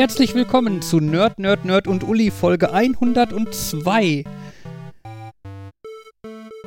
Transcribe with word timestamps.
Herzlich 0.00 0.34
willkommen 0.34 0.80
zu 0.80 0.98
Nerd, 0.98 1.38
Nerd, 1.38 1.66
Nerd 1.66 1.86
und 1.86 2.04
Uli 2.04 2.30
Folge 2.30 2.72
102. 2.72 4.24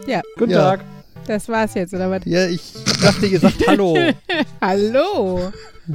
Ja, 0.05 0.21
Guten 0.37 0.51
Ja. 0.51 0.61
Tag. 0.61 0.81
das 1.25 1.49
war's 1.49 1.73
jetzt, 1.73 1.95
oder 1.95 2.11
was? 2.11 2.21
Ja, 2.25 2.45
ich 2.47 2.61
dachte, 3.01 3.25
ihr 3.25 3.39
sagt 3.39 3.65
Hallo. 3.65 3.97
Hallo. 4.61 5.51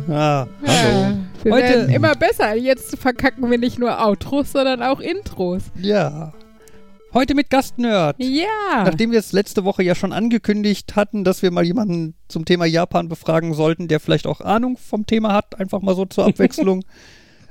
Ah, 0.08 0.46
hallo. 0.66 0.66
Ja, 0.66 1.16
wir 1.44 1.52
Heute- 1.52 1.62
werden 1.68 1.90
immer 1.90 2.16
besser. 2.16 2.56
Jetzt 2.56 2.98
verkacken 2.98 3.48
wir 3.48 3.58
nicht 3.58 3.78
nur 3.78 4.05
Outros, 4.05 4.50
sondern 4.50 4.82
auch 4.82 4.98
Intros. 4.98 5.62
Ja. 5.80 6.32
Heute 7.14 7.36
mit 7.36 7.50
Gastnerd. 7.50 8.16
Ja. 8.18 8.82
Nachdem 8.84 9.12
wir 9.12 9.20
es 9.20 9.30
letzte 9.30 9.62
Woche 9.62 9.84
ja 9.84 9.94
schon 9.94 10.12
angekündigt 10.12 10.96
hatten, 10.96 11.22
dass 11.22 11.41
wir 11.42 11.52
mal 11.52 11.64
jemanden 11.64 12.16
zum 12.27 12.44
Thema 12.44 12.64
Japan 12.66 13.08
befragen 13.08 13.55
sollten, 13.55 13.86
der 13.86 14.00
vielleicht 14.00 14.27
auch 14.27 14.41
Ahnung 14.41 14.77
vom 14.77 15.06
Thema 15.06 15.32
hat, 15.34 15.60
einfach 15.60 15.82
mal 15.82 15.94
so 15.94 16.05
zur 16.05 16.27
Abwechslung, 16.27 16.82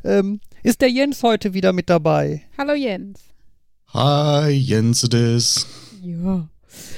ähm, 0.08 0.40
ist 0.64 0.82
der 0.82 0.90
Jens 0.90 1.22
heute 1.24 1.54
wieder 1.54 1.74
mit 1.74 1.90
dabei. 1.90 2.42
Hallo 2.58 2.74
Jens. 2.74 3.20
Hi, 3.94 4.50
Jens 4.52 5.02
des. 5.02 5.66
Ja. 6.04 6.48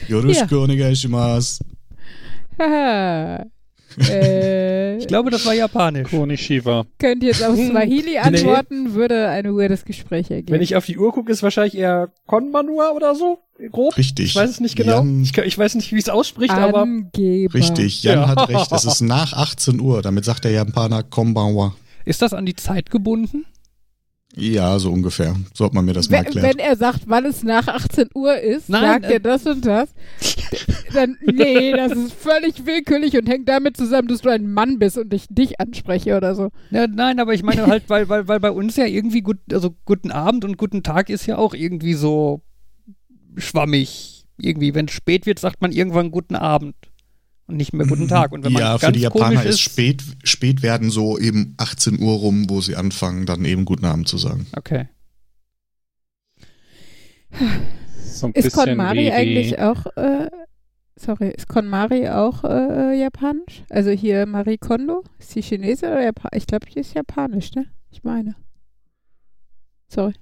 Yoroshiku 0.08 0.64
onegaishimasu. 0.64 1.64
Haha. 2.60 3.46
äh, 4.10 4.98
Ich 4.98 5.08
glaube, 5.08 5.32
das 5.32 5.46
war 5.46 5.54
japanisch. 5.54 6.10
Konishiwa. 6.10 6.86
könnt 7.00 7.24
jetzt 7.24 7.44
auf 7.44 7.56
Swahili 7.58 8.18
antworten, 8.18 8.94
würde 8.94 9.30
ein 9.30 9.46
weirdes 9.56 9.86
Gespräch 9.86 10.30
ergeben. 10.30 10.52
Wenn 10.54 10.62
ich 10.62 10.76
auf 10.76 10.86
die 10.86 10.98
Uhr 10.98 11.12
gucke, 11.12 11.32
ist 11.32 11.42
wahrscheinlich 11.44 11.76
eher 11.78 12.12
Konbanua 12.28 12.92
oder 12.92 13.16
so. 13.16 13.40
Grob. 13.72 13.98
Richtig. 13.98 14.28
Ich 14.28 14.36
weiß 14.36 14.50
es 14.50 14.60
nicht 14.60 14.76
genau. 14.76 14.98
Jan, 14.98 15.22
Ich, 15.22 15.38
ich 15.38 15.58
weiß 15.58 15.76
nicht, 15.76 15.92
wie 15.92 15.98
es 15.98 16.08
ausspricht, 16.10 16.54
aber 16.54 16.82
Angeber. 16.84 17.54
richtig, 17.54 18.04
Jan 18.04 18.20
Ja. 18.20 18.28
hat 18.30 18.50
recht. 18.50 18.72
Es 18.72 18.86
ist 18.86 19.02
nach 19.02 19.34
18 19.34 19.80
Uhr. 19.82 20.02
Damit 20.02 20.24
sagt 20.26 20.46
der 20.46 20.52
Japaner 20.52 21.04
Konbanwa. 21.04 21.76
Ist 22.10 22.24
das 22.24 22.34
an 22.34 22.48
die 22.48 22.56
Zeit 22.56 22.90
gebunden? 22.90 23.46
Ja, 24.36 24.80
so 24.80 24.92
ungefähr. 24.92 25.36
So 25.54 25.66
hat 25.66 25.76
man 25.76 25.86
mir 25.86 25.94
das 25.94 26.10
mal 26.10 26.18
Wenn, 26.18 26.26
erklärt. 26.26 26.46
wenn 26.46 26.58
er 26.58 26.76
sagt, 26.76 27.02
wann 27.06 27.24
es 27.24 27.44
nach 27.44 27.68
18 27.68 28.10
Uhr 28.16 28.36
ist, 28.36 28.68
Nein, 28.68 28.82
sagt 28.82 29.06
äh, 29.06 29.14
er 29.14 29.20
das 29.20 29.46
und 29.46 29.64
das, 29.64 29.90
dann, 30.96 31.18
nee, 31.22 31.72
das 31.72 31.92
ist 31.92 32.14
völlig 32.14 32.66
willkürlich 32.66 33.16
und 33.16 33.30
hängt 33.30 33.48
damit 33.48 33.78
zusammen, 33.78 34.08
dass 34.08 34.22
du 34.22 34.30
ein 34.30 34.52
Mann 34.52 34.80
bist 34.80 34.98
und 34.98 35.14
ich 35.14 35.28
dich 35.30 35.60
anspreche 35.60 36.18
oder 36.18 36.34
so. 36.34 36.50
Ja, 36.72 36.88
nein, 36.88 37.20
aber 37.20 37.36
ich 37.36 37.44
meine 37.44 37.68
halt, 37.68 37.84
weil, 37.90 38.10
weil, 38.10 38.28
weil 38.28 38.40
bei 38.40 38.52
uns 38.52 38.76
ja 38.76 38.86
irgendwie 38.88 39.22
gut, 39.22 39.38
also 39.54 39.76
guten 39.86 40.10
Abend 40.10 40.44
und 40.46 40.58
guten 40.58 40.82
Tag 40.82 41.12
ist 41.12 41.28
ja 41.28 41.38
auch 41.38 41.54
irgendwie 41.54 41.94
so 41.94 42.42
schwammig. 43.38 44.26
Irgendwie, 44.40 44.74
wenn 44.74 44.88
es 44.88 44.94
spät 44.94 45.28
wird, 45.28 45.38
sagt 45.38 45.62
man 45.62 45.72
irgendwann 45.72 46.10
guten 46.10 46.36
Abend 46.36 46.74
und 47.50 47.58
nicht 47.58 47.74
mehr 47.74 47.88
guten 47.88 48.08
Tag. 48.08 48.32
Und 48.32 48.44
wenn 48.44 48.54
man 48.54 48.62
ja, 48.62 48.72
ganz 48.72 48.86
für 48.86 48.92
die 48.92 49.02
Japaner 49.02 49.36
komisch 49.36 49.46
ist 49.46 49.60
spät, 49.60 50.04
spät 50.24 50.62
werden 50.62 50.90
so 50.92 51.18
eben 51.18 51.56
18 51.58 52.00
Uhr 52.00 52.14
rum, 52.14 52.50
wo 52.50 52.62
sie 52.62 52.76
anfangen, 52.76 53.26
dann 53.26 53.44
eben 53.44 53.66
guten 53.66 53.86
Abend 53.86 54.08
zu 54.08 54.18
sagen. 54.18 54.48
Okay. 54.56 54.88
So 58.02 58.28
ein 58.28 58.34
Ist 58.34 58.54
KonMari 58.54 59.12
eigentlich 59.12 59.60
auch, 59.60 59.86
äh, 59.98 60.30
sorry, 60.96 61.30
ist 61.30 61.48
KonMari 61.48 62.10
auch 62.10 62.44
äh, 62.44 63.00
japanisch? 63.00 63.64
Also 63.70 63.92
hier 63.92 64.26
Marie 64.26 64.58
Kondo? 64.58 65.04
Ist 65.18 65.36
die 65.36 65.42
Chinese 65.42 65.88
oder 65.88 66.04
Japan? 66.04 66.32
Ich 66.34 66.48
glaube, 66.48 66.68
die 66.68 66.80
ist 66.80 66.94
japanisch, 66.94 67.54
ne? 67.56 67.66
Ich 67.92 68.04
meine. 68.04 68.36
Sorry. 69.88 70.14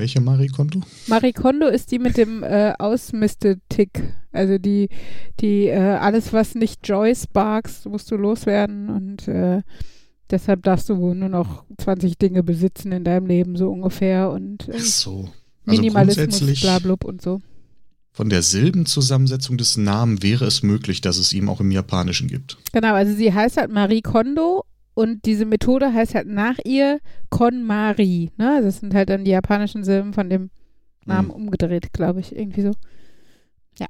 Welche 0.00 0.20
Marie-Konto? 0.22 0.80
Marie 1.08 1.32
Kondo 1.34 1.66
ist 1.68 1.92
die 1.92 1.98
mit 1.98 2.16
dem 2.16 2.42
äh, 2.42 2.72
Ausmiste-Tick. 2.78 4.14
Also 4.32 4.56
die, 4.56 4.88
die, 5.40 5.66
äh, 5.66 5.76
alles, 5.78 6.32
was 6.32 6.54
nicht 6.54 6.88
Joy 6.88 7.14
sparks, 7.14 7.84
musst 7.84 8.10
du 8.10 8.16
loswerden 8.16 8.88
und 8.88 9.28
äh, 9.28 9.60
deshalb 10.30 10.62
darfst 10.62 10.88
du 10.88 10.96
wohl 10.96 11.14
nur 11.14 11.28
noch 11.28 11.64
20 11.78 12.16
Dinge 12.16 12.42
besitzen 12.42 12.92
in 12.92 13.04
deinem 13.04 13.26
Leben, 13.26 13.56
so 13.56 13.70
ungefähr. 13.70 14.30
Und 14.30 14.68
äh, 14.68 14.76
Ach 14.76 14.80
so. 14.80 15.28
Also 15.66 15.82
Minimalismus, 15.82 16.60
blablub 16.62 17.04
und 17.04 17.20
so. 17.20 17.40
von 18.10 18.30
der 18.30 18.40
Silbenzusammensetzung 18.40 19.58
des 19.58 19.76
Namen 19.76 20.22
wäre 20.22 20.46
es 20.46 20.62
möglich, 20.62 21.02
dass 21.02 21.18
es 21.18 21.34
ihm 21.34 21.50
auch 21.50 21.60
im 21.60 21.70
Japanischen 21.70 22.26
gibt. 22.28 22.56
Genau, 22.72 22.94
also 22.94 23.14
sie 23.14 23.34
heißt 23.34 23.58
halt 23.58 23.70
Marie 23.70 24.00
Kondo 24.00 24.64
und 25.00 25.24
diese 25.24 25.46
Methode 25.46 25.94
heißt 25.94 26.14
halt 26.14 26.26
nach 26.26 26.58
ihr 26.62 27.00
KonMari. 27.30 28.32
Ne? 28.36 28.50
Also 28.56 28.66
Das 28.68 28.80
sind 28.80 28.92
halt 28.94 29.08
dann 29.08 29.24
die 29.24 29.30
japanischen 29.30 29.82
Silben 29.82 30.12
von 30.12 30.28
dem 30.28 30.50
Namen 31.06 31.30
Hm. 31.30 31.36
umgedreht, 31.36 31.94
glaube 31.94 32.20
ich, 32.20 32.36
irgendwie 32.36 32.60
so. 32.60 32.72
Ja. 33.78 33.86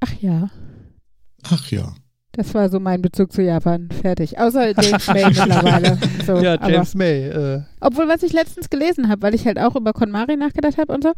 Ach 0.00 0.12
ja. 0.20 0.50
Ach 1.44 1.70
ja. 1.70 1.94
Das 2.32 2.52
war 2.52 2.68
so 2.68 2.80
mein 2.80 3.00
Bezug 3.00 3.32
zu 3.32 3.42
Japan. 3.42 3.88
Fertig. 4.02 4.40
Außer 4.40 4.72
James 4.78 5.06
May 5.06 5.24
mittlerweile. 5.28 5.98
So, 6.26 6.38
ja, 6.38 6.54
aber, 6.54 6.72
James 6.72 6.94
May. 6.96 7.28
Äh, 7.28 7.62
obwohl, 7.80 8.08
was 8.08 8.24
ich 8.24 8.32
letztens 8.32 8.70
gelesen 8.70 9.08
habe, 9.08 9.22
weil 9.22 9.36
ich 9.36 9.46
halt 9.46 9.60
auch 9.60 9.76
über 9.76 9.92
KonMari 9.92 10.36
nachgedacht 10.36 10.78
habe 10.78 10.92
und 10.92 11.04
so. 11.04 11.12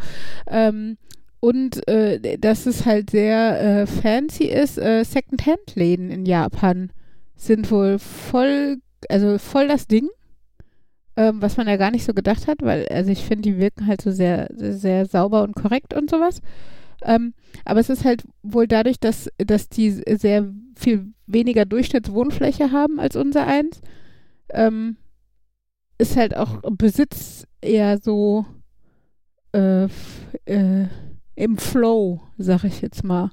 Ähm, 0.47 0.99
und 1.41 1.89
äh, 1.89 2.37
dass 2.37 2.67
es 2.67 2.85
halt 2.85 3.09
sehr 3.09 3.61
äh, 3.81 3.87
fancy 3.87 4.45
ist, 4.45 4.77
äh, 4.77 5.05
Secondhand-Läden 5.05 6.11
in 6.11 6.27
Japan 6.27 6.91
sind 7.39 7.71
wohl 7.71 7.99
voll, 7.99 8.79
also 9.09 9.39
voll 9.39 9.69
das 9.69 9.87
Ding. 9.87 10.09
Ähm, 11.17 11.41
was 11.41 11.57
man 11.57 11.67
ja 11.67 11.77
gar 11.77 11.91
nicht 11.91 12.05
so 12.05 12.13
gedacht 12.15 12.47
hat, 12.47 12.63
weil, 12.63 12.87
also 12.89 13.11
ich 13.11 13.25
finde, 13.25 13.43
die 13.43 13.59
wirken 13.59 13.87
halt 13.87 14.03
so 14.03 14.11
sehr, 14.13 14.49
sehr, 14.55 14.75
sehr 14.75 15.07
sauber 15.07 15.43
und 15.43 15.55
korrekt 15.55 15.95
und 15.95 16.11
sowas. 16.11 16.41
Ähm, 17.03 17.35
aber 17.65 17.81
es 17.81 17.91
ist 17.91 18.05
halt 18.05 18.25
wohl 18.43 18.69
dadurch, 18.69 19.01
dass, 19.01 19.29
dass 19.39 19.69
die 19.69 19.91
sehr 19.91 20.53
viel 20.77 21.13
weniger 21.27 21.65
Durchschnittswohnfläche 21.65 22.71
haben 22.71 23.01
als 23.01 23.17
unser 23.17 23.47
eins, 23.47 23.81
ähm, 24.51 24.97
ist 25.99 26.17
halt 26.17 26.37
auch 26.37 26.61
Besitz 26.71 27.47
eher 27.61 27.99
so 27.99 28.47
äh, 29.53 29.87
äh, 30.45 30.87
im 31.35 31.59
Flow, 31.59 32.21
sag 32.37 32.65
ich 32.65 32.81
jetzt 32.81 33.05
mal. 33.05 33.31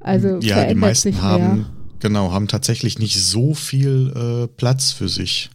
Also 0.00 0.28
ja, 0.28 0.38
die 0.40 0.48
verändert 0.48 0.76
meisten 0.78 1.12
sich 1.12 1.20
haben, 1.20 1.56
mehr. 1.56 1.70
Genau, 2.02 2.32
haben 2.32 2.48
tatsächlich 2.48 2.98
nicht 2.98 3.18
so 3.18 3.54
viel 3.54 4.12
äh, 4.14 4.48
Platz 4.48 4.92
für 4.92 5.08
sich. 5.08 5.50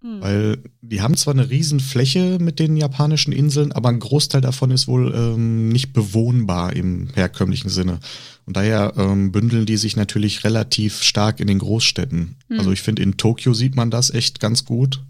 Hm. 0.00 0.20
Weil 0.20 0.58
die 0.80 1.00
haben 1.00 1.16
zwar 1.16 1.34
eine 1.34 1.48
riesen 1.48 1.78
Fläche 1.78 2.38
mit 2.40 2.58
den 2.58 2.76
japanischen 2.76 3.32
Inseln, 3.32 3.70
aber 3.70 3.90
ein 3.90 4.00
Großteil 4.00 4.40
davon 4.40 4.72
ist 4.72 4.88
wohl 4.88 5.14
ähm, 5.14 5.68
nicht 5.68 5.92
bewohnbar 5.92 6.72
im 6.72 7.08
herkömmlichen 7.14 7.70
Sinne. 7.70 8.00
Und 8.44 8.56
daher 8.56 8.94
ähm, 8.96 9.30
bündeln 9.30 9.66
die 9.66 9.76
sich 9.76 9.94
natürlich 9.94 10.42
relativ 10.42 11.02
stark 11.02 11.38
in 11.38 11.46
den 11.46 11.60
Großstädten. 11.60 12.36
Hm. 12.48 12.58
Also 12.58 12.72
ich 12.72 12.82
finde, 12.82 13.02
in 13.02 13.16
Tokio 13.16 13.54
sieht 13.54 13.76
man 13.76 13.92
das 13.92 14.10
echt 14.10 14.40
ganz 14.40 14.64
gut, 14.64 15.00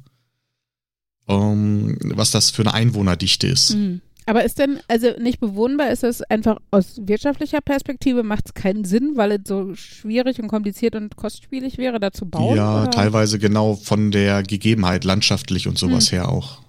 ähm, 1.28 1.96
was 2.02 2.30
das 2.30 2.50
für 2.50 2.62
eine 2.62 2.74
Einwohnerdichte 2.74 3.46
ist. 3.46 3.70
Hm. 3.70 4.02
Aber 4.26 4.44
ist 4.44 4.58
denn, 4.60 4.78
also 4.88 5.10
nicht 5.18 5.40
bewohnbar, 5.40 5.90
ist 5.90 6.04
es 6.04 6.22
einfach 6.22 6.58
aus 6.70 6.96
wirtschaftlicher 7.02 7.60
Perspektive, 7.60 8.22
macht 8.22 8.46
es 8.46 8.54
keinen 8.54 8.84
Sinn, 8.84 9.12
weil 9.16 9.32
es 9.32 9.40
so 9.46 9.74
schwierig 9.74 10.40
und 10.40 10.46
kompliziert 10.48 10.94
und 10.94 11.16
kostspielig 11.16 11.76
wäre, 11.76 11.98
da 11.98 12.12
zu 12.12 12.26
bauen? 12.26 12.56
ja, 12.56 12.82
oder? 12.82 12.90
teilweise 12.92 13.38
genau 13.40 13.74
von 13.74 14.12
der 14.12 14.42
Gegebenheit, 14.44 15.02
landschaftlich 15.04 15.66
und 15.66 15.76
sowas 15.76 16.10
Hm. 16.12 16.18
her 16.18 16.28
auch. 16.28 16.62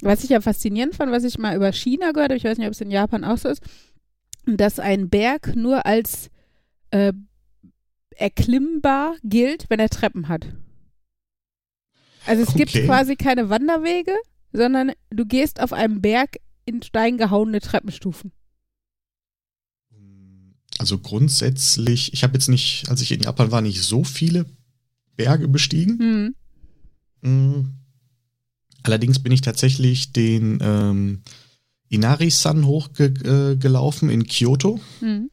Was 0.00 0.22
ich 0.24 0.30
ja 0.30 0.40
faszinierend 0.40 0.94
fand, 0.94 1.10
was 1.12 1.24
ich 1.24 1.38
mal 1.38 1.56
über 1.56 1.72
China 1.72 2.12
gehört 2.12 2.30
habe, 2.30 2.36
ich 2.38 2.44
weiß 2.44 2.56
nicht, 2.56 2.68
ob 2.68 2.72
es 2.72 2.80
in 2.80 2.90
Japan 2.90 3.24
auch 3.24 3.36
so 3.36 3.48
ist, 3.48 3.62
dass 4.46 4.78
ein 4.78 5.10
Berg 5.10 5.56
nur 5.56 5.84
als 5.86 6.30
äh, 6.90 7.12
erklimmbar 8.16 9.16
gilt, 9.24 9.66
wenn 9.68 9.80
er 9.80 9.88
Treppen 9.90 10.28
hat. 10.28 10.46
Also 12.26 12.42
es 12.44 12.54
gibt 12.54 12.70
Okay. 12.70 12.86
quasi 12.86 13.16
keine 13.16 13.50
Wanderwege, 13.50 14.14
sondern 14.52 14.92
du 15.10 15.26
gehst 15.26 15.60
auf 15.60 15.72
einem 15.72 16.00
Berg 16.00 16.36
in 16.64 16.82
Stein 16.82 17.18
gehauene 17.18 17.60
Treppenstufen. 17.60 18.32
Also 20.78 20.98
grundsätzlich, 20.98 22.12
ich 22.12 22.22
habe 22.22 22.34
jetzt 22.34 22.48
nicht, 22.48 22.88
als 22.88 23.00
ich 23.02 23.10
in 23.10 23.20
Japan 23.20 23.50
war, 23.50 23.60
nicht 23.60 23.82
so 23.82 24.04
viele 24.04 24.46
Berge 25.16 25.48
bestiegen. 25.48 26.34
Hm. 27.22 27.30
Mm. 27.30 27.74
Allerdings 28.84 29.18
bin 29.18 29.32
ich 29.32 29.40
tatsächlich 29.40 30.12
den 30.12 30.60
ähm, 30.62 31.22
Inari-San 31.88 32.64
hochgelaufen 32.64 34.08
äh, 34.08 34.12
in 34.12 34.26
Kyoto. 34.26 34.80
Hm. 35.00 35.30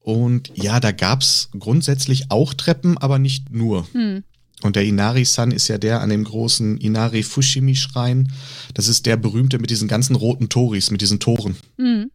Und 0.00 0.50
ja, 0.56 0.80
da 0.80 0.90
gab's 0.90 1.50
grundsätzlich 1.56 2.30
auch 2.30 2.52
Treppen, 2.54 2.98
aber 2.98 3.18
nicht 3.18 3.50
nur. 3.50 3.86
Hm. 3.92 4.24
Und 4.62 4.76
der 4.76 4.84
Inari-San 4.84 5.50
ist 5.52 5.68
ja 5.68 5.78
der 5.78 6.00
an 6.00 6.10
dem 6.10 6.24
großen 6.24 6.78
Inari-Fushimi-Schrein. 6.78 8.30
Das 8.74 8.88
ist 8.88 9.06
der 9.06 9.16
berühmte 9.16 9.58
mit 9.58 9.70
diesen 9.70 9.88
ganzen 9.88 10.16
roten 10.16 10.48
Toris, 10.48 10.90
mit 10.90 11.00
diesen 11.00 11.18
Toren. 11.18 11.56
Hm. 11.78 12.10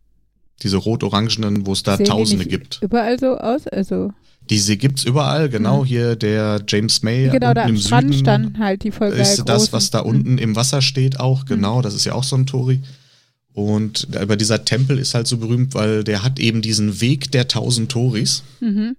Diese 0.62 0.78
rot-orangenen, 0.78 1.66
wo 1.66 1.74
es 1.74 1.84
da 1.84 1.98
Sehen 1.98 2.06
Tausende 2.06 2.46
gibt. 2.46 2.80
Überall 2.82 3.20
so 3.20 3.38
aus, 3.38 3.68
also 3.68 4.14
Diese 4.50 4.78
gibt's 4.78 5.04
überall, 5.04 5.50
genau. 5.50 5.82
Mhm. 5.82 5.86
Hier 5.86 6.16
der 6.16 6.62
James 6.68 7.02
May 7.04 7.30
genau 7.30 7.48
unten 7.48 7.56
da 7.56 7.64
im 7.66 7.78
Strand 7.78 8.08
Süden 8.08 8.20
standen 8.20 8.60
halt 8.60 8.84
die 8.84 8.92
voll 8.92 9.10
geil 9.10 9.20
ist 9.20 9.38
das, 9.38 9.46
großen. 9.46 9.74
was 9.74 9.90
da 9.90 10.00
unten 10.00 10.38
im 10.38 10.56
Wasser 10.56 10.82
steht 10.82 11.20
auch, 11.20 11.46
genau. 11.46 11.82
Das 11.82 11.94
ist 11.94 12.06
ja 12.06 12.14
auch 12.14 12.24
so 12.24 12.36
ein 12.36 12.46
Tori. 12.46 12.82
Und 13.54 14.10
aber 14.16 14.36
dieser 14.36 14.66
Tempel 14.66 15.00
ist 15.00 15.14
halt 15.16 15.28
so 15.28 15.38
berühmt, 15.38 15.74
weil 15.74 16.04
der 16.04 16.24
hat 16.24 16.40
eben 16.40 16.62
diesen 16.62 17.02
Weg 17.02 17.32
der 17.32 17.48
tausend 17.48 17.92
Toris. 17.92 18.44
Mhm. 18.60 18.96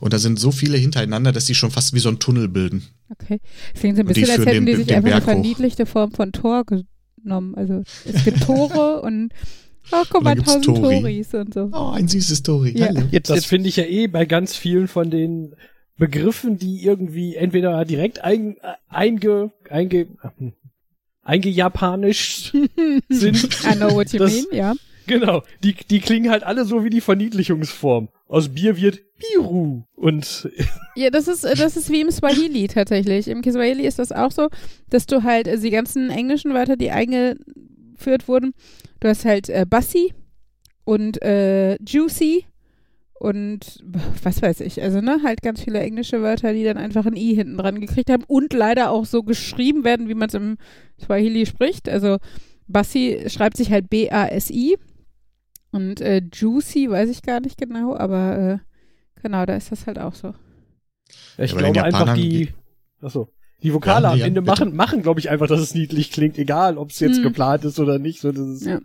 Und 0.00 0.12
da 0.12 0.18
sind 0.18 0.38
so 0.38 0.50
viele 0.50 0.76
hintereinander, 0.76 1.32
dass 1.32 1.46
die 1.46 1.54
schon 1.54 1.70
fast 1.70 1.94
wie 1.94 1.98
so 1.98 2.08
ein 2.10 2.18
Tunnel 2.18 2.48
bilden. 2.48 2.84
Okay. 3.10 3.40
Klingt 3.74 3.96
so 3.96 4.02
ein 4.02 4.06
bisschen, 4.06 4.28
als 4.30 4.44
hätten 4.46 4.66
den- 4.66 4.66
die 4.66 4.74
sich 4.82 4.94
einfach 4.94 5.10
eine 5.10 5.20
hoch. 5.20 5.24
verniedlichte 5.24 5.86
Form 5.86 6.12
von 6.12 6.32
Tor 6.32 6.64
genommen. 6.66 7.54
Also 7.54 7.82
es 8.04 8.24
gibt 8.24 8.42
Tore 8.42 9.00
und 9.02 9.32
oh, 9.92 10.02
guck 10.10 10.22
mal, 10.22 10.34
tausend 10.36 10.64
Tori. 10.66 11.00
Toris 11.00 11.34
und 11.34 11.54
so. 11.54 11.70
Oh, 11.72 11.90
ein 11.94 12.08
süßes 12.08 12.38
Story. 12.38 12.74
Ja. 12.76 12.92
Jetzt, 13.10 13.30
Das 13.30 13.36
jetzt 13.36 13.46
finde 13.46 13.68
ich 13.68 13.76
ja 13.76 13.84
eh 13.84 14.06
bei 14.06 14.26
ganz 14.26 14.54
vielen 14.54 14.86
von 14.88 15.10
den 15.10 15.54
Begriffen, 15.96 16.58
die 16.58 16.84
irgendwie 16.84 17.36
entweder 17.36 17.82
direkt 17.86 18.18
ein, 18.22 18.56
einge, 18.88 19.52
einge, 19.70 20.08
eingejapanisch 21.22 22.52
sind. 23.08 23.44
I 23.64 23.76
know 23.76 23.92
what 23.94 24.12
you 24.12 24.18
Das- 24.18 24.32
mean, 24.32 24.44
ja. 24.52 24.74
Genau, 25.06 25.42
die, 25.62 25.74
die 25.88 26.00
klingen 26.00 26.30
halt 26.32 26.42
alle 26.42 26.64
so 26.64 26.82
wie 26.84 26.90
die 26.90 27.00
Verniedlichungsform. 27.00 28.08
Aus 28.28 28.48
Bier 28.48 28.76
wird 28.76 29.02
Biru. 29.18 29.84
Und 29.94 30.50
Ja, 30.96 31.10
das 31.10 31.28
ist, 31.28 31.44
äh, 31.44 31.54
das 31.54 31.76
ist 31.76 31.90
wie 31.90 32.00
im 32.00 32.10
Swahili 32.10 32.68
tatsächlich. 32.68 33.28
Im 33.28 33.42
Kiswahili 33.42 33.86
ist 33.86 33.98
das 33.98 34.12
auch 34.12 34.32
so, 34.32 34.48
dass 34.90 35.06
du 35.06 35.22
halt 35.22 35.48
also 35.48 35.62
die 35.62 35.70
ganzen 35.70 36.10
englischen 36.10 36.52
Wörter, 36.52 36.76
die 36.76 36.90
eingeführt 36.90 38.26
wurden, 38.28 38.54
du 39.00 39.08
hast 39.08 39.24
halt 39.24 39.48
äh, 39.48 39.64
Bassi 39.68 40.12
und 40.84 41.22
äh, 41.22 41.76
Juicy 41.84 42.46
und 43.18 43.78
was 44.22 44.42
weiß 44.42 44.60
ich, 44.60 44.82
also 44.82 45.00
ne, 45.00 45.20
halt 45.22 45.42
ganz 45.42 45.62
viele 45.62 45.80
englische 45.80 46.20
Wörter, 46.22 46.52
die 46.52 46.64
dann 46.64 46.76
einfach 46.76 47.06
ein 47.06 47.16
I 47.16 47.34
hinten 47.34 47.58
dran 47.58 47.80
gekriegt 47.80 48.10
haben 48.10 48.24
und 48.26 48.52
leider 48.52 48.90
auch 48.90 49.06
so 49.06 49.22
geschrieben 49.22 49.84
werden, 49.84 50.08
wie 50.08 50.14
man 50.14 50.28
es 50.28 50.34
im 50.34 50.56
Swahili 51.00 51.46
spricht. 51.46 51.88
Also 51.88 52.18
Bassi 52.66 53.24
schreibt 53.28 53.56
sich 53.56 53.70
halt 53.70 53.88
B-A-S-I 53.88 54.76
und 55.72 56.00
äh, 56.00 56.22
Juicy 56.32 56.90
weiß 56.90 57.08
ich 57.10 57.22
gar 57.22 57.40
nicht 57.40 57.58
genau, 57.58 57.96
aber 57.96 58.38
äh, 58.38 58.58
genau, 59.22 59.44
da 59.46 59.54
ist 59.56 59.72
das 59.72 59.86
halt 59.86 59.98
auch 59.98 60.14
so. 60.14 60.34
ich 61.38 61.50
Ja, 61.50 61.56
bei 61.56 61.62
den 61.62 61.72
glaube 61.72 61.84
einfach 61.84 62.14
die, 62.14 62.50
achso, 63.00 63.32
die 63.62 63.72
Vokale 63.74 64.04
Ja, 64.08 64.12
am 64.12 64.20
Ende 64.20 64.42
bitte. 64.42 64.52
machen, 64.64 64.76
machen 64.76 65.02
glaube 65.02 65.20
ich 65.20 65.30
einfach, 65.30 65.46
dass 65.48 65.60
es 65.60 65.74
niedlich 65.74 66.10
klingt, 66.12 66.38
egal 66.38 66.78
ob 66.78 66.90
es 66.90 67.00
jetzt 67.00 67.16
Hm. 67.16 67.22
geplant 67.24 67.64
ist 67.64 67.78
oder 67.80 67.98
nicht. 67.98 68.20
So, 68.20 68.32
das 68.32 68.46
ist, 68.46 68.64
Ja. 68.66 68.80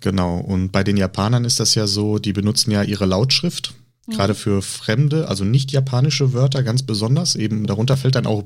Genau. 0.00 0.38
Und 0.38 0.72
bei 0.72 0.82
den 0.82 0.96
Japanern 0.96 1.44
ist 1.44 1.60
das 1.60 1.74
ja 1.74 1.86
so, 1.86 2.18
die 2.18 2.32
benutzen 2.32 2.70
ja 2.70 2.82
ihre 2.82 3.04
Lautschrift. 3.06 3.74
Mhm. 4.06 4.12
Gerade 4.12 4.34
für 4.34 4.62
fremde, 4.62 5.28
also 5.28 5.44
nicht 5.44 5.72
japanische 5.72 6.32
Wörter 6.32 6.62
ganz 6.62 6.82
besonders. 6.82 7.36
Eben 7.36 7.66
darunter 7.66 7.96
fällt 7.98 8.14
dann 8.14 8.26
auch 8.26 8.42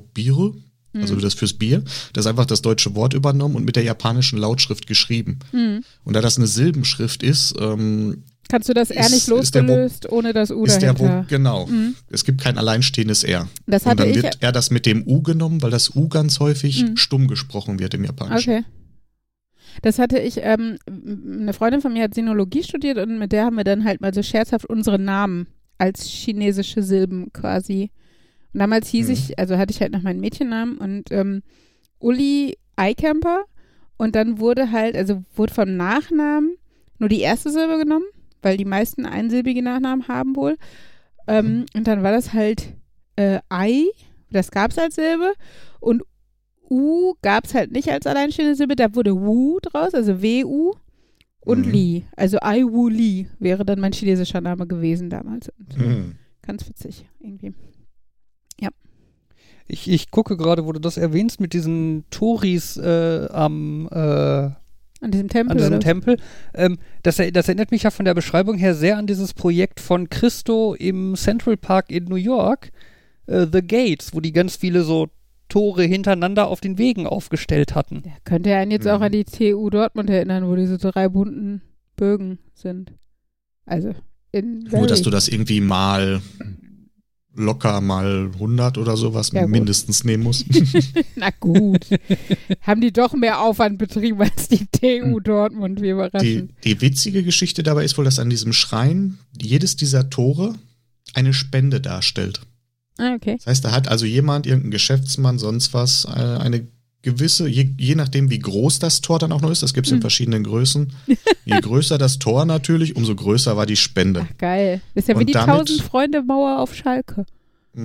Also 1.01 1.15
Mhm. 1.15 1.21
das 1.21 1.33
fürs 1.33 1.53
Bier. 1.53 1.83
Das 2.13 2.25
ist 2.25 2.29
einfach 2.29 2.45
das 2.45 2.61
deutsche 2.61 2.95
Wort 2.95 3.13
übernommen 3.13 3.55
und 3.55 3.65
mit 3.65 3.75
der 3.75 3.83
japanischen 3.83 4.39
Lautschrift 4.39 4.87
geschrieben. 4.87 5.39
Mhm. 5.51 5.83
Und 6.03 6.13
da 6.13 6.21
das 6.21 6.37
eine 6.37 6.47
Silbenschrift 6.47 7.23
ist, 7.23 7.53
ähm, 7.59 8.23
Kannst 8.47 8.69
du 8.69 8.73
das 8.75 8.91
R 8.91 9.09
nicht 9.09 9.27
der 9.27 9.35
losgelöst 9.37 10.11
ohne 10.11 10.31
das 10.31 10.51
U 10.51 10.65
ist 10.65 10.79
der 10.79 10.93
dahinter? 10.93 11.23
Wo, 11.23 11.25
genau. 11.27 11.65
Mhm. 11.65 11.95
Es 12.11 12.23
gibt 12.25 12.41
kein 12.41 12.59
alleinstehendes 12.59 13.23
R. 13.23 13.49
Das 13.65 13.83
Und 13.83 13.89
hatte 13.89 14.03
dann 14.03 14.09
ich. 14.11 14.21
wird 14.21 14.37
er 14.41 14.51
das 14.51 14.69
mit 14.69 14.85
dem 14.85 15.01
U 15.07 15.23
genommen, 15.23 15.63
weil 15.63 15.71
das 15.71 15.95
U 15.95 16.07
ganz 16.09 16.39
häufig 16.39 16.83
Mhm. 16.83 16.95
stumm 16.97 17.27
gesprochen 17.27 17.79
wird 17.79 17.95
im 17.95 18.03
Japanischen. 18.03 18.49
Okay. 18.53 18.63
Das 19.81 19.99
hatte 19.99 20.19
ich, 20.19 20.37
ähm, 20.41 20.77
eine 20.87 21.53
Freundin 21.53 21.81
von 21.81 21.91
mir 21.91 22.03
hat 22.03 22.13
Sinologie 22.13 22.63
studiert 22.63 22.97
und 22.97 23.17
mit 23.19 23.31
der 23.31 23.45
haben 23.45 23.57
wir 23.57 23.63
dann 23.63 23.83
halt 23.83 23.99
mal 23.99 24.13
so 24.13 24.23
scherzhaft 24.23 24.65
unsere 24.65 24.99
Namen 24.99 25.47
als 25.77 26.03
chinesische 26.05 26.81
Silben 26.83 27.33
quasi. 27.33 27.89
Und 28.55 28.59
damals 28.59 28.87
hieß 28.87 29.07
Mhm. 29.07 29.13
ich, 29.13 29.37
also 29.37 29.57
hatte 29.57 29.73
ich 29.73 29.81
halt 29.81 29.91
noch 29.91 30.01
meinen 30.01 30.21
Mädchennamen 30.21 30.77
und 30.77 31.11
ähm, 31.11 31.43
Uli 31.99 32.57
Eikamper 32.77 33.43
und 33.97 34.15
dann 34.15 34.39
wurde 34.39 34.71
halt, 34.71 34.95
also 34.95 35.23
wurde 35.35 35.53
vom 35.53 35.75
Nachnamen 35.75 36.55
nur 36.97 37.09
die 37.09 37.19
erste 37.19 37.49
Silbe 37.51 37.77
genommen, 37.77 38.05
weil 38.41 38.55
die 38.55 38.63
meisten 38.63 39.05
einsilbige 39.05 39.61
Nachnamen 39.61 40.07
haben 40.07 40.37
wohl. 40.37 40.55
Ähm, 41.27 41.65
und 41.75 41.85
dann 41.85 42.01
war 42.01 42.13
das 42.13 42.31
halt 42.31 42.73
äh, 43.17 43.39
Ei, 43.49 43.83
das 44.31 44.51
gab 44.51 44.71
es 44.71 44.77
als 44.77 44.95
Silbe 44.95 45.33
und 45.81 46.03
U 46.69 47.13
gab 47.21 47.43
es 47.43 47.53
halt 47.55 47.73
nicht 47.73 47.89
als 47.89 48.07
alleinstehende 48.07 48.55
Silbe, 48.55 48.77
da 48.77 48.95
wurde 48.95 49.19
Wu 49.19 49.59
draus, 49.61 49.93
also 49.93 50.21
W-U 50.21 50.71
und 51.41 51.65
Mhm. 51.67 51.71
Li. 51.73 52.05
Also 52.15 52.37
Ai 52.41 52.63
Wu 52.63 52.87
Li 52.87 53.27
wäre 53.39 53.65
dann 53.65 53.81
mein 53.81 53.91
chinesischer 53.91 54.39
Name 54.39 54.65
gewesen 54.65 55.09
damals. 55.09 55.49
Und 55.59 55.77
Mhm. 55.77 56.15
Ganz 56.41 56.65
witzig 56.69 57.05
irgendwie. 57.19 57.53
Ich, 59.67 59.89
ich 59.89 60.11
gucke 60.11 60.37
gerade, 60.37 60.65
wo 60.67 60.73
du 60.73 60.79
das 60.79 60.95
erwähnst, 60.95 61.39
mit 61.39 61.53
diesen 61.53 62.03
Toris 62.11 62.77
äh, 62.77 63.27
am, 63.31 63.89
äh, 63.91 63.95
An 63.95 64.55
diesem 65.11 65.27
Tempel. 65.27 65.51
an 65.53 65.57
diesem? 65.57 65.79
Tempel. 65.79 66.17
Ähm, 66.53 66.77
das, 67.01 67.17
er- 67.17 67.31
das 67.31 67.47
erinnert 67.47 67.71
mich 67.71 67.81
ja 67.81 67.89
von 67.89 68.05
der 68.05 68.13
Beschreibung 68.13 68.57
her 68.59 68.75
sehr 68.75 68.95
an 68.95 69.07
dieses 69.07 69.33
Projekt 69.33 69.79
von 69.79 70.07
Christo 70.11 70.75
im 70.75 71.15
Central 71.15 71.57
Park 71.57 71.89
in 71.91 72.03
New 72.03 72.15
York, 72.15 72.69
äh, 73.25 73.47
The 73.51 73.63
Gates, 73.65 74.13
wo 74.13 74.19
die 74.19 74.33
ganz 74.33 74.55
viele 74.55 74.83
so 74.83 75.07
Tore 75.49 75.81
hintereinander 75.83 76.47
auf 76.47 76.61
den 76.61 76.77
Wegen 76.77 77.07
aufgestellt 77.07 77.73
hatten. 77.73 78.03
Ja, 78.05 78.11
könnte 78.23 78.51
ja 78.51 78.59
einen 78.59 78.69
jetzt 78.69 78.87
auch 78.87 78.97
Mhm. 78.99 79.03
an 79.05 79.11
die 79.13 79.25
TU 79.25 79.71
Dortmund 79.71 80.11
erinnern, 80.11 80.47
wo 80.47 80.55
diese 80.55 80.77
drei 80.77 81.09
bunten 81.09 81.63
Bögen 81.95 82.37
sind. 82.53 82.93
Also 83.65 83.95
in 84.31 84.59
Nur, 84.71 84.85
dass 84.85 85.01
du 85.01 85.09
das 85.09 85.27
irgendwie 85.27 85.59
mal 85.61 86.21
locker 87.35 87.81
mal 87.81 88.31
100 88.33 88.77
oder 88.77 88.97
sowas 88.97 89.31
Ja, 89.33 89.47
mindestens 89.47 90.03
nehmen 90.03 90.23
musst. 90.23 90.45
Na 91.15 91.29
gut. 91.39 91.85
Haben 92.61 92.81
die 92.81 92.91
doch 92.93 93.13
mehr 93.13 93.41
Aufwand 93.41 93.77
betrieben 93.77 94.21
als 94.21 94.47
die 94.47 94.65
TU 94.65 95.19
Dortmund, 95.19 95.79
wie 95.79 95.85
die, 95.85 95.89
überraschend. 95.89 96.53
die 96.63 96.81
witzige 96.81 97.23
Geschichte 97.23 97.63
dabei 97.63 97.83
ist 97.83 97.97
wohl, 97.97 98.05
dass 98.05 98.19
an 98.19 98.29
diesem 98.29 98.53
Schrein 98.53 99.17
jedes 99.39 99.75
dieser 99.75 100.09
Tore 100.09 100.55
eine 101.13 101.33
Spende 101.33 101.81
darstellt. 101.81 102.41
Ah, 102.97 103.13
okay. 103.15 103.35
Das 103.37 103.47
heißt, 103.47 103.65
da 103.65 103.71
hat 103.71 103.87
also 103.87 104.05
jemand, 104.05 104.45
irgendein 104.45 104.71
Geschäftsmann, 104.71 105.37
sonst 105.37 105.73
was, 105.73 106.05
äh, 106.05 106.09
eine 106.09 106.67
gewisse, 107.05 107.47
je, 107.47 107.69
je 107.77 107.95
nachdem 107.95 108.29
wie 108.29 108.39
groß 108.39 108.79
das 108.79 108.99
Tor 108.99 109.19
dann 109.19 109.31
auch 109.31 109.39
noch 109.41 109.51
ist, 109.51 109.63
das 109.63 109.73
gibt 109.73 109.87
es 109.87 109.91
in 109.91 109.99
Mhm. 109.99 110.01
verschiedenen 110.01 110.43
Größen. 110.43 110.91
Je 111.45 111.59
größer 111.61 111.97
das 111.97 112.17
Tor 112.19 112.43
natürlich, 112.45 112.95
umso 112.95 113.15
größer 113.15 113.55
war 113.55 113.65
die 113.67 113.75
Spende. 113.75 114.27
Ach, 114.29 114.37
geil. 114.37 114.81
Das 114.95 115.03
ist 115.03 115.07
ja 115.09 115.15
wie 115.15 115.19
Und 115.21 115.27
die 115.27 115.33
damit- 115.33 115.55
Tausend-Freunde-Mauer 115.55 116.59
auf 116.59 116.75
Schalke. 116.75 117.25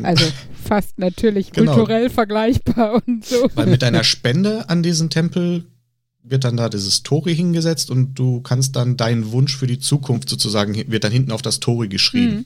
Also 0.03 0.25
fast 0.65 0.99
natürlich 0.99 1.53
Genau. 1.53 1.75
kulturell 1.75 2.11
vergleichbar 2.11 3.03
und 3.07 3.25
so. 3.25 3.51
Weil 3.55 3.67
mit 3.67 3.83
deiner 3.83 4.03
Spende 4.05 4.69
an 4.71 4.83
diesen 4.83 5.11
Tempel 5.11 5.65
wird 6.23 6.45
dann 6.45 6.57
da 6.57 6.69
dieses 6.69 7.03
Tori 7.03 7.35
hingesetzt 7.35 7.91
und 7.91 8.15
du 8.19 8.41
kannst 8.41 8.77
dann 8.77 8.97
deinen 8.97 9.33
Wunsch 9.33 9.57
für 9.57 9.67
die 9.67 9.79
Zukunft 9.81 10.29
sozusagen, 10.29 10.75
wird 10.91 11.05
dann 11.05 11.13
hinten 11.13 11.33
auf 11.33 11.43
das 11.43 11.61
Tori 11.61 11.89
geschrieben. 11.89 12.35
Mhm. 12.37 12.45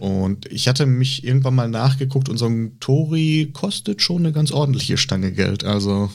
Und 0.00 0.46
ich 0.50 0.66
hatte 0.66 0.86
mich 0.86 1.24
irgendwann 1.24 1.54
mal 1.54 1.68
nachgeguckt 1.68 2.28
und 2.30 2.38
so 2.38 2.46
ein 2.46 2.78
Tori 2.80 3.50
kostet 3.52 4.00
schon 4.02 4.18
eine 4.24 4.32
ganz 4.32 4.50
ordentliche 4.50 4.96
Stange 4.96 5.30
Geld. 5.32 5.62
Also, 5.62 6.10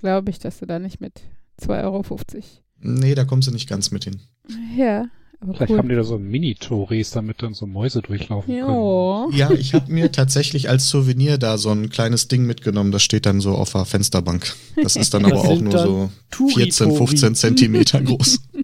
Glaube 0.00 0.30
ich, 0.30 0.38
dass 0.40 0.58
du 0.58 0.66
da 0.66 0.78
nicht 0.80 1.00
mit 1.00 1.20
2,50 1.62 1.82
Euro. 1.84 2.04
nee, 2.80 3.14
da 3.14 3.24
kommst 3.24 3.46
du 3.48 3.52
nicht 3.52 3.68
ganz 3.68 3.90
mit 3.92 4.04
hin. 4.04 4.20
Ja, 4.76 5.06
aber 5.40 5.54
Vielleicht 5.54 5.70
cool. 5.70 5.78
haben 5.78 5.88
die 5.88 5.94
da 5.94 6.02
so 6.02 6.18
Mini-Toris, 6.18 7.10
damit 7.10 7.40
dann 7.42 7.54
so 7.54 7.66
Mäuse 7.66 8.02
durchlaufen 8.02 8.52
können. 8.52 8.66
ja. 8.66 9.48
Ja, 9.50 9.50
ich 9.52 9.72
habe 9.72 9.92
mir 9.92 10.10
tatsächlich 10.10 10.68
als 10.68 10.88
Souvenir 10.88 11.38
da 11.38 11.58
so 11.58 11.70
ein 11.70 11.90
kleines 11.90 12.26
Ding 12.26 12.44
mitgenommen. 12.44 12.90
Das 12.90 13.02
steht 13.04 13.24
dann 13.24 13.40
so 13.40 13.52
auf 13.52 13.70
der 13.70 13.84
Fensterbank. 13.84 14.52
Das 14.82 14.96
ist 14.96 15.14
dann 15.14 15.22
Das 15.22 15.32
aber 15.32 15.42
auch 15.42 15.60
nur 15.60 15.78
so 15.78 16.10
Turi 16.32 16.54
14, 16.64 16.90
15 16.92 17.34
Zentimeter 17.36 18.00
groß. 18.02 18.40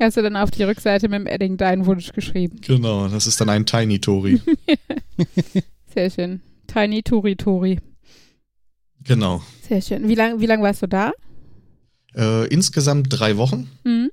Hast 0.00 0.16
du 0.16 0.22
dann 0.22 0.36
auf 0.36 0.50
die 0.50 0.62
Rückseite 0.62 1.08
mit 1.08 1.18
dem 1.20 1.26
Edding 1.26 1.56
deinen 1.56 1.86
Wunsch 1.86 2.12
geschrieben. 2.12 2.60
Genau, 2.60 3.08
das 3.08 3.26
ist 3.26 3.40
dann 3.40 3.48
ein 3.48 3.66
Tiny 3.66 3.98
Tori. 4.00 4.40
Sehr 5.94 6.10
schön. 6.10 6.40
Tiny 6.68 7.02
Tori 7.02 7.34
Tori. 7.36 7.78
Genau. 9.04 9.42
Sehr 9.66 9.80
schön. 9.82 10.08
Wie 10.08 10.14
lange 10.14 10.40
wie 10.40 10.46
lang 10.46 10.62
warst 10.62 10.82
du 10.82 10.86
da? 10.86 11.12
Äh, 12.14 12.46
insgesamt 12.48 13.06
drei 13.10 13.36
Wochen, 13.36 13.68
Mhm. 13.84 14.10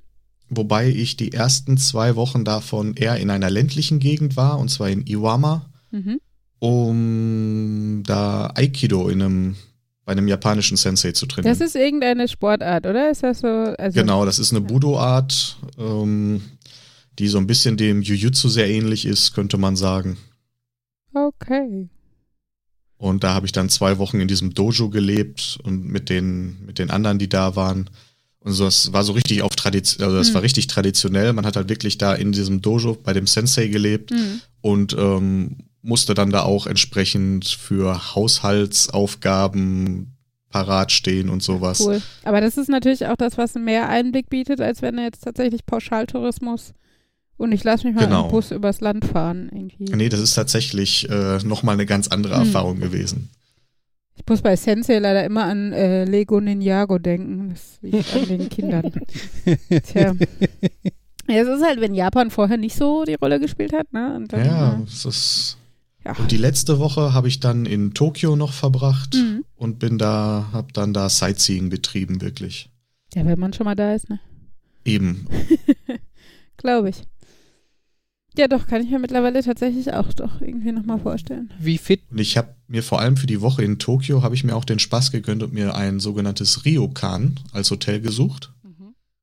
wobei 0.48 0.88
ich 0.88 1.16
die 1.16 1.32
ersten 1.32 1.76
zwei 1.76 2.16
Wochen 2.16 2.44
davon 2.44 2.94
eher 2.94 3.16
in 3.16 3.30
einer 3.30 3.50
ländlichen 3.50 3.98
Gegend 3.98 4.36
war, 4.36 4.58
und 4.58 4.68
zwar 4.70 4.88
in 4.90 5.06
Iwama, 5.06 5.70
Mhm. 5.90 6.20
um 6.58 8.02
da 8.04 8.50
Aikido 8.54 9.08
in 9.08 9.22
einem, 9.22 9.56
bei 10.06 10.12
einem 10.12 10.28
japanischen 10.28 10.76
Sensei 10.78 11.12
zu 11.12 11.26
trainieren. 11.26 11.52
Das 11.58 11.60
ist 11.66 11.74
irgendeine 11.76 12.28
Sportart, 12.28 12.86
oder? 12.86 13.10
Ist 13.10 13.22
das 13.24 13.40
so? 13.40 13.48
Also, 13.48 14.00
genau, 14.00 14.24
das 14.24 14.38
ist 14.38 14.52
eine 14.52 14.60
Budo-Art, 14.62 15.58
ähm, 15.78 16.40
die 17.18 17.28
so 17.28 17.38
ein 17.38 17.46
bisschen 17.48 17.76
dem 17.76 18.00
Jujutsu 18.02 18.48
sehr 18.48 18.70
ähnlich 18.70 19.04
ist, 19.04 19.34
könnte 19.34 19.58
man 19.58 19.74
sagen. 19.76 20.16
Okay. 21.12 21.88
Und 22.98 23.24
da 23.24 23.34
habe 23.34 23.46
ich 23.46 23.52
dann 23.52 23.68
zwei 23.68 23.98
Wochen 23.98 24.20
in 24.20 24.28
diesem 24.28 24.54
Dojo 24.54 24.88
gelebt 24.90 25.58
und 25.64 25.84
mit 25.86 26.08
den, 26.08 26.64
mit 26.64 26.78
den 26.78 26.90
anderen, 26.90 27.18
die 27.18 27.28
da 27.28 27.56
waren. 27.56 27.90
Und 28.38 28.52
so, 28.52 28.64
das 28.64 28.92
war 28.92 29.02
so 29.02 29.12
richtig 29.12 29.42
auf 29.42 29.56
Tradition, 29.56 30.04
also 30.04 30.16
das 30.16 30.30
Mhm. 30.30 30.34
war 30.34 30.42
richtig 30.42 30.68
traditionell. 30.68 31.32
Man 31.32 31.44
hat 31.44 31.56
halt 31.56 31.68
wirklich 31.68 31.98
da 31.98 32.14
in 32.14 32.30
diesem 32.30 32.62
Dojo 32.62 32.94
bei 32.94 33.12
dem 33.12 33.26
Sensei 33.26 33.66
gelebt 33.66 34.12
Mhm. 34.12 34.40
und 34.60 34.94
ähm, 34.96 35.56
musste 35.86 36.14
dann 36.14 36.30
da 36.30 36.42
auch 36.42 36.66
entsprechend 36.66 37.46
für 37.46 38.14
Haushaltsaufgaben 38.14 40.12
parat 40.50 40.92
stehen 40.92 41.28
und 41.28 41.42
sowas. 41.42 41.80
Cool. 41.80 42.00
Aber 42.24 42.40
das 42.40 42.56
ist 42.56 42.68
natürlich 42.68 43.06
auch 43.06 43.16
das, 43.16 43.36
was 43.36 43.54
mehr 43.54 43.88
Einblick 43.88 44.30
bietet, 44.30 44.60
als 44.60 44.80
wenn 44.82 44.96
du 44.96 45.02
jetzt 45.02 45.22
tatsächlich 45.24 45.66
Pauschaltourismus 45.66 46.72
Und 47.38 47.52
ich 47.52 47.62
lasse 47.64 47.86
mich 47.86 47.94
mal 47.94 48.04
Genau. 48.06 48.24
im 48.26 48.30
Bus 48.30 48.50
übers 48.50 48.80
Land 48.80 49.04
fahren. 49.04 49.50
Irgendwie. 49.52 49.84
Nee, 49.94 50.08
das 50.08 50.20
ist 50.20 50.32
tatsächlich 50.34 51.06
äh, 51.10 51.38
nochmal 51.44 51.74
eine 51.74 51.84
ganz 51.84 52.08
andere 52.08 52.34
Hm. 52.38 52.46
Erfahrung 52.46 52.80
gewesen. 52.80 53.28
Ich 54.14 54.22
muss 54.26 54.40
bei 54.40 54.56
Sensei 54.56 54.98
leider 54.98 55.22
immer 55.24 55.44
an 55.44 55.74
äh, 55.74 56.04
Lego 56.06 56.40
Ninjago 56.40 56.98
denken. 56.98 57.50
Das 57.50 57.78
liegt 57.82 58.16
an 58.16 58.26
den 58.28 58.48
Kindern. 58.48 58.90
Tja. 59.84 60.14
Ja, 61.28 61.34
es 61.42 61.48
ist 61.48 61.62
halt, 61.66 61.80
wenn 61.82 61.92
Japan 61.94 62.30
vorher 62.30 62.56
nicht 62.56 62.74
so 62.76 63.04
die 63.04 63.14
Rolle 63.16 63.38
gespielt 63.38 63.74
hat, 63.74 63.92
ne? 63.92 64.24
Ja, 64.32 64.80
es 64.86 65.04
ist. 65.04 65.58
Ja. 66.06 66.16
Und 66.16 66.30
die 66.30 66.36
letzte 66.36 66.78
Woche 66.78 67.12
habe 67.12 67.28
ich 67.28 67.40
dann 67.40 67.66
in 67.66 67.92
Tokio 67.94 68.36
noch 68.36 68.52
verbracht 68.52 69.14
Mhm. 69.14 69.44
und 69.56 69.78
bin 69.78 69.98
da, 69.98 70.48
habe 70.52 70.72
dann 70.72 70.92
da 70.92 71.08
Sightseeing 71.08 71.68
betrieben, 71.68 72.20
wirklich. 72.20 72.70
ja, 73.14 73.24
wenn 73.26 73.38
man 73.38 73.52
schon 73.52 73.64
mal 73.64 73.74
da 73.74 73.92
ist, 73.94 74.08
ne? 74.08 74.18
Eben. 74.84 75.26
Glaube 76.56 76.90
ich. 76.90 77.02
Ja, 78.38 78.48
doch, 78.48 78.66
kann 78.66 78.82
ich 78.82 78.90
mir 78.90 78.98
mittlerweile 78.98 79.42
tatsächlich 79.42 79.92
auch 79.94 80.12
doch 80.12 80.40
irgendwie 80.42 80.70
nochmal 80.72 80.98
vorstellen. 81.00 81.50
Wie 81.58 81.78
fit? 81.78 82.02
Und 82.10 82.18
ich 82.20 82.36
habe 82.36 82.54
mir 82.68 82.82
vor 82.82 83.00
allem 83.00 83.16
für 83.16 83.26
die 83.26 83.40
Woche 83.40 83.64
in 83.64 83.78
Tokio 83.78 84.22
habe 84.22 84.34
ich 84.34 84.44
mir 84.44 84.54
auch 84.54 84.64
den 84.66 84.78
Spaß 84.78 85.10
gegönnt 85.10 85.42
und 85.42 85.54
mir 85.54 85.74
ein 85.74 86.00
sogenanntes 86.00 86.64
Ryokan 86.66 87.40
als 87.52 87.70
Hotel 87.70 88.00
gesucht. 88.00 88.52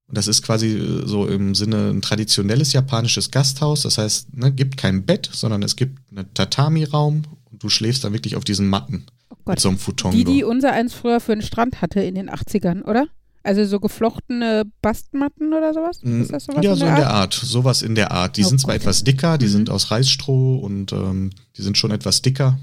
Und 0.08 0.18
das 0.18 0.28
ist 0.28 0.42
quasi 0.44 0.78
äh, 0.78 1.08
so 1.08 1.26
im 1.28 1.56
Sinne 1.56 1.90
ein 1.90 2.02
traditionelles 2.02 2.74
japanisches 2.74 3.32
Gasthaus. 3.32 3.84
Das 3.84 3.98
heißt, 3.98 4.36
ne, 4.38 4.52
gibt 4.52 4.78
kein 4.78 5.06
Bett, 5.06 5.30
sondern 5.32 5.64
es 5.64 5.76
gibt 5.76 6.00
einen 6.12 6.32
Tatami-Raum 6.34 7.24
und 7.52 7.64
du 7.64 7.70
schläfst 7.70 8.04
dann 8.04 8.14
wirklich 8.14 8.36
auf 8.36 8.44
diesen 8.44 8.68
Matten 8.68 9.06
Oh 9.30 9.36
mit 9.38 9.46
Gott. 9.46 9.60
so 9.62 9.70
einem 9.70 9.78
Futon. 9.80 10.12
Die, 10.12 10.24
die 10.26 10.44
unser 10.44 10.72
eins 10.74 10.94
früher 10.94 11.20
für 11.20 11.34
den 11.36 11.42
Strand 11.42 11.82
hatte 11.82 12.02
in 12.02 12.16
den 12.16 12.30
80ern, 12.30 12.84
oder? 12.84 13.08
Also 13.46 13.66
so 13.66 13.80
geflochtene 13.82 14.64
Bastmatten 14.82 15.54
oder 15.54 15.74
sowas? 15.74 16.00
Ist 16.02 16.32
das 16.32 16.46
sowas 16.46 16.62
Mm, 16.62 16.64
ja, 16.64 16.72
in 16.74 16.78
so 16.80 16.86
in 16.86 16.92
Art? 16.92 17.00
der 17.00 17.10
Art. 17.10 17.34
Sowas 17.34 17.82
in 17.82 17.96
der 17.96 18.12
Art. 18.12 18.38
Die 18.38 18.46
Oh 18.46 18.48
sind 18.50 18.60
zwar 18.62 18.74
Gott. 18.76 18.82
etwas 18.84 19.04
dicker, 19.04 19.38
die 19.38 19.48
Mhm. 19.48 19.50
sind 19.52 19.70
aus 19.70 19.92
Reisstroh 19.92 20.58
und 20.60 20.94
ähm, 20.94 21.30
die 21.58 21.62
sind 21.62 21.78
schon 21.78 21.92
etwas 21.92 22.22
dicker. 22.22 22.58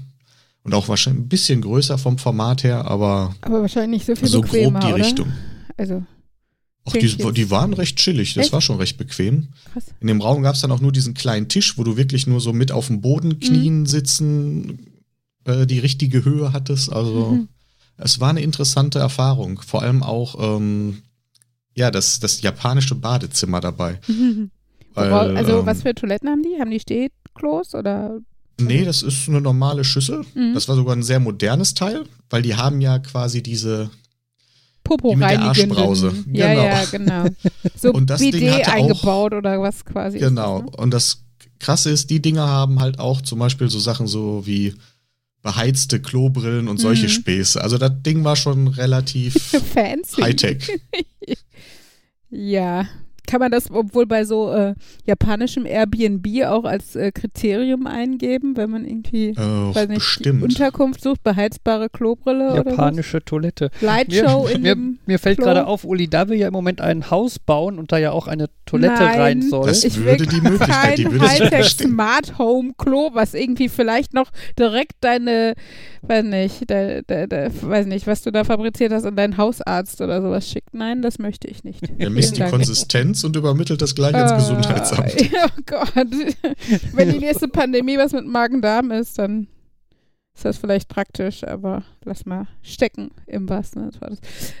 Und 0.63 0.73
auch 0.73 0.87
wahrscheinlich 0.87 1.23
ein 1.25 1.29
bisschen 1.29 1.61
größer 1.61 1.97
vom 1.99 2.17
Format 2.17 2.63
her, 2.63 2.85
aber 2.85 3.35
Aber 3.41 3.61
wahrscheinlich 3.61 3.99
nicht 3.99 4.05
so 4.07 4.15
viel 4.15 4.27
so 4.27 4.41
grob 4.41 4.51
die 4.53 4.65
oder? 4.87 4.95
Richtung. 4.95 5.31
Also, 5.77 6.03
Klingt 6.89 7.19
die, 7.23 7.31
die 7.33 7.51
waren 7.51 7.73
recht 7.73 7.97
chillig, 7.97 8.33
das 8.33 8.45
Echt? 8.45 8.53
war 8.53 8.61
schon 8.61 8.77
recht 8.77 8.97
bequem. 8.97 9.49
krass. 9.71 9.85
In 9.99 10.07
dem 10.07 10.19
Raum 10.21 10.41
gab 10.41 10.55
es 10.55 10.61
dann 10.61 10.71
auch 10.71 10.79
nur 10.81 10.91
diesen 10.91 11.13
kleinen 11.13 11.47
Tisch, 11.47 11.77
wo 11.77 11.83
du 11.83 11.95
wirklich 11.95 12.25
nur 12.27 12.41
so 12.41 12.53
mit 12.53 12.71
auf 12.71 12.87
dem 12.87 13.01
Boden 13.01 13.39
knien 13.39 13.85
sitzen, 13.85 14.87
äh, 15.45 15.67
die 15.67 15.79
richtige 15.79 16.25
Höhe 16.25 16.53
hattest. 16.53 16.91
Also 16.91 17.31
Mhm. 17.33 17.47
es 17.97 18.19
war 18.19 18.29
eine 18.31 18.41
interessante 18.41 18.97
Erfahrung. 18.99 19.61
Vor 19.61 19.83
allem 19.83 20.01
auch 20.01 20.57
ähm, 20.57 21.03
ja, 21.75 21.91
das, 21.91 22.19
das 22.19 22.41
japanische 22.41 22.95
Badezimmer 22.95 23.61
dabei. 23.61 23.99
Weil, 24.93 25.11
Wora- 25.11 25.35
also, 25.35 25.59
ähm, 25.59 25.65
was 25.65 25.83
für 25.83 25.93
Toiletten 25.95 26.29
haben 26.29 26.43
die? 26.43 26.59
Haben 26.59 26.71
die 26.71 26.79
Stehklos 26.79 27.73
oder? 27.75 28.19
Nee, 28.59 28.83
das 28.85 29.03
ist 29.03 29.29
eine 29.29 29.39
normale 29.39 29.83
Schüssel. 29.83 30.25
Mhm. 30.35 30.53
Das 30.53 30.67
war 30.67 30.75
sogar 30.75 30.95
ein 30.95 31.03
sehr 31.03 31.19
modernes 31.19 31.73
Teil, 31.75 32.03
weil 32.29 32.41
die 32.41 32.55
haben 32.55 32.81
ja 32.81 32.99
quasi 32.99 33.41
diese 33.41 33.89
Popo 34.83 35.11
Die 35.11 35.15
mit 35.17 35.29
der. 35.29 35.41
Arschbrause. 35.41 36.13
Ja, 36.31 36.49
Genau. 36.53 36.63
ja, 36.65 36.85
genau. 36.91 37.25
So 37.77 37.91
Und 37.93 38.09
das 38.09 38.19
Ding 38.19 38.31
Bidet 38.31 38.53
hatte 38.53 38.69
auch- 38.69 38.73
eingebaut 38.73 39.33
oder 39.33 39.61
was 39.61 39.83
quasi. 39.85 40.19
Genau. 40.19 40.61
das, 40.61 40.71
ne? 40.71 40.77
Und 40.77 40.91
das 40.91 41.23
Krasse 41.59 41.89
ist, 41.91 42.09
die 42.09 42.21
Dinger 42.21 42.47
haben 42.47 42.79
halt 42.79 42.99
auch 42.99 43.21
zum 43.21 43.39
Beispiel 43.39 43.69
so 43.69 43.79
Sachen 43.79 44.07
so 44.07 44.45
wie 44.45 44.73
beheizte 45.43 45.99
Klobrillen 45.99 46.67
und 46.67 46.77
solche 46.77 47.05
Mhm. 47.05 47.09
Späße. 47.09 47.61
Also 47.61 47.77
das 47.77 47.91
Ding 48.05 48.23
war 48.23 48.35
schon 48.35 48.67
relativ 48.67 49.33
Fancy. 49.73 50.21
Hightech. 50.21 50.67
Ja. 52.33 52.87
Kann 53.31 53.39
man 53.39 53.49
das, 53.49 53.71
obwohl 53.71 54.05
bei 54.07 54.25
so 54.25 54.51
äh, 54.51 54.75
japanischem 55.05 55.65
Airbnb 55.65 56.27
auch 56.47 56.65
als 56.65 56.97
äh, 56.97 57.13
Kriterium 57.13 57.87
eingeben, 57.87 58.57
wenn 58.57 58.69
man 58.69 58.83
irgendwie, 58.85 59.29
Äh, 59.29 59.35
weiß 59.37 59.87
nicht. 59.87 60.27
Unterkunft 60.43 61.01
sucht, 61.01 61.23
beheizbare 61.23 61.87
Klobrille 61.87 62.51
oder 62.51 62.69
Japanische 62.71 63.23
Toilette. 63.23 63.69
was? 63.73 63.81
Lightshow 63.81 64.43
Mir, 64.43 64.51
in 64.55 64.61
mir, 64.63 64.75
dem 64.75 64.99
mir 65.05 65.17
fällt 65.17 65.37
gerade 65.39 65.65
auf, 65.65 65.85
Uli 65.85 66.09
da 66.09 66.27
will 66.27 66.37
ja 66.37 66.47
im 66.47 66.53
Moment 66.53 66.81
ein 66.81 67.09
Haus 67.09 67.39
bauen 67.39 67.79
und 67.79 67.93
da 67.93 67.97
ja 67.99 68.11
auch 68.11 68.27
eine 68.27 68.49
Toilette 68.65 69.01
Nein. 69.03 69.19
rein 69.21 69.41
soll. 69.43 69.67
Das 69.67 69.85
Ich 69.85 70.03
würde 70.03 70.25
die 70.27 70.41
Möglichkeit, 70.41 70.97
die 70.97 71.03
kein 71.03 71.11
würde 71.13 71.29
Hightech. 71.29 71.69
Smart 71.69 72.37
Home 72.37 72.71
Klo, 72.77 73.11
was 73.13 73.33
irgendwie 73.33 73.69
vielleicht 73.69 74.13
noch 74.13 74.29
direkt 74.59 74.95
deine, 74.99 75.53
weiß 76.01 76.25
nicht, 76.25 76.69
de, 76.69 77.01
de, 77.03 77.27
de, 77.27 77.49
weiß 77.61 77.85
nicht, 77.85 78.07
was 78.07 78.23
du 78.23 78.31
da 78.31 78.43
fabriziert 78.43 78.91
hast, 78.91 79.05
an 79.05 79.15
deinen 79.15 79.37
Hausarzt 79.37 80.01
oder 80.01 80.21
sowas 80.21 80.49
schickt. 80.49 80.73
Nein, 80.73 81.01
das 81.01 81.17
möchte 81.17 81.47
ich 81.47 81.63
nicht. 81.63 81.81
Er 81.97 82.09
misst 82.09 82.35
die 82.35 82.39
Dank. 82.39 82.51
Konsistenz 82.51 83.20
und 83.23 83.35
übermittelt 83.35 83.81
das 83.81 83.95
gleich 83.95 84.15
ans 84.15 84.31
Äh, 84.31 84.35
Gesundheitsamt. 84.35 85.15
Oh 85.43 85.61
Gott. 85.65 86.11
Wenn 86.93 87.11
die 87.11 87.19
nächste 87.19 87.47
Pandemie 87.47 87.97
was 87.97 88.13
mit 88.13 88.25
Magen-Darm 88.25 88.91
ist, 88.91 89.17
dann 89.19 89.47
ist 90.35 90.45
das 90.45 90.57
vielleicht 90.57 90.87
praktisch, 90.87 91.43
aber 91.43 91.83
lass 92.03 92.25
mal 92.25 92.47
stecken 92.61 93.11
im 93.27 93.49
wahrsten 93.49 93.91
Sinne. 93.91 94.17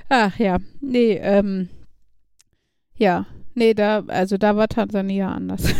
Ach 0.09 0.37
ja, 0.37 0.57
nee, 0.79 1.13
ähm, 1.21 1.69
ja, 2.97 3.25
nee, 3.55 3.73
da, 3.73 4.03
also 4.07 4.37
da 4.37 4.55
war 4.55 4.67
Tansania 4.67 5.31
anders. 5.31 5.63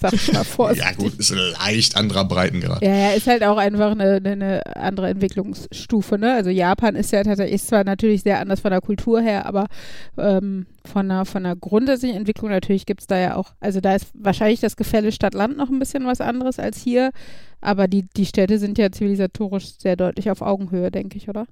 Sag 0.00 0.14
ich 0.14 0.32
mal 0.32 0.44
vorsichtig. 0.44 0.80
Ja 0.90 0.96
gut, 0.96 1.14
ist 1.18 1.30
ein 1.30 1.38
leicht 1.38 1.96
anderer 1.96 2.24
Breitengrad. 2.24 2.82
Ja, 2.82 2.94
ja, 2.94 3.10
ist 3.10 3.26
halt 3.26 3.44
auch 3.44 3.58
einfach 3.58 3.90
eine, 3.90 4.20
eine, 4.24 4.62
andere 4.74 5.08
Entwicklungsstufe, 5.10 6.18
ne? 6.18 6.32
Also 6.32 6.48
Japan 6.48 6.96
ist 6.96 7.12
ja 7.12 7.22
tatsächlich 7.22 7.56
ist 7.56 7.68
zwar 7.68 7.84
natürlich 7.84 8.22
sehr 8.22 8.40
anders 8.40 8.60
von 8.60 8.70
der 8.70 8.80
Kultur 8.80 9.20
her, 9.20 9.44
aber 9.44 9.66
ähm, 10.16 10.66
von 10.86 11.08
der 11.08 11.26
von 11.26 11.42
der 11.42 11.54
grundsätzlichen 11.54 12.16
Entwicklung 12.16 12.50
natürlich 12.50 12.86
gibt's 12.86 13.06
da 13.06 13.18
ja 13.18 13.36
auch, 13.36 13.52
also 13.60 13.80
da 13.80 13.94
ist 13.94 14.06
wahrscheinlich 14.14 14.60
das 14.60 14.76
Gefälle 14.76 15.12
Stadt-Land 15.12 15.56
noch 15.56 15.68
ein 15.68 15.78
bisschen 15.78 16.06
was 16.06 16.20
anderes 16.20 16.58
als 16.58 16.78
hier, 16.78 17.10
aber 17.60 17.86
die, 17.86 18.06
die 18.16 18.26
Städte 18.26 18.58
sind 18.58 18.78
ja 18.78 18.90
zivilisatorisch 18.90 19.78
sehr 19.78 19.96
deutlich 19.96 20.30
auf 20.30 20.40
Augenhöhe, 20.40 20.90
denke 20.90 21.18
ich, 21.18 21.28
oder? 21.28 21.46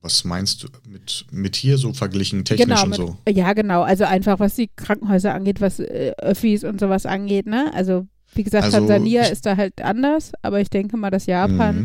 Was 0.00 0.24
meinst 0.24 0.62
du 0.62 0.68
mit, 0.88 1.26
mit 1.32 1.56
hier 1.56 1.76
so 1.76 1.92
verglichen, 1.92 2.44
technisch 2.44 2.66
genau, 2.68 2.82
und 2.84 2.88
mit, 2.90 2.96
so? 2.96 3.16
ja 3.28 3.52
genau, 3.52 3.82
also 3.82 4.04
einfach 4.04 4.38
was 4.38 4.54
die 4.54 4.70
Krankenhäuser 4.76 5.34
angeht, 5.34 5.60
was 5.60 5.80
äh, 5.80 6.12
Öffis 6.18 6.62
und 6.64 6.78
sowas 6.80 7.04
angeht, 7.06 7.46
ne? 7.46 7.70
Also 7.74 8.06
wie 8.34 8.44
gesagt, 8.44 8.64
Also, 8.64 8.78
Tansania 8.78 9.22
ich- 9.24 9.30
ist 9.30 9.46
da 9.46 9.56
halt 9.56 9.80
anders, 9.82 10.32
aber 10.42 10.60
ich 10.60 10.70
denke 10.70 10.96
mal, 10.96 11.10
dass 11.10 11.26
Japan 11.26 11.76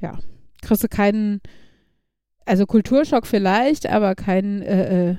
Mhm. 0.00 0.18
kriegst 0.62 0.84
du 0.84 0.88
keinen, 0.88 1.40
also 2.46 2.64
Kulturschock 2.66 3.26
vielleicht, 3.26 3.86
aber 3.88 4.14
keinen 4.14 4.62
äh, 4.62 5.10
äh, 5.10 5.16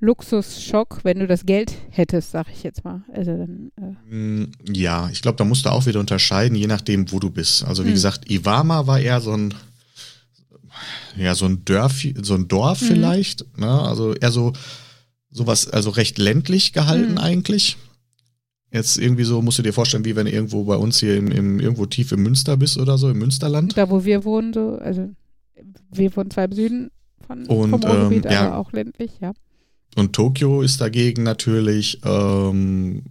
Luxusschock, 0.00 1.00
wenn 1.02 1.18
du 1.18 1.26
das 1.26 1.46
Geld 1.46 1.72
hättest, 1.90 2.30
sag 2.32 2.46
ich 2.52 2.62
jetzt 2.62 2.84
mal. 2.84 3.02
Also 3.12 3.32
dann, 3.36 3.72
äh, 3.80 4.14
Mm, 4.14 4.52
Ja, 4.72 5.08
ich 5.10 5.22
glaube, 5.22 5.36
da 5.38 5.44
musst 5.44 5.64
du 5.64 5.70
auch 5.70 5.86
wieder 5.86 5.98
unterscheiden, 6.00 6.56
je 6.56 6.66
nachdem, 6.66 7.10
wo 7.10 7.18
du 7.18 7.30
bist. 7.30 7.64
Also 7.64 7.84
wie 7.84 7.88
Hm. 7.88 7.94
gesagt, 7.94 8.30
Iwama 8.30 8.86
war 8.86 9.00
eher 9.00 9.20
so 9.20 9.32
ein, 9.32 9.54
ja, 11.16 11.34
so 11.34 11.46
ein 11.46 11.64
Dorf, 11.64 12.04
so 12.22 12.34
ein 12.34 12.48
Dorf 12.48 12.80
Mhm. 12.82 12.86
vielleicht. 12.86 13.58
Ne? 13.58 13.68
Also 13.70 14.14
eher 14.14 14.30
so 14.32 14.52
sowas, 15.30 15.68
also 15.68 15.90
recht 15.90 16.18
ländlich 16.18 16.72
gehalten 16.72 17.12
Mhm. 17.12 17.18
eigentlich. 17.18 17.76
Jetzt 18.72 18.98
irgendwie 18.98 19.24
so, 19.24 19.40
musst 19.42 19.58
du 19.58 19.62
dir 19.62 19.72
vorstellen, 19.72 20.04
wie 20.04 20.16
wenn 20.16 20.26
du 20.26 20.32
irgendwo 20.32 20.64
bei 20.64 20.76
uns 20.76 20.98
hier 21.00 21.16
im, 21.16 21.30
im 21.30 21.60
irgendwo 21.60 21.86
tief 21.86 22.12
im 22.12 22.22
Münster 22.22 22.56
bist 22.56 22.76
oder 22.78 22.98
so, 22.98 23.08
im 23.10 23.18
Münsterland. 23.18 23.76
da 23.76 23.88
wo 23.90 24.04
wir 24.04 24.24
wohnen, 24.24 24.52
so, 24.52 24.78
also 24.80 25.08
wir 25.92 26.16
wohnen 26.16 26.30
zwar 26.30 26.44
im 26.44 26.52
Süden 26.52 26.90
von, 27.26 27.46
Und, 27.46 27.70
vom 27.70 27.82
Ruhrgebiet, 27.82 28.26
ähm, 28.26 28.32
ja. 28.32 28.46
aber 28.46 28.58
auch 28.58 28.72
ländlich, 28.72 29.12
ja. 29.20 29.32
Und 29.96 30.12
Tokio 30.12 30.62
ist 30.62 30.80
dagegen 30.80 31.22
natürlich 31.22 32.00
ähm, 32.04 33.02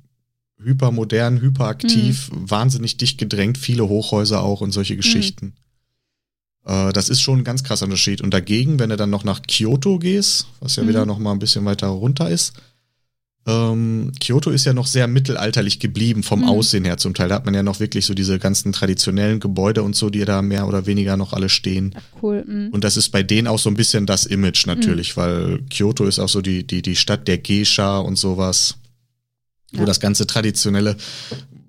hypermodern, 0.61 1.39
hyperaktiv, 1.41 2.29
Mhm. 2.31 2.49
wahnsinnig 2.51 2.97
dicht 2.97 3.17
gedrängt, 3.17 3.57
viele 3.57 3.87
Hochhäuser 3.87 4.41
auch 4.43 4.61
und 4.61 4.71
solche 4.71 4.95
Geschichten. 4.97 5.47
Äh, 5.47 5.59
das 6.65 7.09
ist 7.09 7.21
schon 7.21 7.39
ein 7.39 7.43
ganz 7.43 7.63
krasser 7.63 7.85
Unterschied. 7.85 8.21
Und 8.21 8.33
dagegen, 8.33 8.79
wenn 8.79 8.89
du 8.89 8.95
dann 8.97 9.09
noch 9.09 9.23
nach 9.25 9.41
Kyoto 9.41 9.99
gehst, 9.99 10.47
was 10.61 10.75
ja 10.77 10.83
Mhm. 10.83 10.87
wieder 10.89 11.05
noch 11.05 11.19
mal 11.19 11.31
ein 11.33 11.39
bisschen 11.39 11.65
weiter 11.65 11.87
runter 11.87 12.29
ist, 12.29 12.53
ähm, 13.45 14.13
Kyoto 14.21 14.51
ist 14.51 14.63
ja 14.65 14.71
noch 14.73 14.87
sehr 14.87 15.05
mittelalterlich 15.07 15.79
geblieben 15.79 16.23
vom 16.23 16.39
Mhm. 16.41 16.47
Aussehen 16.47 16.85
her 16.85 16.95
zum 16.97 17.13
Teil. 17.13 17.27
Da 17.27 17.35
hat 17.35 17.45
man 17.45 17.53
ja 17.53 17.61
noch 17.61 17.81
wirklich 17.81 18.05
so 18.05 18.13
diese 18.13 18.39
ganzen 18.39 18.71
traditionellen 18.71 19.41
Gebäude 19.41 19.83
und 19.83 19.97
so, 19.97 20.09
die 20.09 20.23
da 20.23 20.41
mehr 20.41 20.65
oder 20.65 20.85
weniger 20.85 21.17
noch 21.17 21.33
alle 21.33 21.49
stehen. 21.49 21.93
Ach, 21.97 22.01
cool. 22.23 22.45
mhm. 22.47 22.69
Und 22.71 22.85
das 22.85 22.95
ist 22.95 23.09
bei 23.09 23.21
denen 23.21 23.47
auch 23.49 23.59
so 23.59 23.69
ein 23.69 23.75
bisschen 23.75 24.05
das 24.05 24.25
Image 24.25 24.65
natürlich, 24.65 25.17
weil 25.17 25.59
Kyoto 25.69 26.05
ist 26.05 26.19
auch 26.19 26.29
so 26.29 26.41
die, 26.41 26.65
die, 26.65 26.81
die 26.81 26.95
Stadt 26.95 27.27
der 27.27 27.39
Geisha 27.39 27.97
und 27.97 28.15
sowas, 28.17 28.75
wo 29.73 29.79
Ja. 29.79 29.85
das 29.85 29.99
ganze 29.99 30.25
traditionelle, 30.25 30.95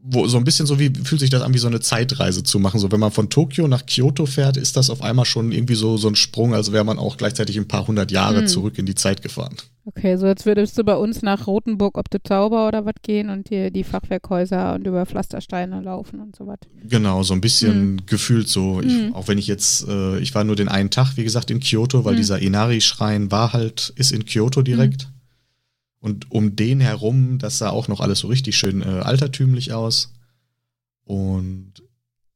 wo 0.06 0.26
so 0.26 0.36
ein 0.36 0.44
bisschen 0.44 0.66
so 0.66 0.78
wie, 0.78 0.92
fühlt 1.02 1.20
sich 1.22 1.30
das 1.30 1.40
an 1.40 1.54
wie 1.54 1.58
so 1.58 1.66
eine 1.66 1.80
Zeitreise 1.80 2.42
zu 2.42 2.58
machen. 2.58 2.78
So, 2.78 2.92
wenn 2.92 3.00
man 3.00 3.10
von 3.10 3.30
Tokio 3.30 3.66
nach 3.68 3.86
Kyoto 3.86 4.26
fährt, 4.26 4.58
ist 4.58 4.76
das 4.76 4.90
auf 4.90 5.00
einmal 5.00 5.24
schon 5.24 5.50
irgendwie 5.50 5.76
so, 5.76 5.96
so 5.96 6.08
ein 6.08 6.14
Sprung, 6.14 6.52
als 6.54 6.72
wäre 6.72 6.84
man 6.84 6.98
auch 6.98 7.16
gleichzeitig 7.16 7.56
ein 7.56 7.66
paar 7.68 7.86
hundert 7.86 8.10
Jahre 8.12 8.42
Mhm. 8.42 8.46
zurück 8.46 8.78
in 8.78 8.84
die 8.84 8.94
Zeit 8.94 9.22
gefahren. 9.22 9.56
Okay, 9.86 10.16
so 10.16 10.26
jetzt 10.26 10.44
würdest 10.46 10.76
du 10.78 10.84
bei 10.84 10.94
uns 10.96 11.22
nach 11.22 11.46
Rothenburg 11.46 11.96
ob 11.98 12.08
der 12.10 12.22
Zauber 12.22 12.68
oder 12.68 12.84
was 12.84 12.94
gehen 13.02 13.28
und 13.30 13.48
dir 13.50 13.70
die 13.70 13.84
Fachwerkhäuser 13.84 14.74
und 14.74 14.86
über 14.86 15.04
Pflastersteine 15.06 15.80
laufen 15.80 16.20
und 16.20 16.36
so 16.36 16.46
was. 16.46 16.58
Genau, 16.86 17.22
so 17.22 17.32
ein 17.34 17.40
bisschen 17.40 18.02
gefühlt 18.06 18.48
so. 18.48 18.80
Ich, 18.82 18.92
Mhm. 18.92 19.14
Auch 19.14 19.28
wenn 19.28 19.38
ich 19.38 19.46
jetzt, 19.46 19.86
äh, 19.88 20.18
ich 20.18 20.34
war 20.34 20.44
nur 20.44 20.56
den 20.56 20.68
einen 20.68 20.90
Tag, 20.90 21.16
wie 21.16 21.24
gesagt, 21.24 21.50
in 21.50 21.60
Kyoto, 21.60 22.04
weil 22.04 22.12
Mhm. 22.14 22.18
dieser 22.18 22.38
Inari-Schrein 22.40 23.30
war 23.30 23.52
halt, 23.54 23.92
ist 23.96 24.12
in 24.12 24.24
Kyoto 24.26 24.60
direkt. 24.62 25.08
Und 26.04 26.30
um 26.30 26.54
den 26.54 26.80
herum, 26.80 27.38
das 27.38 27.56
sah 27.56 27.70
auch 27.70 27.88
noch 27.88 28.00
alles 28.00 28.18
so 28.18 28.28
richtig 28.28 28.58
schön 28.58 28.82
äh, 28.82 29.00
altertümlich 29.00 29.72
aus. 29.72 30.12
Und 31.04 31.72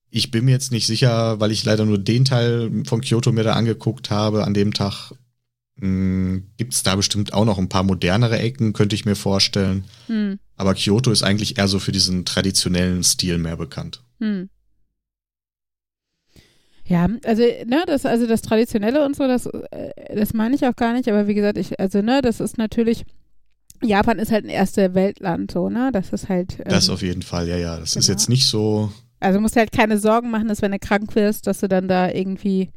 ich 0.09 0.31
bin 0.31 0.47
mir 0.47 0.53
jetzt 0.53 0.73
nicht 0.73 0.87
sicher, 0.87 1.39
weil 1.39 1.53
ich 1.53 1.67
leider 1.67 1.85
nur 1.85 1.99
den 1.99 2.25
Teil 2.25 2.71
von 2.87 3.03
Kyoto 3.03 3.31
mir 3.31 3.45
da 3.45 3.53
angeguckt 3.53 4.09
habe 4.09 4.45
an 4.45 4.55
dem 4.55 4.73
Tag. 4.73 5.13
Gibt 5.77 6.73
es 6.73 6.83
da 6.83 6.97
bestimmt 6.97 7.35
auch 7.35 7.45
noch 7.45 7.59
ein 7.59 7.69
paar 7.69 7.83
modernere 7.83 8.39
Ecken, 8.39 8.73
könnte 8.73 8.97
ich 8.97 9.05
mir 9.05 9.17
vorstellen. 9.17 9.85
Hm. 10.07 10.39
Aber 10.57 10.75
Kyoto 10.75 11.11
ist 11.11 11.23
eigentlich 11.23 11.59
eher 11.59 11.69
so 11.69 11.79
für 11.79 11.93
diesen 11.93 12.25
traditionellen 12.25 13.05
Stil 13.05 13.37
mehr 13.37 13.59
bekannt. 13.59 14.03
Hm. 14.19 14.49
Ja, 16.87 17.07
also, 17.23 17.43
ne, 17.43 17.85
das, 17.87 18.07
also 18.07 18.27
das 18.27 18.41
Traditionelle 18.41 19.05
und 19.05 19.15
so, 19.15 19.27
das, 19.27 19.45
äh, 19.45 20.17
das 20.17 20.33
meine 20.33 20.55
ich 20.55 20.65
auch 20.65 20.75
gar 20.75 20.95
nicht, 20.95 21.07
aber 21.07 21.27
wie 21.27 21.35
gesagt, 21.35 21.59
ich, 21.59 21.79
also, 21.79 22.01
ne, 22.01 22.23
das 22.23 22.41
ist 22.41 22.57
natürlich, 22.57 23.05
Japan 23.83 24.19
ist 24.19 24.33
halt 24.33 24.45
ein 24.45 24.51
erste 24.51 24.95
Weltland, 24.95 25.51
so, 25.51 25.69
ne, 25.69 25.91
das 25.93 26.11
ist 26.13 26.29
halt. 26.29 26.59
Ähm, 26.61 26.65
Das 26.69 26.89
auf 26.91 27.03
jeden 27.03 27.23
Fall, 27.23 27.49
ja, 27.49 27.57
ja. 27.57 27.79
Das 27.79 27.97
ist 27.97 28.07
genau. 28.07 28.15
jetzt 28.19 28.29
nicht 28.29 28.47
so. 28.47 28.93
Also 29.21 29.41
musst 29.41 29.57
du 29.57 29.61
halt 29.61 29.73
keine 29.73 29.99
Sorgen 29.99 30.31
machen, 30.31 30.49
dass 30.49 30.63
wenn 30.63 30.73
du 30.73 30.79
krank 30.79 31.15
wirst, 31.15 31.47
dass 31.47 31.61
du 31.61 31.69
dann 31.69 31.89
da 31.89 32.11
irgendwie, 32.11 32.71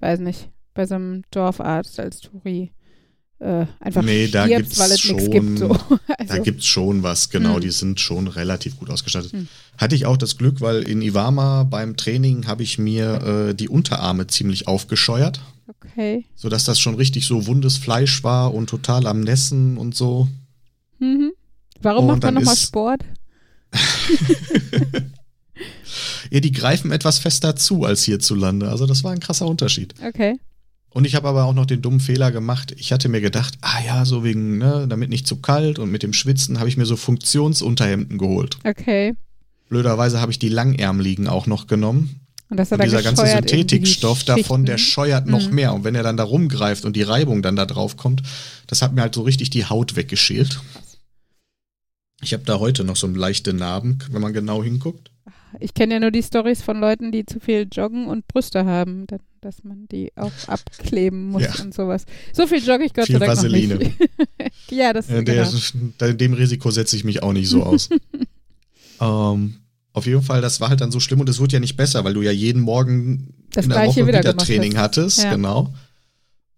weiß 0.00 0.20
nicht, 0.20 0.48
bei 0.74 0.86
so 0.86 0.94
einem 0.96 1.22
Dorfarzt 1.30 1.98
als 2.00 2.20
Touri 2.20 2.72
äh, 3.38 3.64
einfach 3.80 4.02
Nee, 4.02 4.28
da 4.28 4.44
stirbst, 4.44 4.64
gibt's 4.64 4.78
weil 4.78 4.90
es 4.92 5.04
nichts 5.04 5.22
schon- 5.24 5.30
gibt. 5.30 5.58
So. 5.58 5.68
Da 6.08 6.14
Also, 6.28 6.42
gibt's 6.42 6.66
schon 6.66 7.02
was, 7.02 7.30
genau, 7.30 7.54
Hm. 7.54 7.60
die 7.62 7.70
sind 7.70 7.98
schon 8.00 8.26
relativ 8.28 8.78
gut 8.78 8.90
ausgestattet. 8.90 9.32
Hm. 9.32 9.48
Hatte 9.78 9.94
ich 9.94 10.04
auch 10.06 10.16
das 10.18 10.36
Glück, 10.36 10.60
weil 10.60 10.82
in 10.82 11.00
Iwama 11.02 11.62
beim 11.64 11.96
Training 11.96 12.46
habe 12.46 12.62
ich 12.62 12.78
mir 12.78 13.48
äh, 13.50 13.54
die 13.54 13.68
Unterarme 13.68 14.26
ziemlich 14.26 14.68
aufgescheuert, 14.68 15.40
okay. 15.70 16.24
sodass 16.34 16.64
das 16.64 16.78
schon 16.78 16.94
richtig 16.94 17.26
so 17.26 17.46
wundes 17.46 17.76
Fleisch 17.76 18.22
war 18.24 18.54
und 18.54 18.68
total 18.68 19.06
am 19.06 19.20
Nässen 19.20 19.76
und 19.76 19.94
so. 19.94 20.28
Mhm. 20.98 21.32
Warum 21.80 22.04
Und 22.04 22.10
macht 22.10 22.22
man 22.22 22.34
nochmal 22.34 22.56
Sport? 22.56 23.04
Ja, 26.30 26.38
die 26.40 26.52
greifen 26.52 26.92
etwas 26.92 27.18
fester 27.18 27.56
zu 27.56 27.84
als 27.84 28.04
hierzulande, 28.04 28.68
also 28.68 28.86
das 28.86 29.02
war 29.02 29.12
ein 29.12 29.20
krasser 29.20 29.46
Unterschied. 29.46 29.94
Okay. 30.06 30.38
Und 30.92 31.04
ich 31.04 31.14
habe 31.14 31.28
aber 31.28 31.44
auch 31.44 31.54
noch 31.54 31.66
den 31.66 31.82
dummen 31.82 32.00
Fehler 32.00 32.32
gemacht. 32.32 32.74
Ich 32.76 32.92
hatte 32.92 33.08
mir 33.08 33.20
gedacht, 33.20 33.54
ah 33.60 33.80
ja, 33.84 34.04
so 34.04 34.24
wegen, 34.24 34.58
ne, 34.58 34.86
damit 34.88 35.10
nicht 35.10 35.26
zu 35.26 35.36
kalt 35.36 35.78
und 35.78 35.90
mit 35.90 36.02
dem 36.02 36.12
Schwitzen 36.12 36.58
habe 36.58 36.68
ich 36.68 36.76
mir 36.76 36.86
so 36.86 36.96
Funktionsunterhemden 36.96 38.18
geholt. 38.18 38.58
Okay. 38.64 39.14
Blöderweise 39.68 40.20
habe 40.20 40.32
ich 40.32 40.40
die 40.40 40.48
langärmeligen 40.48 41.28
auch 41.28 41.46
noch 41.46 41.68
genommen. 41.68 42.19
Und 42.50 42.58
Und 42.58 42.70
er 42.72 42.78
dieser 42.78 43.02
ganze 43.02 43.26
Synthetikstoff 43.26 44.24
davon, 44.24 44.64
der 44.66 44.76
scheuert 44.76 45.26
noch 45.28 45.48
Mhm. 45.48 45.54
mehr. 45.54 45.72
Und 45.72 45.84
wenn 45.84 45.94
er 45.94 46.02
dann 46.02 46.16
da 46.16 46.24
rumgreift 46.24 46.84
und 46.84 46.96
die 46.96 47.02
Reibung 47.02 47.42
dann 47.42 47.54
da 47.56 47.64
drauf 47.64 47.96
kommt, 47.96 48.22
das 48.66 48.82
hat 48.82 48.92
mir 48.92 49.02
halt 49.02 49.14
so 49.14 49.22
richtig 49.22 49.50
die 49.50 49.66
Haut 49.66 49.94
weggeschält. 49.96 50.60
Ich 52.22 52.32
habe 52.32 52.42
da 52.44 52.58
heute 52.58 52.82
noch 52.84 52.96
so 52.96 53.06
leichte 53.06 53.52
Narben, 53.54 53.98
wenn 54.10 54.20
man 54.20 54.32
genau 54.32 54.62
hinguckt. 54.64 55.10
Ich 55.58 55.74
kenne 55.74 55.94
ja 55.94 56.00
nur 56.00 56.10
die 56.10 56.22
Stories 56.22 56.60
von 56.62 56.78
Leuten, 56.80 57.12
die 57.12 57.24
zu 57.24 57.40
viel 57.40 57.66
joggen 57.72 58.06
und 58.06 58.26
Brüste 58.28 58.64
haben, 58.66 59.06
da- 59.06 59.16
dass 59.40 59.64
man 59.64 59.86
die 59.88 60.12
auch 60.16 60.30
abkleben 60.46 61.28
muss 61.30 61.42
Ja. 61.42 61.62
und 61.64 61.72
sowas. 61.74 62.04
So 62.32 62.46
viel 62.46 62.58
jogge 62.58 62.84
ich 62.84 62.94
Gott 62.94 63.06
Viel 63.06 63.14
sei 63.18 63.26
Dank 63.26 63.36
Vaseline. 63.38 63.74
noch 63.74 63.80
nicht. 63.80 63.96
ja, 64.70 64.92
das 64.92 65.08
Äh, 65.08 65.24
der, 65.24 65.46
genau. 65.98 66.12
Dem 66.12 66.34
Risiko 66.34 66.70
setze 66.70 66.94
ich 66.96 67.04
mich 67.04 67.22
auch 67.22 67.32
nicht 67.32 67.48
so 67.48 67.62
aus. 67.64 67.88
ähm, 69.00 69.54
auf 69.92 70.06
jeden 70.06 70.22
Fall, 70.22 70.40
das 70.40 70.60
war 70.60 70.68
halt 70.68 70.80
dann 70.80 70.92
so 70.92 71.00
schlimm 71.00 71.20
und 71.20 71.28
es 71.28 71.38
wurde 71.40 71.54
ja 71.54 71.60
nicht 71.60 71.76
besser, 71.76 72.04
weil 72.04 72.14
du 72.14 72.22
ja 72.22 72.30
jeden 72.30 72.62
Morgen 72.62 73.34
Das 73.52 73.64
in 73.64 73.70
der 73.70 73.86
Woche 73.86 74.06
wieder 74.06 74.20
wieder, 74.20 74.36
Training 74.36 74.76
hast. 74.76 74.82
hattest, 74.82 75.18
Ja. 75.24 75.30
genau. 75.32 75.74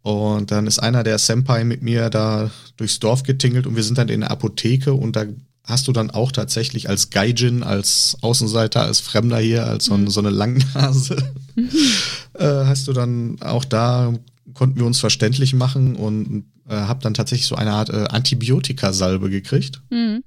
Und 0.02 0.50
dann 0.50 0.66
ist 0.66 0.80
einer 0.80 1.02
der 1.04 1.18
Senpai 1.18 1.64
mit 1.64 1.82
mir 1.82 2.10
da 2.10 2.50
durchs 2.76 2.98
Dorf 2.98 3.22
getingelt 3.22 3.66
und 3.66 3.76
wir 3.76 3.84
sind 3.84 3.98
dann 3.98 4.08
in 4.08 4.20
der 4.20 4.30
Apotheke 4.32 4.92
und 4.94 5.14
da 5.16 5.24
hast 5.64 5.86
du 5.86 5.92
dann 5.92 6.10
auch 6.10 6.32
tatsächlich 6.32 6.88
als 6.88 7.10
Gaijin, 7.10 7.62
als 7.62 8.16
Außenseiter, 8.20 8.82
als 8.82 8.98
Fremder 8.98 9.38
hier, 9.38 9.64
als 9.66 9.84
so, 9.84 9.96
Mhm. 9.96 10.08
so 10.10 10.18
eine 10.20 10.30
Langnase, 10.30 11.16
äh, 12.34 12.44
hast 12.44 12.88
du 12.88 12.92
dann 12.92 13.40
auch 13.40 13.64
da, 13.64 14.12
konnten 14.54 14.76
wir 14.78 14.86
uns 14.86 14.98
verständlich 14.98 15.54
machen 15.54 15.94
und 15.94 16.46
äh, 16.68 16.74
hab 16.74 17.00
dann 17.02 17.14
tatsächlich 17.14 17.46
so 17.46 17.54
eine 17.54 17.70
Art 17.72 17.90
äh, 17.90 18.06
Antibiotikasalbe 18.10 19.30
gekriegt 19.30 19.80
Mhm. 19.90 20.22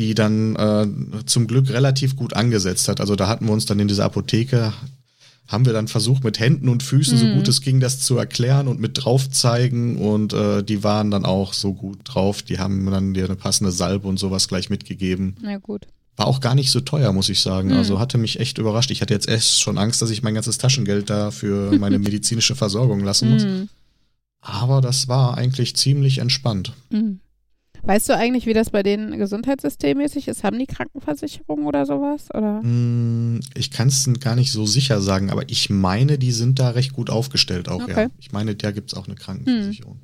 Die 0.00 0.14
dann 0.14 0.56
äh, 0.56 0.86
zum 1.26 1.46
Glück 1.46 1.68
relativ 1.68 2.16
gut 2.16 2.32
angesetzt 2.34 2.88
hat. 2.88 3.00
Also 3.00 3.16
da 3.16 3.28
hatten 3.28 3.44
wir 3.46 3.52
uns 3.52 3.66
dann 3.66 3.78
in 3.80 3.86
dieser 3.86 4.06
Apotheke, 4.06 4.72
haben 5.46 5.66
wir 5.66 5.74
dann 5.74 5.88
versucht 5.88 6.24
mit 6.24 6.40
Händen 6.40 6.68
und 6.70 6.82
Füßen, 6.82 7.18
so 7.18 7.26
Mhm. 7.26 7.34
gut 7.36 7.48
es 7.48 7.60
ging, 7.60 7.80
das 7.80 8.00
zu 8.00 8.16
erklären 8.16 8.66
und 8.66 8.80
mit 8.80 8.92
draufzeigen 9.04 9.96
und 9.96 10.32
äh, 10.32 10.62
die 10.62 10.82
waren 10.82 11.10
dann 11.10 11.26
auch 11.26 11.52
so 11.52 11.74
gut 11.74 11.98
drauf. 12.04 12.40
Die 12.42 12.58
haben 12.58 12.86
dann 12.90 13.12
dir 13.12 13.26
eine 13.26 13.36
passende 13.36 13.72
Salbe 13.72 14.08
und 14.08 14.18
sowas 14.18 14.48
gleich 14.48 14.70
mitgegeben. 14.70 15.36
Na 15.42 15.58
gut. 15.58 15.86
War 16.16 16.26
auch 16.28 16.40
gar 16.40 16.54
nicht 16.54 16.70
so 16.70 16.80
teuer, 16.80 17.12
muss 17.12 17.28
ich 17.28 17.40
sagen. 17.40 17.68
Mhm. 17.70 17.76
Also 17.76 17.98
hatte 17.98 18.16
mich 18.16 18.40
echt 18.40 18.56
überrascht. 18.58 18.90
Ich 18.90 19.02
hatte 19.02 19.12
jetzt 19.12 19.28
erst 19.28 19.60
schon 19.60 19.76
Angst, 19.76 20.00
dass 20.00 20.10
ich 20.10 20.22
mein 20.22 20.34
ganzes 20.34 20.56
Taschengeld 20.58 21.10
da 21.10 21.30
für 21.30 21.72
meine 21.78 21.98
medizinische 22.08 22.54
Versorgung 22.56 23.00
lassen 23.04 23.30
muss. 23.30 23.44
Mhm. 23.44 23.68
Aber 24.40 24.80
das 24.80 25.08
war 25.08 25.36
eigentlich 25.36 25.76
ziemlich 25.76 26.18
entspannt. 26.18 26.72
Mhm. 26.90 27.20
Weißt 27.82 28.08
du 28.08 28.16
eigentlich, 28.16 28.46
wie 28.46 28.52
das 28.52 28.70
bei 28.70 28.82
denen 28.82 29.18
gesundheitssystemmäßig 29.18 30.28
ist? 30.28 30.44
Haben 30.44 30.58
die 30.58 30.66
Krankenversicherung 30.66 31.66
oder 31.66 31.86
sowas? 31.86 32.28
Oder? 32.34 32.60
Mm, 32.62 33.40
Ich 33.54 33.70
kann 33.70 33.88
es 33.88 34.08
gar 34.20 34.36
nicht 34.36 34.52
so 34.52 34.66
sicher 34.66 35.00
sagen, 35.00 35.30
aber 35.30 35.48
ich 35.48 35.70
meine, 35.70 36.18
die 36.18 36.32
sind 36.32 36.58
da 36.58 36.70
recht 36.70 36.92
gut 36.92 37.10
aufgestellt 37.10 37.68
auch, 37.68 37.82
Okay. 37.82 38.02
ja. 38.04 38.06
Ich 38.18 38.32
meine, 38.32 38.54
da 38.54 38.70
gibt 38.70 38.92
es 38.92 38.98
auch 38.98 39.06
eine 39.06 39.16
Krankenversicherung. 39.16 39.98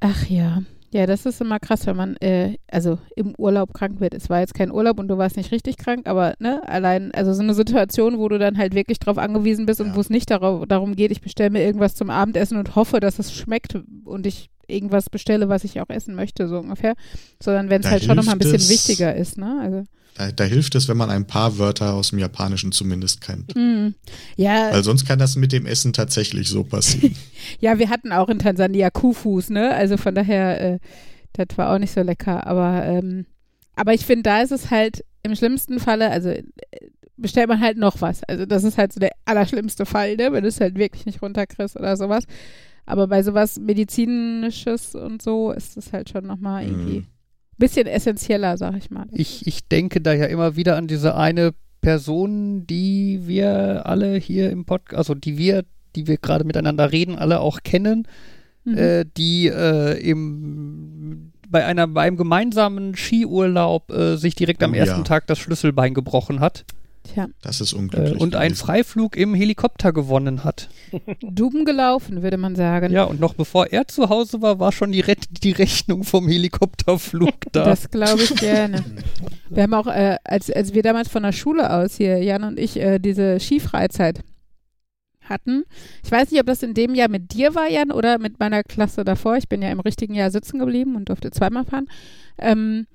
Ach 0.00 0.26
ja. 0.26 0.62
Ja, 0.92 1.04
das 1.06 1.26
ist 1.26 1.40
immer 1.40 1.58
krass, 1.58 1.84
wenn 1.86 1.96
man 1.96 2.16
äh, 2.18 2.56
also 2.70 2.98
im 3.16 3.34
Urlaub 3.36 3.74
krank 3.74 4.00
wird. 4.00 4.14
Es 4.14 4.30
war 4.30 4.40
jetzt 4.40 4.54
kein 4.54 4.70
Urlaub 4.70 4.98
und 5.00 5.08
du 5.08 5.18
warst 5.18 5.36
nicht 5.36 5.50
richtig 5.50 5.76
krank, 5.76 6.06
aber 6.08 6.34
ne, 6.38 6.66
allein, 6.68 7.12
also 7.12 7.34
so 7.34 7.42
eine 7.42 7.54
Situation, 7.54 8.18
wo 8.18 8.28
du 8.28 8.38
dann 8.38 8.56
halt 8.56 8.72
wirklich 8.74 8.98
drauf 9.00 9.18
angewiesen 9.18 9.66
bist 9.66 9.80
und 9.80 9.88
Ja. 9.88 9.96
wo 9.96 10.00
es 10.00 10.10
nicht 10.10 10.30
darauf, 10.30 10.64
darum 10.66 10.94
geht, 10.94 11.10
ich 11.10 11.20
bestelle 11.20 11.50
mir 11.50 11.62
irgendwas 11.64 11.96
zum 11.96 12.08
Abendessen 12.08 12.56
und 12.56 12.76
hoffe, 12.76 13.00
dass 13.00 13.18
es 13.18 13.34
schmeckt 13.34 13.76
und 14.04 14.26
ich 14.26 14.48
irgendwas 14.68 15.10
bestelle, 15.10 15.48
was 15.48 15.64
ich 15.64 15.80
auch 15.80 15.88
essen 15.88 16.14
möchte, 16.14 16.48
so 16.48 16.58
ungefähr. 16.58 16.94
Sondern 17.42 17.70
wenn 17.70 17.82
es 17.82 17.90
halt 17.90 18.04
schon 18.04 18.16
nochmal 18.16 18.34
ein 18.34 18.38
bisschen 18.38 18.56
es- 18.56 18.68
wichtiger 18.68 19.14
ist, 19.14 19.38
ne? 19.38 19.58
Also, 19.62 19.84
Da, 20.16 20.32
da 20.32 20.44
hilft 20.44 20.74
es, 20.74 20.88
wenn 20.88 20.96
man 20.96 21.10
ein 21.10 21.26
paar 21.26 21.58
Wörter 21.58 21.92
aus 21.94 22.10
dem 22.10 22.18
Japanischen 22.18 22.72
zumindest 22.72 23.20
kennt. 23.20 23.54
hm. 23.54 23.94
ja, 24.36 24.70
Weil 24.72 24.82
sonst 24.84 25.06
kann 25.06 25.18
das 25.18 25.36
mit 25.36 25.52
dem 25.52 25.66
Essen 25.66 25.92
tatsächlich 25.92 26.48
so 26.48 26.64
passieren. 26.64 27.14
Ja, 27.60 27.78
wir 27.78 27.90
hatten 27.90 28.12
auch 28.12 28.28
in 28.28 28.38
Tansania 28.38 28.90
Kufus, 28.90 29.50
ne? 29.50 29.74
Also 29.74 29.96
von 29.96 30.14
daher, 30.14 30.60
äh, 30.60 30.78
das 31.34 31.56
war 31.58 31.72
auch 31.74 31.78
nicht 31.78 31.92
so 31.92 32.00
lecker. 32.02 32.46
Aber, 32.46 32.84
ähm, 32.86 33.26
aber 33.76 33.92
ich 33.94 34.04
finde, 34.06 34.22
da 34.24 34.40
ist 34.40 34.52
es 34.52 34.70
halt 34.70 35.04
im 35.22 35.34
schlimmsten 35.36 35.78
Falle, 35.80 36.10
also 36.10 36.30
äh, 36.30 36.42
bestellt 37.18 37.48
man 37.48 37.60
halt 37.60 37.76
noch 37.78 38.00
was. 38.00 38.22
Also 38.24 38.44
das 38.46 38.64
ist 38.64 38.78
halt 38.78 38.92
so 38.92 39.00
der 39.00 39.10
allerschlimmste 39.26 39.86
Fall, 39.86 40.16
ne? 40.16 40.32
Wenn 40.32 40.42
du 40.42 40.48
es 40.48 40.60
halt 40.60 40.76
wirklich 40.78 41.04
nicht 41.06 41.22
runterkriegst 41.22 41.76
oder 41.76 41.96
sowas. 41.96 42.24
Aber 42.86 43.08
bei 43.08 43.22
sowas 43.22 43.58
Medizinisches 43.58 44.94
und 44.94 45.20
so 45.20 45.50
ist 45.52 45.76
es 45.76 45.92
halt 45.92 46.08
schon 46.08 46.26
nochmal 46.26 46.64
irgendwie 46.64 47.00
Mhm. 47.00 47.06
bisschen 47.58 47.86
essentieller, 47.86 48.56
sag 48.56 48.76
ich 48.76 48.90
mal. 48.90 49.06
Ich, 49.12 49.46
ich 49.46 49.66
denke 49.68 50.00
da 50.00 50.12
ja 50.12 50.26
immer 50.26 50.56
wieder 50.56 50.76
an 50.76 50.86
diese 50.86 51.16
eine 51.16 51.52
Person, 51.80 52.66
die 52.66 53.22
wir 53.26 53.86
alle 53.86 54.16
hier 54.16 54.50
im 54.50 54.64
Podcast, 54.64 54.98
also 54.98 55.14
die 55.14 55.36
wir, 55.38 55.64
die 55.94 56.06
wir 56.06 56.16
gerade 56.18 56.44
miteinander 56.44 56.92
reden, 56.92 57.16
alle 57.16 57.40
auch 57.40 57.60
kennen, 57.62 58.06
Mhm. 58.64 58.78
äh, 58.78 59.04
die 59.16 59.46
äh, 59.46 59.96
im, 60.00 61.30
bei, 61.48 61.64
einer, 61.64 61.86
bei 61.86 62.02
einem 62.02 62.16
gemeinsamen 62.16 62.96
Skiurlaub 62.96 63.92
äh, 63.92 64.16
sich 64.16 64.34
direkt 64.34 64.60
am 64.64 64.72
Oh, 64.72 64.74
ersten 64.76 64.98
ja. 64.98 65.04
Tag 65.04 65.28
das 65.28 65.38
Schlüsselbein 65.38 65.94
gebrochen 65.94 66.40
hat 66.40 66.64
Tja, 67.12 67.26
Das 67.42 67.60
ist 67.60 67.72
äh, 67.72 67.76
unglücklich. 67.76 68.20
und 68.20 68.34
einen. 68.36 68.54
Freiflug 68.54 69.16
im 69.16 69.34
Helikopter 69.34 69.92
gewonnen 69.92 70.44
hat. 70.44 70.68
dumm 71.22 71.64
gelaufen, 71.64 72.22
würde 72.22 72.36
man 72.36 72.56
sagen. 72.56 72.92
Ja, 72.92 73.04
und 73.04 73.20
noch 73.20 73.34
bevor 73.34 73.66
er 73.68 73.86
zu 73.88 74.08
Hause 74.08 74.42
war, 74.42 74.58
war 74.58 74.72
schon 74.72 74.92
die, 74.92 75.00
Ret 75.00 75.26
die 75.44 75.52
Rechnung 75.52 76.04
vom 76.04 76.28
Helikopterflug 76.28 77.34
da. 77.52 77.64
Das 77.64 77.90
glaube 77.90 78.22
ich 78.22 78.34
gerne. 78.36 78.84
Wir 79.50 79.62
haben 79.62 79.74
auch, 79.74 79.86
äh, 79.86 80.16
als, 80.24 80.50
als 80.50 80.74
wir 80.74 80.82
damals 80.82 81.08
von 81.08 81.22
der 81.22 81.32
Schule 81.32 81.72
aus 81.72 81.96
hier, 81.96 82.22
Jan 82.22 82.42
und 82.42 82.58
ich, 82.58 82.76
äh, 82.78 82.98
diese 82.98 83.38
Skifreizeit 83.38 84.20
hatten. 85.22 85.64
Ich 86.04 86.10
weiß 86.10 86.30
nicht, 86.30 86.40
ob 86.40 86.46
das 86.46 86.62
in 86.62 86.74
dem 86.74 86.94
Jahr 86.94 87.08
mit 87.08 87.32
dir 87.32 87.54
war, 87.54 87.68
Jan, 87.68 87.90
oder 87.90 88.18
mit 88.18 88.40
meiner 88.40 88.62
Klasse 88.62 89.04
davor. 89.04 89.36
Ich 89.36 89.48
bin 89.48 89.62
ja 89.62 89.70
im 89.70 89.80
richtigen 89.80 90.14
Jahr 90.14 90.30
sitzen 90.30 90.58
geblieben 90.58 90.96
und 90.96 91.08
durfte 91.08 91.30
zweimal 91.30 91.64
fahren. 91.64 91.86
Ähm, 92.38 92.86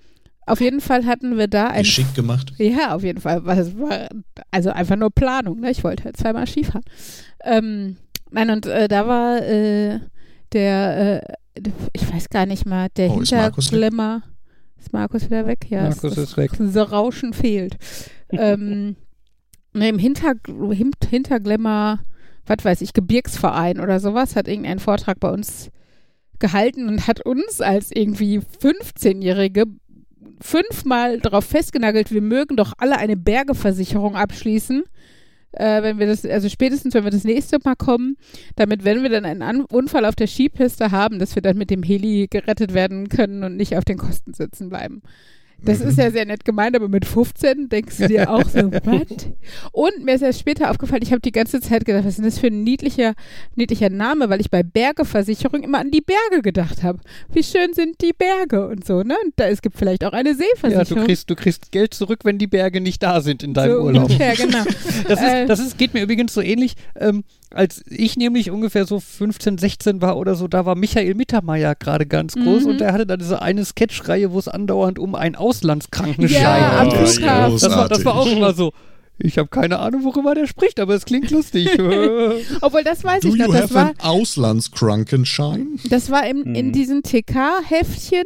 auf 0.52 0.62
jeden 0.62 0.82
Fall 0.82 1.06
hatten 1.06 1.38
wir 1.38 1.48
da 1.48 1.68
ein 1.68 1.84
Geschickt 1.84 2.16
gemacht. 2.16 2.54
ja, 2.58 2.94
auf 2.96 3.04
jeden 3.04 3.22
Fall. 3.22 3.42
also 4.52 4.70
einfach 4.72 4.96
nur 4.96 5.10
Planung. 5.12 5.60
Ne? 5.62 5.72
Ich 5.72 5.84
wollte 5.84 6.04
halt 6.06 6.18
zweimal 6.18 6.48
Skifahren. 6.48 6.84
Ähm, 7.44 7.98
nein, 8.32 8.50
und 8.50 8.66
äh, 8.66 8.88
da 8.88 9.08
war 9.08 9.42
äh, 9.42 10.00
der, 10.54 11.24
äh, 11.56 11.62
ich 11.94 12.12
weiß 12.14 12.30
gar 12.30 12.46
nicht 12.46 12.66
mal, 12.66 12.88
der 12.98 13.12
Oh, 13.12 13.22
ist? 13.22 13.30
Hinterglimmer. 13.30 14.24
Ist 14.80 14.94
Markus 14.94 15.26
wieder 15.26 15.46
weg? 15.46 15.66
Ja, 15.70 15.84
Markus 15.84 16.02
das, 16.02 16.18
ist 16.18 16.38
weg. 16.38 16.52
Das 16.58 16.92
Rauschen 16.92 17.34
fehlt. 17.34 17.78
ähm, 18.32 18.96
ne, 19.74 19.90
Im 19.90 20.00
Hinter, 20.00 20.34
Hin- 20.48 20.92
Hinterglimmer, 21.10 22.00
was 22.46 22.64
weiß 22.66 22.82
ich, 22.82 22.94
Gebirgsverein 22.94 23.80
oder 23.80 24.00
sowas, 24.00 24.36
hat 24.36 24.48
irgendeinen 24.48 24.80
Vortrag 24.80 25.20
bei 25.20 25.30
uns 25.30 25.70
gehalten 26.40 26.88
und 26.88 27.06
hat 27.08 27.24
uns 27.26 27.62
als 27.62 27.92
irgendwie 27.92 28.40
15-Jährige 28.40 29.66
fünfmal 30.42 31.20
darauf 31.20 31.46
festgenagelt, 31.46 32.12
wir 32.12 32.22
mögen 32.22 32.58
doch 32.58 32.74
alle 32.78 32.98
eine 32.98 33.18
Bergeversicherung 33.18 34.16
abschließen. 34.16 34.84
Äh, 35.54 35.84
wenn 35.84 36.00
wir 36.00 36.08
das, 36.08 36.26
also 36.26 36.48
spätestens, 36.48 36.94
wenn 36.94 37.04
wir 37.04 37.12
das 37.12 37.26
nächste 37.26 37.58
Mal 37.64 37.76
kommen, 37.76 38.18
damit, 38.56 38.86
wenn 38.86 39.04
wir 39.04 39.10
dann 39.10 39.26
einen 39.26 39.42
An 39.42 39.62
Unfall 39.62 40.06
auf 40.06 40.16
der 40.16 40.28
Skipiste 40.28 40.92
haben, 40.92 41.20
dass 41.20 41.36
wir 41.36 41.42
dann 41.42 41.58
mit 41.58 41.70
dem 41.70 41.84
Heli 41.84 42.28
gerettet 42.30 42.74
werden 42.74 43.10
können 43.10 43.44
und 43.44 43.58
nicht 43.58 43.78
auf 43.78 43.84
den 43.84 43.98
Kosten 43.98 44.34
sitzen 44.34 44.70
bleiben. 44.70 45.02
Das 45.64 45.80
Mhm. 45.80 45.90
ist 45.90 45.98
ja 46.00 46.10
sehr 46.10 46.26
nett 46.26 46.44
gemeint, 46.44 46.76
aber 46.76 46.88
mit 46.90 47.06
15 47.06 47.70
denkst 47.70 47.98
du 47.98 48.08
dir 48.08 48.30
auch 48.32 48.48
so, 48.50 48.72
was? 48.72 49.28
Und 49.72 50.04
mir 50.04 50.16
ist 50.16 50.22
erst 50.24 50.40
später 50.40 50.72
aufgefallen, 50.72 51.02
ich 51.04 51.12
habe 51.12 51.22
die 51.22 51.32
ganze 51.32 51.62
Zeit 51.62 51.86
gedacht, 51.86 52.04
was 52.04 52.14
ist 52.14 52.18
denn 52.18 52.26
das 52.26 52.40
für 52.40 52.48
ein 52.48 52.64
niedlicher, 52.64 53.14
niedlicher 53.56 53.90
Name, 53.90 54.30
weil 54.30 54.42
ich 54.42 54.50
bei 54.50 54.64
Bergeversicherung 54.64 55.64
immer 55.64 55.80
an 55.80 55.92
die 55.92 56.02
Berge 56.02 56.42
gedacht 56.42 56.82
habe. 56.84 57.00
Wie 57.32 57.44
schön 57.44 57.74
sind 57.74 58.02
die 58.02 58.14
Berge 58.14 58.68
und 58.68 58.86
so, 58.86 59.04
ne? 59.04 59.16
Und 59.24 59.34
da, 59.36 59.48
es 59.48 59.62
gibt 59.62 59.78
vielleicht 59.78 60.04
auch 60.04 60.14
eine 60.14 60.30
Ja, 60.30 60.36
du 60.36 60.42
Seeversicherung. 60.44 61.06
kriegst, 61.06 61.30
du 61.30 61.36
kriegst 61.36 61.72
Geld 61.72 61.94
zurück, 61.94 62.22
wenn 62.24 62.38
die 62.38 62.48
Berge 62.48 62.82
nicht 62.82 63.04
da 63.04 63.22
sind 63.22 63.44
in 63.44 63.54
deinem 63.54 63.74
so 63.76 63.82
Urlaub. 63.84 64.04
ungefähr, 64.10 64.36
genau. 64.36 64.64
Das, 65.08 65.22
Äh. 65.22 65.42
ist, 65.44 65.50
das 65.50 65.60
ist, 65.60 65.78
geht 65.78 65.94
mir 65.94 66.02
übrigens 66.04 66.34
so 66.34 66.42
ähnlich, 66.42 66.76
ähm, 67.00 67.24
als 67.54 67.84
ich 67.88 68.18
nämlich 68.18 68.50
ungefähr 68.52 68.86
so 68.86 69.00
15, 69.00 69.58
16 69.58 70.02
war 70.02 70.18
oder 70.18 70.36
so, 70.36 70.48
da 70.48 70.66
war 70.66 70.76
Michael 70.76 71.16
Mittermeier 71.16 71.76
gerade 71.76 72.06
ganz 72.06 72.36
groß 72.36 72.64
Mhm. 72.64 72.70
und 72.70 72.78
der 72.82 72.94
hatte 72.94 73.06
da 73.06 73.18
diese 73.18 73.42
eine 73.42 73.64
Sketchreihe, 73.66 74.32
wo 74.32 74.40
es 74.40 74.48
andauernd 74.48 75.00
um 75.00 75.16
einen 75.16 75.36
Auslandskrankenschein 75.36 76.42
Ja, 76.42 76.84
ging. 76.86 77.00
das 77.02 77.22
war, 77.22 77.88
das 77.90 78.06
war 78.06 78.16
auch 78.16 78.28
immer 78.28 78.54
so. 78.54 78.72
Ich 79.24 79.38
habe 79.38 79.50
keine 79.50 79.78
Ahnung, 79.80 80.04
worüber 80.04 80.34
der 80.34 80.48
spricht, 80.48 80.80
aber 80.80 80.96
es 80.96 81.06
klingt 81.06 81.30
lustig. 81.30 81.70
Obwohl, 82.62 82.84
das 82.84 83.04
weiß 83.04 83.22
Do 83.22 83.28
ich 83.30 83.36
noch, 83.36 83.48
you 83.48 83.52
das 83.54 83.62
have 83.64 83.74
war, 83.76 83.86
an 83.90 83.94
Auslandskrankenschein? 84.00 85.80
das 85.90 86.10
war 86.10 86.26
im, 86.28 86.56
in 86.56 86.68
Mhm. 86.68 86.72
diesen 86.72 87.04
TK-Heftchen 87.04 88.24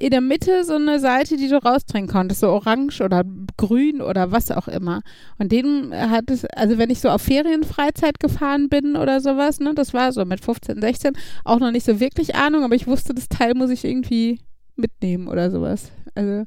in 0.00 0.10
der 0.10 0.22
Mitte 0.22 0.64
so 0.64 0.76
eine 0.76 0.98
Seite, 0.98 1.36
die 1.36 1.48
du 1.48 1.62
rausdrehen 1.62 2.06
konntest, 2.06 2.40
so 2.40 2.48
orange 2.48 3.02
oder 3.02 3.22
grün 3.58 4.00
oder 4.00 4.32
was 4.32 4.50
auch 4.50 4.66
immer. 4.66 5.02
Und 5.38 5.52
den 5.52 5.92
hat 5.94 6.30
es, 6.30 6.46
also 6.46 6.78
wenn 6.78 6.88
ich 6.88 7.00
so 7.00 7.10
auf 7.10 7.20
Ferienfreizeit 7.20 8.18
gefahren 8.18 8.70
bin 8.70 8.96
oder 8.96 9.20
sowas, 9.20 9.60
ne, 9.60 9.74
das 9.74 9.92
war 9.92 10.10
so 10.12 10.24
mit 10.24 10.42
15, 10.42 10.80
16, 10.80 11.12
auch 11.44 11.58
noch 11.58 11.70
nicht 11.70 11.84
so 11.84 12.00
wirklich 12.00 12.34
Ahnung, 12.34 12.64
aber 12.64 12.74
ich 12.74 12.86
wusste, 12.86 13.12
das 13.12 13.28
Teil 13.28 13.54
muss 13.54 13.68
ich 13.68 13.84
irgendwie 13.84 14.40
mitnehmen 14.74 15.28
oder 15.28 15.50
sowas. 15.50 15.92
Also, 16.14 16.44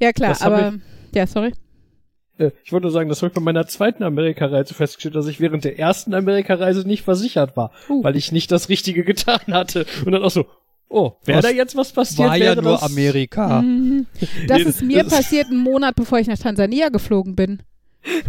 ja 0.00 0.12
klar, 0.12 0.36
aber, 0.40 0.74
ja, 1.14 1.28
sorry. 1.28 1.52
Äh, 2.36 2.50
Ich 2.64 2.72
wollte 2.72 2.86
nur 2.86 2.92
sagen, 2.92 3.08
das 3.08 3.22
habe 3.22 3.28
ich 3.28 3.34
bei 3.34 3.40
meiner 3.40 3.68
zweiten 3.68 4.02
Amerikareise 4.02 4.74
festgestellt, 4.74 5.14
dass 5.14 5.28
ich 5.28 5.38
während 5.38 5.62
der 5.62 5.78
ersten 5.78 6.14
Amerikareise 6.14 6.80
nicht 6.80 7.04
versichert 7.04 7.56
war, 7.56 7.70
Uh. 7.88 8.02
weil 8.02 8.16
ich 8.16 8.32
nicht 8.32 8.50
das 8.50 8.68
Richtige 8.68 9.04
getan 9.04 9.52
hatte. 9.52 9.86
Und 10.04 10.10
dann 10.10 10.24
auch 10.24 10.32
so, 10.32 10.46
oh, 10.88 11.12
wäre 11.24 11.38
Was 11.38 11.44
da 11.44 11.50
jetzt 11.50 11.76
was 11.76 11.92
passiert? 11.92 12.28
war 12.28 12.36
ja 12.36 12.44
wäre 12.46 12.62
nur 12.62 12.72
das 12.72 12.82
Amerika. 12.82 13.62
Mhm. 13.62 14.06
Das 14.46 14.58
Nee, 14.58 14.64
ist 14.64 14.82
mir 14.82 15.02
das 15.04 15.12
passiert 15.12 15.46
einen 15.46 15.58
Monat, 15.58 15.96
bevor 15.96 16.18
ich 16.18 16.26
nach 16.26 16.38
Tansania 16.38 16.88
geflogen 16.88 17.34
bin. 17.36 17.62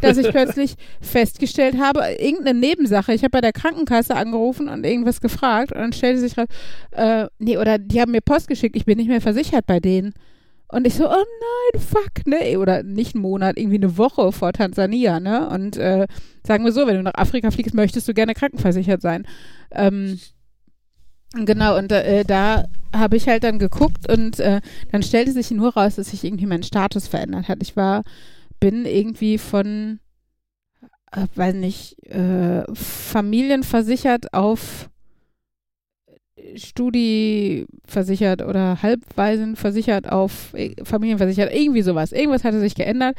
Dass 0.02 0.17
ich 0.17 0.28
plötzlich 0.30 0.76
festgestellt 1.02 1.78
habe, 1.80 2.02
irgendeine 2.19 2.60
Nebensache. 2.60 3.13
Ich 3.13 3.22
habe 3.22 3.30
bei 3.32 3.41
der 3.41 3.54
Krankenkasse 3.54 4.15
angerufen 4.15 4.67
und 4.67 4.86
irgendwas 4.86 5.22
gefragt 5.22 5.72
und 5.72 5.78
dann 5.80 5.93
stellte 5.93 6.19
sich 6.19 6.38
raus, 6.38 6.48
äh, 6.91 7.28
nee, 7.38 7.58
oder 7.58 7.78
die 7.78 8.02
haben 8.02 8.12
mir 8.12 8.22
Post 8.22 8.48
geschickt, 8.48 8.76
ich 8.76 8.86
bin 8.86 8.98
nicht 8.98 9.08
mehr 9.08 9.22
versichert 9.22 9.65
bei 9.67 9.80
denen. 9.80 10.13
Und 10.72 10.86
ich 10.86 10.95
so, 10.95 11.08
oh 11.08 11.12
nein, 11.13 11.82
fuck, 11.82 12.28
ne? 12.28 12.60
Oder 12.60 12.84
nicht 12.84 13.15
einen 13.15 13.24
Monat, 13.24 13.58
irgendwie 13.58 13.78
eine 13.78 13.98
Woche 13.98 14.32
vor 14.32 14.54
Tansania, 14.54 15.19
ne? 15.19 15.50
Und 15.50 15.78
äh, 15.78 16.08
sagen 16.45 16.63
wir 16.63 16.72
so, 16.72 16.86
wenn 16.86 16.95
du 16.95 17.04
nach 17.04 17.15
Afrika 17.15 17.50
fliegst, 17.50 17.74
möchtest 17.74 18.08
du 18.08 18.13
gerne 18.13 18.34
krankenversichert 18.36 19.02
sein. 19.02 19.26
Ähm, 19.72 20.19
genau, 21.34 21.78
und 21.78 21.92
äh, 21.92 22.24
da 22.24 22.65
habe 22.96 23.18
ich 23.18 23.28
halt 23.28 23.44
dann 23.44 23.60
geguckt 23.60 24.12
und 24.12 24.39
äh, 24.39 24.62
dann 24.92 25.04
stellte 25.04 25.32
sich 25.32 25.52
nur 25.52 25.74
raus, 25.74 25.96
dass 25.96 26.10
sich 26.10 26.24
irgendwie 26.24 26.48
mein 26.48 26.63
Status 26.63 27.08
verändert 27.08 27.48
hat. 27.48 27.60
Ich 27.62 27.76
war, 27.76 28.04
bin 28.60 28.86
irgendwie 28.86 29.38
von, 29.38 30.00
äh, 31.12 31.28
weiß 31.36 31.56
nicht, 31.56 32.04
äh, 32.08 32.63
familienversichert 32.74 34.34
auf 34.34 34.89
Studi 36.56 37.68
versichert 37.86 38.42
oder 38.42 38.82
Halbwaisen 38.82 39.56
versichert 39.56 40.12
auf 40.12 40.54
äh, 40.54 40.74
Familienversichert, 40.84 41.54
irgendwie 41.54 41.82
sowas. 41.82 42.12
Irgendwas 42.12 42.44
hatte 42.44 42.60
sich 42.60 42.76
geändert. 42.76 43.15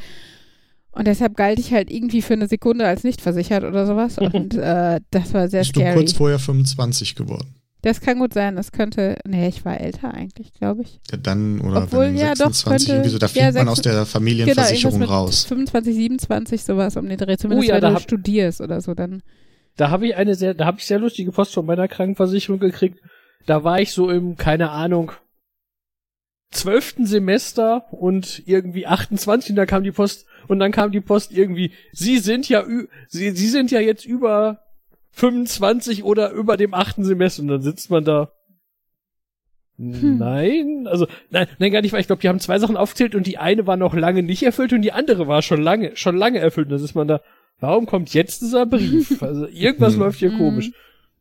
Und 0.91 1.07
deshalb 1.07 1.37
galt 1.37 1.57
ich 1.59 1.71
halt 1.71 1.89
irgendwie 1.89 2.21
für 2.21 2.33
eine 2.33 2.47
Sekunde 2.47 2.85
als 2.85 3.05
nicht 3.05 3.21
versichert 3.21 3.63
oder 3.63 3.85
sowas. 3.85 4.17
Und 4.17 4.55
äh, 4.55 4.99
das 5.11 5.33
war 5.33 5.47
sehr 5.47 5.61
Bist 5.61 5.75
du 5.75 5.79
scary. 5.79 5.95
kurz 5.95 6.11
vorher 6.11 6.39
25 6.39 7.15
geworden? 7.15 7.55
Das 7.83 7.99
kann 8.01 8.19
gut 8.19 8.33
sein. 8.33 8.55
Das 8.55 8.71
könnte. 8.71 9.17
Nee, 9.25 9.47
ich 9.47 9.65
war 9.65 9.79
älter 9.81 10.13
eigentlich, 10.13 10.53
glaube 10.53 10.83
ich. 10.83 10.99
Ja, 11.11 11.17
dann, 11.17 11.61
oder 11.61 11.83
Obwohl, 11.83 12.05
dann 12.05 12.17
ja, 12.17 12.33
doch, 12.35 12.53
26, 12.53 12.65
könnte- 12.65 12.91
irgendwie 12.91 13.09
so, 13.09 13.17
da 13.17 13.25
ja, 13.25 13.29
fliegt 13.29 13.45
man 13.45 13.53
sechs- 13.53 13.69
aus 13.71 13.81
der 13.81 13.93
Genau, 13.93 14.05
Familienversicherung 14.05 14.99
mit 14.99 15.09
raus. 15.09 15.43
25, 15.45 15.95
27, 15.95 16.63
sowas 16.63 16.95
um 16.97 17.09
den 17.09 17.17
Dreh. 17.17 17.37
Zumindest 17.37 17.69
ja, 17.69 17.75
wenn 17.75 17.81
da 17.81 17.89
du 17.89 17.95
hab- 17.95 18.01
studierst 18.03 18.61
oder 18.61 18.81
so, 18.81 18.93
dann. 18.93 19.23
Da 19.77 19.89
habe 19.89 20.05
ich 20.07 20.15
eine 20.15 20.35
sehr, 20.35 20.53
da 20.53 20.65
habe 20.65 20.77
ich 20.79 20.85
sehr 20.85 20.99
lustige 20.99 21.31
Post 21.31 21.53
von 21.53 21.65
meiner 21.65 21.87
Krankenversicherung 21.87 22.59
gekriegt. 22.59 22.99
Da 23.47 23.63
war 23.63 23.79
ich 23.81 23.91
so 23.93 24.09
im, 24.11 24.35
keine 24.35 24.69
Ahnung, 24.69 25.11
zwölften 26.51 27.05
Semester 27.05 27.85
und 27.91 28.43
irgendwie 28.45 28.85
28 28.85 29.51
und 29.51 29.55
da 29.55 29.65
kam 29.65 29.83
die 29.83 29.91
Post 29.91 30.25
und 30.47 30.59
dann 30.59 30.71
kam 30.71 30.91
die 30.91 30.99
Post 31.01 31.31
irgendwie, 31.31 31.71
Sie 31.93 32.17
sind 32.19 32.49
ja, 32.49 32.63
ü 32.65 32.87
Sie, 33.07 33.31
Sie 33.31 33.47
sind 33.47 33.71
ja 33.71 33.79
jetzt 33.79 34.05
über 34.05 34.59
25 35.11 36.03
oder 36.03 36.31
über 36.31 36.57
dem 36.57 36.73
achten 36.73 37.03
Semester 37.03 37.41
und 37.43 37.47
dann 37.49 37.61
sitzt 37.61 37.89
man 37.89 38.03
da. 38.03 38.31
Hm. 39.77 40.17
Nein, 40.17 40.87
also 40.87 41.07
nein, 41.29 41.47
nein, 41.59 41.71
gar 41.71 41.81
nicht, 41.81 41.91
weil 41.93 42.01
ich 42.01 42.07
glaube, 42.07 42.21
die 42.21 42.29
haben 42.29 42.39
zwei 42.39 42.59
Sachen 42.59 42.77
aufgezählt 42.77 43.15
und 43.15 43.25
die 43.25 43.37
eine 43.37 43.65
war 43.67 43.77
noch 43.77 43.93
lange 43.95 44.21
nicht 44.23 44.43
erfüllt 44.43 44.73
und 44.73 44.81
die 44.83 44.91
andere 44.91 45.27
war 45.27 45.41
schon 45.41 45.61
lange, 45.61 45.95
schon 45.95 46.17
lange 46.17 46.39
erfüllt. 46.39 46.67
Und 46.67 46.73
dann 46.77 46.85
ist 46.85 46.95
man 46.95 47.07
da, 47.07 47.21
warum 47.59 47.85
kommt 47.85 48.13
jetzt 48.13 48.41
dieser 48.41 48.65
Brief? 48.65 49.21
Also 49.21 49.47
irgendwas 49.47 49.93
Hm. 49.93 49.99
läuft 50.01 50.19
hier 50.19 50.31
Hm. 50.31 50.37
komisch. 50.37 50.71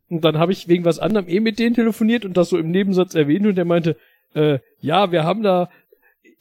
Und 0.09 0.25
dann 0.25 0.39
habe 0.39 0.53
ich 0.53 0.67
wegen 0.69 0.85
was 0.85 0.99
anderem 0.99 1.29
eh 1.29 1.41
mit 1.41 1.59
denen 1.59 1.75
telefoniert 1.75 2.25
und 2.25 2.37
das 2.37 2.49
so 2.49 2.59
im 2.59 2.71
Nebensatz 2.71 3.15
erwähnt 3.15 3.47
und 3.47 3.55
der 3.55 3.65
meinte, 3.65 3.97
äh, 4.35 4.59
ja, 4.81 5.13
wir 5.13 5.25
haben 5.25 5.43
da 5.43 5.71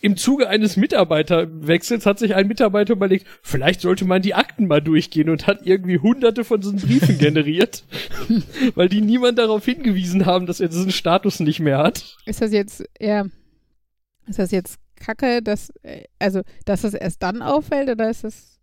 im 0.01 0.15
Zuge 0.17 0.47
eines 0.47 0.77
Mitarbeiterwechsels 0.77 2.05
hat 2.05 2.19
sich 2.19 2.35
ein 2.35 2.47
Mitarbeiter 2.47 2.93
überlegt, 2.93 3.27
vielleicht 3.41 3.81
sollte 3.81 4.05
man 4.05 4.21
die 4.21 4.33
Akten 4.33 4.67
mal 4.67 4.81
durchgehen 4.81 5.29
und 5.29 5.45
hat 5.47 5.65
irgendwie 5.65 5.99
hunderte 5.99 6.43
von 6.43 6.61
diesen 6.61 6.77
Briefen 6.79 7.17
generiert, 7.19 7.83
weil 8.75 8.89
die 8.89 9.01
niemand 9.01 9.37
darauf 9.37 9.65
hingewiesen 9.65 10.25
haben, 10.25 10.45
dass 10.45 10.59
er 10.59 10.69
diesen 10.69 10.91
Status 10.91 11.39
nicht 11.39 11.59
mehr 11.59 11.79
hat. 11.79 12.15
Ist 12.25 12.41
das 12.41 12.51
jetzt 12.53 12.83
eher. 12.97 13.29
Ist 14.27 14.39
das 14.39 14.51
jetzt 14.51 14.77
Kacke, 14.95 15.41
dass. 15.41 15.69
äh, 15.83 16.03
Also, 16.19 16.41
dass 16.65 16.81
das 16.81 16.93
erst 16.93 17.21
dann 17.23 17.41
auffällt 17.41 17.89
oder 17.89 18.09
ist 18.09 18.23
das 18.23 18.58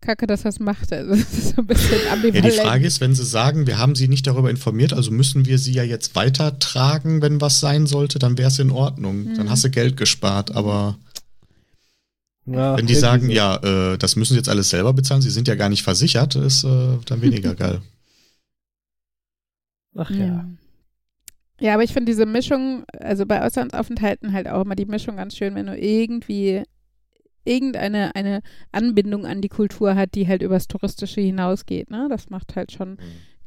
Kacke, 0.00 0.26
dass 0.26 0.42
das 0.42 0.60
macht? 0.60 0.92
Also, 0.92 1.10
das 1.10 1.32
ist 1.32 1.56
so 1.56 1.62
ein 1.62 1.66
bisschen 1.66 1.98
Ja, 2.06 2.12
ambivalent. 2.12 2.46
die 2.46 2.58
Frage 2.58 2.86
ist, 2.86 3.00
wenn 3.00 3.14
Sie 3.14 3.24
sagen, 3.24 3.66
wir 3.66 3.78
haben 3.78 3.94
Sie 3.94 4.08
nicht 4.08 4.26
darüber 4.26 4.48
informiert, 4.50 4.92
also 4.92 5.10
müssen 5.10 5.44
wir 5.44 5.58
Sie 5.58 5.72
ja 5.72 5.82
jetzt 5.82 6.14
weitertragen, 6.14 7.20
wenn 7.20 7.40
was 7.40 7.60
sein 7.60 7.86
sollte, 7.86 8.18
dann 8.18 8.38
wäre 8.38 8.48
es 8.48 8.58
in 8.58 8.70
Ordnung. 8.70 9.26
Hm. 9.26 9.34
Dann 9.36 9.50
hast 9.50 9.64
du 9.64 9.70
Geld 9.70 9.96
gespart. 9.96 10.54
Aber 10.54 10.98
Ja, 12.46 12.76
wenn 12.78 12.86
die 12.86 12.94
sagen, 12.94 13.28
ja, 13.28 13.56
äh, 13.56 13.98
das 13.98 14.14
müssen 14.16 14.34
Sie 14.34 14.38
jetzt 14.38 14.48
alles 14.48 14.70
selber 14.70 14.92
bezahlen, 14.92 15.20
Sie 15.22 15.30
sind 15.30 15.48
ja 15.48 15.56
gar 15.56 15.68
nicht 15.68 15.82
versichert, 15.82 16.36
ist 16.36 16.64
äh, 16.64 16.98
dann 17.06 17.20
weniger 17.20 17.54
geil. 17.56 17.82
Ach 19.96 20.10
ja. 20.10 20.16
ja. 20.26 20.44
Ja, 21.60 21.74
aber 21.74 21.82
ich 21.82 21.92
finde 21.92 22.12
diese 22.12 22.24
Mischung, 22.24 22.84
also 23.00 23.26
bei 23.26 23.44
Auslandsaufenthalten 23.44 24.32
halt 24.32 24.46
auch 24.46 24.62
immer 24.64 24.76
die 24.76 24.84
Mischung 24.86 25.16
ganz 25.16 25.36
schön, 25.36 25.56
wenn 25.56 25.66
du 25.66 25.76
irgendwie 25.76 26.62
irgendeine 27.44 28.14
eine 28.14 28.40
Anbindung 28.72 29.26
an 29.26 29.40
die 29.40 29.48
Kultur 29.48 29.94
hat, 29.94 30.14
die 30.14 30.28
halt 30.28 30.42
übers 30.42 30.68
Touristische 30.68 31.20
hinausgeht, 31.20 31.90
ne? 31.90 32.06
Das 32.10 32.30
macht 32.30 32.56
halt 32.56 32.72
schon 32.72 32.98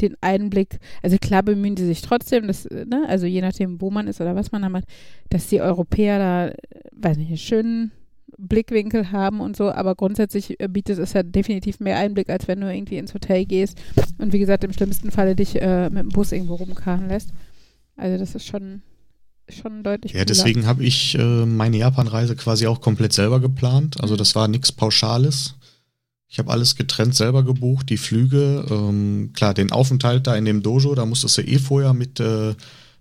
den 0.01 0.15
Einblick, 0.21 0.79
also 1.03 1.17
klar 1.17 1.43
bemühen 1.43 1.75
die 1.75 1.85
sich 1.85 2.01
trotzdem, 2.01 2.47
dass, 2.47 2.65
ne, 2.65 3.03
also 3.07 3.25
je 3.25 3.41
nachdem, 3.41 3.79
wo 3.81 3.91
man 3.91 4.07
ist 4.07 4.19
oder 4.19 4.35
was 4.35 4.51
man 4.51 4.63
da 4.63 4.69
macht, 4.69 4.85
dass 5.29 5.47
die 5.47 5.61
Europäer 5.61 6.17
da, 6.17 6.53
weiß 6.93 7.17
nicht, 7.17 7.27
einen 7.27 7.37
schönen 7.37 7.91
Blickwinkel 8.37 9.11
haben 9.11 9.39
und 9.39 9.55
so, 9.55 9.71
aber 9.71 9.95
grundsätzlich 9.95 10.59
äh, 10.59 10.67
bietet 10.67 10.97
es 10.99 11.13
ja 11.13 11.23
definitiv 11.23 11.79
mehr 11.79 11.97
Einblick, 11.97 12.29
als 12.29 12.47
wenn 12.47 12.61
du 12.61 12.73
irgendwie 12.73 12.97
ins 12.97 13.13
Hotel 13.13 13.45
gehst 13.45 13.79
und 14.17 14.33
wie 14.33 14.39
gesagt, 14.39 14.63
im 14.63 14.73
schlimmsten 14.73 15.11
Falle 15.11 15.35
dich 15.35 15.61
äh, 15.61 15.89
mit 15.89 15.99
dem 15.99 16.09
Bus 16.09 16.31
irgendwo 16.31 16.55
rumkarren 16.55 17.07
lässt. 17.07 17.33
Also 17.95 18.17
das 18.17 18.33
ist 18.33 18.47
schon, 18.47 18.81
schon 19.51 19.83
deutlich 19.83 20.13
Ja, 20.13 20.25
deswegen 20.25 20.65
habe 20.65 20.83
ich 20.83 21.15
äh, 21.17 21.45
meine 21.45 21.77
Japan-Reise 21.77 22.35
quasi 22.35 22.67
auch 22.67 22.81
komplett 22.81 23.13
selber 23.13 23.39
geplant. 23.39 23.99
Also 24.01 24.13
Mhm. 24.15 24.17
das 24.19 24.35
war 24.35 24.47
nichts 24.47 24.71
Pauschales. 24.71 25.55
Ich 26.27 26.39
habe 26.39 26.49
alles 26.51 26.75
getrennt 26.77 27.13
selber 27.15 27.43
gebucht, 27.43 27.89
die 27.89 27.97
Flüge, 27.97 28.65
ähm, 28.69 29.31
klar, 29.33 29.53
den 29.53 29.71
Aufenthalt 29.71 30.27
da 30.27 30.35
in 30.35 30.45
dem 30.45 30.63
Dojo, 30.63 30.95
da 30.95 31.05
musstest 31.05 31.37
du 31.37 31.41
eh 31.41 31.59
vorher 31.59 31.93
mit, 31.93 32.19
äh, 32.21 32.55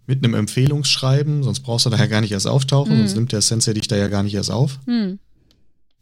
mit 0.07 0.25
einem 0.25 0.35
Empfehlungsschreiben, 0.35 1.45
sonst 1.45 1.61
brauchst 1.61 1.87
du 1.87 1.91
da 1.91 1.97
ja 1.97 2.07
gar 2.07 2.21
nicht 2.23 2.33
erst 2.33 2.49
auftauchen, 2.49 2.95
Mhm. 2.95 2.99
sonst 2.99 3.15
nimmt 3.15 3.31
der 3.33 3.41
Sensei 3.43 3.73
dich 3.73 3.87
da 3.87 3.97
ja 3.97 4.09
gar 4.09 4.25
nicht 4.25 4.35
erst 4.35 4.51
auf. 4.51 4.81
Hm. 4.87 5.21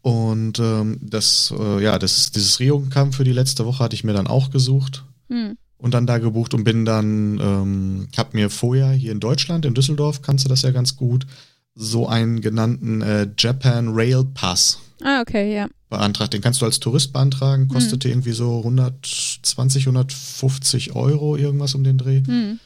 Und 0.01 0.59
ähm, 0.59 0.97
das, 1.01 1.53
äh, 1.57 1.83
ja, 1.83 1.99
das, 1.99 2.31
dieses 2.31 2.59
Ryokan 2.59 3.11
für 3.11 3.23
die 3.25 3.33
letzte 3.33 3.65
Woche 3.65 3.83
hatte 3.83 3.95
ich 3.95 4.03
mir 4.03 4.13
dann 4.13 4.27
auch 4.27 4.49
gesucht. 4.49 5.03
Hm. 5.29 5.57
Und 5.79 5.93
dann 5.93 6.05
da 6.05 6.19
gebucht 6.19 6.53
und 6.53 6.63
bin 6.63 6.85
dann, 6.85 7.39
ähm, 7.41 8.07
hab 8.15 8.33
mir 8.33 8.49
vorher 8.49 8.91
hier 8.91 9.11
in 9.11 9.19
Deutschland, 9.19 9.65
in 9.65 9.73
Düsseldorf, 9.73 10.21
kannst 10.21 10.45
du 10.45 10.49
das 10.49 10.61
ja 10.61 10.71
ganz 10.71 10.95
gut, 10.95 11.25
so 11.73 12.07
einen 12.07 12.41
genannten 12.41 13.01
äh, 13.01 13.27
Japan 13.37 13.89
Rail 13.93 14.25
Pass 14.33 14.79
Ah, 15.01 15.21
okay, 15.21 15.55
ja. 15.55 15.67
beantragt. 15.89 16.33
Den 16.33 16.41
kannst 16.41 16.61
du 16.61 16.65
als 16.65 16.79
Tourist 16.79 17.13
beantragen, 17.13 17.69
kostete 17.69 18.09
irgendwie 18.09 18.33
so 18.33 18.57
120, 18.59 19.83
150 19.83 20.95
Euro, 20.95 21.37
irgendwas 21.37 21.73
um 21.75 21.83
den 21.83 21.97
Dreh. 21.97 22.21
Hm. 22.25 22.59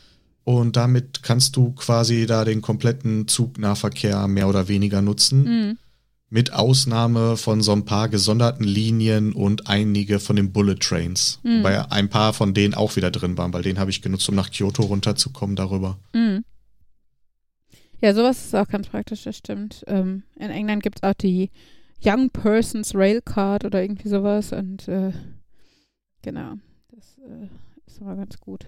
Und 0.44 0.76
damit 0.76 1.24
kannst 1.24 1.56
du 1.56 1.72
quasi 1.72 2.26
da 2.26 2.44
den 2.44 2.62
kompletten 2.62 3.28
Zugnahverkehr 3.28 4.28
mehr 4.28 4.50
oder 4.50 4.68
weniger 4.68 5.02
nutzen. 5.02 5.46
Hm. 5.46 5.78
Mit 6.34 6.52
Ausnahme 6.52 7.38
von 7.38 7.62
so 7.62 7.74
ein 7.74 7.86
paar 7.86 8.10
gesonderten 8.10 8.64
Linien 8.64 9.34
und 9.34 9.70
einige 9.70 10.20
von 10.20 10.36
den 10.36 10.52
Bullet 10.52 10.78
Trains. 10.78 11.40
Mhm. 11.44 11.60
Wobei 11.60 11.92
ein 11.92 12.10
paar 12.10 12.34
von 12.34 12.56
denen 12.56 12.74
auch 12.74 12.96
wieder 12.96 13.12
drin 13.12 13.38
waren, 13.38 13.54
weil 13.54 13.62
den 13.62 13.78
habe 13.78 13.92
ich 13.92 14.02
genutzt, 14.02 14.28
um 14.30 14.34
nach 14.34 14.50
Kyoto 14.50 14.82
runterzukommen 14.82 15.56
darüber. 15.56 16.00
Hm. 16.14 16.44
Ja, 18.02 18.16
sowas 18.16 18.46
ist 18.46 18.56
auch 18.56 18.68
ganz 18.68 18.88
praktisch, 18.88 19.26
das 19.26 19.38
stimmt. 19.38 19.84
Ähm, 19.86 20.24
in 20.36 20.50
England 20.50 20.82
gibt 20.82 20.98
es 20.98 21.04
auch 21.04 21.14
die 21.14 21.52
Young 22.04 22.32
Persons 22.32 22.96
Rail 22.96 23.22
Card 23.22 23.64
oder 23.66 23.84
irgendwie 23.84 24.10
sowas 24.10 24.54
und 24.54 24.88
äh, 24.88 25.12
genau, 26.24 26.56
das 26.90 27.20
äh, 27.30 27.48
ist 27.86 28.02
immer 28.02 28.16
ganz 28.16 28.40
gut. 28.40 28.66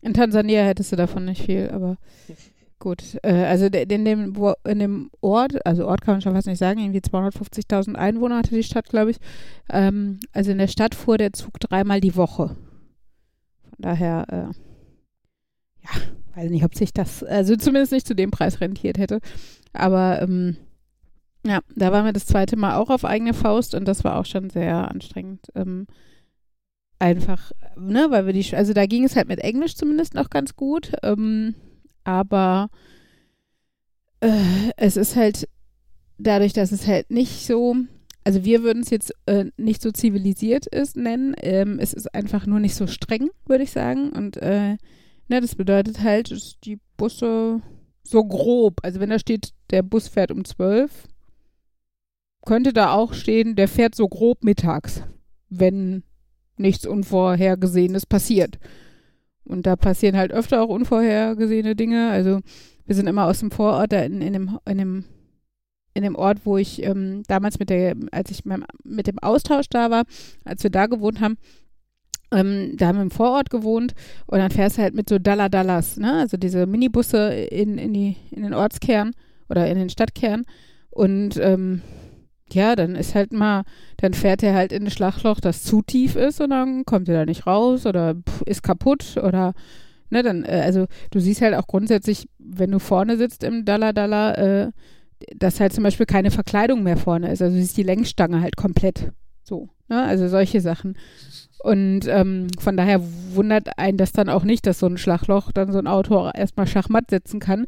In 0.00 0.14
Tansania 0.14 0.62
hättest 0.62 0.92
du 0.92 0.96
davon 0.96 1.24
nicht 1.24 1.42
viel, 1.42 1.70
aber 1.70 1.98
gut. 2.84 3.18
Äh, 3.22 3.32
also 3.32 3.66
in 3.66 4.04
dem, 4.04 4.34
in 4.64 4.78
dem 4.78 5.10
Ort, 5.20 5.66
also 5.66 5.88
Ort 5.88 6.02
kann 6.02 6.14
man 6.14 6.20
schon 6.20 6.34
fast 6.34 6.46
nicht 6.46 6.58
sagen, 6.58 6.78
irgendwie 6.78 7.00
250.000 7.00 7.94
Einwohner 7.94 8.38
hatte 8.38 8.54
die 8.54 8.62
Stadt, 8.62 8.88
glaube 8.88 9.10
ich. 9.10 9.16
Ähm, 9.70 10.20
also 10.32 10.52
in 10.52 10.58
der 10.58 10.68
Stadt 10.68 10.94
fuhr 10.94 11.18
der 11.18 11.32
Zug 11.32 11.58
dreimal 11.58 12.00
die 12.00 12.14
Woche. 12.14 12.56
Von 13.62 13.78
daher, 13.78 14.26
äh, 14.28 14.54
ja, 15.82 16.00
weiß 16.36 16.50
nicht, 16.50 16.64
ob 16.64 16.74
sich 16.74 16.92
das, 16.92 17.24
also 17.24 17.56
zumindest 17.56 17.92
nicht 17.92 18.06
zu 18.06 18.14
dem 18.14 18.30
Preis 18.30 18.60
rentiert 18.60 18.98
hätte. 18.98 19.20
Aber 19.72 20.20
ähm, 20.22 20.56
ja, 21.44 21.60
da 21.74 21.90
waren 21.90 22.04
wir 22.04 22.12
das 22.12 22.26
zweite 22.26 22.56
Mal 22.56 22.76
auch 22.76 22.90
auf 22.90 23.04
eigene 23.04 23.34
Faust 23.34 23.74
und 23.74 23.88
das 23.88 24.04
war 24.04 24.18
auch 24.18 24.26
schon 24.26 24.50
sehr 24.50 24.90
anstrengend. 24.90 25.46
Ähm, 25.54 25.86
einfach, 26.98 27.50
ne, 27.76 28.06
weil 28.10 28.26
wir 28.26 28.34
die, 28.34 28.54
also 28.54 28.74
da 28.74 28.84
ging 28.84 29.04
es 29.04 29.16
halt 29.16 29.28
mit 29.28 29.40
Englisch 29.40 29.74
zumindest 29.74 30.14
noch 30.14 30.28
ganz 30.28 30.54
gut, 30.54 30.92
ähm, 31.02 31.54
aber 32.04 32.70
äh, 34.20 34.70
es 34.76 34.96
ist 34.96 35.16
halt 35.16 35.48
dadurch, 36.18 36.52
dass 36.52 36.72
es 36.72 36.86
halt 36.86 37.10
nicht 37.10 37.46
so, 37.46 37.76
also 38.24 38.44
wir 38.44 38.62
würden 38.62 38.82
es 38.82 38.90
jetzt 38.90 39.12
äh, 39.26 39.46
nicht 39.56 39.82
so 39.82 39.90
zivilisiert 39.90 40.66
ist 40.66 40.96
nennen, 40.96 41.34
ähm, 41.38 41.78
es 41.78 41.92
ist 41.92 42.14
einfach 42.14 42.46
nur 42.46 42.60
nicht 42.60 42.74
so 42.74 42.86
streng, 42.86 43.30
würde 43.46 43.64
ich 43.64 43.72
sagen 43.72 44.10
und 44.10 44.36
äh, 44.38 44.76
ne, 45.28 45.40
das 45.40 45.54
bedeutet 45.54 46.00
halt, 46.00 46.30
dass 46.30 46.58
die 46.60 46.78
Busse 46.96 47.60
so 48.02 48.24
grob, 48.24 48.80
also 48.82 49.00
wenn 49.00 49.10
da 49.10 49.18
steht, 49.18 49.50
der 49.70 49.82
Bus 49.82 50.08
fährt 50.08 50.30
um 50.30 50.44
12, 50.44 51.08
könnte 52.44 52.72
da 52.72 52.92
auch 52.92 53.14
stehen, 53.14 53.56
der 53.56 53.68
fährt 53.68 53.94
so 53.94 54.08
grob 54.08 54.44
mittags, 54.44 55.02
wenn 55.48 56.02
nichts 56.56 56.86
Unvorhergesehenes 56.86 58.06
passiert. 58.06 58.58
Und 59.44 59.66
da 59.66 59.76
passieren 59.76 60.16
halt 60.16 60.32
öfter 60.32 60.62
auch 60.62 60.68
unvorhergesehene 60.68 61.76
Dinge. 61.76 62.10
Also 62.10 62.40
wir 62.86 62.94
sind 62.94 63.06
immer 63.06 63.26
aus 63.26 63.40
dem 63.40 63.50
Vorort, 63.50 63.92
da 63.92 64.02
in, 64.02 64.20
in, 64.20 64.32
dem, 64.32 64.58
in, 64.66 64.78
dem, 64.78 65.04
in 65.94 66.02
dem 66.02 66.16
Ort, 66.16 66.38
wo 66.44 66.56
ich 66.56 66.82
ähm, 66.82 67.22
damals 67.26 67.58
mit 67.58 67.70
der, 67.70 67.94
als 68.10 68.30
ich 68.30 68.44
mit 68.44 69.06
dem 69.06 69.18
Austausch 69.18 69.68
da 69.68 69.90
war, 69.90 70.04
als 70.44 70.62
wir 70.62 70.70
da 70.70 70.86
gewohnt 70.86 71.20
haben, 71.20 71.36
ähm, 72.32 72.76
da 72.76 72.88
haben 72.88 72.96
wir 72.96 73.02
im 73.02 73.10
Vorort 73.10 73.50
gewohnt 73.50 73.94
und 74.26 74.38
dann 74.38 74.50
fährst 74.50 74.78
du 74.78 74.82
halt 74.82 74.94
mit 74.94 75.08
so 75.08 75.18
Dalla-Dallas, 75.18 75.98
ne? 75.98 76.14
Also 76.14 76.36
diese 76.36 76.66
Minibusse 76.66 77.32
in, 77.32 77.78
in, 77.78 77.92
die, 77.92 78.16
in 78.30 78.42
den 78.42 78.54
Ortskern 78.54 79.12
oder 79.48 79.68
in 79.68 79.78
den 79.78 79.90
Stadtkern. 79.90 80.44
Und 80.90 81.36
ähm, 81.36 81.82
ja, 82.54 82.76
dann 82.76 82.94
ist 82.96 83.14
halt 83.14 83.32
mal, 83.32 83.64
dann 83.98 84.14
fährt 84.14 84.42
er 84.42 84.54
halt 84.54 84.72
in 84.72 84.84
ein 84.84 84.90
Schlagloch, 84.90 85.40
das 85.40 85.62
zu 85.62 85.82
tief 85.82 86.16
ist 86.16 86.40
und 86.40 86.50
dann 86.50 86.84
kommt 86.84 87.08
er 87.08 87.18
da 87.18 87.24
nicht 87.24 87.46
raus 87.46 87.86
oder 87.86 88.14
ist 88.46 88.62
kaputt 88.62 89.16
oder 89.22 89.54
ne, 90.10 90.22
dann, 90.22 90.44
äh, 90.44 90.62
also 90.64 90.86
du 91.10 91.20
siehst 91.20 91.42
halt 91.42 91.54
auch 91.54 91.66
grundsätzlich, 91.66 92.28
wenn 92.38 92.70
du 92.70 92.78
vorne 92.78 93.16
sitzt 93.16 93.44
im 93.44 93.64
Dalla 93.64 93.92
Dalla, 93.92 94.34
äh, 94.34 94.72
dass 95.36 95.60
halt 95.60 95.72
zum 95.72 95.84
Beispiel 95.84 96.06
keine 96.06 96.30
Verkleidung 96.30 96.82
mehr 96.82 96.96
vorne 96.96 97.30
ist. 97.30 97.42
Also 97.42 97.54
du 97.54 97.60
siehst 97.60 97.76
die 97.76 97.82
Längsstange 97.82 98.40
halt 98.40 98.56
komplett. 98.56 99.12
So, 99.42 99.68
ne? 99.88 100.02
Also 100.02 100.28
solche 100.28 100.60
Sachen. 100.60 100.96
Und 101.58 102.06
ähm, 102.08 102.48
von 102.58 102.76
daher 102.76 103.00
wundert 103.32 103.78
einen 103.78 103.96
das 103.96 104.12
dann 104.12 104.28
auch 104.28 104.44
nicht, 104.44 104.66
dass 104.66 104.78
so 104.78 104.86
ein 104.86 104.98
Schlagloch 104.98 105.50
dann 105.52 105.72
so 105.72 105.78
ein 105.78 105.86
Auto 105.86 106.30
erstmal 106.34 106.66
schachmatt 106.66 107.10
setzen 107.10 107.40
kann. 107.40 107.66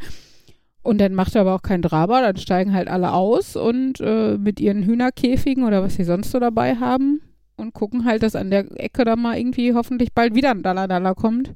Und 0.86 0.98
dann 0.98 1.14
macht 1.14 1.34
er 1.34 1.40
aber 1.40 1.56
auch 1.56 1.62
kein 1.62 1.82
Drama, 1.82 2.20
dann 2.20 2.36
steigen 2.36 2.72
halt 2.72 2.86
alle 2.86 3.12
aus 3.12 3.56
und 3.56 4.00
äh, 4.00 4.38
mit 4.38 4.60
ihren 4.60 4.84
Hühnerkäfigen 4.84 5.64
oder 5.64 5.82
was 5.82 5.96
sie 5.96 6.04
sonst 6.04 6.30
so 6.30 6.38
dabei 6.38 6.76
haben 6.76 7.20
und 7.56 7.74
gucken 7.74 8.04
halt, 8.04 8.22
dass 8.22 8.36
an 8.36 8.52
der 8.52 8.66
Ecke 8.80 9.04
da 9.04 9.16
mal 9.16 9.36
irgendwie 9.36 9.74
hoffentlich 9.74 10.12
bald 10.12 10.36
wieder 10.36 10.52
ein 10.52 10.62
Dalla-Dalla 10.62 11.14
kommt 11.14 11.54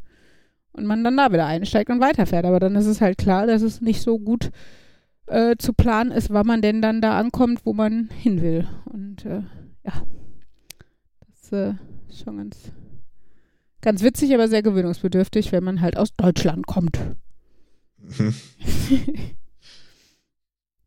und 0.72 0.84
man 0.84 1.04
dann 1.04 1.16
da 1.16 1.30
wieder 1.32 1.46
einsteigt 1.46 1.90
und 1.90 2.00
weiterfährt. 2.00 2.44
Aber 2.44 2.58
dann 2.58 2.74
ist 2.74 2.86
es 2.86 3.00
halt 3.00 3.18
klar, 3.18 3.46
dass 3.46 3.62
es 3.62 3.80
nicht 3.80 4.02
so 4.02 4.18
gut 4.18 4.50
äh, 5.26 5.54
zu 5.58 5.74
planen 5.74 6.10
ist, 6.10 6.30
wann 6.30 6.48
man 6.48 6.60
denn 6.60 6.82
dann 6.82 7.00
da 7.00 7.16
ankommt, 7.16 7.60
wo 7.64 7.72
man 7.72 8.08
hin 8.12 8.42
will. 8.42 8.66
Und 8.86 9.24
äh, 9.26 9.42
ja, 9.84 9.92
das 11.28 11.52
äh, 11.52 11.74
ist 12.08 12.24
schon 12.24 12.36
ganz, 12.36 12.72
ganz 13.80 14.02
witzig, 14.02 14.34
aber 14.34 14.48
sehr 14.48 14.64
gewöhnungsbedürftig, 14.64 15.52
wenn 15.52 15.62
man 15.62 15.80
halt 15.80 15.96
aus 15.96 16.16
Deutschland 16.16 16.66
kommt. 16.66 16.98
Mhm. 18.18 18.34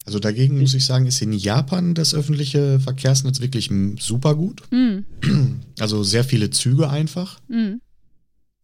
Also 0.06 0.19
dagegen 0.19 0.60
muss 0.60 0.73
ich 0.73 0.84
sagen, 0.86 1.06
ist 1.06 1.21
in 1.21 1.32
Japan 1.32 1.93
das 1.93 2.13
öffentliche 2.13 2.78
Verkehrsnetz 2.82 3.39
wirklich 3.39 3.71
super 3.99 4.36
gut. 4.36 4.62
Hm, 4.69 5.06
Also 5.80 6.04
sehr 6.04 6.26
viele 6.26 6.49
Züge 6.49 6.89
einfach. 6.89 7.39
hm, 7.47 7.80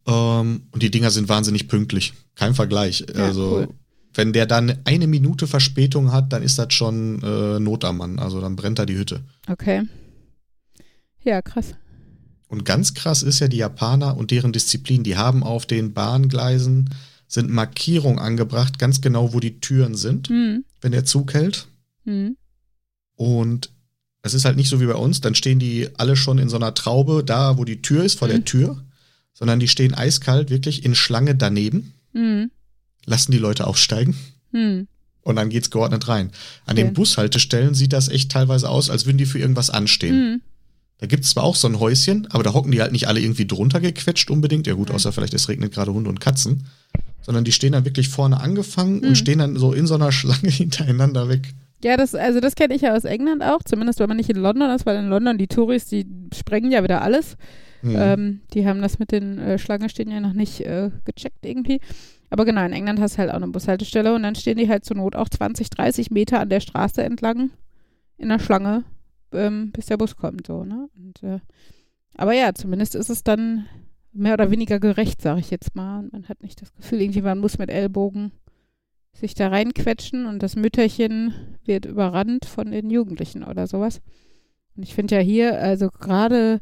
Ähm, 0.06 0.62
und 0.70 0.82
die 0.82 0.90
Dinger 0.90 1.10
sind 1.10 1.28
wahnsinnig 1.30 1.66
pünktlich. 1.66 2.12
Kein 2.34 2.54
Vergleich. 2.54 3.06
Ja, 3.16 3.24
also 3.24 3.56
cool. 3.56 3.68
wenn 4.12 4.34
der 4.34 4.44
dann 4.44 4.80
eine 4.84 5.06
Minute 5.06 5.46
Verspätung 5.46 6.12
hat, 6.12 6.30
dann 6.32 6.42
ist 6.42 6.58
das 6.58 6.74
schon 6.74 7.22
äh, 7.22 7.58
Not 7.58 7.84
am 7.86 7.96
Mann. 7.98 8.18
Also 8.18 8.40
dann 8.42 8.54
brennt 8.56 8.78
da 8.78 8.84
die 8.84 8.96
Hütte. 8.98 9.22
okay. 9.48 9.82
Ja, 11.22 11.40
krass. 11.42 11.74
Und 12.48 12.64
ganz 12.64 12.92
krass 12.94 13.22
ist 13.22 13.40
ja 13.40 13.48
die 13.48 13.58
Japaner 13.58 14.16
und 14.16 14.30
deren 14.30 14.52
Disziplin. 14.52 15.04
Die 15.04 15.16
haben 15.16 15.42
auf 15.42 15.64
den 15.66 15.92
Bahngleisen 15.94 16.90
sind 17.30 17.48
Markierungen 17.48 18.18
angebracht, 18.18 18.78
ganz 18.80 19.00
genau, 19.00 19.32
wo 19.32 19.38
die 19.40 19.60
Türen 19.60 19.94
sind, 19.94 20.28
Hm, 20.28 20.64
wenn 20.80 20.90
der 20.92 21.04
Zug 21.04 21.32
hält. 21.32 21.68
hm, 22.04 22.36
Und 23.14 23.70
es 24.22 24.34
ist 24.34 24.44
halt 24.44 24.56
nicht 24.56 24.68
so 24.68 24.80
wie 24.80 24.86
bei 24.86 24.94
uns, 24.96 25.20
dann 25.20 25.34
stehen 25.34 25.58
die 25.60 25.88
alle 25.96 26.16
schon 26.16 26.38
in 26.38 26.48
so 26.48 26.56
einer 26.56 26.74
Traube 26.74 27.22
da, 27.24 27.56
wo 27.56 27.64
die 27.64 27.82
Tür 27.82 28.04
ist, 28.04 28.18
vor 28.18 28.28
der 28.28 28.38
Mhm. 28.38 28.44
Tür, 28.46 28.84
sondern 29.32 29.60
die 29.60 29.68
stehen 29.68 29.94
eiskalt 29.94 30.50
wirklich 30.50 30.84
in 30.84 30.94
Schlange 30.94 31.34
daneben, 31.36 31.94
hm, 32.12 32.50
lassen 33.06 33.32
die 33.32 33.38
Leute 33.38 33.66
aufsteigen 33.66 34.16
hm. 34.52 34.88
und 35.22 35.36
dann 35.36 35.50
geht's 35.50 35.70
geordnet 35.70 36.08
rein. 36.08 36.32
An 36.66 36.72
Okay. 36.76 36.84
den 36.84 36.94
Bushaltestellen 36.94 37.74
sieht 37.74 37.92
das 37.92 38.08
echt 38.08 38.30
teilweise 38.32 38.68
aus, 38.68 38.90
als 38.90 39.06
würden 39.06 39.18
die 39.18 39.26
für 39.26 39.38
irgendwas 39.38 39.70
anstehen. 39.70 40.42
Da 41.00 41.06
gibt's 41.06 41.30
zwar 41.30 41.44
auch 41.44 41.56
so 41.56 41.66
ein 41.66 41.80
Häuschen, 41.80 42.26
aber 42.30 42.42
da 42.42 42.52
hocken 42.52 42.70
die 42.72 42.80
halt 42.80 42.92
nicht 42.92 43.08
alle 43.08 43.20
irgendwie 43.20 43.46
drunter 43.46 43.80
gequetscht 43.80 44.30
unbedingt. 44.30 44.66
Ja 44.66 44.74
gut, 44.74 44.90
Mhm. 44.90 44.94
außer 44.96 45.12
vielleicht 45.12 45.34
es 45.34 45.48
regnet 45.48 45.72
gerade 45.72 45.92
Hunde 45.92 46.10
und 46.10 46.20
Katzen. 46.20 46.66
Sondern 47.22 47.44
die 47.44 47.52
stehen 47.52 47.72
dann 47.72 47.84
wirklich 47.84 48.08
vorne 48.08 48.40
angefangen 48.40 49.00
Mhm. 49.00 49.08
und 49.08 49.14
stehen 49.16 49.38
dann 49.38 49.56
so 49.56 49.72
in 49.72 49.86
so 49.86 49.94
einer 49.94 50.12
Schlange 50.12 50.50
hintereinander 50.50 51.28
weg. 51.28 51.52
Ja, 51.82 51.96
das, 51.96 52.14
also 52.14 52.40
das 52.40 52.54
kenne 52.54 52.74
ich 52.74 52.82
ja 52.82 52.94
aus 52.94 53.04
England 53.04 53.42
auch, 53.42 53.62
zumindest 53.64 54.00
wenn 54.00 54.08
man 54.08 54.18
nicht 54.18 54.28
in 54.28 54.36
London 54.36 54.70
ist, 54.70 54.84
weil 54.84 54.98
in 54.98 55.08
London 55.08 55.38
die 55.38 55.46
Touris, 55.48 55.86
die 55.86 56.06
sprengen 56.34 56.70
ja 56.70 56.82
wieder 56.84 57.00
alles. 57.00 57.36
Hm. 57.80 57.94
Ähm, 57.96 58.40
die 58.52 58.66
haben 58.66 58.82
das 58.82 58.98
mit 58.98 59.10
den 59.12 59.38
äh, 59.38 59.58
Schlangen 59.58 59.88
stehen 59.88 60.10
ja 60.10 60.20
noch 60.20 60.34
nicht 60.34 60.60
äh, 60.60 60.90
gecheckt 61.06 61.46
irgendwie. 61.46 61.80
Aber 62.28 62.44
genau, 62.44 62.62
in 62.66 62.74
England 62.74 63.00
hast 63.00 63.14
du 63.14 63.18
halt 63.18 63.30
auch 63.30 63.36
eine 63.36 63.48
Bushaltestelle 63.48 64.14
und 64.14 64.22
dann 64.22 64.34
stehen 64.34 64.58
die 64.58 64.68
halt 64.68 64.84
zur 64.84 64.98
Not 64.98 65.16
auch 65.16 65.30
20, 65.30 65.70
30 65.70 66.10
Meter 66.10 66.40
an 66.40 66.50
der 66.50 66.60
Straße 66.60 67.02
entlang 67.02 67.48
in 68.18 68.28
der 68.28 68.38
Schlange, 68.38 68.84
ähm, 69.32 69.72
bis 69.72 69.86
der 69.86 69.96
Bus 69.96 70.16
kommt, 70.16 70.46
so, 70.46 70.64
ne? 70.64 70.88
Und, 70.96 71.22
äh, 71.22 71.40
aber 72.14 72.32
ja, 72.32 72.54
zumindest 72.54 72.94
ist 72.94 73.10
es 73.10 73.22
dann 73.22 73.66
mehr 74.12 74.34
oder 74.34 74.50
weniger 74.50 74.80
gerecht, 74.80 75.22
sage 75.22 75.40
ich 75.40 75.50
jetzt 75.50 75.74
mal. 75.74 76.08
Man 76.10 76.28
hat 76.28 76.42
nicht 76.42 76.60
das 76.60 76.74
Gefühl, 76.74 77.00
irgendwie 77.00 77.22
man 77.22 77.38
muss 77.38 77.58
mit 77.58 77.70
Ellbogen 77.70 78.32
sich 79.12 79.34
da 79.34 79.48
reinquetschen 79.48 80.26
und 80.26 80.42
das 80.42 80.56
Mütterchen 80.56 81.34
wird 81.64 81.84
überrannt 81.86 82.44
von 82.44 82.70
den 82.70 82.90
Jugendlichen 82.90 83.44
oder 83.44 83.66
sowas. 83.66 84.00
Und 84.76 84.82
ich 84.82 84.94
finde 84.94 85.16
ja 85.16 85.20
hier, 85.20 85.60
also 85.60 85.88
gerade 85.88 86.60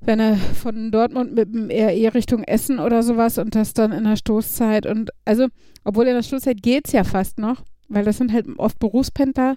wenn 0.00 0.18
er 0.18 0.36
von 0.36 0.90
Dortmund 0.90 1.34
mit 1.34 1.54
dem 1.54 1.70
RE 1.70 2.14
Richtung 2.14 2.42
Essen 2.42 2.80
oder 2.80 3.02
sowas 3.02 3.38
und 3.38 3.54
das 3.54 3.72
dann 3.72 3.92
in 3.92 4.04
der 4.04 4.16
Stoßzeit 4.16 4.86
und 4.86 5.10
also, 5.24 5.46
obwohl 5.84 6.06
in 6.08 6.14
der 6.14 6.22
Stoßzeit 6.22 6.62
geht's 6.62 6.92
ja 6.92 7.04
fast 7.04 7.38
noch, 7.38 7.62
weil 7.88 8.04
das 8.04 8.18
sind 8.18 8.32
halt 8.32 8.46
oft 8.58 8.78
Berufspendler, 8.78 9.56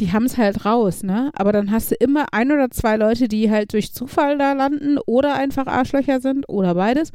die 0.00 0.12
haben 0.12 0.24
es 0.24 0.36
halt 0.36 0.64
raus, 0.64 1.02
ne? 1.02 1.30
Aber 1.34 1.52
dann 1.52 1.70
hast 1.70 1.90
du 1.90 1.94
immer 1.94 2.26
ein 2.32 2.52
oder 2.52 2.70
zwei 2.70 2.96
Leute, 2.96 3.28
die 3.28 3.50
halt 3.50 3.72
durch 3.72 3.92
Zufall 3.92 4.38
da 4.38 4.52
landen 4.52 4.98
oder 5.06 5.34
einfach 5.34 5.66
Arschlöcher 5.66 6.20
sind 6.20 6.48
oder 6.48 6.74
beides. 6.74 7.12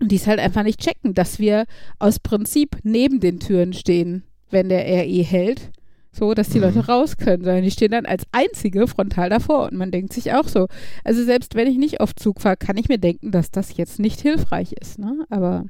Und 0.00 0.10
die 0.12 0.16
es 0.16 0.26
halt 0.26 0.38
einfach 0.40 0.62
nicht 0.62 0.80
checken, 0.80 1.14
dass 1.14 1.38
wir 1.38 1.66
aus 1.98 2.18
Prinzip 2.18 2.78
neben 2.82 3.20
den 3.20 3.38
Türen 3.38 3.72
stehen, 3.72 4.24
wenn 4.50 4.68
der 4.68 4.84
RE 4.84 5.22
hält. 5.22 5.70
So, 6.12 6.34
dass 6.34 6.48
die 6.48 6.58
Mhm. 6.58 6.64
Leute 6.64 6.86
raus 6.86 7.18
können, 7.18 7.44
sondern 7.44 7.62
die 7.62 7.70
stehen 7.70 7.92
dann 7.92 8.06
als 8.06 8.24
einzige 8.32 8.88
frontal 8.88 9.30
davor. 9.30 9.68
Und 9.70 9.74
man 9.78 9.92
denkt 9.92 10.12
sich 10.12 10.32
auch 10.32 10.48
so. 10.48 10.66
Also 11.04 11.22
selbst 11.22 11.54
wenn 11.54 11.68
ich 11.68 11.76
nicht 11.76 12.00
auf 12.00 12.16
Zug 12.16 12.40
fahre, 12.40 12.56
kann 12.56 12.76
ich 12.76 12.88
mir 12.88 12.98
denken, 12.98 13.30
dass 13.30 13.50
das 13.52 13.76
jetzt 13.76 14.00
nicht 14.00 14.20
hilfreich 14.20 14.72
ist, 14.72 14.98
ne? 14.98 15.24
Aber 15.30 15.66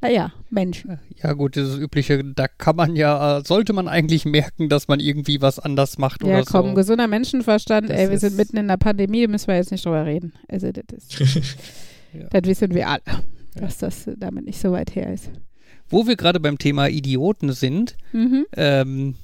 naja, 0.00 0.32
Menschen. 0.50 0.98
Ja, 1.22 1.32
gut, 1.34 1.56
dieses 1.56 1.78
übliche, 1.78 2.22
da 2.24 2.48
kann 2.48 2.76
man 2.76 2.96
ja, 2.96 3.42
sollte 3.44 3.72
man 3.72 3.86
eigentlich 3.88 4.24
merken, 4.24 4.68
dass 4.68 4.88
man 4.88 4.98
irgendwie 5.00 5.40
was 5.42 5.58
anders 5.58 5.98
macht 5.98 6.22
Ja, 6.22 6.28
oder 6.38 6.44
komm, 6.44 6.68
so. 6.68 6.74
gesunder 6.74 7.06
Menschenverstand, 7.08 7.90
Das 7.90 7.98
ey, 7.98 8.10
wir 8.10 8.18
sind 8.18 8.36
mitten 8.36 8.56
in 8.56 8.68
der 8.68 8.76
Pandemie, 8.78 9.26
müssen 9.26 9.48
wir 9.48 9.56
jetzt 9.56 9.70
nicht 9.72 9.84
drüber 9.84 10.04
reden. 10.06 10.32
Also 10.48 10.70
das 10.72 10.84
ist, 11.20 11.20
Ja. 12.12 12.26
das 12.30 12.42
wissen 12.44 12.74
wir 12.74 12.88
alle, 12.88 13.02
dass 13.54 13.78
das 13.78 14.08
damit 14.16 14.44
nicht 14.46 14.58
so 14.60 14.72
weit 14.72 14.94
her 14.96 15.12
ist. 15.12 15.30
Wo 15.88 16.06
wir 16.06 16.16
gerade 16.16 16.40
beim 16.40 16.58
Thema 16.58 16.88
Idioten 16.88 17.52
sind, 17.52 17.96
Mhm. 18.12 18.46
ähm, 18.56 19.14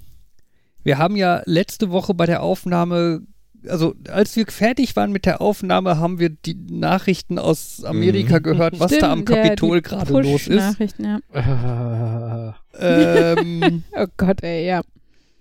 wir 0.85 0.99
haben 0.99 1.17
ja 1.17 1.43
letzte 1.47 1.91
Woche 1.91 2.15
bei 2.15 2.27
der 2.27 2.43
Aufnahme, 2.45 3.23
also 3.69 3.95
als 4.11 4.35
wir 4.37 4.47
fertig 4.47 4.97
waren 4.97 5.13
mit 5.13 5.27
der 5.27 5.41
Aufnahme, 5.41 5.99
haben 5.99 6.19
wir 6.19 6.31
die 6.31 6.55
Nachrichten 6.71 7.39
aus 7.39 7.85
Amerika 7.85 8.39
Mhm. 8.39 8.43
gehört, 8.43 8.81
was 8.81 8.97
da 8.99 9.13
am 9.13 9.23
Stimmt, 9.23 9.29
Kapitol 9.43 9.83
gerade 9.83 10.13
los 10.13 10.47
ist. 10.47 10.49
Push-Nachrichten, 10.49 11.05
ja. 11.05 12.55
Äh, 12.79 13.33
Ähm, 13.39 13.83
Oh 13.97 14.07
Gott, 14.17 14.43
ey, 14.43 14.67
ja. 14.67 14.83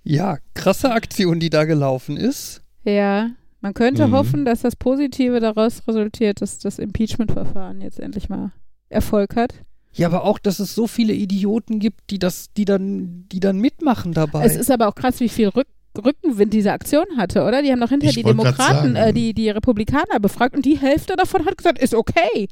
ja, 0.03 0.37
krasse 0.53 0.91
Aktion, 0.91 1.39
die 1.39 1.49
da 1.49 1.65
gelaufen 1.65 2.17
ist. 2.17 2.61
Ja, 2.83 3.31
man 3.61 3.73
könnte 3.73 4.07
Mhm. 4.07 4.11
hoffen, 4.13 4.45
dass 4.45 4.61
das 4.61 4.75
Positive 4.75 5.39
daraus 5.39 5.81
resultiert, 5.87 6.41
dass 6.41 6.59
das 6.59 6.79
Impeachment-Verfahren 6.79 7.81
jetzt 7.81 7.99
endlich 7.99 8.29
mal 8.29 8.51
Erfolg 8.89 9.35
hat. 9.35 9.53
Ja, 9.93 10.07
aber 10.07 10.23
auch, 10.25 10.39
dass 10.39 10.59
es 10.59 10.75
so 10.75 10.87
viele 10.87 11.13
Idioten 11.13 11.79
gibt, 11.79 12.09
die 12.09 12.19
das, 12.19 12.51
die 12.55 12.65
dann, 12.65 13.25
die 13.31 13.39
dann 13.39 13.59
mitmachen 13.59 14.11
dabei. 14.13 14.45
Es 14.45 14.55
ist 14.57 14.69
aber 14.69 14.87
auch 14.89 14.95
krass, 14.95 15.19
wie 15.21 15.29
viel 15.29 15.47
Rück 15.47 15.67
Rückenwind 16.03 16.53
diese 16.53 16.71
Aktion 16.71 17.05
hatte, 17.17 17.43
oder? 17.43 17.61
Die 17.61 17.71
haben 17.71 17.79
doch 17.79 17.89
hinterher 17.89 18.09
Ich 18.11 18.15
die 18.15 18.23
Demokraten, 18.23 18.95
äh, 18.95 19.13
die, 19.13 19.33
die 19.33 19.49
Republikaner 19.49 20.19
befragt 20.19 20.55
und 20.55 20.65
die 20.65 20.77
Hälfte 20.77 21.15
davon 21.15 21.45
hat 21.45 21.57
gesagt, 21.57 21.79
ist 21.79 21.93
okay. 21.93 22.47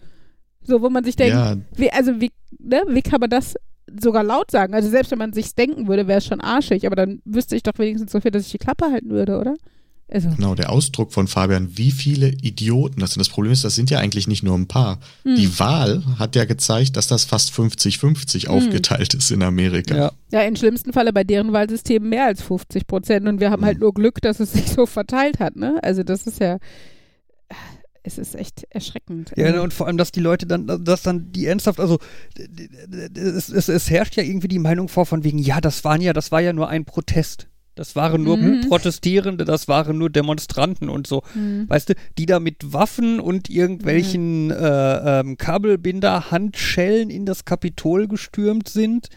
So, 0.63 0.81
wo 0.81 0.89
man 0.89 1.03
sich 1.03 1.15
denkt, 1.15 1.33
ja, 1.33 1.55
wie, 1.75 1.91
also 1.91 2.21
wie, 2.21 2.31
ne, 2.59 2.83
wie 2.87 3.01
kann 3.01 3.19
man 3.19 3.29
das 3.29 3.55
sogar 3.99 4.23
laut 4.23 4.49
sagen? 4.49 4.73
Also 4.73 4.89
selbst 4.89 5.11
wenn 5.11 5.19
man 5.19 5.33
sich's 5.33 5.55
denken 5.55 5.87
würde, 5.87 6.07
wäre 6.07 6.19
es 6.19 6.25
schon 6.25 6.41
arschig, 6.41 6.85
aber 6.85 6.95
dann 6.95 7.21
wüsste 7.25 7.55
ich 7.55 7.63
doch 7.63 7.77
wenigstens 7.77 8.11
so 8.11 8.21
viel, 8.21 8.31
dass 8.31 8.45
ich 8.45 8.51
die 8.51 8.57
Klappe 8.57 8.85
halten 8.91 9.09
würde, 9.09 9.37
oder? 9.37 9.55
Also, 10.09 10.29
genau, 10.29 10.53
der 10.53 10.69
Ausdruck 10.71 11.11
von 11.11 11.27
Fabian, 11.27 11.75
wie 11.77 11.89
viele 11.89 12.27
Idioten 12.29 12.99
das 12.99 13.13
sind. 13.13 13.19
Das 13.21 13.29
Problem 13.29 13.51
ist, 13.51 13.63
das 13.63 13.73
sind 13.73 13.89
ja 13.89 13.97
eigentlich 13.99 14.27
nicht 14.27 14.43
nur 14.43 14.55
ein 14.55 14.67
paar. 14.67 14.99
hm. 15.23 15.35
Die 15.35 15.57
Wahl 15.59 16.03
hat 16.19 16.35
ja 16.35 16.45
gezeigt, 16.45 16.97
dass 16.97 17.07
das 17.07 17.23
fast 17.23 17.51
50-50 17.53 18.47
aufgeteilt 18.47 19.13
ist 19.15 19.31
in 19.31 19.41
Amerika. 19.41 19.95
ja. 19.95 20.11
ja, 20.31 20.41
im 20.41 20.55
schlimmsten 20.55 20.93
Falle 20.93 21.13
bei 21.13 21.23
deren 21.23 21.51
Wahlsystem 21.53 22.07
mehr 22.09 22.25
als 22.25 22.41
50 22.43 22.85
Prozent 22.85 23.27
und 23.27 23.39
wir 23.39 23.49
haben 23.49 23.65
halt 23.65 23.77
Mhm. 23.77 23.83
nur 23.83 23.93
Glück, 23.93 24.21
dass 24.21 24.39
es 24.39 24.53
sich 24.53 24.67
so 24.69 24.85
verteilt 24.85 25.39
hat, 25.39 25.55
ne? 25.55 25.79
Also 25.81 26.03
das 26.03 26.27
ist 26.27 26.39
ja, 26.39 26.57
es 28.03 28.17
ist 28.17 28.35
echt 28.35 28.65
erschreckend. 28.69 29.31
Ja, 29.37 29.51
ne, 29.51 29.61
und 29.61 29.73
vor 29.73 29.87
allem, 29.87 29.97
dass 29.97 30.11
die 30.11 30.19
Leute 30.19 30.45
dann, 30.45 30.67
dass 30.83 31.03
dann 31.03 31.31
die 31.31 31.45
ernsthaft, 31.47 31.79
also 31.79 31.99
es, 33.15 33.49
es, 33.49 33.69
es 33.69 33.89
herrscht 33.89 34.15
ja 34.17 34.23
irgendwie 34.23 34.49
die 34.49 34.59
Meinung 34.59 34.89
vor 34.89 35.05
von 35.05 35.23
wegen, 35.23 35.39
ja, 35.39 35.61
das 35.61 35.83
waren 35.85 36.01
ja, 36.01 36.11
das 36.13 36.31
war 36.31 36.41
ja 36.41 36.51
nur 36.53 36.67
ein 36.67 36.83
Protest. 36.85 37.47
Das 37.75 37.95
waren 37.95 38.23
nur 38.23 38.37
Mhm. 38.37 38.61
Protestierende, 38.67 39.45
das 39.45 39.67
waren 39.67 39.97
nur 39.97 40.09
Demonstranten 40.09 40.89
und 40.89 41.07
so. 41.07 41.23
hm. 41.33 41.65
Weißt 41.67 41.89
du, 41.89 41.93
die 42.17 42.25
da 42.27 42.39
mit 42.39 42.71
Waffen 42.73 43.19
und 43.19 43.49
irgendwelchen 43.49 44.51
äh, 44.51 45.19
ähm, 45.21 45.37
Kabelbinder, 45.37 46.29
Handschellen 46.31 47.09
in 47.09 47.25
das 47.25 47.45
Kapitol 47.45 48.07
gestürmt 48.07 48.69
sind. 48.69 49.07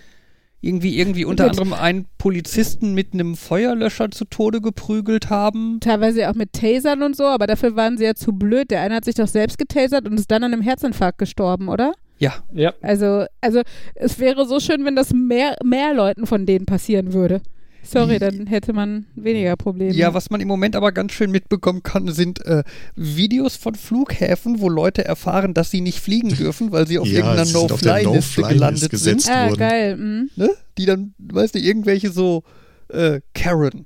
Irgendwie, 0.62 0.99
irgendwie 0.99 1.25
unter 1.27 1.51
anderem 1.51 1.75
einen 1.75 2.07
Polizisten 2.19 2.95
mit 2.95 3.12
einem 3.12 3.37
Feuerlöscher 3.37 4.11
zu 4.11 4.25
Tode 4.25 4.61
geprügelt 4.61 5.29
haben. 5.31 5.79
teilweise 5.81 6.29
auch 6.29 6.35
mit 6.35 6.55
Tasern 6.55 7.03
und 7.03 7.14
so, 7.14 7.25
aber 7.25 7.47
dafür 7.47 7.77
waren 7.77 7.99
sie 7.99 8.05
ja 8.05 8.14
zu 8.14 8.33
blöd. 8.33 8.71
Der 8.71 8.81
eine 8.81 8.97
hat 8.97 9.05
sich 9.05 9.14
doch 9.14 9.29
selbst 9.29 9.59
getasert 9.59 10.07
und 10.09 10.19
ist 10.19 10.31
dann 10.31 10.42
an 10.42 10.53
einem 10.55 10.62
Herzinfarkt 10.62 11.19
gestorben, 11.19 11.69
oder? 11.69 11.92
Ja, 12.19 12.33
Ja, 12.53 12.73
Also, 12.81 13.27
also 13.42 13.61
es 13.95 14.19
wäre 14.19 14.47
so 14.47 14.59
schön, 14.59 14.85
wenn 14.87 14.97
das 14.97 15.12
mehr, 15.12 15.57
mehr 15.62 15.92
Leuten 15.95 16.27
von 16.27 16.47
denen 16.47 16.64
passieren 16.64 17.12
würde. 17.12 17.42
Sorry, 17.88 18.18
dann 18.18 18.46
hätte 18.46 18.72
man 18.72 19.07
weniger 19.14 19.57
Probleme. 19.57 19.92
Ja, 19.94 20.12
was 20.14 20.31
man 20.31 20.40
im 20.40 20.49
Moment 20.49 20.75
aber 20.77 20.92
ganz 20.92 21.12
schön 21.12 21.31
mitbekommen 21.31 21.83
kann, 21.83 22.09
sind 22.12 22.44
äh, 22.44 22.64
Videos 22.94 23.57
von 23.57 23.75
Flughäfen, 23.75 24.61
wo 24.61 24.68
Leute 24.68 25.05
erfahren, 25.05 25.55
dass 25.55 25.70
sie 25.70 25.81
nicht 25.81 26.01
fliegen 26.01 26.29
dürfen, 26.37 26.72
weil 26.72 26.87
sie 26.87 26.99
auf 26.99 27.07
Ja, 27.07 27.18
irgendeiner 27.18 27.44
No-Fly-Liste 27.51 28.09
No-Fly-List 28.11 28.37
gelandet 28.49 28.90
gesetzt. 28.90 29.27
sind. 29.27 29.35
ah, 29.35 29.49
wurden. 29.49 29.59
geil. 29.59 29.96
Mhm. 29.96 30.31
Ne? 30.37 30.51
Die 30.79 30.87
dann, 30.87 31.14
weißt 31.18 31.55
du, 31.55 31.59
irgendwelche 31.59 32.11
so 32.11 32.42
äh, 32.88 33.20
Karen. 33.35 33.85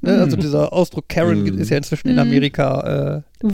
Ne? 0.00 0.12
Mhm. 0.16 0.20
Also 0.20 0.36
dieser 0.36 0.72
Ausdruck 0.72 1.08
Karen 1.08 1.42
Mhm. 1.44 1.58
ist 1.58 1.70
ja 1.70 1.76
inzwischen 1.76 2.08
in 2.08 2.14
Mhm. 2.14 2.20
Amerika 2.20 3.22
äh, 3.42 3.48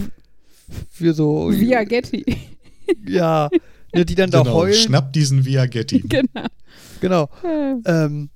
für 0.91 1.15
so 1.15 1.51
Via 1.53 1.85
Getty. 1.85 2.25
ja, 3.09 3.49
ne, 3.95 4.05
die 4.05 4.15
dann 4.15 4.31
da 4.31 4.43
Genau, 4.43 4.55
heulen. 4.55 4.75
schnapp 4.75 5.13
diesen 5.13 5.45
Viagetti. 5.45 6.01
genau. 6.09 6.47
Genau. 7.01 7.29
Äh, 7.45 7.77
Ähm, 7.87 8.31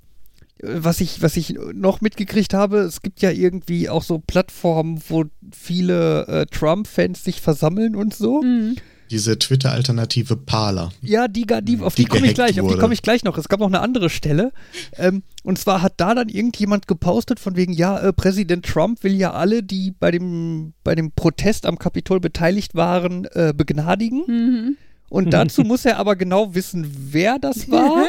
was 0.67 1.01
ich, 1.01 1.23
was 1.23 1.37
ich 1.37 1.57
noch 1.75 2.01
mitgekriegt 2.01 2.55
habe, 2.55 2.79
es 2.79 3.03
gibt 3.03 3.21
ja 3.23 3.31
irgendwie 3.31 3.89
auch 3.89 4.03
so 4.03 4.19
Plattformen, 4.19 5.01
wo 5.09 5.25
viele 5.53 6.27
äh, 6.27 6.47
Trump-Fans 6.47 7.25
sich 7.25 7.41
versammeln 7.41 7.97
und 7.97 8.15
so. 8.15 8.43
mhm. 8.43 8.77
Diese 9.11 9.39
Twitter-Alternative 9.39 10.35
Parler. 10.35 10.91
Ja, 11.03 11.29
die, 11.29 11.47
die 11.63 11.79
auf 11.81 11.95
die, 11.95 12.03
Die 12.05 12.09
komme 12.09 12.27
ich 12.27 12.35
gleich, 12.35 12.59
auf 12.59 12.67
die 12.67 12.73
wurde. 12.73 12.81
komme 12.81 12.95
ich 12.95 13.03
gleich 13.03 13.23
noch. 13.23 13.37
Es 13.37 13.49
gab 13.51 13.61
noch 13.61 13.67
eine 13.67 13.81
andere 13.81 14.09
Stelle. 14.09 14.51
Ähm, 14.97 15.23
und 15.43 15.59
zwar 15.59 15.83
hat 15.83 15.95
da 15.99 16.15
dann 16.15 16.31
irgendjemand 16.31 16.89
gepostet 16.89 17.39
von 17.39 17.55
wegen, 17.55 17.75
ja, 17.75 17.99
äh, 18.01 18.13
Präsident 18.15 18.65
Trump 18.65 19.05
will 19.05 19.15
ja 19.15 19.33
alle, 19.35 19.63
die 19.63 19.91
bei 19.93 20.11
dem, 20.11 20.73
bei 20.85 20.95
dem 20.95 21.13
Protest 21.13 21.67
am 21.67 21.79
Kapitol 21.79 22.19
beteiligt 22.19 22.75
waren, 22.75 23.27
äh, 23.35 23.53
begnadigen. 23.55 24.25
Mhm. 24.27 24.77
Und 25.15 25.31
dazu 25.31 25.63
muss 25.63 25.85
er 25.85 25.99
aber 25.99 26.17
genau 26.17 26.57
wissen, 26.57 26.93
wer 26.93 27.39
das 27.39 27.71
war, 27.71 28.07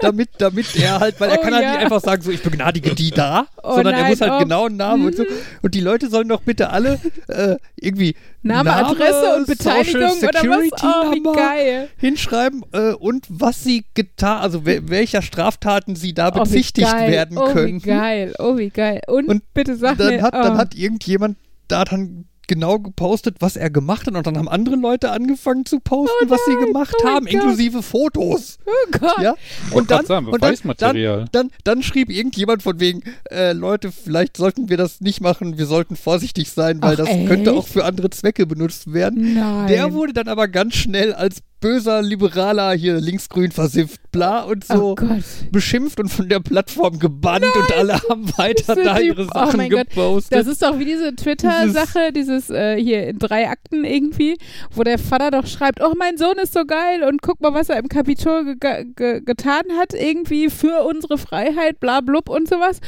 damit, 0.00 0.28
damit 0.36 0.76
er 0.76 1.00
halt, 1.00 1.18
weil 1.18 1.30
er 1.30 1.38
Oh 1.38 1.40
kann 1.40 1.54
halt 1.54 1.64
ja. 1.64 1.70
nicht 1.72 1.80
einfach 1.80 2.02
sagen, 2.02 2.20
so 2.20 2.30
ich 2.30 2.42
begnadige 2.42 2.94
die 2.94 3.10
da, 3.10 3.46
Oh 3.62 3.76
sondern 3.76 3.94
er 3.94 4.02
nein, 4.02 4.10
muss 4.10 4.20
halt 4.20 4.32
oh. 4.34 4.38
genau 4.38 4.66
einen 4.66 4.76
Namen 4.76 5.06
und 5.06 5.16
so. 5.16 5.24
Und 5.62 5.74
die 5.74 5.80
Leute 5.80 6.10
sollen 6.10 6.28
doch 6.28 6.42
bitte 6.42 6.68
alle 6.68 7.00
äh, 7.28 7.56
irgendwie 7.76 8.14
Name, 8.42 8.70
Adresse 8.70 9.34
und 9.34 9.46
Beteiligung 9.46 10.10
Social 10.10 10.28
oder 10.28 10.50
was? 10.50 10.80
Security 10.80 10.86
Oh, 11.24 11.88
hinschreiben 11.96 12.64
äh, 12.72 12.92
und 12.92 13.24
was 13.30 13.64
sie 13.64 13.86
getan, 13.94 14.42
also 14.42 14.66
wel 14.66 14.90
welcher 14.90 15.22
Straftaten 15.22 15.96
sie 15.96 16.12
da 16.12 16.28
Oh, 16.34 16.40
bezichtigt 16.40 16.92
werden 16.92 17.38
oh, 17.38 17.46
können. 17.46 17.82
Wie 17.82 17.86
geil. 17.86 18.34
Oh, 18.38 18.58
wie 18.58 18.68
geil. 18.68 19.00
Und, 19.06 19.26
Und 19.26 19.54
bitte 19.54 19.76
sag 19.76 19.96
Dann 19.96 20.16
mir. 20.16 20.22
hat, 20.22 20.34
oh. 20.34 20.42
dann 20.42 20.58
hat 20.58 20.74
irgendjemand 20.74 21.38
da 21.68 21.84
dann 21.86 22.26
genau 22.52 22.78
gepostet, 22.78 23.36
was 23.40 23.56
er 23.56 23.70
gemacht 23.70 24.06
hat 24.06 24.14
und 24.14 24.26
dann 24.26 24.36
haben 24.36 24.48
andere 24.48 24.76
Leute 24.76 25.10
angefangen 25.10 25.64
zu 25.64 25.80
posten, 25.80 26.28
was 26.28 26.40
sie 26.46 26.66
gemacht 26.66 26.94
oh 27.02 27.06
haben, 27.06 27.24
Gott. 27.24 27.34
inklusive 27.34 27.82
Fotos. 27.82 28.58
oh 28.66 28.98
Gott. 28.98 29.22
Ja? 29.22 29.34
Und 29.70 29.90
dann, 29.90 30.04
sagen, 30.04 30.26
und 30.26 30.32
dann, 30.34 30.40
dann, 30.40 30.50
Beweismaterial. 30.50 31.24
dann, 31.32 31.50
dann 31.64 31.82
schrieb 31.82 32.10
irgendjemand 32.10 32.62
von 32.62 32.78
wegen, 32.78 33.02
äh, 33.30 33.52
Leute, 33.52 33.90
vielleicht 33.90 34.36
sollten 34.36 34.68
wir 34.68 34.76
das 34.76 35.00
nicht 35.00 35.22
machen, 35.22 35.56
wir 35.56 35.66
sollten 35.66 35.96
vorsichtig 35.96 36.50
sein, 36.50 36.82
weil 36.82 36.92
Ach, 36.92 36.98
das 36.98 37.08
echt? 37.08 37.26
könnte 37.26 37.54
auch 37.54 37.66
für 37.66 37.84
andere 37.84 38.10
Zwecke 38.10 38.44
benutzt 38.46 38.92
werden. 38.92 39.34
Nein. 39.34 39.68
Der 39.68 39.94
wurde 39.94 40.12
dann 40.12 40.28
aber 40.28 40.48
ganz 40.48 40.74
schnell 40.74 41.14
als 41.14 41.42
böser 41.62 42.02
Liberaler 42.02 42.72
hier 42.74 43.00
linksgrün 43.00 43.50
versifft, 43.52 44.00
bla 44.12 44.40
und 44.42 44.64
so 44.64 44.90
Oh 44.90 44.94
Gott. 44.96 45.22
beschimpft 45.50 45.98
und 46.00 46.10
von 46.10 46.28
der 46.28 46.40
Plattform 46.40 46.98
gebannt 46.98 47.46
und 47.46 47.72
alle 47.78 47.94
haben 48.10 48.26
weiter 48.36 48.74
da 48.74 48.98
ihre 48.98 49.22
oh 49.22 49.30
Sachen 49.32 49.70
Gott. 49.70 49.88
gepostet. 49.88 50.32
Das 50.38 50.46
ist 50.46 50.62
doch 50.62 50.78
wie 50.78 50.84
diese 50.84 51.14
Twitter-Sache, 51.16 52.12
dieses 52.14 52.50
äh, 52.50 52.76
hier 52.76 53.06
in 53.06 53.18
drei 53.18 53.48
Akten 53.48 53.84
irgendwie, 53.84 54.36
wo 54.72 54.82
der 54.82 54.98
Vater 54.98 55.30
doch 55.30 55.46
schreibt, 55.46 55.80
oh, 55.82 55.94
mein 55.98 56.18
Sohn 56.18 56.36
ist 56.42 56.52
so 56.52 56.64
geil 56.66 57.04
und 57.04 57.22
guck 57.22 57.40
mal, 57.40 57.54
was 57.54 57.70
er 57.70 57.78
im 57.78 57.88
Kapitol 57.88 58.56
ge 58.56 58.84
ge 58.94 59.20
getan 59.24 59.62
hat, 59.78 59.94
irgendwie 59.94 60.50
für 60.50 60.82
unsere 60.84 61.16
Freiheit, 61.16 61.80
bla 61.80 62.00
blub 62.02 62.28
und 62.28 62.48
sowas. 62.48 62.80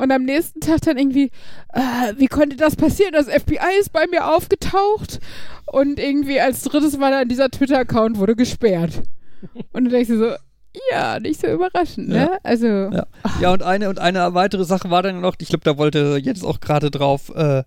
Und 0.00 0.10
am 0.12 0.24
nächsten 0.24 0.60
Tag 0.60 0.80
dann 0.82 0.98
irgendwie, 0.98 1.30
äh, 1.72 2.14
wie 2.16 2.26
konnte 2.26 2.56
das 2.56 2.76
passieren? 2.76 3.12
Das 3.12 3.26
FBI 3.28 3.58
ist 3.80 3.92
bei 3.92 4.06
mir 4.10 4.26
aufgetaucht 4.34 5.20
und 5.66 5.98
irgendwie 6.00 6.40
als 6.40 6.62
drittes 6.62 6.98
war 7.00 7.10
dann 7.10 7.28
dieser 7.28 7.50
Twitter-Account 7.50 8.18
wurde 8.18 8.34
gesperrt. 8.36 9.02
Und 9.72 9.84
du 9.84 9.90
denkst 9.90 10.08
dir 10.08 10.18
so, 10.18 10.30
ja, 10.92 11.18
nicht 11.18 11.40
so 11.40 11.46
überraschend, 11.48 12.08
ne? 12.08 12.16
Ja. 12.32 12.38
Also, 12.42 12.66
Ja. 12.66 13.06
Ja, 13.40 13.52
und 13.52 13.62
eine 13.62 13.88
und 13.88 13.98
eine 13.98 14.34
weitere 14.34 14.64
Sache 14.64 14.90
war 14.90 15.02
dann 15.02 15.20
noch, 15.20 15.34
ich 15.40 15.48
glaube, 15.48 15.64
da 15.64 15.76
wollte 15.78 16.18
jetzt 16.22 16.44
auch 16.44 16.60
gerade 16.60 16.90
drauf 16.90 17.32
äh, 17.34 17.62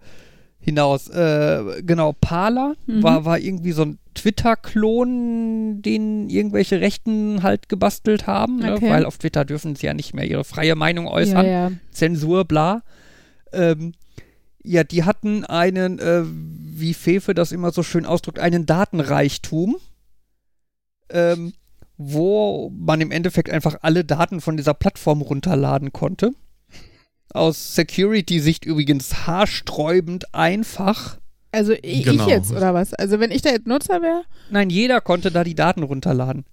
hinaus. 0.59 1.09
Äh, 1.09 1.81
genau, 1.84 2.13
Parler 2.21 2.75
Mhm. 2.86 3.03
war, 3.03 3.25
war 3.25 3.39
irgendwie 3.39 3.71
so 3.73 3.81
ein 3.84 3.99
Twitter-Klon, 4.14 5.82
den 5.82 6.30
irgendwelche 6.30 6.80
Rechten 6.82 7.43
halt 7.43 7.70
gebastelt 7.70 8.28
haben, 8.28 8.57
ne? 8.59 8.74
Okay. 8.76 8.89
weil 8.89 9.05
auf 9.05 9.18
Twitter 9.18 9.45
dürfen 9.45 9.76
sie 9.76 9.86
ja 9.88 9.93
nicht 9.93 10.14
mehr 10.14 10.26
ihre 10.26 10.43
freie 10.43 10.76
Meinung 10.76 11.05
Ja, 11.05 11.11
äußern. 11.11 11.45
ja. 11.45 11.72
Zensur, 11.91 12.45
bla. 12.45 12.84
Ähm, 13.51 13.93
ja, 14.64 14.84
die 14.84 15.03
hatten 15.03 15.43
einen, 15.45 15.99
äh, 15.99 16.24
wie 16.26 16.93
Fefe 16.93 17.34
das 17.34 17.51
immer 17.51 17.72
so 17.72 17.84
schön 17.84 18.05
ausdrückt, 18.05 18.39
einen 18.39 18.66
Datenreichtum, 18.66 19.76
ähm, 21.09 21.53
wo 21.97 22.72
man 22.76 23.01
im 23.01 23.11
Endeffekt 23.11 23.49
einfach 23.49 23.78
alle 23.82 24.03
Daten 24.05 24.41
von 24.41 24.57
dieser 24.57 24.74
Plattform 24.74 25.22
runterladen 25.22 25.91
konnte. 25.93 26.32
Aus 27.34 27.76
Security-Sicht 27.76 28.66
übrigens 28.66 29.26
haarsträubend 29.28 30.34
einfach. 30.34 31.18
Also 31.54 31.74
ich, 31.82 32.04
Genau. 32.04 32.24
ich 32.24 32.30
jetzt, 32.30 32.51
oder 32.51 32.74
was? 32.74 32.93
Also 32.93 33.20
wenn 33.20 33.32
ich 33.32 33.41
da 33.41 33.51
jetzt 33.51 33.68
Nutzer 33.68 34.01
wäre, 34.01 34.24
Nein, 34.49 34.70
jeder 34.70 34.99
konnte 35.01 35.32
da 35.32 35.43
die 35.43 35.56
Daten 35.56 35.84
runterladen. 35.84 36.43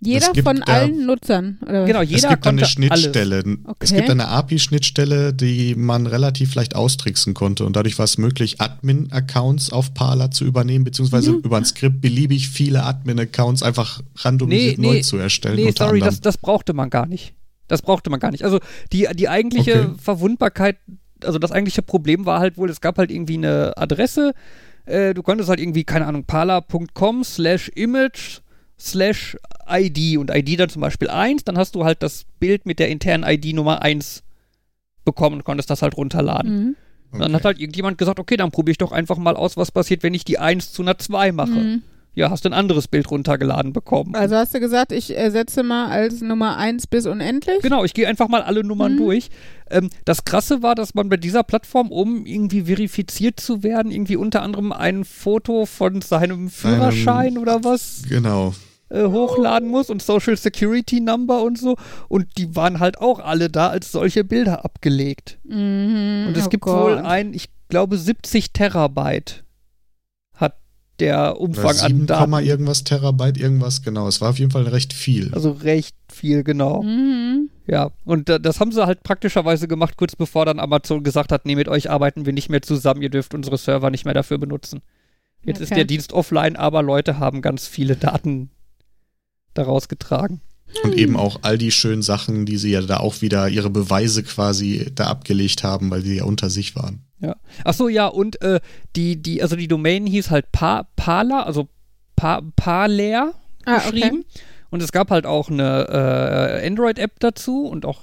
jeder 0.00 0.32
gibt 0.32 0.46
von 0.46 0.62
allen 0.64 1.06
Nutzern, 1.06 1.58
oder 1.62 1.82
was? 1.82 1.86
Genau, 1.86 2.02
Es 2.02 2.10
jeder 2.10 2.28
gibt 2.28 2.44
da 2.44 2.50
konnte 2.50 2.62
eine 2.64 2.66
Schnittstelle. 2.70 3.38
Okay. 3.64 3.76
Es 3.80 3.92
gibt 3.94 4.10
eine 4.10 4.28
API-Schnittstelle, 4.28 5.32
die 5.32 5.74
man 5.74 6.06
relativ 6.06 6.54
leicht 6.54 6.74
austricksen 6.76 7.34
konnte. 7.34 7.64
Und 7.64 7.76
dadurch 7.76 7.98
war 7.98 8.04
es 8.04 8.18
möglich, 8.18 8.60
Admin-Accounts 8.60 9.72
auf 9.72 9.94
Parler 9.94 10.30
zu 10.30 10.44
übernehmen, 10.44 10.84
beziehungsweise 10.84 11.32
Mhm. 11.32 11.38
über 11.44 11.56
ein 11.56 11.64
Skript 11.64 12.00
beliebig 12.00 12.48
viele 12.48 12.82
Admin-Accounts 12.84 13.62
einfach 13.62 14.00
randomisiert 14.18 14.78
Nee, 14.78 14.86
nee, 14.88 14.94
neu 14.98 15.02
zu 15.02 15.16
erstellen. 15.18 15.56
Nee, 15.56 15.72
sorry, 15.76 16.00
das, 16.00 16.20
das 16.20 16.36
brauchte 16.36 16.72
man 16.74 16.90
gar 16.90 17.06
nicht. 17.06 17.34
Das 17.68 17.80
brauchte 17.80 18.10
man 18.10 18.20
gar 18.20 18.32
nicht. 18.32 18.44
Also 18.44 18.58
die, 18.92 19.08
die 19.14 19.28
eigentliche 19.30 19.80
Okay. 19.86 19.94
Verwundbarkeit, 20.02 20.76
also 21.24 21.38
das 21.38 21.52
eigentliche 21.52 21.82
Problem 21.82 22.26
war 22.26 22.40
halt 22.40 22.56
wohl, 22.56 22.70
es 22.70 22.80
gab 22.80 22.98
halt 22.98 23.10
irgendwie 23.10 23.36
eine 23.36 23.76
Adresse, 23.76 24.34
äh, 24.86 25.14
du 25.14 25.22
konntest 25.22 25.48
halt 25.48 25.60
irgendwie, 25.60 25.84
keine 25.84 26.06
Ahnung, 26.06 26.24
parler.com 26.24 27.24
slash 27.24 27.70
image 27.74 28.40
slash 28.78 29.36
ID 29.68 30.18
und 30.18 30.30
ID 30.34 30.58
dann 30.58 30.68
zum 30.68 30.82
Beispiel 30.82 31.08
1, 31.08 31.44
dann 31.44 31.56
hast 31.56 31.74
du 31.74 31.84
halt 31.84 32.02
das 32.02 32.24
Bild 32.40 32.66
mit 32.66 32.78
der 32.78 32.88
internen 32.88 33.24
ID 33.24 33.54
Nummer 33.54 33.82
1 33.82 34.22
bekommen 35.04 35.36
und 35.36 35.44
konntest 35.44 35.70
das 35.70 35.82
halt 35.82 35.96
runterladen. 35.96 36.76
Mhm. 37.12 37.18
Dann 37.18 37.34
hat 37.34 37.44
halt 37.44 37.60
irgendjemand 37.60 37.98
gesagt, 37.98 38.18
okay, 38.18 38.36
dann 38.36 38.50
probiere 38.50 38.72
ich 38.72 38.78
doch 38.78 38.92
einfach 38.92 39.18
mal 39.18 39.36
aus, 39.36 39.56
was 39.56 39.70
passiert, 39.70 40.02
wenn 40.02 40.14
ich 40.14 40.24
die 40.24 40.38
1 40.38 40.72
zu 40.72 40.82
einer 40.82 40.98
2 40.98 41.32
mache. 41.32 41.50
Mhm. 41.50 41.82
Ja, 42.14 42.28
hast 42.30 42.44
ein 42.44 42.52
anderes 42.52 42.88
Bild 42.88 43.10
runtergeladen 43.10 43.72
bekommen. 43.72 44.14
Also 44.14 44.36
hast 44.36 44.54
du 44.54 44.60
gesagt, 44.60 44.92
ich 44.92 45.16
ersetze 45.16 45.62
mal 45.62 45.86
als 45.88 46.20
Nummer 46.20 46.58
1 46.58 46.86
bis 46.88 47.06
unendlich? 47.06 47.60
Genau, 47.62 47.84
ich 47.84 47.94
gehe 47.94 48.06
einfach 48.06 48.28
mal 48.28 48.42
alle 48.42 48.62
Nummern 48.64 48.94
Mhm. 48.94 48.98
durch. 48.98 49.30
Ähm, 49.70 49.88
das 50.04 50.24
Krasse 50.24 50.62
war, 50.62 50.74
dass 50.74 50.94
man 50.94 51.08
bei 51.08 51.16
dieser 51.16 51.42
Plattform, 51.42 51.90
um 51.90 52.26
irgendwie 52.26 52.64
verifiziert 52.64 53.40
zu 53.40 53.62
werden, 53.62 53.90
irgendwie 53.90 54.16
unter 54.16 54.42
anderem 54.42 54.72
ein 54.72 55.04
Foto 55.06 55.64
von 55.64 56.02
seinem 56.02 56.50
Führerschein 56.50 57.38
oder 57.38 57.64
was 57.64 58.02
Genau. 58.08 58.52
äh, 58.90 59.04
hochladen 59.06 59.70
muss 59.70 59.88
und 59.88 60.02
Social 60.02 60.36
Security 60.36 61.00
Number 61.00 61.42
und 61.42 61.58
so. 61.58 61.76
Und 62.08 62.26
die 62.36 62.54
waren 62.54 62.78
halt 62.78 62.98
auch 63.00 63.20
alle 63.20 63.48
da 63.48 63.68
als 63.68 63.90
solche 63.90 64.22
Bilder 64.22 64.66
abgelegt. 64.66 65.38
Mhm. 65.44 66.26
Und 66.28 66.36
es 66.36 66.44
oh 66.46 66.50
gibt 66.50 66.64
Gott. 66.64 66.82
wohl 66.84 66.98
ein, 66.98 67.32
ich 67.32 67.48
glaube, 67.70 67.96
70 67.96 68.52
Terabyte 68.52 69.44
der 71.02 71.40
Umfang 71.40 71.64
Oder 71.64 71.82
an 71.82 71.90
7, 71.90 72.06
Daten. 72.06 72.32
irgendwas 72.46 72.84
Terabyte, 72.84 73.36
irgendwas, 73.36 73.82
genau. 73.82 74.06
Es 74.06 74.20
war 74.20 74.30
auf 74.30 74.38
jeden 74.38 74.52
Fall 74.52 74.68
recht 74.68 74.92
viel. 74.92 75.34
Also 75.34 75.50
recht 75.50 75.96
viel, 76.12 76.44
genau. 76.44 76.82
Mhm. 76.82 77.50
Ja, 77.66 77.90
und 78.04 78.28
da, 78.28 78.38
das 78.38 78.60
haben 78.60 78.70
sie 78.72 78.86
halt 78.86 79.02
praktischerweise 79.02 79.66
gemacht, 79.68 79.96
kurz 79.96 80.14
bevor 80.16 80.46
dann 80.46 80.60
Amazon 80.60 81.02
gesagt 81.02 81.32
hat, 81.32 81.44
nee, 81.44 81.56
mit 81.56 81.68
euch 81.68 81.90
arbeiten 81.90 82.24
wir 82.26 82.32
nicht 82.32 82.48
mehr 82.50 82.62
zusammen, 82.62 83.02
ihr 83.02 83.10
dürft 83.10 83.34
unsere 83.34 83.58
Server 83.58 83.90
nicht 83.90 84.04
mehr 84.04 84.14
dafür 84.14 84.38
benutzen. 84.38 84.80
Jetzt 85.44 85.60
ist 85.60 85.68
Okay. 85.72 85.80
der 85.80 85.84
Dienst 85.86 86.12
offline, 86.12 86.54
aber 86.56 86.82
Leute 86.82 87.18
haben 87.18 87.42
ganz 87.42 87.66
viele 87.66 87.96
Daten 87.96 88.50
daraus 89.54 89.88
getragen. 89.88 90.40
Und 90.84 90.94
eben 90.94 91.16
auch 91.16 91.40
all 91.42 91.58
die 91.58 91.70
schönen 91.70 92.02
Sachen, 92.02 92.46
die 92.46 92.56
sie 92.56 92.70
ja 92.70 92.80
da 92.80 92.98
auch 92.98 93.20
wieder 93.20 93.48
ihre 93.48 93.68
Beweise 93.70 94.22
quasi 94.22 94.90
da 94.94 95.08
abgelegt 95.08 95.64
haben, 95.64 95.90
weil 95.90 96.02
sie 96.02 96.16
ja 96.18 96.24
unter 96.24 96.48
sich 96.48 96.74
waren. 96.76 97.02
Ja. 97.22 97.36
Ach 97.64 97.72
so, 97.72 97.88
ja, 97.88 98.08
und 98.08 98.42
äh, 98.42 98.60
die, 98.96 99.22
die, 99.22 99.42
also 99.42 99.56
die 99.56 99.68
Domain 99.68 100.06
hieß 100.06 100.30
halt 100.30 100.52
pa 100.52 100.88
Parler, 100.96 101.46
also 101.46 101.68
pa 102.16 102.42
Parler 102.56 103.32
Ah, 103.64 103.76
okay. 103.76 103.90
geschrieben. 103.92 104.24
Und 104.70 104.82
es 104.82 104.90
gab 104.92 105.10
halt 105.10 105.24
auch 105.24 105.48
eine 105.50 105.86
äh, 106.62 106.66
Android-App 106.66 107.20
dazu 107.20 107.66
und 107.66 107.86
auch 107.86 108.00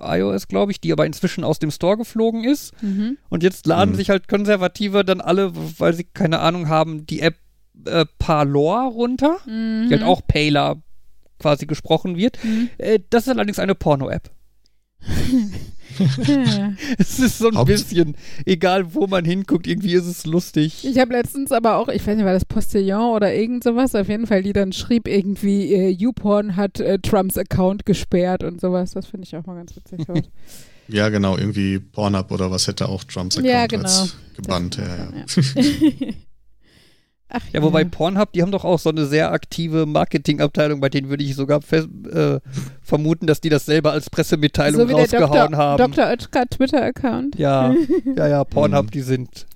äh, 0.00 0.20
iOS, 0.20 0.46
glaube 0.46 0.70
ich, 0.72 0.80
die 0.80 0.92
aber 0.92 1.06
inzwischen 1.06 1.42
aus 1.42 1.58
dem 1.58 1.70
Store 1.72 1.96
geflogen 1.96 2.44
ist. 2.44 2.72
Mhm. 2.82 3.18
Und 3.28 3.42
jetzt 3.42 3.66
laden 3.66 3.92
Mhm. 3.92 3.96
sich 3.96 4.10
halt 4.10 4.28
Konservative 4.28 5.04
dann 5.04 5.20
alle, 5.20 5.52
weil 5.80 5.92
sie 5.94 6.04
keine 6.04 6.38
Ahnung 6.38 6.68
haben, 6.68 7.04
die 7.06 7.20
App 7.20 7.34
äh, 7.86 8.04
Parlor 8.18 8.92
runter, 8.92 9.38
Mhm. 9.46 9.88
die 9.88 9.94
halt 9.94 10.04
auch 10.04 10.20
Paler 10.26 10.76
quasi 11.40 11.66
gesprochen 11.66 12.16
wird. 12.16 12.38
Mhm. 12.44 12.68
Äh, 12.78 13.00
das 13.10 13.24
ist 13.24 13.30
allerdings 13.30 13.58
eine 13.58 13.74
Porno-App. 13.74 14.30
Ja. 15.98 16.72
Es 16.98 17.18
ist 17.18 17.38
so 17.38 17.48
ein 17.48 17.56
Haupt- 17.56 17.66
bisschen, 17.68 18.16
egal 18.46 18.94
wo 18.94 19.06
man 19.06 19.24
hinguckt, 19.24 19.66
irgendwie 19.66 19.94
ist 19.94 20.06
es 20.06 20.26
lustig. 20.26 20.84
Ich 20.84 20.98
habe 20.98 21.12
letztens 21.12 21.52
aber 21.52 21.76
auch, 21.76 21.88
ich 21.88 22.06
weiß 22.06 22.16
nicht, 22.16 22.24
war 22.24 22.32
das 22.32 22.44
Postillon 22.44 23.14
oder 23.14 23.34
irgend 23.34 23.64
sowas, 23.64 23.94
auf 23.94 24.08
jeden 24.08 24.26
Fall, 24.26 24.42
die 24.42 24.52
dann 24.52 24.72
schrieb 24.72 25.06
irgendwie, 25.08 25.72
äh, 25.74 25.88
YouPorn 25.88 26.56
hat 26.56 26.80
äh, 26.80 26.98
Trumps 26.98 27.36
Account 27.38 27.86
gesperrt 27.86 28.42
und 28.44 28.60
sowas. 28.60 28.92
Das 28.92 29.06
finde 29.06 29.26
ich 29.26 29.36
auch 29.36 29.46
mal 29.46 29.56
ganz 29.56 29.74
witzig. 29.76 30.00
Ja, 30.88 31.08
genau, 31.10 31.38
irgendwie 31.38 31.78
Pornhub 31.78 32.32
oder 32.32 32.50
was 32.50 32.66
hätte 32.66 32.88
auch 32.88 33.04
Trumps 33.04 33.38
Account 33.38 33.50
Ja, 33.52 33.66
genau. 33.68 33.84
als 33.84 34.16
gebannt. 34.36 34.76
Ja, 34.76 34.84
ja. 34.84 36.12
Ach, 37.34 37.40
Ja, 37.52 37.62
wobei 37.62 37.84
Pornhub, 37.84 38.32
die 38.32 38.42
haben 38.42 38.52
doch 38.52 38.64
auch 38.64 38.78
so 38.78 38.90
eine 38.90 39.06
sehr 39.06 39.32
aktive 39.32 39.86
Marketingabteilung, 39.86 40.80
bei 40.80 40.88
denen 40.90 41.08
würde 41.08 41.24
ich 41.24 41.34
sogar 41.34 41.62
fest, 41.62 41.88
äh, 42.12 42.40
vermuten, 42.82 43.26
dass 43.26 43.40
die 43.40 43.48
das 43.48 43.64
selber 43.66 43.92
als 43.92 44.10
Pressemitteilung 44.10 44.80
so 44.82 44.88
wie 44.88 44.92
der 44.92 45.00
rausgehauen 45.02 45.52
Dr. 45.52 45.56
haben. 45.58 45.78
Dr. 45.92 46.06
Oetker 46.08 46.44
Twitter-Account. 46.48 47.36
Ja, 47.38 47.74
ja, 48.16 48.26
ja, 48.28 48.44
Pornhub, 48.44 48.86
Mhm. 48.86 48.90
die 48.90 49.00
sind. 49.00 49.46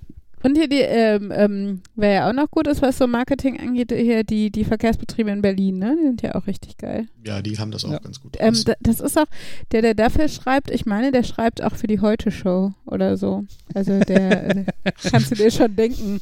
Und 0.43 0.55
hier 0.55 0.69
die, 0.69 0.79
ähm, 0.81 1.31
ähm, 1.35 1.81
wer 1.95 2.11
ja 2.11 2.29
auch 2.29 2.33
noch 2.33 2.49
gut 2.51 2.67
ist, 2.67 2.81
was 2.83 2.97
so 2.99 3.07
Marketing 3.07 3.59
angeht, 3.59 3.91
hier 3.91 4.23
die, 4.23 4.51
die 4.51 4.63
Verkehrsbetriebe 4.65 5.31
in 5.31 5.41
Berlin, 5.41 5.79
ne? 5.79 5.97
Die 5.99 6.05
sind 6.05 6.21
ja 6.21 6.35
auch 6.35 6.45
richtig 6.47 6.77
geil. 6.77 7.07
ja, 7.25 7.41
die 7.41 7.57
haben 7.57 7.71
das 7.71 7.83
auch 7.83 7.91
Ja. 7.91 7.97
ganz 7.99 8.21
gut. 8.21 8.37
Ähm, 8.39 8.55
das 8.79 8.99
ist 9.01 9.17
auch, 9.17 9.25
der, 9.71 9.81
der 9.81 9.93
dafür 9.95 10.27
schreibt, 10.29 10.69
ich 10.69 10.85
meine, 10.85 11.11
der 11.11 11.23
schreibt 11.23 11.63
auch 11.63 11.75
für 11.75 11.87
die 11.87 11.99
Heute-Show 12.01 12.71
oder 12.85 13.17
so. 13.17 13.45
Also 13.73 13.99
der, 13.99 14.55
äh, 14.57 14.63
kannst 15.11 15.31
du 15.31 15.35
dir 15.35 15.49
schon 15.51 15.75
denken. 15.75 16.21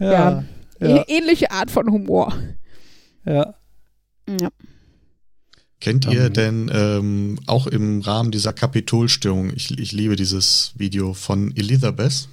Ja. 0.00 0.12
ja, 0.12 0.44
Ä- 0.88 1.04
Ähnliche 1.08 1.50
Art 1.50 1.70
von 1.70 1.90
Humor. 1.90 2.32
ja. 3.26 3.54
Ja. 4.40 4.50
Kennt 5.80 6.06
ihr 6.06 6.26
Ähm. 6.26 6.32
denn 6.32 6.70
ähm, 6.72 7.38
auch 7.48 7.66
im 7.66 8.00
Rahmen 8.02 8.30
dieser 8.30 8.52
Kapitolstörung, 8.52 9.50
ich, 9.54 9.76
ich 9.78 9.90
liebe 9.90 10.14
dieses 10.14 10.72
Video 10.76 11.12
von 11.12 11.54
Elizabeth, 11.56 12.28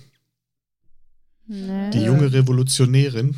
Nee. 1.48 1.90
die 1.92 2.04
junge 2.04 2.32
Revolutionärin 2.32 3.36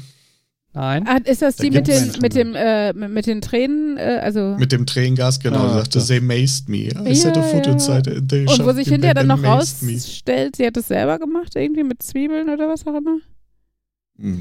Nein. 0.74 1.06
Ah, 1.08 1.18
ist 1.26 1.42
das 1.42 1.58
Da 1.58 1.64
die 1.64 1.72
mit 1.72 1.88
den, 1.88 2.12
mit 2.22 2.34
dem, 2.36 2.56
äh, 2.56 2.94
mit, 2.94 3.26
den 3.26 3.42
Tränen, 3.42 3.98
äh, 3.98 4.20
also 4.24 4.56
mit 4.58 4.72
dem 4.72 4.86
Tränengas, 4.86 5.40
genau, 5.42 5.60
Ah, 5.66 5.70
sie 5.70 5.78
sagte, 5.80 6.06
they 6.06 6.22
maced 6.22 6.70
me. 6.70 6.88
I 7.10 7.14
set 7.16 7.36
a 7.38 7.42
Ja, 7.42 7.48
foot 7.48 7.66
ja. 7.66 7.72
inside. 7.74 8.26
They 8.28 8.46
und 8.48 8.66
wo 8.66 8.72
sich 8.72 8.88
hinterher 8.88 9.14
dann 9.14 9.28
noch 9.28 9.44
rausstellt, 9.44 10.56
sie 10.56 10.66
hat 10.66 10.78
es 10.78 10.88
selber 10.88 11.20
gemacht, 11.20 11.56
irgendwie 11.58 11.84
mit 11.84 12.02
Zwiebeln 12.04 12.50
oder 12.50 12.70
was 12.70 12.86
auch 12.88 12.96
immer. 12.98 13.18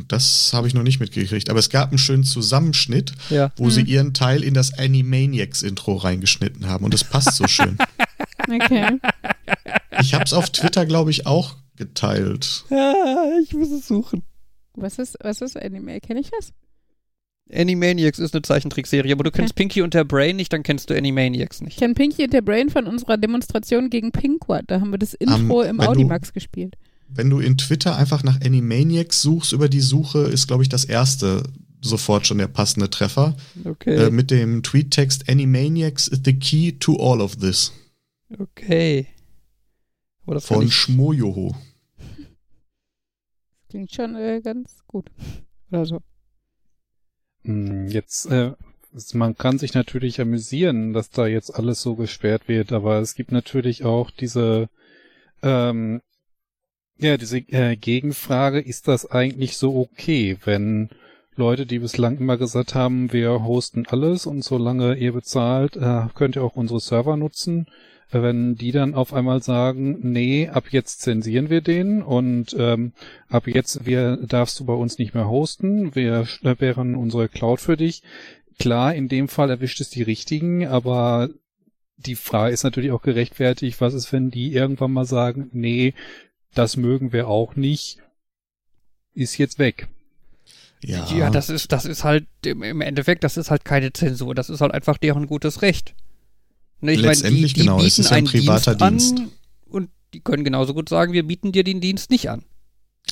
Das 0.08 0.52
habe 0.52 0.66
ich 0.68 0.74
noch 0.74 0.82
nicht 0.82 1.00
mitgekriegt, 1.00 1.48
aber 1.50 1.58
es 1.58 1.70
gab 1.70 1.88
einen 1.90 1.98
schönen 1.98 2.24
Zusammenschnitt, 2.24 3.12
Ja. 3.30 3.50
wo 3.56 3.70
sie 3.70 3.80
Hm. 3.82 3.86
ihren 3.88 4.14
Teil 4.14 4.42
in 4.44 4.52
das 4.54 4.78
Animaniacs-Intro 4.78 5.94
reingeschnitten 5.96 6.66
haben 6.66 6.84
und 6.84 6.92
das 6.94 7.04
passt 7.04 7.34
so 7.36 7.46
schön. 7.48 7.78
Okay. 8.48 8.98
Ich 10.00 10.14
habe 10.14 10.24
es 10.24 10.32
auf 10.32 10.50
Twitter, 10.50 10.84
glaube 10.86 11.10
ich, 11.10 11.26
auch 11.26 11.56
geteilt. 11.76 12.64
ja, 12.70 12.94
ich 13.42 13.52
muss 13.52 13.70
es 13.70 13.86
suchen. 13.86 14.22
was 14.74 14.98
ist, 14.98 15.16
was 15.22 15.40
ist 15.42 15.56
Anime? 15.60 16.00
Kenne 16.00 16.20
ich 16.20 16.30
das? 16.30 16.52
Animaniacs 17.52 18.18
ist 18.18 18.34
eine 18.34 18.42
Zeichentrickserie, 18.42 19.12
aber 19.12 19.24
du 19.24 19.30
kennst 19.30 19.52
Okay. 19.52 19.62
Pinky 19.64 19.82
und 19.82 19.92
der 19.94 20.04
Brain 20.04 20.36
nicht, 20.36 20.52
dann 20.52 20.62
kennst 20.62 20.88
du 20.90 20.94
Animaniacs 20.96 21.56
Ich 21.58 21.62
nicht. 21.66 21.78
kenne 21.78 21.94
Pinky 21.94 22.24
und 22.24 22.32
der 22.32 22.42
Brain 22.42 22.70
von 22.70 22.86
unserer 22.86 23.18
Demonstration 23.18 23.90
gegen 23.90 24.10
Pinkwad. 24.12 24.64
Da 24.68 24.80
haben 24.80 24.90
wir 24.90 24.98
das 24.98 25.14
Intro 25.14 25.62
im 25.62 25.78
wenn 25.78 25.84
du- 25.84 25.90
Audimax 25.90 26.32
gespielt. 26.32 26.76
Wenn 27.12 27.28
du 27.30 27.40
in 27.40 27.56
Twitter 27.58 27.96
einfach 27.96 28.22
nach 28.22 28.40
Animaniacs 28.40 29.20
suchst 29.22 29.52
über 29.52 29.68
die 29.68 29.80
Suche, 29.80 30.20
ist, 30.20 30.46
glaube 30.46 30.62
ich, 30.62 30.68
das 30.68 30.84
erste 30.84 31.42
sofort 31.82 32.26
schon 32.26 32.38
der 32.38 32.46
passende 32.48 32.90
Treffer. 32.90 33.36
Okay. 33.64 34.06
Äh, 34.06 34.10
mit 34.10 34.30
dem 34.30 34.62
Tweettext 34.62 35.28
Animaniacs 35.28 36.08
is 36.08 36.20
the 36.24 36.38
key 36.38 36.72
to 36.72 36.96
all 36.96 37.20
of 37.20 37.36
this. 37.36 37.72
okay. 38.38 39.06
Kann 40.26 40.40
Von 40.40 40.66
ich, 40.66 40.74
Schmojoho. 40.74 41.56
Klingt 43.68 43.92
schon 43.92 44.14
äh, 44.16 44.40
ganz 44.42 44.84
gut. 44.86 45.10
Oder 45.70 45.84
so. 45.86 46.00
Hm, 47.42 47.88
Jetzt, 47.88 48.26
äh, 48.26 48.52
es- 48.94 49.14
man 49.14 49.36
kann 49.36 49.58
sich 49.58 49.74
natürlich 49.74 50.20
amüsieren, 50.20 50.92
dass 50.92 51.10
da 51.10 51.26
jetzt 51.26 51.54
alles 51.54 51.80
so 51.82 51.94
gesperrt 51.96 52.48
wird, 52.48 52.72
aber 52.72 52.98
es 53.00 53.14
gibt 53.14 53.32
natürlich 53.32 53.84
auch 53.84 54.10
diese, 54.10 54.68
ähm, 55.42 56.00
ja, 57.00 57.16
diese 57.16 57.38
äh, 57.38 57.76
Gegenfrage, 57.76 58.60
ist 58.60 58.88
das 58.88 59.10
eigentlich 59.10 59.56
so 59.56 59.76
okay, 59.76 60.36
wenn 60.44 60.90
Leute, 61.36 61.64
die 61.64 61.78
bislang 61.78 62.18
immer 62.18 62.36
gesagt 62.36 62.74
haben, 62.74 63.12
wir 63.12 63.44
hosten 63.44 63.86
alles 63.88 64.26
und 64.26 64.44
solange 64.44 64.96
ihr 64.96 65.12
bezahlt, 65.12 65.76
äh, 65.76 66.02
könnt 66.14 66.36
ihr 66.36 66.44
auch 66.44 66.56
unsere 66.56 66.80
Server 66.80 67.16
nutzen. 67.16 67.66
Wenn 68.12 68.56
die 68.56 68.72
dann 68.72 68.94
auf 68.94 69.14
einmal 69.14 69.40
sagen, 69.40 69.98
nee, 70.02 70.48
ab 70.48 70.64
jetzt 70.70 71.00
zensieren 71.00 71.48
wir 71.48 71.60
den 71.60 72.02
und 72.02 72.56
ähm, 72.58 72.92
ab 73.28 73.46
jetzt 73.46 73.86
wir 73.86 74.16
darfst 74.16 74.58
du 74.58 74.64
bei 74.64 74.72
uns 74.72 74.98
nicht 74.98 75.14
mehr 75.14 75.28
hosten, 75.28 75.94
wir 75.94 76.26
sperren 76.26 76.96
unsere 76.96 77.28
Cloud 77.28 77.60
für 77.60 77.76
dich. 77.76 78.02
Klar, 78.58 78.94
in 78.96 79.08
dem 79.08 79.28
Fall 79.28 79.48
erwischt 79.48 79.80
es 79.80 79.90
die 79.90 80.02
richtigen, 80.02 80.66
aber 80.66 81.30
die 81.96 82.16
Frage 82.16 82.52
ist 82.52 82.64
natürlich 82.64 82.90
auch 82.90 83.02
gerechtfertigt, 83.02 83.80
was 83.80 83.94
ist, 83.94 84.12
wenn 84.12 84.30
die 84.30 84.52
irgendwann 84.52 84.92
mal 84.92 85.04
sagen, 85.04 85.48
nee, 85.52 85.94
das 86.54 86.76
mögen 86.76 87.12
wir 87.12 87.28
auch 87.28 87.56
nicht, 87.56 87.98
ist 89.14 89.38
jetzt 89.38 89.58
weg. 89.58 89.88
Ja. 90.82 91.06
ja, 91.14 91.30
das 91.30 91.50
ist, 91.50 91.72
das 91.72 91.84
ist 91.84 92.04
halt 92.04 92.26
im 92.44 92.80
Endeffekt, 92.80 93.22
das 93.22 93.36
ist 93.36 93.50
halt 93.50 93.64
keine 93.64 93.92
Zensur, 93.92 94.34
das 94.34 94.48
ist 94.48 94.62
halt 94.62 94.72
einfach 94.72 94.96
deren 94.96 95.26
gutes 95.26 95.60
Recht. 95.60 95.94
Ne, 96.80 96.92
ich 96.92 97.00
Letztendlich, 97.00 97.42
meine, 97.42 97.48
die, 97.48 97.54
die 97.54 97.60
genau, 97.60 97.80
es 97.82 97.98
ist 97.98 98.10
ja 98.10 98.16
ein 98.16 98.24
privater 98.24 98.74
Dienst, 98.74 99.18
Dienst. 99.18 99.32
und 99.66 99.90
die 100.14 100.20
können 100.20 100.44
genauso 100.44 100.72
gut 100.72 100.88
sagen, 100.88 101.12
wir 101.12 101.26
bieten 101.26 101.52
dir 101.52 101.64
den 101.64 101.82
Dienst 101.82 102.10
nicht 102.10 102.30
an. 102.30 102.44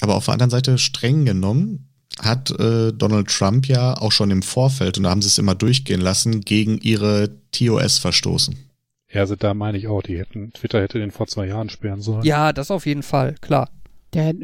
Aber 0.00 0.14
auf 0.14 0.24
der 0.24 0.34
anderen 0.34 0.50
Seite 0.50 0.78
streng 0.78 1.26
genommen 1.26 1.88
hat 2.20 2.50
äh, 2.58 2.92
Donald 2.92 3.28
Trump 3.28 3.68
ja 3.68 3.96
auch 3.98 4.12
schon 4.12 4.30
im 4.30 4.42
Vorfeld, 4.42 4.96
und 4.96 5.04
da 5.04 5.10
haben 5.10 5.22
sie 5.22 5.28
es 5.28 5.38
immer 5.38 5.54
durchgehen 5.54 6.00
lassen, 6.00 6.40
gegen 6.40 6.78
ihre 6.78 7.36
TOS 7.52 7.98
verstoßen. 7.98 8.56
Ja, 9.10 9.22
also 9.22 9.36
da 9.36 9.54
meine 9.54 9.78
ich 9.78 9.88
auch, 9.88 10.02
die 10.02 10.18
hätten, 10.18 10.52
Twitter 10.52 10.80
hätte 10.82 10.98
den 10.98 11.10
vor 11.10 11.26
zwei 11.26 11.46
Jahren 11.46 11.70
sperren 11.70 12.02
sollen. 12.02 12.24
Ja, 12.24 12.52
das 12.52 12.70
auf 12.70 12.84
jeden 12.84 13.02
Fall, 13.02 13.36
klar. 13.40 13.70
Der, 14.12 14.34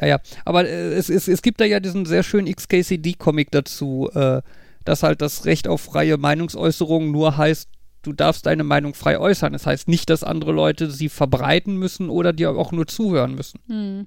ja, 0.00 0.06
ja. 0.06 0.20
Aber 0.44 0.66
äh, 0.66 0.92
es, 0.94 1.08
es, 1.08 1.28
es 1.28 1.42
gibt 1.42 1.60
da 1.60 1.64
ja 1.64 1.80
diesen 1.80 2.04
sehr 2.04 2.22
schönen 2.22 2.52
XKCD-Comic 2.52 3.50
dazu, 3.50 4.10
äh, 4.12 4.42
dass 4.84 5.02
halt 5.02 5.22
das 5.22 5.44
Recht 5.44 5.68
auf 5.68 5.80
freie 5.80 6.16
Meinungsäußerung 6.16 7.10
nur 7.10 7.36
heißt, 7.36 7.68
du 8.02 8.12
darfst 8.12 8.46
deine 8.46 8.64
Meinung 8.64 8.94
frei 8.94 9.18
äußern. 9.18 9.52
Das 9.52 9.66
heißt 9.66 9.88
nicht, 9.88 10.10
dass 10.10 10.24
andere 10.24 10.52
Leute 10.52 10.90
sie 10.90 11.08
verbreiten 11.08 11.76
müssen 11.76 12.10
oder 12.10 12.32
dir 12.32 12.50
auch 12.50 12.72
nur 12.72 12.86
zuhören 12.86 13.34
müssen. 13.34 13.60
Hm. 13.68 14.06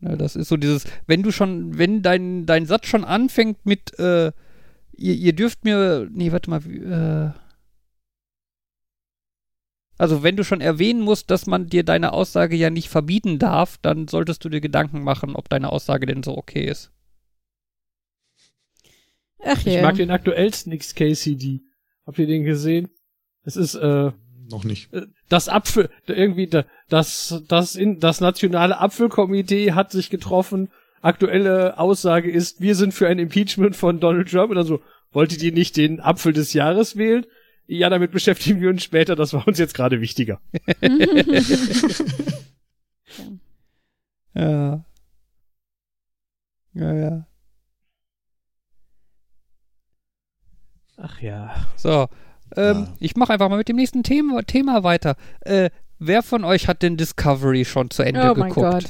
Ja, 0.00 0.16
das 0.16 0.34
ist 0.34 0.48
so 0.48 0.56
dieses, 0.56 0.84
wenn 1.06 1.22
du 1.22 1.30
schon, 1.30 1.76
wenn 1.76 2.02
dein, 2.02 2.46
dein 2.46 2.64
Satz 2.64 2.86
schon 2.86 3.04
anfängt 3.04 3.66
mit, 3.66 3.98
äh, 3.98 4.32
ihr, 4.96 5.14
ihr 5.14 5.34
dürft 5.34 5.64
mir, 5.64 6.08
nee, 6.10 6.32
warte 6.32 6.48
mal, 6.48 6.60
äh, 6.64 7.39
also 10.00 10.22
wenn 10.22 10.34
du 10.34 10.44
schon 10.44 10.62
erwähnen 10.62 11.02
musst, 11.02 11.30
dass 11.30 11.46
man 11.46 11.66
dir 11.66 11.84
deine 11.84 12.14
Aussage 12.14 12.56
ja 12.56 12.70
nicht 12.70 12.88
verbieten 12.88 13.38
darf, 13.38 13.76
dann 13.82 14.08
solltest 14.08 14.42
du 14.42 14.48
dir 14.48 14.62
Gedanken 14.62 15.02
machen, 15.02 15.36
ob 15.36 15.50
deine 15.50 15.70
Aussage 15.70 16.06
denn 16.06 16.22
so 16.22 16.38
okay 16.38 16.64
ist. 16.64 16.90
Ach 19.44 19.62
ja. 19.62 19.74
Ich 19.74 19.82
mag 19.82 19.96
den 19.96 20.10
aktuellsten 20.10 20.76
XKCD. 20.76 21.60
Habt 22.06 22.18
ihr 22.18 22.26
den 22.26 22.44
gesehen? 22.44 22.88
Es 23.44 23.56
ist 23.56 23.74
äh, 23.74 24.12
noch 24.50 24.64
nicht. 24.64 24.90
Äh, 24.94 25.02
das 25.28 25.50
Apfel 25.50 25.90
irgendwie 26.06 26.48
das 26.88 27.42
das 27.46 27.76
in 27.76 28.00
das 28.00 28.22
nationale 28.22 28.78
Apfelkomitee 28.78 29.72
hat 29.72 29.92
sich 29.92 30.08
getroffen. 30.08 30.70
Aktuelle 31.02 31.78
Aussage 31.78 32.30
ist, 32.30 32.62
wir 32.62 32.74
sind 32.74 32.94
für 32.94 33.06
ein 33.06 33.18
Impeachment 33.18 33.76
von 33.76 34.00
Donald 34.00 34.30
Trump 34.30 34.50
und 34.50 34.56
also 34.56 34.80
wolltet 35.12 35.42
ihr 35.42 35.52
nicht 35.52 35.76
den 35.76 36.00
Apfel 36.00 36.32
des 36.32 36.54
Jahres 36.54 36.96
wählen? 36.96 37.26
Ja, 37.72 37.88
damit 37.88 38.10
beschäftigen 38.10 38.60
wir 38.60 38.68
uns 38.68 38.82
später, 38.82 39.14
das 39.14 39.32
war 39.32 39.46
uns 39.46 39.56
jetzt 39.56 39.74
gerade 39.74 40.00
wichtiger. 40.00 40.40
ja. 44.34 44.84
Ja, 46.74 46.94
ja. 46.94 47.28
Ach 50.96 51.20
ja. 51.20 51.54
So, 51.76 52.08
ähm, 52.56 52.76
ja. 52.76 52.92
ich 52.98 53.14
mache 53.14 53.34
einfach 53.34 53.48
mal 53.48 53.58
mit 53.58 53.68
dem 53.68 53.76
nächsten 53.76 54.02
Thema, 54.02 54.42
Thema 54.42 54.82
weiter. 54.82 55.14
Äh, 55.42 55.70
wer 56.00 56.24
von 56.24 56.42
euch 56.42 56.66
hat 56.66 56.82
den 56.82 56.96
Discovery 56.96 57.64
schon 57.64 57.90
zu 57.90 58.02
Ende 58.02 58.32
oh 58.32 58.34
geguckt? 58.34 58.56
Oh 58.56 58.62
mein 58.62 58.80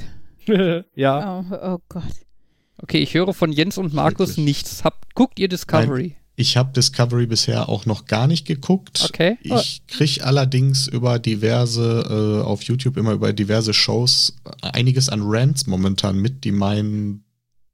Gott. 0.47 0.87
ja. 0.95 1.41
Oh, 1.41 1.45
oh, 1.55 1.79
Gott. 1.91 2.03
Okay, 2.79 3.01
ich 3.01 3.13
höre 3.13 3.35
von 3.35 3.53
Jens 3.53 3.77
und 3.77 3.93
Markus 3.93 4.31
Wirklich? 4.31 4.47
nichts. 4.47 4.85
Habt, 4.85 5.15
guckt 5.15 5.39
ihr 5.39 5.49
Discovery? 5.49 6.15
Nein, 6.15 6.20
ich 6.41 6.57
habe 6.57 6.73
Discovery 6.73 7.27
bisher 7.27 7.69
auch 7.69 7.85
noch 7.87 8.07
gar 8.07 8.27
nicht 8.27 8.47
geguckt. 8.47 9.03
Okay. 9.05 9.39
Ich 9.43 9.83
kriege 9.87 10.25
allerdings 10.25 10.87
über 10.89 11.19
diverse, 11.19 12.41
äh, 12.43 12.45
auf 12.45 12.63
YouTube 12.63 12.97
immer 12.97 13.13
über 13.13 13.33
diverse 13.33 13.75
Shows 13.75 14.35
einiges 14.63 15.09
an 15.09 15.21
Rants 15.23 15.67
momentan 15.67 16.19
mit, 16.19 16.45
die 16.45 16.53
meinen, 16.53 17.25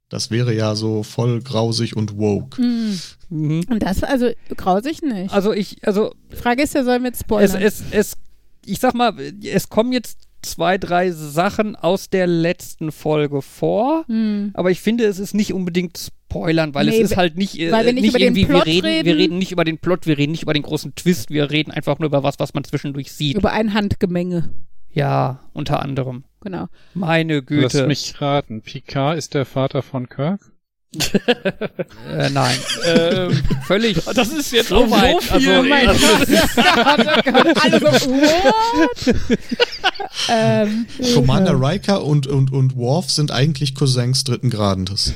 das 0.09 0.31
wäre 0.31 0.53
ja 0.53 0.75
so 0.75 1.03
voll 1.03 1.41
grausig 1.41 1.95
und 1.95 2.17
woke. 2.17 2.61
Mhm. 2.61 2.99
Mhm. 3.29 3.63
Und 3.69 3.83
das, 3.83 4.03
also 4.03 4.29
grausig 4.55 5.01
nicht. 5.01 5.33
Also 5.33 5.53
ich, 5.53 5.77
also. 5.87 6.13
Frage 6.29 6.63
ist 6.63 6.73
ja, 6.73 6.83
sollen 6.83 7.03
wir 7.03 7.09
jetzt 7.09 7.21
spoilern? 7.21 7.61
Es, 7.61 7.81
es, 7.81 7.91
es, 7.91 8.17
ich 8.65 8.79
sag 8.79 8.93
mal, 8.93 9.13
es 9.43 9.69
kommen 9.69 9.93
jetzt 9.93 10.19
zwei, 10.41 10.77
drei 10.77 11.11
Sachen 11.11 11.75
aus 11.75 12.09
der 12.09 12.27
letzten 12.27 12.91
Folge 12.91 13.41
vor, 13.41 14.05
mhm. 14.07 14.51
aber 14.53 14.71
ich 14.71 14.81
finde, 14.81 15.05
es 15.05 15.19
ist 15.19 15.33
nicht 15.33 15.53
unbedingt 15.53 16.11
spoilern, 16.29 16.73
weil 16.73 16.87
nee, 16.87 17.01
es 17.01 17.11
ist 17.11 17.17
halt 17.17 17.37
nicht, 17.37 17.59
weil 17.71 17.85
wir 17.85 17.93
nicht, 17.93 18.03
nicht 18.03 18.19
irgendwie, 18.19 18.47
wir 18.47 18.65
reden, 18.65 18.85
reden, 18.85 19.05
wir 19.05 19.15
reden 19.15 19.37
nicht 19.37 19.51
über 19.51 19.63
den 19.63 19.77
Plot, 19.77 20.05
wir 20.05 20.17
reden 20.17 20.31
nicht 20.31 20.43
über 20.43 20.53
den 20.53 20.63
großen 20.63 20.93
Twist, 20.95 21.29
wir 21.29 21.49
reden 21.49 21.71
einfach 21.71 21.99
nur 21.99 22.07
über 22.07 22.23
was, 22.23 22.39
was 22.39 22.53
man 22.53 22.63
zwischendurch 22.63 23.11
sieht. 23.11 23.37
Über 23.37 23.51
ein 23.51 23.73
Handgemenge. 23.73 24.53
Ja, 24.91 25.39
unter 25.53 25.81
anderem. 25.81 26.25
Genau. 26.41 26.67
Meine 26.93 27.43
Güte. 27.43 27.77
Lass 27.79 27.87
mich 27.87 28.21
raten. 28.21 28.61
Picard 28.61 29.17
ist 29.17 29.33
der 29.33 29.45
Vater 29.45 29.81
von 29.81 30.09
Kirk? 30.09 30.41
äh, 32.09 32.29
nein. 32.29 32.57
ähm, 32.85 33.41
völlig. 33.65 33.97
Das 34.15 34.29
ist 34.29 34.51
jetzt 34.51 34.69
so 34.69 34.89
weit. 34.89 35.21
So 35.21 35.37
viel, 35.37 35.51
also, 35.51 35.69
mein 35.69 35.87
also, 37.89 37.99
ähm, 40.29 40.85
Commander 41.13 41.59
Riker 41.59 42.03
und, 42.03 42.25
und, 42.25 42.51
und 42.51 42.75
Worf 42.75 43.11
sind 43.11 43.31
eigentlich 43.31 43.75
Cousins 43.75 44.23
dritten 44.23 44.49
Grades. 44.49 45.13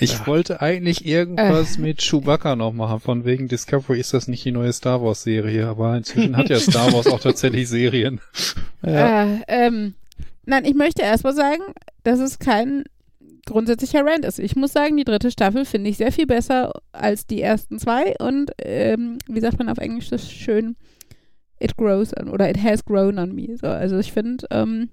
Ich 0.00 0.12
ja. 0.12 0.26
wollte 0.26 0.60
eigentlich 0.62 1.04
irgendwas 1.04 1.76
äh. 1.76 1.80
mit 1.80 2.00
Chewbacca 2.00 2.56
noch 2.56 2.72
machen, 2.72 3.00
von 3.00 3.24
wegen 3.24 3.48
Discovery 3.48 4.00
ist 4.00 4.14
das 4.14 4.28
nicht 4.28 4.44
die 4.44 4.52
neue 4.52 4.72
Star 4.72 5.02
Wars 5.02 5.22
Serie, 5.22 5.66
aber 5.66 5.96
inzwischen 5.96 6.36
hat 6.36 6.48
ja 6.48 6.58
Star 6.60 6.92
Wars 6.92 7.06
auch 7.06 7.20
tatsächlich 7.20 7.68
Serien. 7.68 8.20
Ja. 8.82 9.24
Äh, 9.24 9.40
ähm, 9.46 9.94
nein, 10.46 10.64
ich 10.64 10.74
möchte 10.74 11.02
erstmal 11.02 11.34
sagen, 11.34 11.62
dass 12.02 12.18
es 12.18 12.38
kein 12.38 12.84
grundsätzlicher 13.44 14.04
Rant 14.04 14.24
ist. 14.24 14.38
Ich 14.38 14.56
muss 14.56 14.72
sagen, 14.72 14.96
die 14.96 15.04
dritte 15.04 15.30
Staffel 15.30 15.64
finde 15.64 15.90
ich 15.90 15.98
sehr 15.98 16.12
viel 16.12 16.26
besser 16.26 16.72
als 16.92 17.26
die 17.26 17.42
ersten 17.42 17.78
zwei 17.78 18.14
und 18.18 18.52
ähm, 18.58 19.18
wie 19.28 19.40
sagt 19.40 19.58
man 19.58 19.68
auf 19.68 19.78
Englisch 19.78 20.08
das 20.08 20.30
schön? 20.30 20.76
It 21.58 21.76
grows 21.76 22.16
on, 22.18 22.30
oder 22.30 22.48
it 22.48 22.62
has 22.62 22.84
grown 22.84 23.18
on 23.18 23.34
me. 23.34 23.54
So, 23.60 23.66
also 23.66 23.98
ich 23.98 24.12
finde, 24.12 24.46
ähm, 24.50 24.88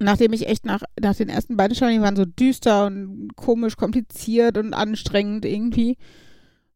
nachdem 0.00 0.32
ich 0.32 0.48
echt 0.48 0.64
nach, 0.64 0.82
nach 1.00 1.14
den 1.14 1.28
ersten 1.28 1.56
beiden 1.56 1.76
Staffeln, 1.76 1.98
die 1.98 2.02
waren 2.02 2.16
so 2.16 2.24
düster 2.24 2.86
und 2.86 3.36
komisch, 3.36 3.76
kompliziert 3.76 4.58
und 4.58 4.74
anstrengend 4.74 5.44
irgendwie, 5.44 5.96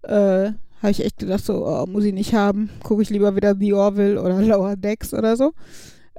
äh, 0.03 0.53
habe 0.83 0.91
ich 0.91 1.05
echt 1.05 1.19
gedacht, 1.19 1.45
so, 1.45 1.67
oh, 1.67 1.87
muss 1.87 2.05
ich 2.05 2.13
nicht 2.13 2.35
haben. 2.35 2.69
Gucke 2.83 3.03
ich 3.03 3.11
lieber 3.11 3.35
wieder 3.35 3.57
The 3.57 3.73
Orville 3.73 4.21
oder 4.21 4.41
Lower 4.43 4.77
Decks 4.77 5.15
oder 5.15 5.37
so. 5.37 5.53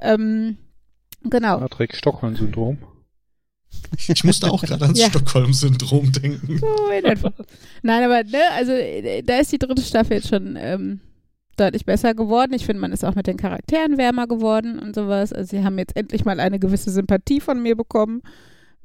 Ähm, 0.02 0.58
genau. 1.22 1.58
Patrick-Stockholm-Syndrom. 1.58 2.78
Ich 4.08 4.24
musste 4.24 4.50
auch 4.50 4.62
gerade 4.62 4.84
ans 4.84 4.98
ja. 5.00 5.08
Stockholm-Syndrom 5.08 6.10
denken. 6.12 6.58
So 6.58 6.88
in 6.88 7.04
etwa. 7.04 7.32
Nein, 7.82 8.04
aber 8.04 8.24
ne, 8.24 8.42
also 8.54 8.72
da 9.24 9.38
ist 9.38 9.52
die 9.52 9.58
dritte 9.58 9.82
Staffel 9.82 10.16
jetzt 10.16 10.28
schon 10.28 10.56
ähm, 10.58 11.00
deutlich 11.56 11.84
besser 11.84 12.14
geworden. 12.14 12.52
Ich 12.52 12.66
finde, 12.66 12.80
man 12.80 12.92
ist 12.92 13.04
auch 13.04 13.14
mit 13.14 13.26
den 13.26 13.36
Charakteren 13.36 13.98
wärmer 13.98 14.26
geworden 14.26 14.78
und 14.78 14.94
sowas. 14.94 15.32
Also 15.32 15.56
sie 15.56 15.64
haben 15.64 15.78
jetzt 15.78 15.96
endlich 15.96 16.24
mal 16.24 16.40
eine 16.40 16.58
gewisse 16.58 16.90
Sympathie 16.90 17.40
von 17.40 17.62
mir 17.62 17.76
bekommen. 17.76 18.22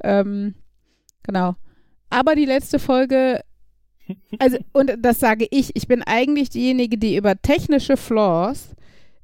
Ähm, 0.04 0.56
genau. 1.24 1.56
Aber 2.10 2.36
die 2.36 2.46
letzte 2.46 2.80
Folge, 2.80 3.42
also, 4.40 4.58
und 4.74 4.92
das 5.00 5.20
sage 5.20 5.48
ich, 5.50 5.76
ich 5.76 5.88
bin 5.88 6.04
eigentlich 6.04 6.50
diejenige, 6.50 6.98
die 6.98 7.16
über 7.16 7.42
technische 7.42 7.98
Flaws 7.98 8.76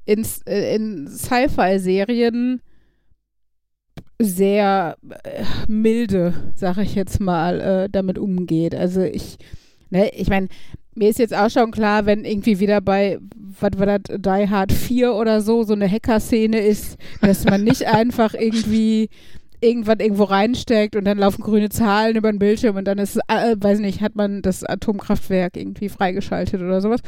in, 0.06 0.26
äh, 0.46 0.76
in 0.76 1.08
Sci-Fi-Serien 1.08 2.62
sehr 4.20 4.98
äh, 5.24 5.44
milde, 5.68 6.34
sag 6.56 6.78
ich 6.78 6.96
jetzt 6.96 7.20
mal, 7.20 7.60
äh, 7.60 7.90
damit 7.92 8.18
umgeht. 8.18 8.74
Also 8.74 9.02
ich, 9.02 9.38
ne, 9.90 10.10
ich 10.14 10.30
meine, 10.30 10.48
mir 10.98 11.10
ist 11.10 11.20
jetzt 11.20 11.36
auch 11.36 11.50
schon 11.50 11.72
klar, 11.72 12.06
wenn 12.06 12.26
irgendwie 12.26 12.60
wieder 12.60 12.82
bei, 12.82 13.20
was 13.36 13.72
war 13.78 13.86
das, 13.86 14.02
Die 14.20 14.50
Hard 14.50 14.72
4 14.72 15.14
oder 15.14 15.42
so, 15.42 15.64
so 15.64 15.74
eine 15.74 15.90
Hacker-Szene 15.90 16.60
ist, 16.60 16.98
dass 17.22 17.46
man 17.46 17.64
nicht 17.64 17.86
einfach 17.94 18.34
irgendwie 18.34 19.10
irgendwas 19.62 19.98
irgendwo 20.00 20.24
reinsteckt 20.24 20.96
und 20.96 21.06
dann 21.06 21.18
laufen 21.18 21.42
grüne 21.42 21.70
Zahlen 21.70 22.16
über 22.16 22.32
den 22.32 22.40
Bildschirm 22.40 22.76
und 22.76 22.86
dann 22.86 23.00
ist, 23.00 23.18
äh, 23.28 23.56
weiß 23.58 23.80
nicht, 23.80 24.02
hat 24.02 24.16
man 24.16 24.42
das 24.42 24.64
Atomkraftwerk 24.64 25.58
irgendwie 25.58 25.90
freigeschaltet 25.90 26.62
oder 26.62 26.82
sowas. 26.82 27.02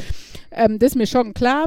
Ähm, 0.52 0.80
das 0.80 0.92
ist 0.92 0.96
mir 0.96 1.08
schon 1.08 1.34
klar. 1.34 1.66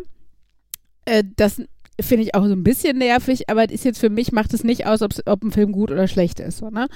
Äh, 1.05 1.25
das 1.37 1.63
finde 2.01 2.25
ich 2.25 2.35
auch 2.35 2.47
so 2.47 2.53
ein 2.53 2.65
bisschen 2.65 2.99
nervig, 2.99 3.49
aber 3.49 3.71
ist 3.71 3.85
jetzt 3.85 4.01
für 4.01 4.11
mich, 4.11 4.33
macht 4.33 4.55
es 4.55 4.65
nicht 4.65 4.87
aus, 4.87 5.03
ob 5.03 5.45
ein 5.45 5.53
Film 5.53 5.73
gut 5.73 5.91
oder 5.91 6.09
schlecht 6.09 6.41
ist. 6.41 6.59
So, 6.59 6.71
ne? 6.71 6.89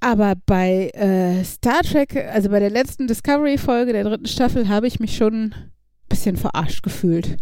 Aber 0.00 0.34
bei 0.46 0.90
äh, 0.90 1.42
Star 1.44 1.82
Trek, 1.82 2.14
also 2.32 2.50
bei 2.50 2.60
der 2.60 2.70
letzten 2.70 3.06
Discovery-Folge 3.06 3.92
der 3.92 4.04
dritten 4.04 4.26
Staffel, 4.26 4.68
habe 4.68 4.86
ich 4.86 5.00
mich 5.00 5.16
schon 5.16 5.34
ein 5.34 5.72
bisschen 6.08 6.36
verarscht 6.36 6.82
gefühlt. 6.82 7.38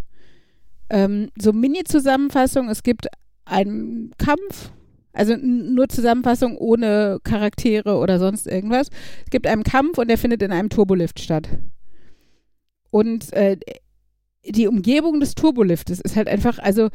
Ähm, 0.89 1.29
so 1.39 1.53
Mini-Zusammenfassung, 1.53 2.69
es 2.69 2.83
gibt 2.83 3.09
einen 3.45 4.13
Kampf, 4.19 4.71
also 5.13 5.37
nur 5.37 5.89
Zusammenfassung 5.89 6.57
ohne 6.57 7.19
Charaktere 7.25 7.97
oder 7.97 8.19
sonst 8.19 8.47
irgendwas. 8.47 8.89
Es 9.25 9.31
gibt 9.31 9.47
einen 9.47 9.63
Kampf 9.63 9.99
und 9.99 10.09
der 10.09 10.19
findet 10.19 10.43
in 10.43 10.53
einem 10.53 10.71
Turbolift 10.71 11.21
statt. 11.21 11.49
Und 12.91 13.33
äh, 13.35 13.59
die 14.47 14.69
Umgebung 14.69 15.21
des 15.21 15.35
Turboliftes 15.35 16.01
ist 16.01 16.17
halt 16.17 16.29
einfach, 16.29 16.59
also 16.59 16.89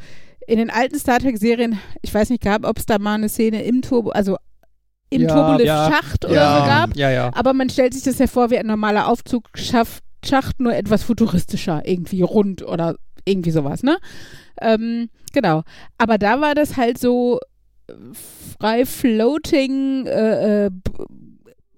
in 0.46 0.58
den 0.58 0.70
alten 0.70 0.98
Star 0.98 1.20
Trek-Serien, 1.20 1.78
ich 2.00 2.12
weiß 2.12 2.30
nicht, 2.30 2.42
gab, 2.42 2.66
ob 2.66 2.78
es 2.78 2.86
da 2.86 2.98
mal 2.98 3.14
eine 3.14 3.28
Szene 3.28 3.62
im 3.62 3.82
Turbo, 3.82 4.10
also 4.10 4.36
im 5.12 5.22
Ja, 5.22 5.28
Turbolift-Schacht 5.28 6.24
oder 6.24 6.34
Ja. 6.34 6.58
so 6.58 6.66
gab. 6.66 6.96
Ja, 6.96 7.10
ja. 7.10 7.30
Aber 7.34 7.52
man 7.52 7.68
stellt 7.70 7.94
sich 7.94 8.02
das 8.02 8.18
ja 8.18 8.26
vor 8.26 8.50
wie 8.50 8.58
ein 8.58 8.66
normaler 8.66 9.08
Aufzugsschacht, 9.08 10.02
Schacht, 10.24 10.60
nur 10.60 10.74
etwas 10.74 11.02
futuristischer, 11.02 11.82
irgendwie 11.84 12.22
rund 12.22 12.62
oder 12.62 12.94
irgendwie 13.24 13.50
sowas, 13.50 13.82
ne? 13.82 13.98
Ähm, 14.60 15.08
genau. 15.32 15.62
Aber 15.98 16.16
da 16.16 16.40
war 16.40 16.54
das 16.54 16.76
halt 16.76 16.98
so 16.98 17.40
frei 18.60 18.86
floating, 18.86 20.06
äh, 20.06 20.66
äh, 20.66 20.70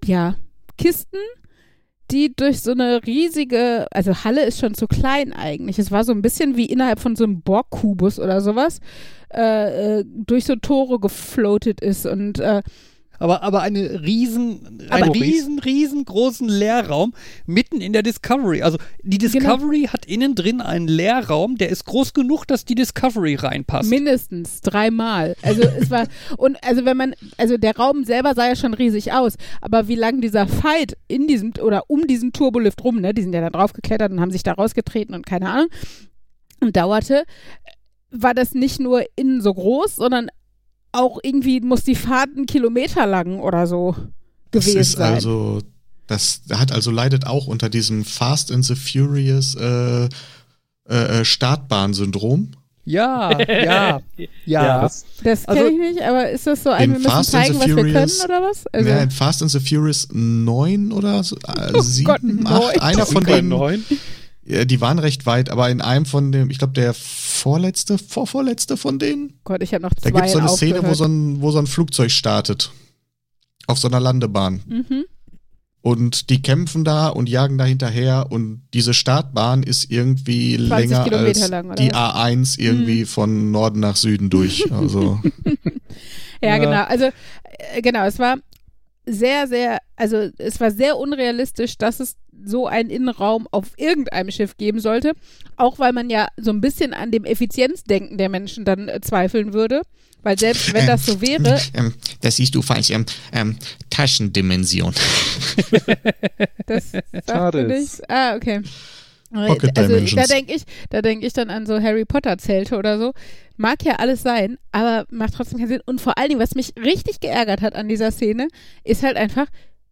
ja, 0.05 0.35
Kisten, 0.77 1.17
die 2.11 2.35
durch 2.35 2.61
so 2.61 2.71
eine 2.71 3.01
riesige, 3.05 3.87
also 3.91 4.13
Halle 4.23 4.45
ist 4.45 4.59
schon 4.59 4.75
zu 4.75 4.85
klein 4.87 5.33
eigentlich. 5.33 5.79
Es 5.79 5.91
war 5.91 6.03
so 6.03 6.11
ein 6.11 6.21
bisschen 6.21 6.55
wie 6.55 6.65
innerhalb 6.65 6.99
von 6.99 7.15
so 7.15 7.23
einem 7.23 7.41
Borg-Kubus 7.41 8.19
oder 8.19 8.41
sowas, 8.41 8.79
äh, 9.33 9.99
äh, 9.99 10.05
durch 10.05 10.45
so 10.45 10.55
Tore 10.55 10.99
gefloatet 10.99 11.81
ist 11.81 12.05
und 12.05 12.39
äh, 12.39 12.61
Aber, 13.19 13.43
aber 13.43 13.61
eine 13.61 14.01
riesen, 14.03 14.81
einen 14.89 15.03
Aber- 15.09 15.13
riesen, 15.15 15.59
riesengroßen 15.59 16.47
Leerraum 16.47 17.13
mitten 17.45 17.81
in 17.81 17.93
der 17.93 18.03
Discovery. 18.03 18.61
Also 18.61 18.77
die 19.03 19.17
Genau. 19.17 19.31
Discovery 19.33 19.83
hat 19.91 20.05
innen 20.05 20.35
drin 20.35 20.61
einen 20.61 20.87
Leerraum, 20.87 21.55
der 21.57 21.69
ist 21.69 21.85
groß 21.85 22.13
genug, 22.13 22.45
dass 22.45 22.65
die 22.65 22.75
Discovery 22.75 23.35
reinpasst. 23.35 23.89
Mindestens 23.89 24.61
dreimal. 24.61 25.35
Also 25.41 25.61
es 25.63 25.89
war 25.89 26.07
und 26.37 26.57
also 26.63 26.85
wenn 26.85 26.97
man 26.97 27.13
also 27.37 27.57
der 27.57 27.75
Raum 27.75 28.03
selber 28.03 28.33
sah 28.35 28.47
ja 28.47 28.55
schon 28.55 28.73
riesig 28.73 29.13
aus, 29.13 29.35
aber 29.61 29.87
wie 29.87 29.95
lang 29.95 30.21
dieser 30.21 30.47
Fight 30.47 30.97
in 31.07 31.27
diesem 31.27 31.53
oder 31.61 31.83
um 31.87 32.07
diesen 32.07 32.33
Turbolift 32.33 32.83
rum, 32.83 32.99
ne, 33.01 33.13
die 33.13 33.21
sind 33.21 33.33
ja 33.33 33.41
da 33.41 33.49
drauf 33.49 33.73
geklettert 33.73 34.11
und 34.11 34.19
haben 34.21 34.31
sich 34.31 34.43
da 34.43 34.53
rausgetreten 34.53 35.15
und 35.15 35.25
keine 35.25 35.49
Ahnung 35.49 35.67
und 36.61 36.75
dauerte, 36.75 37.23
war 38.11 38.33
das 38.33 38.53
nicht 38.53 38.79
nur 38.79 39.03
innen 39.15 39.41
so 39.41 39.53
groß, 39.53 39.95
sondern 39.97 40.29
auch 40.95 41.19
irgendwie 41.21 41.61
muss 41.61 41.83
die 41.83 41.95
Fahrt 41.95 42.29
einen 42.35 42.45
Kilometer 42.45 43.05
lang 43.05 43.39
oder 43.39 43.67
so 43.67 43.95
gewesen 44.51 44.73
sein. 44.73 44.75
das 44.75 44.87
ist 44.87 44.91
sein. 44.93 45.13
Also, 45.13 45.61
das 46.07 46.41
hat 46.51 46.71
also 46.71 46.91
leidet 46.91 47.25
auch 47.27 47.47
unter 47.47 47.69
diesem 47.69 48.05
Fast 48.05 48.51
and 48.51 48.63
the 48.65 48.75
Furious 48.75 49.55
äh, 49.55 50.07
äh, 50.87 51.25
Startbahn-Syndrom. 51.25 52.51
Ja, 52.87 53.31
ja, 53.39 53.99
ja. 54.17 54.27
ja. 54.45 54.81
das, 54.81 55.05
das 55.23 55.45
kenne 55.45 55.59
also, 55.59 55.71
ich 55.71 55.79
nicht, 55.79 56.01
aber 56.03 56.29
ist 56.29 56.45
das 56.45 56.61
so 56.61 56.69
ein, 56.69 56.91
wir 56.91 56.99
müssen 56.99 57.09
Fast 57.09 57.31
zeigen, 57.31 57.55
was 57.55 57.63
Furious, 57.63 57.85
wir 57.85 57.93
können 57.93 58.11
oder 58.25 58.47
was? 58.47 58.67
Also, 58.67 58.89
ja, 58.89 59.09
Fast 59.09 59.41
and 59.41 59.51
the 59.51 59.59
Furious 59.59 60.07
9 60.11 60.91
oder 60.91 61.23
so, 61.23 61.35
äh, 61.35 61.71
oh 61.73 61.81
7, 61.81 62.05
Gott, 62.05 62.21
8, 62.21 62.23
9. 62.23 62.79
einer 62.79 63.05
von 63.07 63.23
denen. 63.23 63.49
9 63.49 63.83
die 64.45 64.79
waren 64.81 64.99
recht 64.99 65.25
weit, 65.25 65.49
aber 65.49 65.69
in 65.69 65.81
einem 65.81 66.05
von 66.05 66.31
dem, 66.31 66.49
ich 66.51 66.59
glaube 66.59 66.73
der 66.73 66.93
vorletzte, 66.93 67.97
vorvorletzte 67.97 68.77
von 68.77 68.99
denen, 68.99 69.39
Gott, 69.43 69.63
ich 69.63 69.73
habe 69.73 69.81
noch 69.83 69.93
da 69.93 70.01
zwei 70.03 70.11
gibt 70.11 70.25
es 70.25 70.31
so 70.33 70.39
eine 70.39 70.49
Szene, 70.49 70.71
wo 70.73 70.77
aufgehört. 70.77 70.97
so, 70.97 71.05
ein, 71.05 71.41
wo 71.41 71.51
so 71.51 71.59
ein 71.59 71.67
Flugzeug 71.67 72.11
startet. 72.11 72.71
Auf 73.67 73.79
so 73.79 73.87
einer 73.87 73.99
Landebahn. 73.99 74.61
mhm. 74.67 75.05
Und 75.81 76.31
die 76.31 76.41
kämpfen 76.41 76.83
da 76.83 77.09
und 77.09 77.29
jagen 77.29 77.59
da 77.59 77.63
hinterher 77.65 78.27
und 78.31 78.63
diese 78.73 78.95
Startbahn 78.95 79.61
ist 79.61 79.91
irgendwie 79.91 80.55
20 80.57 80.69
länger 80.69 81.03
Kilometer 81.03 81.41
als 81.41 81.49
lang, 81.49 81.65
oder 81.67 81.75
die 81.75 81.89
was? 81.91 81.95
A1 82.15 82.59
irgendwie 82.59 83.01
Mhm. 83.01 83.05
von 83.05 83.51
Norden 83.51 83.79
nach 83.81 83.95
Süden 83.95 84.29
durch. 84.31 84.65
Also 84.71 85.19
Ja, 86.41 86.49
Ja. 86.49 86.57
genau. 86.57 86.83
Also, 86.85 87.05
äh, 87.05 87.81
genau, 87.83 88.03
es 88.05 88.17
war 88.17 88.37
sehr, 89.05 89.47
sehr, 89.47 89.77
also 89.95 90.29
es 90.39 90.59
war 90.59 90.71
sehr 90.71 90.97
unrealistisch, 90.97 91.77
dass 91.77 91.99
es 91.99 92.15
so 92.45 92.67
einen 92.67 92.89
Innenraum 92.89 93.47
auf 93.51 93.73
irgendeinem 93.77 94.31
Schiff 94.31 94.57
geben 94.57 94.79
sollte. 94.79 95.13
Auch 95.57 95.79
weil 95.79 95.93
man 95.93 96.09
ja 96.09 96.27
so 96.37 96.51
ein 96.51 96.61
bisschen 96.61 96.93
an 96.93 97.11
dem 97.11 97.25
Effizienzdenken 97.25 98.17
der 98.17 98.29
Menschen 98.29 98.65
dann 98.65 98.87
äh, 98.87 99.01
zweifeln 99.01 99.53
würde. 99.53 99.81
Weil 100.23 100.39
selbst 100.39 100.73
wenn 100.73 100.87
das 100.87 101.05
so 101.05 101.21
wäre, 101.21 101.61
ähm, 101.75 101.93
das 102.21 102.37
siehst 102.37 102.55
du 102.55 102.63
falsch. 102.63 102.89
Ähm, 102.89 103.05
ähm, 103.31 103.57
Taschendimension. 103.91 104.91
das 106.65 106.93
mir 106.93 107.63
nichts. 107.67 108.01
Ah, 108.09 108.35
okay. 108.35 108.63
Pocket 109.31 109.77
also 109.77 109.99
da 110.15 110.25
denke 110.25 110.53
ich, 110.53 110.63
da 110.89 111.01
denke 111.01 111.27
ich 111.27 111.33
dann 111.33 111.49
an 111.49 111.65
so 111.65 111.79
Harry 111.81 112.05
Potter 112.05 112.37
Zelte 112.37 112.77
oder 112.77 112.97
so. 112.97 113.13
Mag 113.57 113.83
ja 113.83 113.97
alles 113.97 114.23
sein, 114.23 114.57
aber 114.71 115.05
macht 115.09 115.35
trotzdem 115.35 115.59
keinen 115.59 115.67
Sinn. 115.67 115.81
Und 115.85 116.01
vor 116.01 116.17
allen 116.17 116.29
Dingen, 116.29 116.41
was 116.41 116.55
mich 116.55 116.73
richtig 116.81 117.19
geärgert 117.19 117.61
hat 117.61 117.75
an 117.75 117.87
dieser 117.87 118.11
Szene, 118.11 118.47
ist 118.83 119.03
halt 119.03 119.17
einfach, 119.17 119.47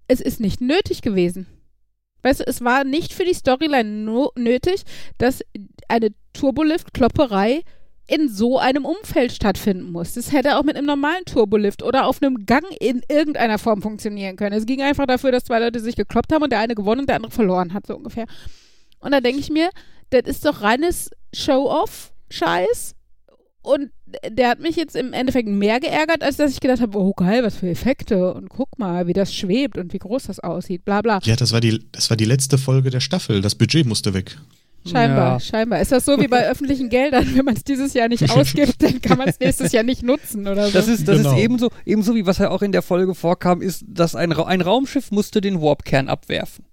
es 0.07 0.19
ist 0.19 0.39
nicht 0.39 0.61
nötig 0.61 1.01
gewesen. 1.01 1.47
Weißt 2.23 2.39
du, 2.39 2.47
es 2.47 2.63
war 2.63 2.83
nicht 2.83 3.13
für 3.13 3.25
die 3.25 3.33
Storyline 3.33 3.89
no 3.89 4.31
nötig, 4.35 4.83
dass 5.17 5.43
eine 5.87 6.09
Turbolift-Klopperei 6.33 7.61
in 8.07 8.27
so 8.27 8.59
einem 8.59 8.85
Umfeld 8.85 9.31
stattfinden 9.31 9.91
muss. 9.91 10.13
Das 10.13 10.31
hätte 10.31 10.57
auch 10.57 10.63
mit 10.63 10.75
einem 10.75 10.87
normalen 10.87 11.23
Turbolift 11.25 11.83
oder 11.83 12.05
auf 12.05 12.21
einem 12.21 12.45
Gang 12.45 12.65
in 12.79 13.01
irgendeiner 13.09 13.57
Form 13.57 13.81
funktionieren 13.81 14.35
können. 14.35 14.57
Es 14.57 14.65
ging 14.65 14.81
einfach 14.81 15.05
dafür, 15.05 15.31
dass 15.31 15.45
zwei 15.45 15.59
Leute 15.59 15.79
sich 15.79 15.95
gekloppt 15.95 16.33
haben 16.33 16.43
und 16.43 16.51
der 16.51 16.59
eine 16.59 16.75
gewonnen 16.75 17.01
und 17.01 17.07
der 17.07 17.17
andere 17.17 17.31
verloren 17.31 17.73
hat, 17.73 17.87
so 17.87 17.95
ungefähr. 17.95 18.25
Und 18.99 19.11
da 19.11 19.21
denke 19.21 19.39
ich 19.39 19.49
mir, 19.49 19.69
das 20.09 20.23
ist 20.25 20.45
doch 20.45 20.61
reines 20.61 21.11
Show-off-Scheiß. 21.33 22.95
Und 23.61 23.91
der 24.29 24.49
hat 24.49 24.59
mich 24.59 24.75
jetzt 24.75 24.95
im 24.95 25.13
Endeffekt 25.13 25.47
mehr 25.47 25.79
geärgert, 25.79 26.23
als 26.23 26.37
dass 26.37 26.51
ich 26.51 26.59
gedacht 26.59 26.81
habe, 26.81 26.97
oh 26.97 27.13
geil, 27.13 27.43
was 27.43 27.55
für 27.55 27.69
Effekte 27.69 28.33
und 28.33 28.49
guck 28.49 28.77
mal, 28.79 29.07
wie 29.07 29.13
das 29.13 29.33
schwebt 29.33 29.77
und 29.77 29.93
wie 29.93 29.99
groß 29.99 30.23
das 30.23 30.39
aussieht, 30.39 30.85
bla 30.85 31.01
bla. 31.01 31.19
Ja, 31.23 31.35
das 31.35 31.51
war 31.53 31.61
die, 31.61 31.83
das 31.91 32.09
war 32.09 32.17
die 32.17 32.25
letzte 32.25 32.57
Folge 32.57 32.89
der 32.89 32.99
Staffel. 32.99 33.41
Das 33.41 33.55
Budget 33.55 33.85
musste 33.85 34.13
weg. 34.13 34.37
Scheinbar, 34.85 35.33
Ja. 35.33 35.39
scheinbar. 35.39 35.79
Ist 35.79 35.93
das 35.93 36.03
so 36.03 36.19
wie 36.19 36.27
bei 36.27 36.45
öffentlichen 36.49 36.89
Geldern, 36.89 37.25
wenn 37.35 37.45
man 37.45 37.55
es 37.55 37.63
dieses 37.63 37.93
Jahr 37.93 38.09
nicht 38.09 38.29
ausgibt, 38.35 38.83
dann 38.83 39.01
kann 39.01 39.17
man 39.17 39.29
es 39.29 39.39
nächstes 39.39 39.71
Jahr 39.71 39.83
nicht 39.83 40.03
nutzen 40.03 40.45
oder 40.47 40.67
so. 40.67 40.73
Das 40.73 40.87
ist, 40.89 41.07
das 41.07 41.17
Genau. 41.19 41.31
ist 41.33 41.39
ebenso, 41.39 41.69
ebenso 41.85 42.15
wie 42.15 42.25
was 42.25 42.39
ja 42.39 42.49
auch 42.49 42.61
in 42.61 42.73
der 42.73 42.81
Folge 42.81 43.15
vorkam, 43.15 43.61
ist, 43.61 43.85
dass 43.87 44.13
ein, 44.15 44.33
Ra 44.33 44.43
ein 44.45 44.59
Raumschiff 44.61 45.09
musste 45.11 45.39
den 45.39 45.61
Warpkern 45.61 46.09
abwerfen. 46.09 46.65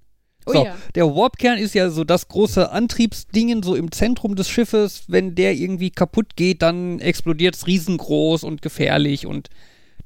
Oh 0.47 0.53
so, 0.53 0.65
ja. 0.65 0.77
der 0.95 1.07
Warpkern 1.15 1.59
ist 1.59 1.75
ja 1.75 1.91
so 1.91 2.05
das 2.05 2.29
große 2.29 2.71
Antriebsdingen 2.71 3.63
so 3.63 3.75
im 3.75 3.93
Zentrum 3.93 4.37
des 4.37 4.49
Schiffes. 4.49 5.05
Wenn 5.09 5.35
der 5.35 5.55
irgendwie 5.55 5.91
kaputt 5.91 6.37
geht, 6.37 6.63
dann 6.63 7.01
explodiert 7.01 7.55
es 7.57 7.67
riesengroß 7.67 8.45
und 8.45 8.63
gefährlich 8.63 9.27
und 9.27 9.49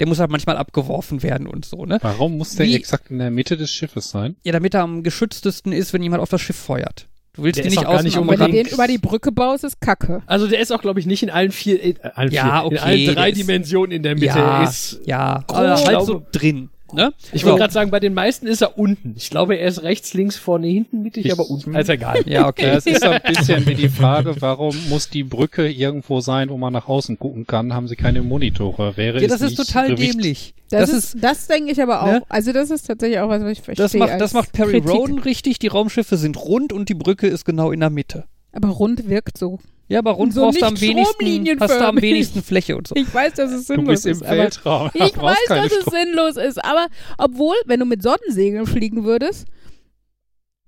der 0.00 0.08
muss 0.08 0.18
halt 0.18 0.30
manchmal 0.30 0.56
abgeworfen 0.56 1.22
werden 1.22 1.46
und 1.46 1.64
so, 1.64 1.84
ne? 1.86 1.98
Warum 2.02 2.36
muss 2.36 2.56
der 2.56 2.66
Wie- 2.66 2.74
exakt 2.74 3.10
in 3.10 3.18
der 3.18 3.30
Mitte 3.30 3.56
des 3.56 3.72
Schiffes 3.72 4.10
sein? 4.10 4.36
Ja, 4.44 4.52
damit 4.52 4.74
er 4.74 4.82
am 4.82 5.02
geschütztesten 5.02 5.72
ist, 5.72 5.92
wenn 5.92 6.02
jemand 6.02 6.20
auf 6.22 6.28
das 6.30 6.40
Schiff 6.40 6.56
feuert. 6.56 7.06
Du 7.34 7.42
willst 7.42 7.58
Der 7.58 7.64
ist 7.66 7.70
nicht 7.72 7.78
auch 7.80 7.84
gar 7.90 7.94
außen 7.94 8.04
nicht 8.04 8.16
wenn 8.16 8.38
du 8.38 8.48
den 8.48 8.66
über 8.66 8.86
die 8.86 8.98
Brücke 8.98 9.32
baust, 9.32 9.64
ist 9.64 9.80
Kacke. 9.80 10.22
Also 10.26 10.46
der 10.46 10.60
ist 10.60 10.72
auch, 10.72 10.80
glaube 10.80 11.00
ich, 11.00 11.06
nicht 11.06 11.22
in 11.24 11.30
allen 11.30 11.50
vier, 11.50 11.84
äh, 11.84 11.94
allen 12.14 12.30
Ja, 12.30 12.60
vier 12.60 12.64
okay, 12.66 12.74
in 12.76 12.80
allen 12.80 13.14
drei 13.16 13.32
Dimensionen 13.32 13.90
in 13.90 14.02
der 14.04 14.14
Mitte. 14.14 14.26
ja, 14.26 14.62
ist, 14.62 15.00
ja, 15.04 15.44
halt 15.48 15.84
glaube- 15.88 16.06
so 16.06 16.22
drin, 16.30 16.70
ne? 16.94 17.12
ich 17.32 17.42
So. 17.42 17.46
wollte 17.48 17.60
gerade 17.60 17.72
sagen, 17.72 17.90
bei 17.90 18.00
den 18.00 18.14
meisten 18.14 18.46
ist 18.46 18.60
er 18.62 18.78
unten. 18.78 19.14
Ich 19.16 19.30
glaube, 19.30 19.56
er 19.56 19.68
ist 19.68 19.82
rechts, 19.82 20.14
links, 20.14 20.36
vorne, 20.36 20.66
hinten, 20.68 21.02
mittig, 21.02 21.26
Ich- 21.26 21.32
aber 21.32 21.48
unten. 21.50 21.74
Also 21.76 21.92
egal. 21.92 22.22
Ja, 22.26 22.48
okay. 22.48 22.66
Es 22.76 22.86
ist 22.86 23.02
so 23.02 23.10
ein 23.10 23.20
bisschen 23.26 23.66
wie 23.66 23.74
die 23.74 23.88
Frage, 23.88 24.34
warum 24.40 24.74
muss 24.88 25.08
die 25.10 25.24
Brücke 25.24 25.68
irgendwo 25.70 26.20
sein, 26.20 26.48
wo 26.50 26.56
man 26.56 26.72
nach 26.72 26.88
außen 26.88 27.18
gucken 27.18 27.46
kann? 27.46 27.74
Haben 27.74 27.88
sie 27.88 27.96
keine 27.96 28.22
Monitore? 28.22 28.96
Wäre 28.96 29.20
Ja, 29.20 29.28
das 29.28 29.40
es 29.40 29.52
ist 29.52 29.58
nicht 29.58 29.68
total 29.70 29.88
Gewicht- 29.94 30.14
dämlich. 30.14 30.54
Das, 30.70 30.90
Das 30.90 30.98
ist, 30.98 31.16
das 31.22 31.46
denke 31.46 31.70
ich 31.72 31.80
aber 31.82 32.02
auch. 32.02 32.06
ne? 32.06 32.22
Also 32.28 32.52
das 32.52 32.70
ist 32.70 32.86
tatsächlich 32.86 33.18
auch 33.20 33.28
was, 33.28 33.42
was 33.42 33.50
ich 33.52 33.60
verstehe. 33.62 33.84
Das 33.84 33.94
macht, 33.94 34.20
das 34.20 34.32
macht 34.32 34.52
Perry 34.52 34.80
Kritik. 34.80 34.90
Roden 34.90 35.18
richtig. 35.18 35.58
Die 35.58 35.68
Raumschiffe 35.68 36.16
sind 36.16 36.36
rund 36.42 36.72
und 36.72 36.88
die 36.88 36.94
Brücke 36.94 37.26
ist 37.26 37.44
genau 37.44 37.70
in 37.70 37.80
der 37.80 37.90
Mitte. 37.90 38.24
Aber 38.52 38.68
rund 38.68 39.08
wirkt 39.08 39.36
so. 39.38 39.58
Ja, 39.88 39.98
aber 39.98 40.12
rund 40.12 40.32
So 40.32 40.42
brauchst 40.42 40.60
du 40.62 40.66
am 40.66 40.72
nicht 40.74 40.82
wenigsten, 40.82 41.60
hast 41.60 41.74
du 41.78 41.86
am 41.86 42.00
wenigsten 42.00 42.42
Fläche 42.42 42.76
und 42.76 42.86
so. 42.88 42.94
Ich 42.96 43.12
weiß, 43.12 43.34
dass 43.34 43.50
es 43.52 43.66
Du 43.66 43.74
sinnlos 43.74 43.86
bist 44.02 44.06
im 44.06 44.12
ist. 44.12 44.22
aber 44.22 44.36
Weltraum. 44.38 44.90
ich 44.94 45.16
weiß, 45.16 45.36
dass 45.48 45.66
es 45.72 45.78
Strom- 45.82 45.92
sinnlos 45.94 46.36
ist. 46.36 46.64
Aber 46.64 46.86
obwohl, 47.18 47.54
wenn 47.66 47.80
du 47.80 47.86
mit 47.86 48.02
Sonnensegeln 48.02 48.66
fliegen 48.66 49.04
würdest, 49.04 49.46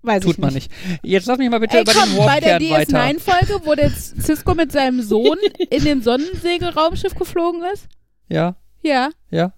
weiß 0.03 0.23
ich 0.25 0.31
Tut 0.33 0.39
man 0.39 0.53
nicht. 0.55 0.71
Jetzt 1.03 1.27
lass 1.27 1.39
mich 1.39 1.49
mal 1.51 1.61
bitte 1.61 1.77
Ey, 1.79 1.83
über 1.83 1.93
komm, 1.93 2.11
den 2.15 2.27
bei 2.27 2.41
der 2.41 2.61
Warpkern 2.61 2.71
weiter. 2.71 2.99
DS9-Folge, 3.19 3.67
wo 3.67 3.75
der 3.75 3.91
Cisco 3.91 4.55
mit 4.55 4.71
seinem 4.71 5.01
Sohn 5.03 5.39
in 5.71 5.85
dem 5.85 6.03
Sonnensegelraumschiff 6.03 7.15
geflogen 7.15 7.63
ist? 7.73 7.87
Ja, 8.29 8.57
Ja. 8.83 9.11
ja. 9.31 9.53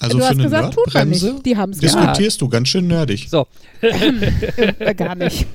Also 0.00 0.18
du 0.18 0.22
für 0.22 0.28
hast 0.28 0.34
eine 0.34 0.42
gesagt, 0.42 0.74
tut 0.74 0.94
man 0.94 1.08
nicht. 1.08 1.46
Die 1.46 1.56
haben 1.56 1.70
es 1.70 1.78
diskutierst 1.78 2.40
du 2.40 2.48
ganz 2.48 2.68
schön 2.68 2.86
nerdig. 2.86 3.28
So, 3.30 3.46
Äh, 3.84 4.94
gar 4.94 5.14
nicht. 5.14 5.46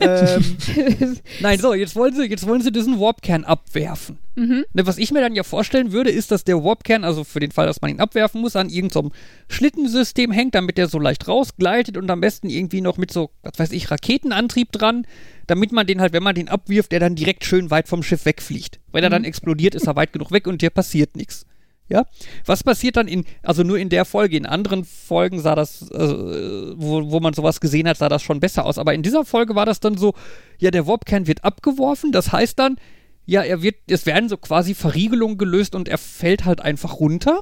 ähm, 0.00 0.56
nein, 1.40 1.58
so, 1.58 1.74
jetzt 1.74 1.94
wollen 1.96 2.14
sie, 2.14 2.24
jetzt 2.24 2.46
wollen 2.46 2.62
sie 2.62 2.72
diesen 2.72 2.98
Warpkern 2.98 3.44
abwerfen. 3.44 4.18
mhm. 4.36 4.64
Ne, 4.72 4.86
was 4.86 4.98
ich 4.98 5.12
mir 5.12 5.20
dann 5.20 5.34
ja 5.34 5.42
vorstellen 5.42 5.92
würde, 5.92 6.10
ist, 6.10 6.30
dass 6.30 6.44
der 6.44 6.62
Warpkern, 6.64 7.04
also 7.04 7.24
für 7.24 7.40
den 7.40 7.50
Fall, 7.52 7.66
dass 7.66 7.80
man 7.82 7.90
ihn 7.90 8.00
abwerfen 8.00 8.40
muss, 8.40 8.56
an 8.56 8.68
irgendeinem 8.68 9.12
Schlittensystem 9.48 10.32
hängt, 10.32 10.54
damit 10.54 10.78
der 10.78 10.88
so 10.88 10.98
leicht 10.98 11.28
rausgleitet 11.28 11.96
und 11.96 12.10
am 12.10 12.20
besten 12.20 12.48
irgendwie 12.48 12.80
noch 12.80 12.96
mit 12.96 13.12
so, 13.12 13.30
was 13.42 13.58
weiß 13.58 13.72
ich, 13.72 13.90
Raketenantrieb 13.90 14.72
dran, 14.72 15.06
damit 15.46 15.72
man 15.72 15.86
den 15.86 16.00
halt, 16.00 16.12
wenn 16.12 16.22
man 16.22 16.34
den 16.34 16.48
abwirft, 16.48 16.92
der 16.92 17.00
dann 17.00 17.14
direkt 17.16 17.44
schön 17.44 17.70
weit 17.70 17.88
vom 17.88 18.02
Schiff 18.02 18.24
wegfliegt. 18.24 18.80
Wenn 18.92 19.04
er 19.04 19.10
dann 19.10 19.24
explodiert, 19.24 19.74
ist 19.74 19.86
er 19.86 19.96
weit 19.96 20.12
genug 20.12 20.32
weg 20.32 20.46
und 20.46 20.62
dir 20.62 20.70
passiert 20.70 21.16
nichts. 21.16 21.46
Ja, 21.86 22.06
was 22.46 22.64
passiert 22.64 22.96
dann 22.96 23.08
in, 23.08 23.26
also 23.42 23.62
nur 23.62 23.78
in 23.78 23.90
der 23.90 24.06
Folge, 24.06 24.38
in 24.38 24.46
anderen 24.46 24.84
Folgen 24.84 25.40
sah 25.40 25.54
das, 25.54 25.82
äh, 25.90 26.72
wo, 26.76 27.10
wo 27.10 27.20
man 27.20 27.34
sowas 27.34 27.60
gesehen 27.60 27.86
hat, 27.86 27.98
sah 27.98 28.08
das 28.08 28.22
schon 28.22 28.40
besser 28.40 28.64
aus. 28.64 28.78
Aber 28.78 28.94
in 28.94 29.02
dieser 29.02 29.26
Folge 29.26 29.54
war 29.54 29.66
das 29.66 29.80
dann 29.80 29.98
so, 29.98 30.14
ja, 30.58 30.70
der 30.70 30.86
Warpkern 30.86 31.26
wird 31.26 31.44
abgeworfen, 31.44 32.10
das 32.10 32.32
heißt 32.32 32.58
dann, 32.58 32.78
ja, 33.26 33.42
er 33.42 33.62
wird, 33.62 33.76
es 33.86 34.06
werden 34.06 34.28
so 34.30 34.38
quasi 34.38 34.74
Verriegelungen 34.74 35.36
gelöst 35.36 35.74
und 35.74 35.88
er 35.88 35.98
fällt 35.98 36.46
halt 36.46 36.60
einfach 36.60 37.00
runter 37.00 37.40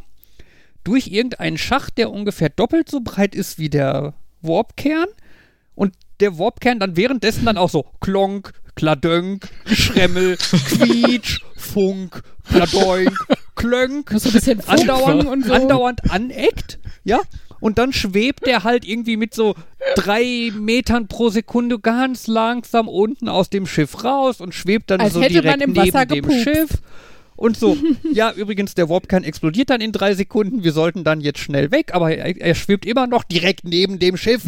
durch 0.85 1.09
irgendeinen 1.09 1.59
Schacht, 1.59 1.99
der 1.99 2.11
ungefähr 2.11 2.49
doppelt 2.49 2.89
so 2.89 3.01
breit 3.01 3.35
ist 3.35 3.59
wie 3.59 3.71
der 3.71 4.15
Warpkern 4.41 5.07
und 5.75 5.95
der 6.21 6.39
Warpkern 6.39 6.79
dann 6.81 6.97
währenddessen 6.97 7.45
dann 7.45 7.59
auch 7.59 7.71
so 7.71 7.87
klonk, 8.01 8.53
kladönk, 8.75 9.49
schremmel, 9.67 10.37
quietsch, 10.69 11.41
funk, 11.57 12.23
kladoink, 12.49 13.17
klönk, 13.63 14.11
So 14.15 14.29
ein 14.29 14.33
bisschen 14.33 14.61
andauernd, 14.67 15.27
und 15.27 15.45
so. 15.47 15.53
andauernd 15.53 16.11
aneckt, 16.11 16.79
ja, 17.05 17.21
und 17.61 17.79
dann 17.79 17.93
schwebt 17.93 18.47
der 18.47 18.65
halt 18.65 18.85
irgendwie 18.85 19.17
mit 19.17 19.35
so 19.35 19.55
drei 19.95 20.51
Metern 20.59 21.07
pro 21.07 21.29
Sekunde 21.29 21.79
ganz 21.79 22.27
langsam 22.27 22.89
unten 22.89 23.29
aus 23.29 23.51
dem 23.51 23.67
Schiff 23.67 24.03
raus 24.05 24.41
und 24.41 24.53
schwebt 24.55 24.91
dann 24.91 25.01
Als 25.01 25.15
so 25.15 25.23
hätte 25.23 25.35
man 25.35 25.43
direkt 25.43 25.63
im 25.63 25.73
neben 25.73 25.87
Wasser 25.95 26.07
dem 26.07 26.23
gepupst. 26.23 26.43
Schiff. 26.43 26.71
Und 27.37 27.57
so, 27.57 27.77
ja, 28.13 28.33
übrigens, 28.33 28.75
der 28.75 28.89
Warpkern 28.89 29.25
explodiert 29.25 29.71
dann 29.71 29.81
in 29.81 29.93
drei 29.93 30.15
Sekunden. 30.15 30.65
Wir 30.65 30.73
sollten 30.73 31.05
dann 31.05 31.21
jetzt 31.21 31.39
schnell 31.39 31.71
weg, 31.71 31.95
aber 31.95 32.15
er, 32.15 32.37
er 32.41 32.55
schwebt 32.55 32.85
immer 32.85 33.07
noch 33.07 33.25
direkt 33.25 33.65
neben 33.65 33.99
dem 33.99 34.17
Schiff. 34.17 34.43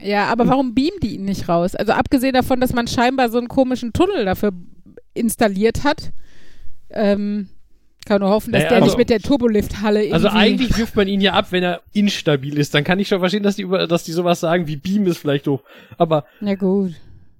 Ja, 0.00 0.26
aber 0.26 0.46
warum 0.46 0.74
beamen 0.74 1.00
die 1.02 1.14
ihn 1.16 1.24
nicht 1.24 1.48
raus? 1.48 1.74
Also 1.74 1.92
abgesehen 1.92 2.34
davon, 2.34 2.60
dass 2.60 2.72
man 2.72 2.86
scheinbar 2.86 3.28
so 3.28 3.38
einen 3.38 3.48
komischen 3.48 3.92
Tunnel 3.92 4.24
dafür 4.24 4.52
installiert 5.14 5.84
hat, 5.84 6.12
ähm, 6.90 7.48
kann 8.06 8.20
nur 8.22 8.30
hoffen, 8.30 8.52
dass 8.52 8.60
Naja, 8.60 8.68
der 8.70 8.76
also- 8.78 8.86
nicht 8.86 8.98
mit 8.98 9.10
der 9.10 9.20
Turbolifthalle 9.20 10.00
irgendwie... 10.04 10.14
Also 10.14 10.28
eigentlich 10.28 10.76
wirft 10.78 10.96
man 10.96 11.06
ihn 11.08 11.20
ja 11.20 11.34
ab, 11.34 11.48
wenn 11.50 11.62
er 11.62 11.82
instabil 11.92 12.56
ist. 12.58 12.74
Dann 12.74 12.84
kann 12.84 12.98
ich 12.98 13.08
schon 13.08 13.18
verstehen, 13.20 13.42
dass 13.42 13.56
die, 13.56 13.62
über, 13.62 13.86
dass 13.86 14.04
die 14.04 14.12
sowas 14.12 14.40
sagen 14.40 14.66
wie 14.66 14.76
Beam 14.76 15.06
ist 15.06 15.18
vielleicht 15.18 15.46
doof. 15.46 15.60
Aber 15.98 16.24
Na 16.40 16.54
gut. 16.54 16.92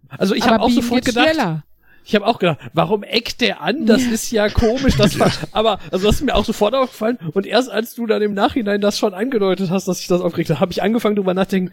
also 0.09 0.35
ich 0.35 0.47
habe 0.47 0.63
auch 0.63 0.71
sofort 0.71 1.05
gedacht, 1.05 1.29
schneller. 1.31 1.65
ich 2.05 2.15
habe 2.15 2.27
auch 2.27 2.39
gedacht, 2.39 2.59
warum 2.75 3.03
eckt 3.03 3.41
der 3.41 3.63
an? 3.63 3.87
Das 3.87 4.03
ist 4.03 4.31
ja 4.31 4.49
komisch. 4.49 4.97
Das 4.97 5.19
war, 5.19 5.33
aber 5.53 5.79
also 5.91 6.07
das 6.07 6.17
ist 6.17 6.23
mir 6.23 6.35
auch 6.35 6.45
sofort 6.45 6.75
aufgefallen. 6.75 7.19
Und 7.33 7.47
erst 7.47 7.71
als 7.71 7.95
du 7.95 8.07
dann 8.07 8.21
im 8.23 8.35
Nachhinein 8.35 8.81
das 8.81 8.99
schon 8.99 9.15
angedeutet 9.15 9.71
hast, 9.71 9.89
dass 9.89 10.01
ich 10.01 10.07
das 10.09 10.21
aufgeregt 10.21 10.51
habe, 10.51 10.61
habe 10.61 10.73
ich 10.73 10.83
angefangen 10.83 11.17
drüber 11.17 11.35
nachdenken. 11.35 11.73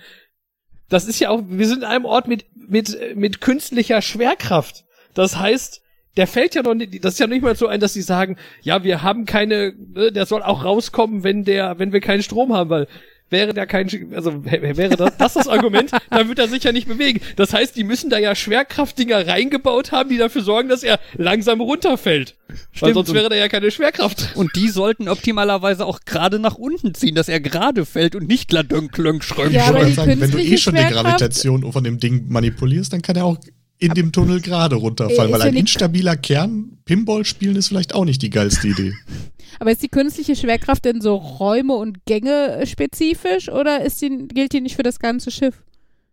Das 0.89 1.05
ist 1.05 1.19
ja 1.19 1.29
auch, 1.29 1.41
wir 1.47 1.67
sind 1.67 1.79
in 1.79 1.83
einem 1.85 2.05
Ort 2.05 2.27
mit 2.27 2.45
mit 2.55 2.95
mit 3.15 3.41
künstlicher 3.41 4.01
Schwerkraft. 4.01 4.85
Das 5.13 5.37
heißt, 5.37 5.81
der 6.17 6.27
fällt 6.27 6.55
ja 6.55 6.61
noch 6.61 6.75
nicht, 6.75 7.03
das 7.03 7.13
ist 7.13 7.19
ja 7.19 7.27
nicht 7.27 7.41
mal 7.41 7.55
so 7.55 7.67
ein, 7.67 7.79
dass 7.79 7.93
sie 7.93 8.01
sagen, 8.01 8.37
ja, 8.61 8.83
wir 8.83 9.01
haben 9.03 9.25
keine, 9.25 9.73
ne, 9.95 10.11
der 10.11 10.25
soll 10.25 10.43
auch 10.43 10.63
rauskommen, 10.63 11.23
wenn 11.23 11.43
der, 11.43 11.79
wenn 11.79 11.91
wir 11.91 12.01
keinen 12.01 12.23
Strom 12.23 12.53
haben, 12.53 12.69
weil 12.69 12.87
wäre 13.29 13.51
der 13.55 13.65
kein, 13.65 13.89
also 14.13 14.45
wär- 14.45 14.77
wäre 14.77 14.95
das 14.95 15.17
das, 15.17 15.33
das 15.33 15.47
Argument, 15.47 15.89
dann 16.11 16.27
wird 16.29 16.37
er 16.37 16.47
sich 16.47 16.63
ja 16.63 16.71
nicht 16.71 16.87
bewegen. 16.87 17.19
Das 17.35 17.51
heißt, 17.51 17.75
die 17.75 17.83
müssen 17.83 18.11
da 18.11 18.19
ja 18.19 18.35
Schwerkraftdinger 18.35 19.25
reingebaut 19.25 19.91
haben, 19.91 20.09
die 20.09 20.17
dafür 20.17 20.43
sorgen, 20.43 20.69
dass 20.69 20.83
er 20.83 20.99
langsam 21.17 21.59
runterfällt. 21.59 22.35
Weil 22.47 22.57
Stimmt. 22.91 22.93
sonst 22.93 23.13
wäre 23.15 23.29
da 23.29 23.35
ja 23.35 23.47
keine 23.47 23.71
Schwerkraft. 23.71 24.33
Und 24.35 24.55
die 24.55 24.69
sollten 24.69 25.09
optimalerweise 25.09 25.83
auch 25.87 26.01
gerade 26.05 26.37
nach 26.37 26.55
unten 26.59 26.93
ziehen, 26.93 27.15
dass 27.15 27.27
er 27.27 27.39
gerade 27.39 27.87
fällt 27.87 28.13
und 28.15 28.27
nicht 28.27 28.49
kladönk, 28.49 28.91
klönk, 28.91 29.23
schrönk, 29.23 29.51
Ja, 29.51 29.61
Ich 29.61 29.67
aber 29.67 29.77
wollte 29.79 29.89
die 29.89 29.95
sagen, 29.95 30.21
wenn 30.21 30.29
du 30.31 30.37
eh 30.37 30.57
schon 30.57 30.75
die 30.75 30.83
Gravitation 30.83 31.71
von 31.71 31.83
dem 31.83 31.97
Ding 31.99 32.25
manipulierst, 32.29 32.93
dann 32.93 33.01
kann 33.01 33.15
er 33.15 33.25
auch 33.25 33.37
in 33.83 33.93
dem 33.93 34.11
Tunnel 34.11 34.39
gerade 34.41 34.75
runterfallen, 34.75 35.29
Äh, 35.29 35.33
weil 35.33 35.41
ein 35.41 35.55
instabiler 35.55 36.15
Kern, 36.15 36.77
Pinball 36.85 37.25
spielen 37.25 37.55
ist 37.55 37.67
vielleicht 37.67 37.93
auch 37.93 38.05
nicht 38.05 38.21
die 38.21 38.29
geilste 38.29 38.69
Idee. 38.69 38.93
Aber 39.59 39.71
ist 39.71 39.83
die 39.83 39.89
künstliche 39.89 40.35
Schwerkraft 40.35 40.85
denn 40.85 41.01
so 41.01 41.15
Räume 41.15 41.73
und 41.73 42.05
Gänge 42.05 42.57
äh, 42.57 42.65
spezifisch 42.65 43.49
oder 43.49 43.83
ist 43.83 44.01
die, 44.01 44.27
gilt 44.27 44.53
die 44.53 44.61
nicht 44.61 44.75
für 44.75 44.83
das 44.83 44.99
ganze 44.99 45.31
Schiff? 45.31 45.63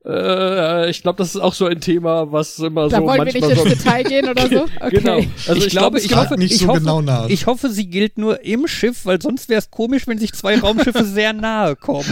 Äh, 0.02 0.88
ich 0.88 1.02
glaube, 1.02 1.18
das 1.18 1.34
ist 1.34 1.40
auch 1.40 1.52
so 1.52 1.66
ein 1.66 1.80
Thema, 1.80 2.32
was 2.32 2.58
immer 2.58 2.88
Da 2.88 2.98
so 2.98 3.02
wollen 3.04 3.18
wir 3.18 3.24
nicht 3.26 3.40
manchmal 3.40 3.66
ins 3.66 3.80
so. 3.80 3.84
Detail 3.84 4.02
gehen 4.04 4.28
oder 4.30 4.48
so? 4.48 4.62
Okay. 4.80 4.90
Genau. 4.96 5.16
Also 5.46 5.54
ich, 5.56 5.66
ich, 5.66 5.70
glaube, 5.72 5.98
ich 6.00 6.14
hoffe, 6.16 6.38
nicht 6.38 6.52
ich 6.54 6.60
so 6.60 6.68
hoffe, 6.68 6.80
genau 6.80 7.02
nach. 7.02 7.28
Ich 7.28 7.46
hoffe, 7.46 7.68
sie 7.68 7.86
gilt 7.86 8.16
nur 8.16 8.42
im 8.42 8.66
Schiff, 8.66 9.04
weil 9.04 9.20
sonst 9.20 9.50
wäre 9.50 9.58
es 9.58 9.70
komisch, 9.70 10.06
wenn 10.06 10.16
sich 10.18 10.32
zwei 10.32 10.58
Raumschiffe 10.58 11.04
sehr 11.04 11.34
nahe 11.34 11.76
kommen. 11.76 12.06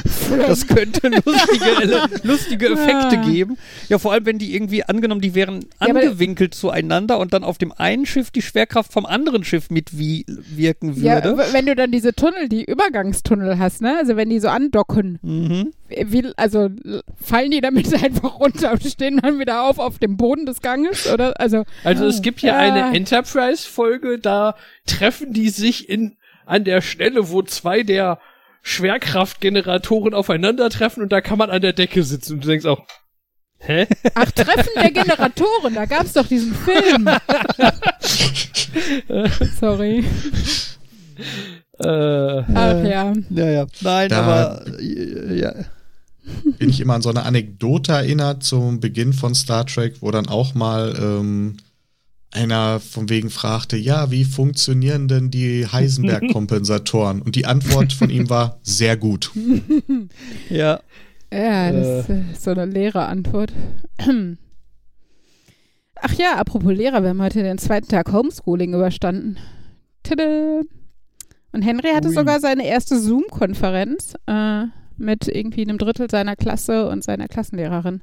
Das 0.46 0.66
könnte 0.66 1.08
lustige, 1.08 2.08
lustige 2.24 2.66
Effekte 2.66 3.16
Ja. 3.16 3.24
geben. 3.24 3.56
Ja, 3.88 3.98
vor 3.98 4.12
allem, 4.12 4.26
wenn 4.26 4.38
die 4.38 4.54
irgendwie 4.54 4.84
angenommen, 4.84 5.22
die 5.22 5.34
wären 5.34 5.60
Ja, 5.80 5.88
angewinkelt 5.88 6.54
zueinander 6.54 7.18
und 7.18 7.32
dann 7.32 7.42
auf 7.42 7.56
dem 7.56 7.72
einen 7.72 8.04
Schiff 8.04 8.30
die 8.30 8.42
Schwerkraft 8.42 8.92
vom 8.92 9.06
anderen 9.06 9.44
Schiff 9.44 9.70
mitwirken 9.70 10.94
Ja, 11.02 11.24
würde. 11.24 11.38
w- 11.38 11.52
wenn 11.52 11.64
du 11.66 11.74
dann 11.74 11.90
diese 11.90 12.12
Tunnel, 12.12 12.48
die 12.50 12.64
Übergangstunnel 12.64 13.58
hast, 13.58 13.80
ne? 13.80 13.96
Also 13.98 14.16
wenn 14.16 14.28
die 14.28 14.40
so 14.40 14.48
andocken, 14.48 15.18
mhm. 15.22 15.70
Wie, 15.88 16.30
also 16.36 16.68
fallen 17.20 17.50
die 17.50 17.60
damit 17.60 17.92
einfach 18.02 18.38
runter 18.38 18.72
und 18.72 18.82
stehen 18.84 19.18
dann 19.22 19.38
wieder 19.38 19.62
auf 19.64 19.78
auf 19.78 19.98
dem 19.98 20.16
Boden 20.16 20.46
des 20.46 20.60
Ganges 20.62 21.10
oder 21.10 21.40
also 21.40 21.64
Also 21.84 22.06
es 22.06 22.22
gibt 22.22 22.40
ja 22.42 22.62
Ja. 22.62 22.72
eine 22.74 22.96
Enterprise-Folge, 22.96 24.18
da 24.18 24.54
treffen 24.86 25.32
die 25.32 25.48
sich 25.48 25.88
in 25.88 26.16
an 26.46 26.64
der 26.64 26.80
Stelle, 26.80 27.30
wo 27.30 27.42
zwei 27.42 27.82
der 27.82 28.18
Schwerkraftgeneratoren 28.62 30.14
aufeinandertreffen 30.14 31.02
und 31.02 31.12
da 31.12 31.20
kann 31.20 31.38
man 31.38 31.50
an 31.50 31.62
der 31.62 31.72
Decke 31.72 32.02
sitzen 32.02 32.34
und 32.34 32.44
du 32.44 32.48
denkst 32.48 32.66
auch, 32.66 32.82
hä? 33.58 33.86
ach 34.14 34.30
Treffen 34.32 34.70
der 34.76 34.90
Generatoren, 34.90 35.74
da 35.74 35.84
gab's 35.86 36.12
doch 36.12 36.26
diesen 36.26 36.54
Film. 36.54 37.08
Sorry. 39.60 40.04
Äh, 41.80 41.86
Ach 42.54 42.84
ja. 42.84 43.12
Ja, 43.30 43.50
ja. 43.50 43.66
Nein, 43.80 44.08
Da- 44.08 44.22
aber 44.22 44.64
ja. 45.32 45.52
Bin 46.58 46.70
ich 46.70 46.80
immer 46.80 46.94
an 46.94 47.02
so 47.02 47.10
eine 47.10 47.24
Anekdote 47.24 47.92
erinnert 47.92 48.42
zum 48.42 48.80
Beginn 48.80 49.12
von 49.12 49.34
Star 49.34 49.66
Trek, 49.66 49.96
wo 50.00 50.10
dann 50.10 50.26
auch 50.26 50.54
mal 50.54 50.96
ähm, 51.00 51.56
einer 52.30 52.80
von 52.80 53.08
wegen 53.08 53.30
fragte, 53.30 53.76
ja, 53.76 54.10
wie 54.10 54.24
funktionieren 54.24 55.08
denn 55.08 55.30
die 55.30 55.66
Heisenberg-Kompensatoren? 55.66 57.22
Und 57.22 57.36
die 57.36 57.46
Antwort 57.46 57.92
von 57.92 58.10
ihm 58.10 58.28
war, 58.28 58.58
sehr 58.62 58.96
gut. 58.96 59.30
ja. 60.50 60.80
Ja, 61.32 61.72
das 61.72 62.00
ist 62.00 62.10
äh, 62.10 62.22
so 62.38 62.50
eine 62.50 62.66
leere 62.66 63.06
Antwort. 63.06 63.52
Ach 66.00 66.12
ja, 66.14 66.36
apropos 66.36 66.72
Lehrer, 66.72 67.02
wir 67.02 67.10
haben 67.10 67.22
heute 67.22 67.42
den 67.42 67.58
zweiten 67.58 67.88
Tag 67.88 68.12
Homeschooling 68.12 68.72
überstanden. 68.72 69.36
Tada. 70.02 70.60
Und 71.52 71.62
Henry 71.62 71.90
hatte 71.94 72.08
Ui. 72.08 72.14
sogar 72.14 72.40
seine 72.40 72.66
erste 72.66 72.98
Zoom-Konferenz 72.98 74.14
äh, 74.26 74.64
mit 74.98 75.28
irgendwie 75.28 75.62
einem 75.62 75.78
Drittel 75.78 76.10
seiner 76.10 76.36
Klasse 76.36 76.88
und 76.88 77.02
seiner 77.04 77.28
Klassenlehrerin. 77.28 78.02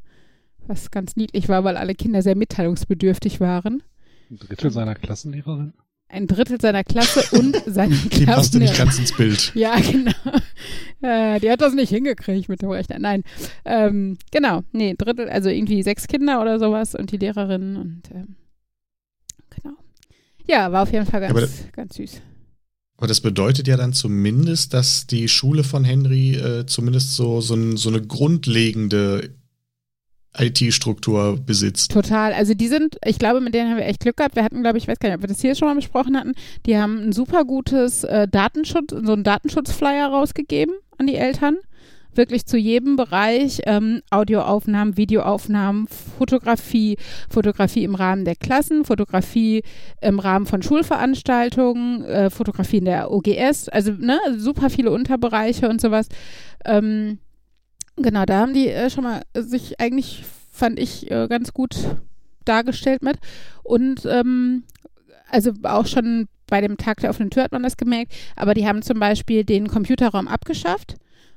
Was 0.67 0.89
ganz 0.91 1.15
niedlich 1.15 1.47
war, 1.49 1.63
weil 1.63 1.77
alle 1.77 1.93
Kinder 1.93 2.21
sehr 2.21 2.35
mitteilungsbedürftig 2.35 3.39
waren. 3.39 3.83
Ein 4.31 4.37
Drittel 4.37 4.71
seiner 4.71 4.95
Klassenlehrerin. 4.95 5.73
Ein 6.07 6.27
Drittel 6.27 6.59
seiner 6.61 6.83
Klasse 6.83 7.35
und 7.37 7.55
seiner 7.65 7.95
Die 7.95 8.25
passte 8.25 8.57
nicht 8.59 8.73
Klassenlehrerin. 8.73 8.77
ganz 8.77 8.99
ins 8.99 9.15
Bild. 9.15 9.51
Ja, 9.55 9.75
genau. 9.79 10.11
Äh, 11.01 11.39
die 11.39 11.51
hat 11.51 11.61
das 11.61 11.73
nicht 11.73 11.89
hingekriegt 11.89 12.49
mit 12.49 12.61
dem 12.61 12.69
Rechner. 12.69 12.97
Nein. 12.99 13.23
Ähm, 13.65 14.17
genau. 14.31 14.61
Nee, 14.71 14.95
Drittel, 14.97 15.29
also 15.29 15.49
irgendwie 15.49 15.83
sechs 15.83 16.07
Kinder 16.07 16.41
oder 16.41 16.57
sowas 16.57 16.95
und 16.95 17.11
die 17.11 17.17
Lehrerin 17.17 17.75
und 17.75 18.01
ähm, 18.13 18.35
genau. 19.49 19.75
Ja, 20.47 20.71
war 20.71 20.83
auf 20.83 20.91
jeden 20.91 21.05
Fall 21.05 21.21
Ja, 21.23 21.31
ganz, 21.31 21.65
ganz 21.73 21.95
süß. 21.95 22.21
Aber 22.97 23.07
das 23.07 23.19
bedeutet 23.21 23.67
ja 23.67 23.75
dann 23.75 23.93
zumindest, 23.93 24.73
dass 24.73 25.05
die 25.05 25.27
Schule 25.27 25.63
von 25.63 25.83
Henry 25.83 26.35
äh, 26.35 26.65
zumindest 26.65 27.15
so, 27.15 27.41
so, 27.41 27.55
ein, 27.55 27.75
so 27.75 27.89
eine 27.89 28.01
grundlegende 28.01 29.35
IT-Struktur 30.37 31.37
besitzt. 31.37 31.91
Total. 31.91 32.33
Also 32.33 32.53
die 32.53 32.67
sind, 32.67 32.97
ich 33.05 33.19
glaube, 33.19 33.41
mit 33.41 33.53
denen 33.53 33.71
haben 33.71 33.77
wir 33.77 33.85
echt 33.85 34.01
Glück 34.01 34.17
gehabt. 34.17 34.35
Wir 34.35 34.43
hatten, 34.43 34.61
glaube 34.61 34.77
ich, 34.77 34.85
ich 34.85 34.87
weiß 34.87 34.99
gar 34.99 35.09
nicht, 35.09 35.17
ob 35.17 35.23
wir 35.23 35.27
das 35.27 35.41
hier 35.41 35.55
schon 35.55 35.67
mal 35.67 35.75
besprochen 35.75 36.17
hatten, 36.17 36.33
die 36.65 36.77
haben 36.77 37.07
ein 37.07 37.11
super 37.13 37.45
gutes 37.45 38.03
äh, 38.03 38.27
Datenschutz, 38.27 38.91
so 38.91 39.13
einen 39.13 39.23
Datenschutzflyer 39.23 40.07
rausgegeben 40.07 40.75
an 40.97 41.07
die 41.07 41.15
Eltern, 41.15 41.57
wirklich 42.17 42.45
zu 42.45 42.57
jedem 42.57 42.95
Bereich 42.95 43.61
ähm, 43.65 44.01
Audioaufnahmen, 44.09 44.97
Videoaufnahmen, 44.97 45.87
Fotografie, 45.87 46.97
Fotografie 47.29 47.83
im 47.83 47.95
Rahmen 47.95 48.25
der 48.25 48.35
Klassen, 48.35 48.85
Fotografie 48.85 49.63
im 50.01 50.19
Rahmen 50.19 50.45
von 50.45 50.61
Schulveranstaltungen, 50.61 52.03
äh, 52.05 52.29
Fotografie 52.29 52.77
in 52.77 52.85
der 52.85 53.11
OGS, 53.11 53.69
also 53.69 53.91
ne, 53.91 54.19
super 54.37 54.69
viele 54.69 54.91
Unterbereiche 54.91 55.69
und 55.69 55.81
sowas. 55.81 56.07
Ähm, 56.63 57.19
genau, 57.95 58.25
da 58.25 58.39
haben 58.39 58.53
die 58.53 58.69
äh, 58.69 58.89
schon 58.89 59.03
mal 59.03 59.21
sich 59.33 59.79
eigentlich, 59.79 60.23
fand 60.51 60.79
ich, 60.79 61.11
äh, 61.11 61.27
ganz 61.27 61.53
gut 61.53 61.75
dargestellt 62.45 63.01
mit. 63.01 63.17
Und 63.63 64.05
ähm, 64.05 64.63
also 65.29 65.51
auch 65.63 65.87
schon 65.87 66.27
bei 66.47 66.61
dem 66.61 66.77
Tag 66.77 66.99
der 66.99 67.09
offenen 67.09 67.31
Tür 67.31 67.43
hat 67.43 67.51
man 67.51 67.63
das 67.63 67.77
gemerkt, 67.77 68.13
aber 68.35 68.53
die 68.53 68.67
haben 68.67 68.81
zum 68.81 68.99
Beispiel 68.99 69.43
den 69.43 69.67
Computerraum 69.67 70.27
abgeschafft 70.27 70.95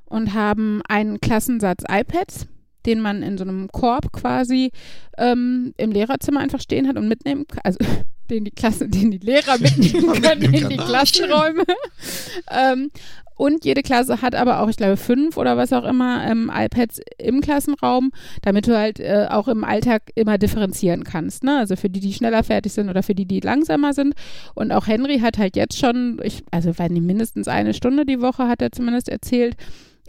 und 0.08 0.34
haben 0.34 0.82
einen 0.88 1.20
Klassensatz 1.20 1.84
iPads, 1.88 2.46
den 2.86 3.00
man 3.00 3.22
in 3.22 3.38
so 3.38 3.44
einem 3.44 3.68
Korb 3.68 4.12
quasi 4.12 4.70
ähm, 5.16 5.74
im 5.76 5.92
Lehrerzimmer 5.92 6.40
einfach 6.40 6.60
stehen 6.60 6.88
hat 6.88 6.96
und 6.96 7.08
mitnehmen 7.08 7.46
kann. 7.46 7.60
Also 7.64 7.78
den 8.30 8.44
die 8.44 8.50
Klasse, 8.50 8.88
den 8.88 9.10
die 9.10 9.18
Lehrer 9.18 9.58
mitnehmen 9.60 10.20
können 10.20 10.54
in 10.54 10.68
die 10.68 10.76
Klassenräume. 10.76 11.64
ähm, 12.50 12.90
und 13.38 13.64
jede 13.64 13.82
Klasse 13.82 14.20
hat 14.20 14.34
aber 14.34 14.60
auch, 14.60 14.68
ich 14.68 14.76
glaube, 14.76 14.96
fünf 14.96 15.36
oder 15.36 15.56
was 15.56 15.72
auch 15.72 15.84
immer 15.84 16.26
ähm, 16.28 16.50
iPads 16.52 17.00
im 17.18 17.40
Klassenraum, 17.40 18.10
damit 18.42 18.66
du 18.66 18.76
halt 18.76 18.98
äh, 18.98 19.28
auch 19.30 19.46
im 19.46 19.62
Alltag 19.62 20.10
immer 20.16 20.38
differenzieren 20.38 21.04
kannst. 21.04 21.44
Ne? 21.44 21.56
Also 21.56 21.76
für 21.76 21.88
die, 21.88 22.00
die 22.00 22.12
schneller 22.12 22.42
fertig 22.42 22.72
sind 22.72 22.90
oder 22.90 23.04
für 23.04 23.14
die, 23.14 23.26
die 23.26 23.38
langsamer 23.38 23.92
sind. 23.92 24.14
Und 24.54 24.72
auch 24.72 24.88
Henry 24.88 25.20
hat 25.20 25.38
halt 25.38 25.54
jetzt 25.54 25.78
schon, 25.78 26.20
ich, 26.24 26.42
also 26.50 26.76
weil 26.78 26.88
nicht 26.90 27.04
mindestens 27.04 27.46
eine 27.46 27.74
Stunde 27.74 28.04
die 28.04 28.20
Woche, 28.20 28.48
hat 28.48 28.60
er 28.60 28.72
zumindest 28.72 29.08
erzählt, 29.08 29.56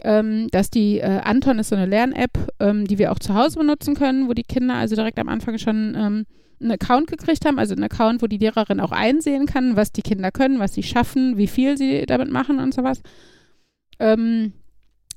ähm, 0.02 0.48
dass 0.50 0.70
die 0.70 0.98
äh, 0.98 1.20
Anton 1.22 1.58
ist 1.58 1.68
so 1.68 1.76
eine 1.76 1.86
Lern-App, 1.86 2.52
ähm, 2.60 2.86
die 2.86 2.98
wir 2.98 3.12
auch 3.12 3.18
zu 3.18 3.34
Hause 3.34 3.58
benutzen 3.58 3.94
können, 3.94 4.28
wo 4.28 4.34
die 4.34 4.44
Kinder 4.44 4.74
also 4.74 4.94
direkt 4.94 5.18
am 5.18 5.28
Anfang 5.28 5.58
schon 5.58 5.94
ähm, 5.96 6.26
einen 6.60 6.72
Account 6.72 7.06
gekriegt 7.06 7.44
haben, 7.46 7.58
also 7.58 7.74
einen 7.74 7.84
Account, 7.84 8.22
wo 8.22 8.26
die 8.26 8.38
Lehrerin 8.38 8.80
auch 8.80 8.92
einsehen 8.92 9.46
kann, 9.46 9.76
was 9.76 9.92
die 9.92 10.02
Kinder 10.02 10.30
können, 10.30 10.58
was 10.58 10.74
sie 10.74 10.82
schaffen, 10.82 11.36
wie 11.36 11.46
viel 11.46 11.76
sie 11.76 12.04
damit 12.06 12.30
machen 12.30 12.58
und 12.58 12.74
sowas. 12.74 13.02
Ähm, 13.98 14.52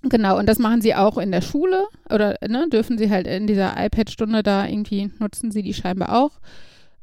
genau, 0.04 0.38
und 0.38 0.48
das 0.48 0.60
machen 0.60 0.82
sie 0.82 0.96
auch 0.96 1.18
in 1.18 1.32
der 1.32 1.42
Schule 1.42 1.86
oder 2.10 2.36
ne, 2.48 2.68
dürfen 2.72 2.98
sie 2.98 3.10
halt 3.10 3.28
in 3.28 3.48
dieser 3.48 3.74
iPad-Stunde 3.78 4.44
da 4.44 4.66
irgendwie 4.66 5.12
nutzen 5.20 5.52
sie 5.52 5.64
die 5.64 5.74
scheinbar 5.74 6.16
auch. 6.18 6.40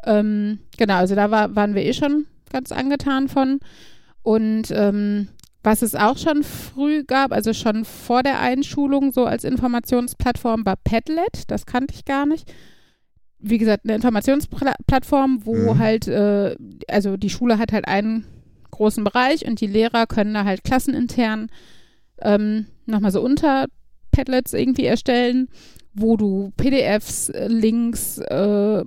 Ähm, 0.04 0.60
genau, 0.78 0.96
also 0.96 1.14
da 1.14 1.30
war, 1.30 1.54
waren 1.54 1.74
wir 1.74 1.84
eh 1.84 1.92
schon 1.92 2.26
ganz 2.50 2.72
angetan 2.72 3.28
von. 3.28 3.60
Und 4.22 4.70
ähm, 4.70 5.28
was 5.62 5.82
es 5.82 5.94
auch 5.94 6.16
schon 6.16 6.42
früh 6.42 7.04
gab, 7.04 7.32
also 7.32 7.52
schon 7.52 7.84
vor 7.84 8.22
der 8.22 8.40
Einschulung, 8.40 9.12
so 9.12 9.26
als 9.26 9.44
Informationsplattform, 9.44 10.64
war 10.64 10.76
Padlet. 10.76 11.44
Das 11.48 11.66
kannte 11.66 11.94
ich 11.94 12.04
gar 12.04 12.24
nicht. 12.26 12.50
Wie 13.38 13.58
gesagt, 13.58 13.84
eine 13.84 13.94
Informationsplattform, 13.94 15.44
wo 15.44 15.74
Mhm. 15.74 15.78
halt, 15.78 16.08
äh, 16.08 16.56
also 16.88 17.16
die 17.16 17.30
Schule 17.30 17.58
hat 17.58 17.72
halt 17.72 17.88
einen 17.88 18.24
großen 18.70 19.04
Bereich 19.04 19.46
und 19.46 19.60
die 19.60 19.66
Lehrer 19.66 20.06
können 20.06 20.34
da 20.34 20.44
halt 20.44 20.64
klassenintern 20.64 21.50
ähm, 22.22 22.66
nochmal 22.86 23.10
so 23.10 23.20
unter 23.22 23.66
Padlets 24.12 24.52
irgendwie 24.52 24.84
erstellen, 24.84 25.48
wo 25.94 26.16
du 26.16 26.52
PDFs, 26.56 27.30
äh, 27.30 27.48
Links, 27.48 28.18
äh, 28.18 28.84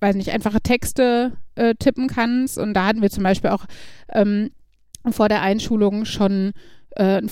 weiß 0.00 0.16
nicht, 0.16 0.30
einfache 0.30 0.60
Texte 0.60 1.32
äh, 1.56 1.74
tippen 1.74 2.06
kannst. 2.08 2.58
Und 2.58 2.74
da 2.74 2.86
hatten 2.86 3.02
wir 3.02 3.10
zum 3.10 3.24
Beispiel 3.24 3.50
auch 3.50 3.66
ähm, 4.12 4.50
vor 5.10 5.28
der 5.28 5.42
Einschulung 5.42 6.04
schon 6.04 6.52
äh, 6.90 7.22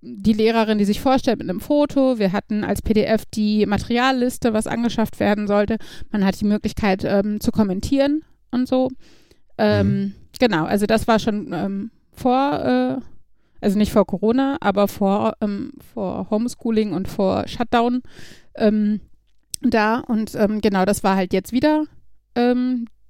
die 0.00 0.32
Lehrerin, 0.32 0.78
die 0.78 0.84
sich 0.84 1.00
vorstellt 1.00 1.38
mit 1.38 1.48
einem 1.48 1.60
Foto. 1.60 2.18
Wir 2.18 2.32
hatten 2.32 2.62
als 2.64 2.82
PDF 2.82 3.24
die 3.24 3.64
Materialliste, 3.64 4.52
was 4.52 4.66
angeschafft 4.66 5.18
werden 5.18 5.46
sollte. 5.46 5.78
Man 6.10 6.24
hat 6.24 6.40
die 6.40 6.44
Möglichkeit 6.44 7.04
ähm, 7.04 7.40
zu 7.40 7.52
kommentieren 7.52 8.22
und 8.50 8.68
so. 8.68 8.90
Ähm, 9.56 10.14
Genau, 10.38 10.64
also 10.64 10.86
das 10.86 11.06
war 11.06 11.18
schon 11.18 11.52
ähm, 11.52 11.90
vor, 12.12 12.60
äh, 12.64 12.96
also 13.60 13.78
nicht 13.78 13.92
vor 13.92 14.06
Corona, 14.06 14.56
aber 14.60 14.88
vor, 14.88 15.34
ähm, 15.40 15.72
vor 15.92 16.28
Homeschooling 16.30 16.92
und 16.92 17.08
vor 17.08 17.46
Shutdown 17.46 18.02
ähm, 18.56 19.00
da. 19.62 19.98
Und 20.00 20.34
ähm, 20.34 20.60
genau, 20.60 20.84
das 20.84 21.04
war 21.04 21.16
halt 21.16 21.32
jetzt 21.32 21.52
wieder 21.52 21.86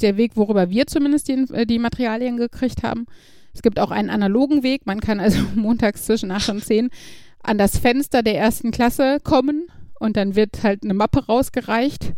der 0.03 0.19
Weg, 0.19 0.33
worüber 0.37 0.69
wir 0.69 0.87
zumindest 0.87 1.29
die, 1.29 1.47
äh, 1.53 1.65
die 1.65 1.79
Materialien 1.79 2.37
gekriegt 2.37 2.83
haben. 2.83 3.07
Es 3.55 3.63
gibt 3.63 3.79
auch 3.79 3.91
einen 3.91 4.11
analogen 4.11 4.63
Weg. 4.63 4.87
Man 4.87 5.01
kann 5.01 5.21
also 5.21 5.41
montags 5.55 6.05
zwischen 6.05 6.31
8 6.31 6.51
und 6.51 6.65
10 6.65 6.91
an 7.43 7.59
das 7.59 7.79
Fenster 7.79 8.23
der 8.23 8.39
ersten 8.39 8.71
Klasse 8.71 9.19
kommen 9.23 9.69
und 10.01 10.17
dann 10.17 10.35
wird 10.35 10.63
halt 10.63 10.83
eine 10.83 10.95
Mappe 10.95 11.27
rausgereicht. 11.27 12.15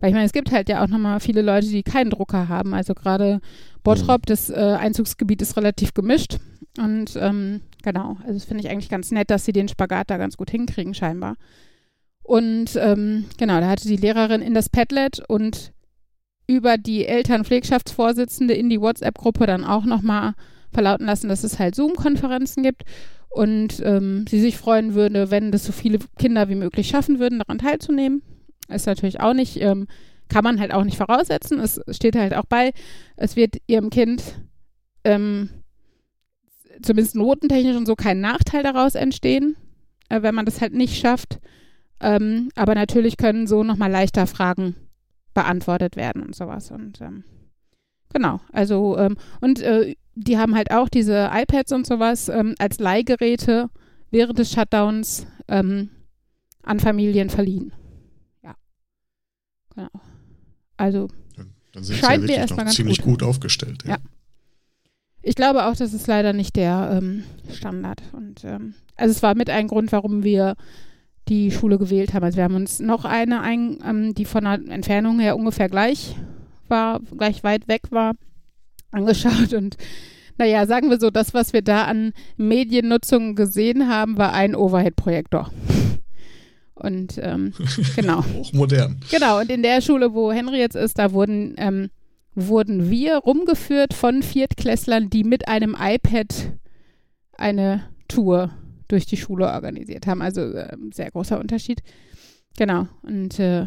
Weil 0.00 0.10
ich 0.10 0.14
meine, 0.14 0.26
es 0.26 0.32
gibt 0.32 0.52
halt 0.52 0.68
ja 0.68 0.84
auch 0.84 0.88
nochmal 0.88 1.20
viele 1.20 1.42
Leute, 1.42 1.68
die 1.68 1.82
keinen 1.82 2.10
Drucker 2.10 2.48
haben. 2.48 2.74
Also 2.74 2.94
gerade 2.94 3.40
Bottrop, 3.82 4.26
das 4.26 4.50
äh, 4.50 4.76
Einzugsgebiet 4.78 5.40
ist 5.40 5.56
relativ 5.56 5.94
gemischt. 5.94 6.38
Und 6.78 7.16
ähm, 7.16 7.62
genau, 7.82 8.18
also 8.20 8.34
das 8.34 8.44
finde 8.44 8.62
ich 8.62 8.70
eigentlich 8.70 8.90
ganz 8.90 9.10
nett, 9.10 9.30
dass 9.30 9.44
sie 9.44 9.52
den 9.52 9.68
Spagat 9.68 10.10
da 10.10 10.18
ganz 10.18 10.36
gut 10.36 10.50
hinkriegen, 10.50 10.92
scheinbar. 10.92 11.36
Und 12.22 12.76
ähm, 12.76 13.24
genau, 13.38 13.60
da 13.60 13.68
hatte 13.68 13.88
die 13.88 13.96
Lehrerin 13.96 14.42
in 14.42 14.52
das 14.52 14.68
Padlet 14.68 15.22
und 15.28 15.72
über 16.46 16.76
die 16.76 17.06
Elternpflegschaftsvorsitzende 17.06 18.54
in 18.54 18.68
die 18.68 18.80
WhatsApp-Gruppe 18.80 19.46
dann 19.46 19.64
auch 19.64 19.84
nochmal 19.84 20.34
verlauten 20.76 21.06
lassen, 21.06 21.30
dass 21.30 21.42
es 21.42 21.58
halt 21.58 21.74
Zoom-Konferenzen 21.74 22.62
gibt 22.62 22.82
und 23.30 23.80
ähm, 23.82 24.26
sie 24.28 24.40
sich 24.40 24.58
freuen 24.58 24.92
würde, 24.92 25.30
wenn 25.30 25.52
das 25.52 25.64
so 25.64 25.72
viele 25.72 25.98
Kinder 26.18 26.50
wie 26.50 26.54
möglich 26.54 26.88
schaffen 26.88 27.18
würden, 27.18 27.38
daran 27.38 27.56
teilzunehmen. 27.56 28.20
Ist 28.68 28.86
natürlich 28.86 29.20
auch 29.20 29.32
nicht, 29.32 29.58
ähm, 29.62 29.86
kann 30.28 30.44
man 30.44 30.60
halt 30.60 30.74
auch 30.74 30.84
nicht 30.84 30.98
voraussetzen. 30.98 31.60
Es 31.60 31.80
steht 31.88 32.14
halt 32.14 32.34
auch 32.34 32.44
bei, 32.44 32.72
es 33.16 33.36
wird 33.36 33.56
ihrem 33.66 33.88
Kind 33.88 34.22
ähm, 35.02 35.48
zumindest 36.82 37.16
notentechnisch 37.16 37.76
und 37.76 37.86
so 37.86 37.94
kein 37.94 38.20
Nachteil 38.20 38.62
daraus 38.62 38.96
entstehen, 38.96 39.56
äh, 40.10 40.20
wenn 40.20 40.34
man 40.34 40.44
das 40.44 40.60
halt 40.60 40.74
nicht 40.74 40.98
schafft. 40.98 41.38
Ähm, 42.00 42.50
aber 42.54 42.74
natürlich 42.74 43.16
können 43.16 43.46
so 43.46 43.64
nochmal 43.64 43.90
leichter 43.90 44.26
Fragen 44.26 44.76
beantwortet 45.32 45.96
werden 45.96 46.22
und 46.22 46.36
sowas. 46.36 46.70
Und 46.70 47.00
ähm, 47.00 47.24
genau, 48.12 48.40
also 48.52 48.98
ähm, 48.98 49.16
und 49.40 49.62
äh, 49.62 49.94
die 50.16 50.38
haben 50.38 50.54
halt 50.54 50.70
auch 50.70 50.88
diese 50.88 51.30
iPads 51.32 51.72
und 51.72 51.86
sowas 51.86 52.28
ähm, 52.28 52.54
als 52.58 52.78
Leihgeräte 52.80 53.68
während 54.10 54.38
des 54.38 54.50
Shutdowns 54.50 55.26
ähm, 55.46 55.90
an 56.62 56.80
Familien 56.80 57.30
verliehen. 57.30 57.72
Ja. 58.42 58.54
Genau. 59.74 59.90
Also 60.78 61.08
Dann 61.72 61.84
sind 61.84 61.98
Scheint 61.98 62.22
mir 62.22 62.28
sie 62.28 62.34
ja 62.34 62.40
erstmal 62.40 62.64
wirklich 62.64 62.66
ganz 62.66 62.76
ziemlich 62.76 63.02
gut. 63.02 63.20
gut, 63.20 63.28
aufgestellt. 63.28 63.84
Ja. 63.84 63.90
Ja. 63.90 63.96
Ich 65.22 65.34
glaube 65.34 65.66
auch, 65.66 65.76
das 65.76 65.92
ist 65.92 66.06
leider 66.06 66.32
nicht 66.32 66.56
der 66.56 66.98
ähm, 66.98 67.24
Standard. 67.52 68.00
Und 68.12 68.44
ähm, 68.44 68.74
also 68.96 69.12
es 69.12 69.22
war 69.22 69.34
mit 69.34 69.50
ein 69.50 69.68
Grund, 69.68 69.92
warum 69.92 70.24
wir 70.24 70.54
die 71.28 71.50
Schule 71.50 71.78
gewählt 71.78 72.14
haben. 72.14 72.24
Also 72.24 72.36
wir 72.36 72.44
haben 72.44 72.54
uns 72.54 72.80
noch 72.80 73.04
eine, 73.04 73.42
ein, 73.42 73.78
ähm, 73.84 74.14
die 74.14 74.24
von 74.24 74.44
der 74.44 74.60
Entfernung 74.68 75.18
her 75.18 75.36
ungefähr 75.36 75.68
gleich 75.68 76.16
war, 76.68 77.00
gleich 77.00 77.44
weit 77.44 77.68
weg 77.68 77.82
war, 77.90 78.14
angeschaut. 78.90 79.52
Und 79.52 79.76
naja, 80.38 80.66
sagen 80.66 80.90
wir 80.90 80.98
so, 80.98 81.10
das, 81.10 81.34
was 81.34 81.52
wir 81.52 81.62
da 81.62 81.84
an 81.84 82.12
Mediennutzung 82.36 83.34
gesehen 83.34 83.88
haben, 83.88 84.18
war 84.18 84.32
ein 84.32 84.54
Overhead-Projektor. 84.54 85.50
Und 86.74 87.18
ähm, 87.22 87.52
genau. 87.96 88.24
Hochmodern. 88.24 89.00
Genau, 89.10 89.40
und 89.40 89.50
in 89.50 89.62
der 89.62 89.80
Schule, 89.80 90.12
wo 90.12 90.30
Henry 90.30 90.58
jetzt 90.58 90.76
ist, 90.76 90.98
da 90.98 91.12
wurden, 91.12 91.54
ähm, 91.56 91.90
wurden 92.34 92.90
wir 92.90 93.16
rumgeführt 93.16 93.94
von 93.94 94.22
Viertklässlern, 94.22 95.08
die 95.08 95.24
mit 95.24 95.48
einem 95.48 95.74
iPad 95.78 96.52
eine 97.32 97.84
Tour 98.08 98.50
durch 98.88 99.06
die 99.06 99.16
Schule 99.16 99.46
organisiert 99.46 100.06
haben. 100.06 100.20
Also 100.20 100.42
ähm, 100.54 100.90
sehr 100.92 101.10
großer 101.10 101.40
Unterschied. 101.40 101.82
Genau. 102.58 102.86
Und 103.02 103.38
äh, 103.38 103.66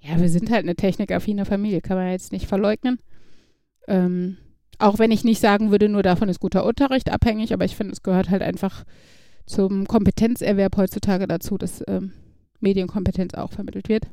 ja, 0.00 0.20
wir 0.20 0.28
sind 0.28 0.50
halt 0.50 0.64
eine 0.64 0.76
technikaffine 0.76 1.44
Familie, 1.44 1.80
kann 1.80 1.96
man 1.96 2.10
jetzt 2.10 2.32
nicht 2.32 2.46
verleugnen. 2.46 2.98
Ähm, 3.88 4.36
auch 4.78 5.00
wenn 5.00 5.10
ich 5.10 5.24
nicht 5.24 5.40
sagen 5.40 5.72
würde, 5.72 5.88
nur 5.88 6.04
davon 6.04 6.28
ist 6.28 6.38
guter 6.38 6.64
Unterricht 6.64 7.10
abhängig, 7.10 7.52
aber 7.52 7.64
ich 7.64 7.74
finde, 7.74 7.92
es 7.92 8.04
gehört 8.04 8.30
halt 8.30 8.42
einfach 8.42 8.84
zum 9.46 9.88
Kompetenzerwerb 9.88 10.76
heutzutage 10.76 11.26
dazu, 11.26 11.58
dass 11.58 11.82
ähm, 11.88 12.12
Medienkompetenz 12.60 13.34
auch 13.34 13.50
vermittelt 13.50 13.88
wird. 13.88 14.04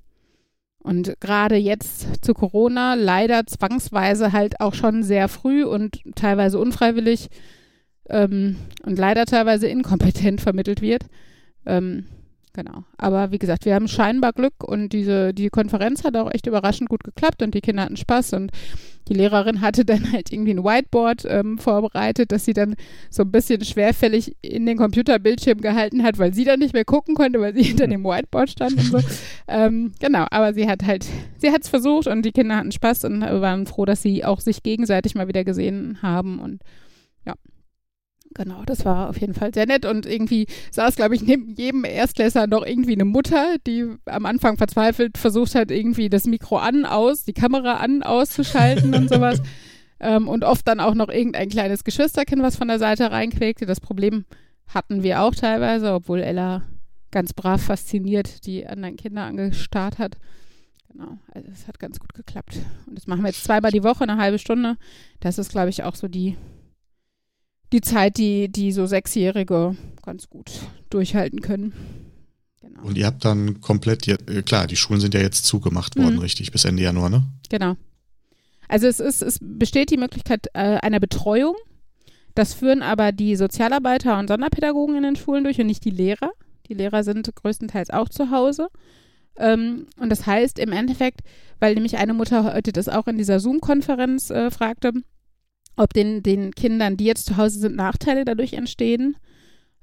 Und 0.79 1.19
gerade 1.19 1.55
jetzt 1.55 2.23
zu 2.23 2.33
Corona 2.33 2.93
leider 2.93 3.45
zwangsweise 3.45 4.31
halt 4.31 4.59
auch 4.59 4.73
schon 4.73 5.03
sehr 5.03 5.27
früh 5.27 5.63
und 5.65 5.99
teilweise 6.15 6.59
unfreiwillig 6.59 7.29
ähm, 8.09 8.57
und 8.83 8.97
leider 8.97 9.25
teilweise 9.25 9.67
inkompetent 9.67 10.41
vermittelt 10.41 10.81
wird. 10.81 11.05
Ähm, 11.65 12.05
genau. 12.55 12.83
Aber 12.97 13.31
wie 13.31 13.37
gesagt, 13.37 13.65
wir 13.65 13.75
haben 13.75 13.87
scheinbar 13.87 14.33
Glück 14.33 14.63
und 14.63 14.89
diese 14.89 15.33
die 15.33 15.49
Konferenz 15.49 16.03
hat 16.03 16.17
auch 16.17 16.31
echt 16.31 16.47
überraschend 16.47 16.89
gut 16.89 17.03
geklappt 17.03 17.43
und 17.43 17.53
die 17.53 17.61
Kinder 17.61 17.83
hatten 17.83 17.97
Spaß 17.97 18.33
und 18.33 18.51
die 19.07 19.13
Lehrerin 19.13 19.61
hatte 19.61 19.85
dann 19.85 20.11
halt 20.11 20.31
irgendwie 20.31 20.51
ein 20.51 20.63
Whiteboard 20.63 21.25
ähm, 21.27 21.57
vorbereitet, 21.57 22.31
dass 22.31 22.45
sie 22.45 22.53
dann 22.53 22.75
so 23.09 23.23
ein 23.23 23.31
bisschen 23.31 23.63
schwerfällig 23.63 24.35
in 24.41 24.65
den 24.65 24.77
Computerbildschirm 24.77 25.61
gehalten 25.61 26.03
hat, 26.03 26.17
weil 26.17 26.33
sie 26.33 26.43
dann 26.43 26.59
nicht 26.59 26.73
mehr 26.73 26.85
gucken 26.85 27.15
konnte, 27.15 27.39
weil 27.39 27.53
sie 27.53 27.63
hinter 27.63 27.87
dem 27.87 28.03
Whiteboard 28.03 28.49
stand 28.49 28.77
und 28.77 28.85
so. 28.85 28.99
ähm, 29.47 29.91
genau, 29.99 30.25
aber 30.31 30.53
sie 30.53 30.67
hat 30.67 30.83
halt, 30.83 31.05
sie 31.37 31.51
hat 31.51 31.63
es 31.63 31.69
versucht 31.69 32.07
und 32.07 32.23
die 32.23 32.31
Kinder 32.31 32.57
hatten 32.57 32.71
Spaß 32.71 33.05
und 33.05 33.21
waren 33.21 33.67
froh, 33.67 33.85
dass 33.85 34.01
sie 34.01 34.25
auch 34.25 34.39
sich 34.39 34.63
gegenseitig 34.63 35.15
mal 35.15 35.27
wieder 35.27 35.43
gesehen 35.43 35.99
haben 36.01 36.39
und 36.39 36.61
ja. 37.25 37.33
Genau, 38.35 38.63
das 38.65 38.83
war 38.83 39.09
auf 39.09 39.19
jeden 39.21 39.33
Fall 39.33 39.53
sehr 39.53 39.65
nett 39.65 39.85
und 39.85 40.05
irgendwie 40.05 40.47
saß, 40.69 40.97
glaube 40.97 41.15
ich, 41.15 41.23
neben 41.23 41.55
jedem 41.55 41.85
Erstklässler 41.85 42.47
noch 42.47 42.65
irgendwie 42.65 42.91
eine 42.91 43.05
Mutter, 43.05 43.55
die 43.65 43.85
am 44.05 44.25
Anfang 44.25 44.57
verzweifelt 44.57 45.17
versucht 45.17 45.55
hat, 45.55 45.71
irgendwie 45.71 46.09
das 46.09 46.25
Mikro 46.25 46.57
an, 46.57 46.85
aus, 46.85 47.23
die 47.23 47.31
Kamera 47.31 47.77
an, 47.77 48.03
auszuschalten 48.03 48.93
und 48.93 49.09
sowas. 49.09 49.41
Ähm, 49.97 50.27
und 50.27 50.43
oft 50.43 50.67
dann 50.67 50.81
auch 50.81 50.93
noch 50.93 51.07
irgendein 51.07 51.47
kleines 51.47 51.85
Geschwisterkind, 51.85 52.43
was 52.43 52.57
von 52.57 52.67
der 52.67 52.79
Seite 52.79 53.11
reinquäkte. 53.11 53.65
Das 53.65 53.79
Problem 53.79 54.25
hatten 54.67 55.03
wir 55.03 55.21
auch 55.21 55.33
teilweise, 55.33 55.93
obwohl 55.93 56.19
Ella 56.19 56.63
ganz 57.11 57.31
brav 57.31 57.61
fasziniert 57.63 58.45
die 58.45 58.67
anderen 58.67 58.97
Kinder 58.97 59.23
angestarrt 59.23 59.97
hat. 59.97 60.17
Genau, 60.91 61.17
also 61.33 61.47
es 61.49 61.69
hat 61.69 61.79
ganz 61.79 61.99
gut 61.99 62.13
geklappt. 62.13 62.57
Und 62.87 62.97
das 62.97 63.07
machen 63.07 63.21
wir 63.21 63.29
jetzt 63.29 63.45
zweimal 63.45 63.71
die 63.71 63.85
Woche, 63.85 64.03
eine 64.03 64.17
halbe 64.17 64.37
Stunde. 64.37 64.75
Das 65.21 65.37
ist, 65.37 65.51
glaube 65.51 65.69
ich, 65.69 65.83
auch 65.83 65.95
so 65.95 66.09
die 66.09 66.35
die 67.71 67.81
Zeit, 67.81 68.17
die, 68.17 68.49
die 68.49 68.71
so 68.71 68.85
Sechsjährige 68.85 69.75
ganz 70.03 70.29
gut 70.29 70.51
durchhalten 70.89 71.41
können. 71.41 71.73
Genau. 72.61 72.83
Und 72.83 72.97
ihr 72.97 73.05
habt 73.05 73.25
dann 73.25 73.61
komplett, 73.61 74.07
äh, 74.07 74.41
klar, 74.43 74.67
die 74.67 74.75
Schulen 74.75 75.01
sind 75.01 75.13
ja 75.13 75.21
jetzt 75.21 75.45
zugemacht 75.45 75.97
worden, 75.97 76.15
mhm. 76.15 76.21
richtig, 76.21 76.51
bis 76.51 76.65
Ende 76.65 76.83
Januar, 76.83 77.09
ne? 77.09 77.23
Genau. 77.49 77.75
Also 78.67 78.87
es 78.87 78.99
ist, 78.99 79.21
es 79.21 79.39
besteht 79.41 79.91
die 79.91 79.97
Möglichkeit 79.97 80.47
äh, 80.53 80.77
einer 80.81 80.99
Betreuung. 80.99 81.55
Das 82.33 82.53
führen 82.53 82.81
aber 82.81 83.11
die 83.11 83.35
Sozialarbeiter 83.35 84.17
und 84.19 84.27
Sonderpädagogen 84.27 84.95
in 84.97 85.03
den 85.03 85.15
Schulen 85.15 85.43
durch 85.43 85.59
und 85.59 85.67
nicht 85.67 85.85
die 85.85 85.91
Lehrer. 85.91 86.31
Die 86.67 86.73
Lehrer 86.73 87.03
sind 87.03 87.33
größtenteils 87.33 87.91
auch 87.91 88.09
zu 88.09 88.31
Hause. 88.31 88.67
Ähm, 89.37 89.87
und 89.97 90.09
das 90.09 90.25
heißt 90.25 90.59
im 90.59 90.71
Endeffekt, 90.71 91.21
weil 91.59 91.75
nämlich 91.75 91.97
eine 91.97 92.13
Mutter 92.13 92.53
heute 92.53 92.71
das 92.71 92.89
auch 92.89 93.07
in 93.07 93.17
dieser 93.17 93.39
Zoom-Konferenz 93.39 94.29
äh, 94.29 94.51
fragte, 94.51 94.93
ob 95.77 95.93
den, 95.93 96.23
den 96.23 96.51
Kindern, 96.51 96.97
die 96.97 97.05
jetzt 97.05 97.25
zu 97.25 97.37
Hause 97.37 97.59
sind, 97.59 97.75
Nachteile 97.75 98.25
dadurch 98.25 98.53
entstehen, 98.53 99.17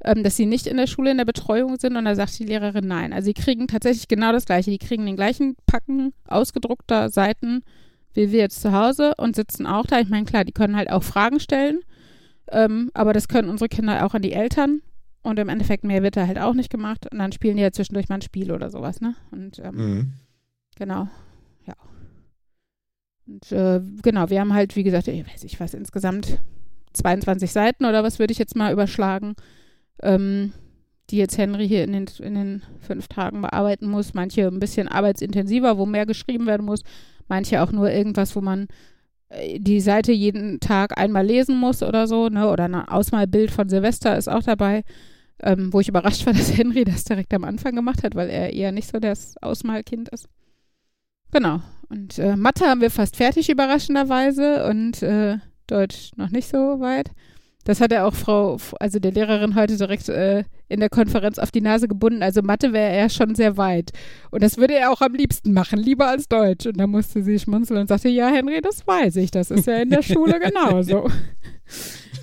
ähm, 0.04 0.22
dass 0.22 0.36
sie 0.36 0.46
nicht 0.46 0.66
in 0.66 0.76
der 0.76 0.86
Schule 0.86 1.10
in 1.10 1.18
der 1.18 1.24
Betreuung 1.24 1.78
sind. 1.78 1.96
Und 1.96 2.04
da 2.04 2.14
sagt 2.14 2.38
die 2.38 2.44
Lehrerin 2.44 2.86
nein. 2.86 3.12
Also 3.12 3.26
sie 3.26 3.34
kriegen 3.34 3.68
tatsächlich 3.68 4.08
genau 4.08 4.32
das 4.32 4.46
Gleiche. 4.46 4.70
Die 4.70 4.78
kriegen 4.78 5.06
den 5.06 5.16
gleichen 5.16 5.56
Packen 5.66 6.12
ausgedruckter 6.26 7.10
Seiten 7.10 7.62
wie 8.14 8.32
wir 8.32 8.40
jetzt 8.40 8.60
zu 8.60 8.72
Hause 8.72 9.14
und 9.16 9.36
sitzen 9.36 9.66
auch 9.66 9.86
da. 9.86 10.00
Ich 10.00 10.08
meine, 10.08 10.24
klar, 10.24 10.44
die 10.44 10.52
können 10.52 10.76
halt 10.76 10.90
auch 10.90 11.02
Fragen 11.02 11.40
stellen, 11.40 11.80
ähm, 12.50 12.90
aber 12.94 13.12
das 13.12 13.28
können 13.28 13.48
unsere 13.48 13.68
Kinder 13.68 14.04
auch 14.04 14.14
an 14.14 14.22
die 14.22 14.32
Eltern. 14.32 14.82
Und 15.22 15.38
im 15.38 15.48
Endeffekt 15.48 15.84
mehr 15.84 16.02
wird 16.02 16.16
da 16.16 16.26
halt 16.26 16.38
auch 16.38 16.54
nicht 16.54 16.70
gemacht. 16.70 17.06
Und 17.10 17.20
dann 17.20 17.30
spielen 17.30 17.56
die 17.56 17.62
ja 17.62 17.70
zwischendurch 17.70 18.08
mal 18.08 18.16
ein 18.16 18.22
Spiel 18.22 18.50
oder 18.50 18.70
sowas, 18.70 19.00
ne? 19.00 19.14
Und 19.30 19.60
ähm, 19.60 19.74
mhm. 19.76 20.12
genau. 20.74 21.08
Und 23.26 23.52
äh, 23.52 23.80
genau, 24.02 24.30
wir 24.30 24.40
haben 24.40 24.54
halt, 24.54 24.76
wie 24.76 24.82
gesagt, 24.82 25.08
ich 25.08 25.26
weiß 25.26 25.42
nicht 25.44 25.60
was, 25.60 25.74
insgesamt 25.74 26.40
22 26.92 27.50
Seiten 27.50 27.84
oder 27.84 28.02
was 28.02 28.18
würde 28.18 28.32
ich 28.32 28.38
jetzt 28.38 28.56
mal 28.56 28.72
überschlagen, 28.72 29.34
ähm, 30.02 30.52
die 31.10 31.16
jetzt 31.18 31.38
Henry 31.38 31.68
hier 31.68 31.84
in 31.84 31.92
den, 31.92 32.06
in 32.20 32.34
den 32.34 32.62
fünf 32.80 33.08
Tagen 33.08 33.42
bearbeiten 33.42 33.88
muss. 33.88 34.14
Manche 34.14 34.46
ein 34.46 34.60
bisschen 34.60 34.88
arbeitsintensiver, 34.88 35.78
wo 35.78 35.86
mehr 35.86 36.06
geschrieben 36.06 36.46
werden 36.46 36.66
muss. 36.66 36.82
Manche 37.28 37.62
auch 37.62 37.72
nur 37.72 37.90
irgendwas, 37.90 38.34
wo 38.34 38.40
man 38.40 38.66
äh, 39.28 39.58
die 39.58 39.80
Seite 39.80 40.12
jeden 40.12 40.60
Tag 40.60 40.98
einmal 40.98 41.26
lesen 41.26 41.56
muss 41.56 41.82
oder 41.82 42.06
so, 42.06 42.28
ne? 42.28 42.48
Oder 42.48 42.64
ein 42.64 42.74
Ausmalbild 42.74 43.50
von 43.50 43.68
Silvester 43.68 44.16
ist 44.16 44.28
auch 44.28 44.42
dabei. 44.42 44.82
Ähm, 45.44 45.72
wo 45.72 45.80
ich 45.80 45.88
überrascht 45.88 46.24
war, 46.26 46.32
dass 46.34 46.56
Henry 46.56 46.84
das 46.84 47.04
direkt 47.04 47.34
am 47.34 47.44
Anfang 47.44 47.74
gemacht 47.74 48.04
hat, 48.04 48.14
weil 48.14 48.30
er 48.30 48.52
eher 48.52 48.72
nicht 48.72 48.88
so 48.88 48.98
das 49.00 49.36
Ausmalkind 49.42 50.08
ist. 50.10 50.28
Genau. 51.32 51.60
Und 51.88 52.18
äh, 52.18 52.36
Mathe 52.36 52.66
haben 52.66 52.80
wir 52.80 52.90
fast 52.90 53.16
fertig, 53.16 53.50
überraschenderweise. 53.50 54.66
Und 54.66 55.02
äh, 55.02 55.38
Deutsch 55.66 56.10
noch 56.16 56.30
nicht 56.30 56.48
so 56.48 56.80
weit. 56.80 57.10
Das 57.64 57.80
hat 57.80 57.92
er 57.92 58.06
auch 58.06 58.14
Frau, 58.14 58.58
also 58.80 58.98
der 58.98 59.12
Lehrerin 59.12 59.54
heute 59.54 59.76
direkt 59.76 60.08
äh, 60.08 60.42
in 60.68 60.80
der 60.80 60.88
Konferenz 60.88 61.38
auf 61.38 61.52
die 61.52 61.60
Nase 61.60 61.86
gebunden. 61.86 62.22
Also 62.22 62.42
Mathe 62.42 62.72
wäre 62.72 62.92
er 62.92 63.08
schon 63.08 63.36
sehr 63.36 63.56
weit. 63.56 63.92
Und 64.30 64.42
das 64.42 64.56
würde 64.56 64.74
er 64.74 64.90
auch 64.90 65.00
am 65.00 65.14
liebsten 65.14 65.52
machen, 65.52 65.78
lieber 65.78 66.08
als 66.08 66.28
Deutsch. 66.28 66.66
Und 66.66 66.78
da 66.78 66.88
musste 66.88 67.22
sie 67.22 67.38
schmunzeln 67.38 67.80
und 67.80 67.86
sagte, 67.86 68.08
ja, 68.08 68.28
Henry, 68.28 68.60
das 68.60 68.86
weiß 68.86 69.16
ich. 69.16 69.30
Das 69.30 69.50
ist 69.52 69.66
ja 69.66 69.76
in 69.76 69.90
der 69.90 70.02
Schule 70.02 70.40
genauso. 70.44 71.08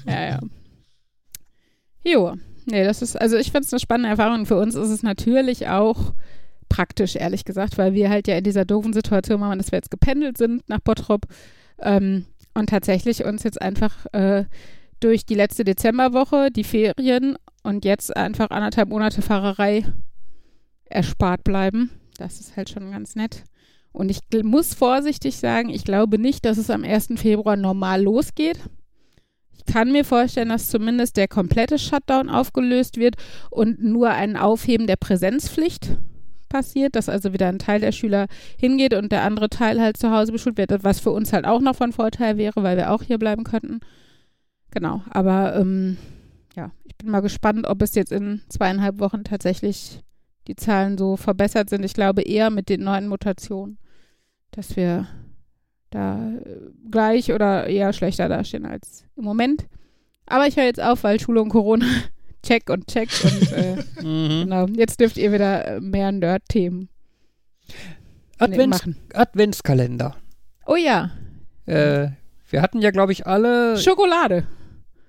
ja, 0.06 0.30
ja. 0.30 0.40
Jo. 2.04 2.34
Nee, 2.66 2.84
das 2.84 3.02
ist, 3.02 3.20
also 3.20 3.38
ich 3.38 3.52
finde 3.52 3.66
es 3.66 3.74
eine 3.74 3.80
spannende 3.80 4.10
Erfahrung. 4.10 4.46
Für 4.46 4.58
uns 4.58 4.76
ist 4.76 4.90
es 4.90 5.04
natürlich 5.04 5.68
auch 5.70 6.14
praktisch, 6.70 7.16
ehrlich 7.16 7.44
gesagt, 7.44 7.78
weil 7.78 7.94
wir 7.94 8.10
halt 8.10 8.28
ja 8.28 8.38
in 8.38 8.44
dieser 8.44 8.66
doofen 8.66 8.94
Situation 8.94 9.42
waren, 9.42 9.58
dass 9.58 9.72
wir 9.72 9.78
jetzt 9.78 9.92
gependelt 9.92 10.38
sind 10.38 10.68
nach 10.70 10.80
Bottrop 10.80 11.26
ähm, 11.80 12.26
und 12.54 12.70
tatsächlich 12.70 13.26
uns 13.26 13.44
jetzt 13.44 13.62
einfach 13.62 14.06
äh, 14.14 14.46
durch 15.00 15.26
die 15.26 15.36
letzte 15.36 15.64
Dezemberwoche, 15.64 16.50
die 16.52 16.64
Ferien 16.64 17.38
und 17.64 17.86
jetzt 17.86 18.16
einfach 18.16 18.50
anderthalb 18.50 18.90
Monate 18.90 19.22
Fahrerei 19.22 19.86
erspart 20.86 21.44
bleiben. 21.44 21.90
Das 22.18 22.40
ist 22.40 22.56
halt 22.56 22.70
schon 22.70 22.92
ganz 22.92 23.16
nett. 23.16 23.44
Und 23.92 24.10
ich 24.10 24.20
muss 24.44 24.74
vorsichtig 24.74 25.38
sagen, 25.38 25.70
ich 25.70 25.84
glaube 25.84 26.20
nicht, 26.20 26.46
dass 26.46 26.58
es 26.58 26.70
am 26.70 26.84
1. 26.84 27.10
Februar 27.16 27.56
normal 27.56 28.04
losgeht. 28.04 28.60
Ich 29.56 29.66
kann 29.66 29.92
mir 29.92 30.06
vorstellen, 30.06 30.50
dass 30.50 30.70
zumindest 30.70 31.18
der 31.18 31.28
komplette 31.28 31.80
Shutdown 31.80 32.30
aufgelöst 32.30 32.98
wird 32.98 33.16
und 33.50 33.82
nur 33.84 34.10
ein 34.10 34.38
Aufheben 34.38 34.88
der 34.88 34.96
Präsenzpflicht 34.96 35.98
passiert, 36.50 36.96
dass 36.96 37.10
also 37.10 37.34
wieder 37.34 37.48
ein 37.48 37.60
Teil 37.60 37.80
der 37.80 37.92
Schüler 37.92 38.28
hingeht 38.58 38.94
und 38.94 39.12
der 39.12 39.24
andere 39.24 39.50
Teil 39.50 39.80
halt 39.80 39.98
zu 39.98 40.12
Hause 40.12 40.32
beschult 40.32 40.58
wird, 40.58 40.84
was 40.84 41.00
für 41.00 41.12
uns 41.12 41.32
halt 41.32 41.46
auch 41.46 41.62
noch 41.62 41.76
von 41.76 41.94
Vorteil 41.94 42.38
wäre, 42.38 42.64
weil 42.64 42.78
wir 42.78 42.92
auch 42.92 43.04
hier 43.04 43.18
bleiben 43.18 43.44
könnten. 43.44 43.80
Genau, 44.72 45.02
aber 45.10 45.56
ähm, 45.56 45.98
ja, 46.56 46.72
ich 46.84 46.96
bin 46.96 47.10
mal 47.10 47.22
gespannt, 47.22 47.66
ob 47.68 47.82
es 47.82 47.96
jetzt 47.96 48.12
in 48.12 48.42
zweieinhalb 48.50 49.00
Wochen 49.00 49.24
tatsächlich 49.24 50.02
die 50.48 50.56
Zahlen 50.56 50.98
so 50.98 51.16
verbessert 51.16 51.70
sind. 51.70 51.84
Ich 51.86 51.94
glaube 51.94 52.22
eher 52.22 52.50
mit 52.50 52.70
den 52.70 52.84
neuen 52.84 53.08
Mutationen, 53.08 53.78
dass 54.52 54.76
wir 54.76 55.08
da 55.92 56.32
äh, 56.32 56.56
gleich 56.90 57.32
oder 57.32 57.68
eher 57.68 57.94
schlechter 57.94 58.30
dastehen 58.30 58.66
als 58.66 59.06
im 59.16 59.24
Moment. 59.24 59.68
Aber 60.26 60.48
ich 60.48 60.58
höre 60.58 60.66
jetzt 60.66 60.82
auf, 60.82 61.04
weil 61.04 61.20
Schule 61.20 61.42
und 61.42 61.50
Corona 61.50 61.86
check 62.44 62.70
und 62.70 62.88
check. 62.88 63.10
Und 63.24 63.52
äh, 63.52 63.76
mhm. 64.04 64.44
genau, 64.44 64.68
jetzt 64.68 65.00
dürft 65.00 65.18
ihr 65.18 65.32
wieder 65.32 65.66
äh, 65.66 65.80
mehr 65.80 66.12
Nerd-Themen 66.12 66.90
Advents 68.38 68.80
machen. 68.80 68.96
Adventskalender. 69.14 70.16
Oh 70.66 70.76
ja. 70.76 71.12
Äh, 71.66 72.10
wir 72.50 72.62
hatten 72.62 72.82
ja, 72.82 72.92
glaube 72.92 73.12
ich, 73.12 73.28
alle. 73.28 73.78
Schokolade. 73.78 74.48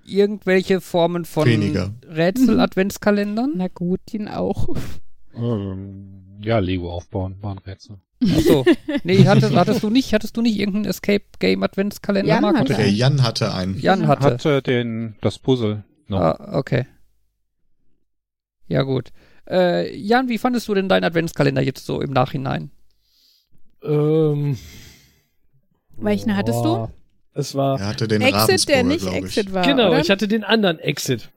Irgendwelche 0.05 0.81
Formen 0.81 1.23
von 1.25 1.47
Rätsel-Adventskalendern. 1.47 3.53
Na 3.55 3.67
gut, 3.67 4.01
ihn 4.13 4.27
auch. 4.27 4.75
Ähm, 5.35 6.39
ja, 6.41 6.59
Lego 6.59 6.91
aufbauen, 6.91 7.37
waren 7.41 7.59
Rätsel. 7.59 7.97
Achso. 8.23 8.65
Nee, 9.03 9.25
hattest, 9.25 9.55
hattest 9.55 9.83
du 9.83 9.89
nicht, 9.89 10.13
hattest 10.13 10.37
du 10.37 10.41
nicht 10.41 10.59
irgendeinen 10.59 10.85
Escape 10.85 11.23
Game 11.39 11.63
Adventskalender? 11.63 12.27
Jan 12.27 12.57
hatte 12.57 12.75
der 12.75 12.89
Jan 12.89 13.23
hatte 13.23 13.53
einen. 13.53 13.79
Jan 13.79 14.07
hatte. 14.07 14.25
hatte 14.25 14.61
den, 14.61 15.15
das 15.21 15.39
Puzzle 15.39 15.83
noch. 16.07 16.19
Ah, 16.19 16.51
okay. 16.53 16.85
Ja, 18.71 18.83
gut. 18.83 19.09
Äh, 19.49 19.93
Jan, 19.97 20.29
wie 20.29 20.37
fandest 20.37 20.67
du 20.69 20.73
denn 20.73 20.87
deinen 20.87 21.03
Adventskalender 21.03 21.61
jetzt 21.61 21.85
so 21.85 21.99
im 21.99 22.11
Nachhinein? 22.11 22.71
Ähm. 23.83 24.57
Welchen 25.97 26.37
hattest 26.37 26.63
du? 26.63 26.87
Es 27.33 27.53
war. 27.53 27.79
Er 27.79 27.87
hatte 27.87 28.07
den 28.07 28.21
Exit, 28.21 28.69
der 28.69 28.83
nicht 28.83 29.05
Exit 29.05 29.53
war. 29.53 29.65
Genau, 29.65 29.89
oder? 29.89 29.99
ich 29.99 30.09
hatte 30.09 30.27
den 30.27 30.45
anderen 30.45 30.79
Exit. 30.79 31.29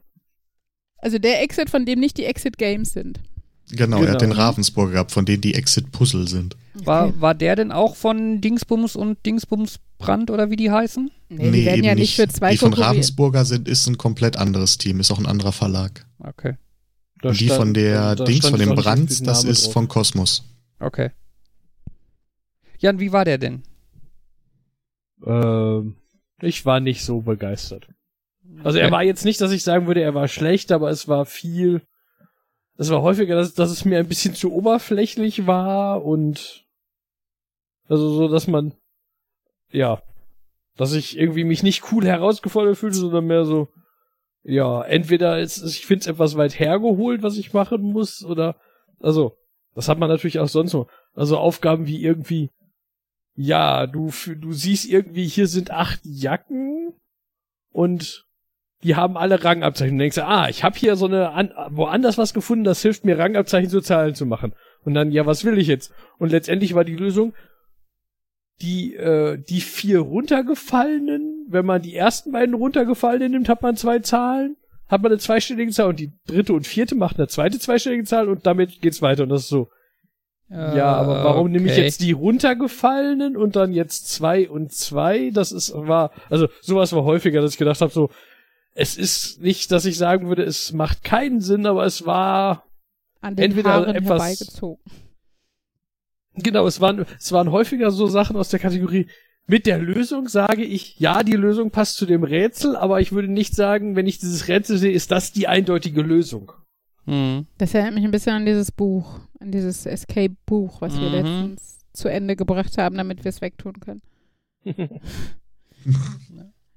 Also 0.99 1.19
der 1.19 1.43
Exit, 1.43 1.71
von 1.71 1.85
dem 1.85 1.99
nicht 1.99 2.17
die 2.17 2.25
Exit 2.25 2.57
Games 2.57 2.93
sind. 2.93 3.21
Genau, 3.71 3.97
Genau. 3.99 4.09
er 4.09 4.13
hat 4.13 4.23
den 4.23 4.33
Ravensburger 4.33 4.93
gehabt, 4.93 5.11
von 5.11 5.25
denen 5.25 5.41
die 5.41 5.55
Exit-Puzzle 5.55 6.29
sind. 6.29 6.57
War, 6.75 7.19
war 7.21 7.35
der 7.35 7.57
denn 7.57 7.73
auch 7.73 7.97
von 7.97 8.41
Dingsbums 8.41 8.95
und 8.95 9.25
Dingsbums 9.27 9.81
Brand 9.99 10.31
oder 10.31 10.51
wie 10.51 10.57
die 10.57 10.71
heißen? 10.71 11.11
Nee, 11.31 11.51
die 11.51 11.65
werden 11.65 11.79
eben 11.79 11.85
ja 11.85 11.95
nicht 11.95 12.17
für 12.17 12.29
zwei 12.29 12.53
Die 12.53 12.59
von. 12.59 12.73
Ravensburger 12.73 13.45
sind, 13.45 13.69
ist 13.69 13.87
ein 13.87 13.99
komplett 13.99 14.37
anderes 14.37 14.79
Team, 14.79 15.01
ist 15.01 15.11
auch 15.11 15.19
ein 15.19 15.27
anderer 15.27 15.53
Verlag. 15.53 16.07
Okay. 16.19 16.55
Da 17.25 17.31
Und 17.31 17.41
die 17.41 17.47
stand- 17.47 17.59
von 17.59 17.73
der 17.75 18.17
Dings, 18.17 18.47
von 18.51 18.59
dem 18.61 18.75
Brand, 18.75 19.09
das 19.11 19.21
Name 19.23 19.49
ist 19.51 19.65
drauf. 19.65 19.73
von 19.73 19.89
Kosmos. 19.89 20.45
Okay. 20.79 21.11
Jan, 22.79 23.01
wie 23.01 23.13
war 23.13 23.25
der 23.25 23.39
denn? 23.39 23.63
Ähm, 25.25 25.97
ich 26.43 26.67
war 26.67 26.81
nicht 26.81 27.03
so 27.03 27.23
begeistert. 27.23 27.89
Also 28.63 28.79
er 28.79 28.91
war 28.91 29.03
jetzt 29.03 29.25
nicht, 29.25 29.41
dass 29.41 29.53
ich 29.53 29.63
sagen 29.65 29.87
würde, 29.87 30.03
er 30.03 30.15
war 30.15 30.29
schlecht, 30.29 30.71
aber 30.71 30.91
es 30.91 31.09
war 31.09 31.25
viel. 31.25 31.81
Es 32.77 32.91
war 32.91 33.01
häufiger, 33.01 33.37
dass, 33.37 33.55
dass 33.55 33.71
es 33.71 33.87
mir 33.87 33.99
ein 33.99 34.09
bisschen 34.09 34.35
zu 34.35 34.53
oberflächlich 34.53 35.47
war 35.47 36.05
und 36.05 36.67
also 37.89 38.15
so, 38.15 38.29
dass 38.29 38.47
man 38.47 38.75
ja 39.71 40.03
dass 40.77 40.93
ich 40.93 41.17
irgendwie 41.17 41.45
mich 41.45 41.63
nicht 41.63 41.91
cool 41.93 42.05
herausgefordert 42.05 42.77
fühle, 42.77 42.93
sondern 42.93 43.27
mehr 43.27 43.45
so, 43.47 43.69
ja, 44.45 44.83
entweder 44.83 45.41
ist, 45.41 45.63
ich 45.65 45.87
finde 45.87 46.03
es 46.03 46.07
etwas 46.07 46.37
weit 46.37 46.59
hergeholt, 46.59 47.23
was 47.23 47.39
ich 47.39 47.53
machen 47.53 47.83
muss, 47.83 48.25
oder, 48.25 48.57
also, 49.01 49.37
das 49.75 49.89
hat 49.89 49.99
man 49.99 50.09
natürlich 50.09 50.39
auch 50.39 50.49
sonst 50.49 50.71
so. 50.71 50.87
Also 51.15 51.39
Aufgaben 51.39 51.87
wie 51.87 52.03
irgendwie, 52.03 52.51
ja, 53.35 53.87
du, 53.87 54.11
du 54.37 54.53
siehst 54.53 54.89
irgendwie, 54.89 55.27
hier 55.27 55.49
sind 55.49 55.71
acht 55.71 56.01
Jacken 56.05 56.95
und 57.73 58.27
die 58.85 58.95
haben 58.95 59.17
alle 59.17 59.43
Rangabzeichen. 59.43 59.95
Und 59.95 59.99
denkst 59.99 60.17
du, 60.17 60.27
ah, 60.27 60.49
ich 60.49 60.63
habe 60.63 60.79
hier 60.79 60.95
so 60.95 61.07
eine 61.07 61.31
an, 61.31 61.53
woanders 61.71 62.19
was 62.19 62.35
gefunden, 62.35 62.65
das 62.65 62.83
hilft 62.83 63.05
mir 63.05 63.19
Rangabzeichen 63.19 63.71
zu 63.71 63.81
Zahlen 63.81 64.15
zu 64.15 64.27
machen. 64.27 64.55
Und 64.85 64.95
dann, 64.95 65.11
ja, 65.11 65.27
was 65.27 65.45
will 65.45 65.59
ich 65.59 65.67
jetzt? 65.67 65.93
Und 66.19 66.31
letztendlich 66.31 66.75
war 66.75 66.85
die 66.85 66.97
Lösung, 66.97 67.33
die, 68.63 68.95
äh, 68.95 69.37
die 69.39 69.61
vier 69.61 70.01
runtergefallenen, 70.01 71.47
wenn 71.49 71.67
man 71.67 71.83
die 71.83 71.95
ersten 71.95 72.33
beiden 72.33 72.55
runtergefallenen 72.55 73.33
nimmt, 73.33 73.49
hat 73.49 73.63
man 73.63 73.77
zwei 73.77 73.99
Zahlen, 73.99 74.57
hat 74.87 75.03
man 75.03 75.13
eine 75.13 75.19
zweistellige 75.19 75.73
Zahl 75.73 75.89
und 75.89 75.99
die 75.99 76.13
dritte 76.27 76.53
und 76.53 76.67
vierte 76.67 76.95
macht 76.95 77.19
eine 77.19 77.29
zweite 77.29 77.59
zweistellige 77.59 78.05
Zahl 78.05 78.29
und 78.29 78.47
damit 78.47 78.81
geht's 78.81 79.03
weiter 79.03 79.25
und 79.25 79.29
das 79.31 79.43
ist 79.43 79.49
so. 79.49 79.69
Äh, 80.51 80.77
ja, 80.77 80.93
aber 80.95 81.25
warum 81.25 81.51
nehme 81.51 81.67
ich 81.67 81.73
okay. 81.73 81.83
jetzt 81.83 82.01
die 82.01 82.13
runtergefallenen 82.13 83.37
und 83.37 83.57
dann 83.57 83.73
jetzt 83.73 84.09
zwei 84.09 84.49
und 84.49 84.73
zwei? 84.73 85.31
Das 85.31 85.53
ist, 85.53 85.73
war, 85.75 86.13
also 86.29 86.49
sowas 86.61 86.93
war 86.93 87.05
häufiger, 87.05 87.41
dass 87.41 87.53
ich 87.53 87.59
gedacht 87.59 87.81
habe, 87.81 87.93
so, 87.93 88.11
es 88.75 88.97
ist 88.97 89.41
nicht, 89.41 89.73
dass 89.73 89.85
ich 89.85 89.97
sagen 89.97 90.29
würde, 90.29 90.43
es 90.43 90.73
macht 90.73 91.03
keinen 91.03 91.41
Sinn, 91.41 91.67
aber 91.67 91.85
es 91.87 92.05
war 92.07 92.65
An 93.21 93.37
den 93.37 93.47
Entweder 93.47 93.73
Haaren 93.73 93.95
etwas- 93.95 94.23
herbeigezogen. 94.23 94.83
Genau, 96.37 96.67
es 96.67 96.81
waren, 96.81 97.05
es 97.19 97.33
waren 97.33 97.51
häufiger 97.51 97.91
so 97.91 98.07
Sachen 98.07 98.37
aus 98.37 98.49
der 98.49 98.61
Kategorie. 98.61 99.07
Mit 99.47 99.67
der 99.67 99.79
Lösung 99.79 100.27
sage 100.29 100.65
ich, 100.65 100.99
ja, 100.99 101.23
die 101.23 101.33
Lösung 101.37 101.71
passt 101.71 101.97
zu 101.97 102.07
dem 102.07 102.25
Rätsel, 102.25 102.77
aber 102.77 103.01
ich 103.01 103.13
würde 103.13 103.29
nicht 103.29 103.55
sagen, 103.55 103.95
wenn 103.95 104.07
ich 104.07 104.19
dieses 104.19 104.49
Rätsel 104.49 104.79
sehe, 104.79 104.93
ist 104.93 105.11
das 105.11 105.33
die 105.33 105.47
eindeutige 105.49 106.01
Lösung. 106.01 106.51
Hm. 107.07 107.47
Das 107.59 107.75
erinnert 107.75 107.95
mich 107.95 108.05
ein 108.05 108.11
bisschen 108.11 108.33
an 108.33 108.47
dieses 108.47 108.73
Buch, 108.73 109.21
an 109.41 109.53
dieses 109.53 109.85
Escape-Buch, 109.85 110.81
was 110.81 110.95
wir 110.99 111.09
Mhm. 111.09 111.13
letztens 111.15 111.81
zu 111.93 112.09
Ende 112.09 112.35
gebracht 112.37 112.79
haben, 112.79 112.97
damit 112.97 113.23
wir 113.25 113.29
es 113.29 113.43
wegtun 113.43 113.75
können. 113.81 114.01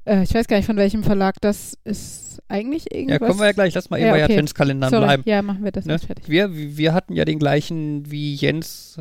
äh, 0.05 0.23
ich 0.23 0.33
weiß 0.33 0.47
gar 0.47 0.57
nicht, 0.57 0.65
von 0.65 0.77
welchem 0.77 1.03
Verlag 1.03 1.35
das 1.41 1.77
ist. 1.83 2.41
Eigentlich 2.49 2.85
Ja, 2.91 2.97
irgendwas. 2.97 3.27
kommen 3.27 3.39
wir 3.39 3.45
ja 3.47 3.51
gleich. 3.53 3.73
Lass 3.73 3.89
mal 3.89 3.97
eben 3.97 4.07
Ja, 4.07 4.11
bei 4.13 4.23
okay. 4.23 4.33
Adventskalendern 4.33 4.89
Sorry, 4.89 5.03
bleiben. 5.05 5.23
ja, 5.25 5.41
machen 5.41 5.63
wir 5.63 5.71
das 5.71 5.85
Ne? 5.85 5.93
jetzt 5.93 6.05
fertig. 6.05 6.29
Wir, 6.29 6.49
wir 6.53 6.93
hatten 6.93 7.13
ja 7.13 7.25
den 7.25 7.39
gleichen, 7.39 8.09
wie 8.11 8.35
Jens 8.35 8.99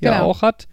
ja 0.00 0.12
Genau. 0.18 0.30
auch 0.30 0.42
hat. 0.42 0.66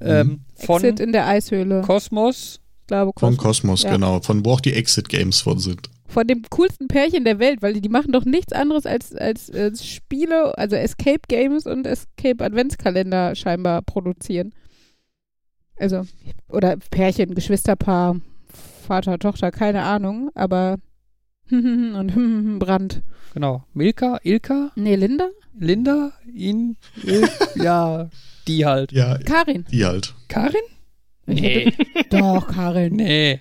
Ähm, 0.00 0.40
von 0.54 0.82
Exit 0.82 1.00
in 1.00 1.12
der 1.12 1.26
Eishöhle. 1.26 1.82
Kosmos. 1.82 2.60
ich 2.82 2.86
glaube, 2.88 3.12
Von 3.18 3.36
Kosmos. 3.36 3.80
Kosmos, 3.80 3.82
Ja. 3.84 3.92
genau. 3.92 4.20
Von 4.20 4.44
wo 4.44 4.52
auch 4.52 4.60
die 4.60 4.72
Exit-Games 4.74 5.40
von 5.40 5.58
sind. 5.58 5.88
Von 6.06 6.26
dem 6.26 6.42
coolsten 6.50 6.86
Pärchen 6.88 7.24
der 7.24 7.38
Welt, 7.38 7.62
weil 7.62 7.72
die, 7.72 7.80
die 7.80 7.88
machen 7.88 8.12
doch 8.12 8.24
nichts 8.24 8.52
anderes 8.52 8.84
als, 8.86 9.14
als 9.14 9.48
äh, 9.48 9.74
Spiele, 9.76 10.56
also 10.58 10.76
Escape 10.76 11.20
Games 11.28 11.66
und 11.66 11.86
Escape 11.86 12.44
Adventskalender 12.44 13.34
scheinbar 13.34 13.82
produzieren. 13.82 14.52
Also, 15.76 16.02
oder 16.48 16.76
Pärchen, 16.76 17.34
Geschwisterpaar, 17.34 18.16
Vater, 18.86 19.18
Tochter, 19.18 19.50
keine 19.50 19.82
Ahnung, 19.82 20.30
aber 20.34 20.76
und 21.50 22.58
Brand. 22.58 23.02
Genau. 23.32 23.64
Milka, 23.72 24.18
Ilka, 24.22 24.70
Nee, 24.76 24.94
Linda? 24.96 25.28
Linda, 25.58 26.12
ihn, 26.32 26.76
Il, 27.02 27.28
ja, 27.56 28.08
die 28.44 28.64
halt. 28.66 28.92
Ja, 28.92 29.18
Karin. 29.18 29.64
die 29.70 29.84
halt. 29.84 30.14
Karin? 30.28 30.60
Nee. 31.26 31.72
Doch, 32.10 32.48
Karin. 32.48 32.96
Nee. 32.96 33.40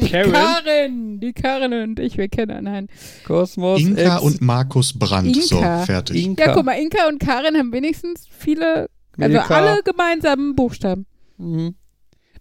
Die 0.00 0.08
Karen? 0.08 0.32
Karin. 0.32 1.20
Die 1.20 1.32
Karin 1.32 1.72
und 1.72 2.00
ich, 2.00 2.16
wir 2.18 2.28
kennen, 2.28 2.64
nein. 2.64 2.88
Kosmos. 3.24 3.80
Inka 3.80 4.16
und 4.18 4.40
Markus 4.40 4.92
Brandt. 4.98 5.36
So, 5.36 5.58
Inka. 5.58 5.84
fertig. 5.84 6.24
Inka. 6.24 6.46
Ja, 6.46 6.54
guck 6.54 6.64
mal, 6.64 6.72
Inka 6.74 7.06
und 7.08 7.20
Karin 7.20 7.56
haben 7.56 7.72
wenigstens 7.72 8.26
viele, 8.30 8.88
also 9.16 9.28
Milka. 9.38 9.54
alle 9.54 9.82
gemeinsamen 9.84 10.56
Buchstaben. 10.56 11.06
Mhm. 11.38 11.74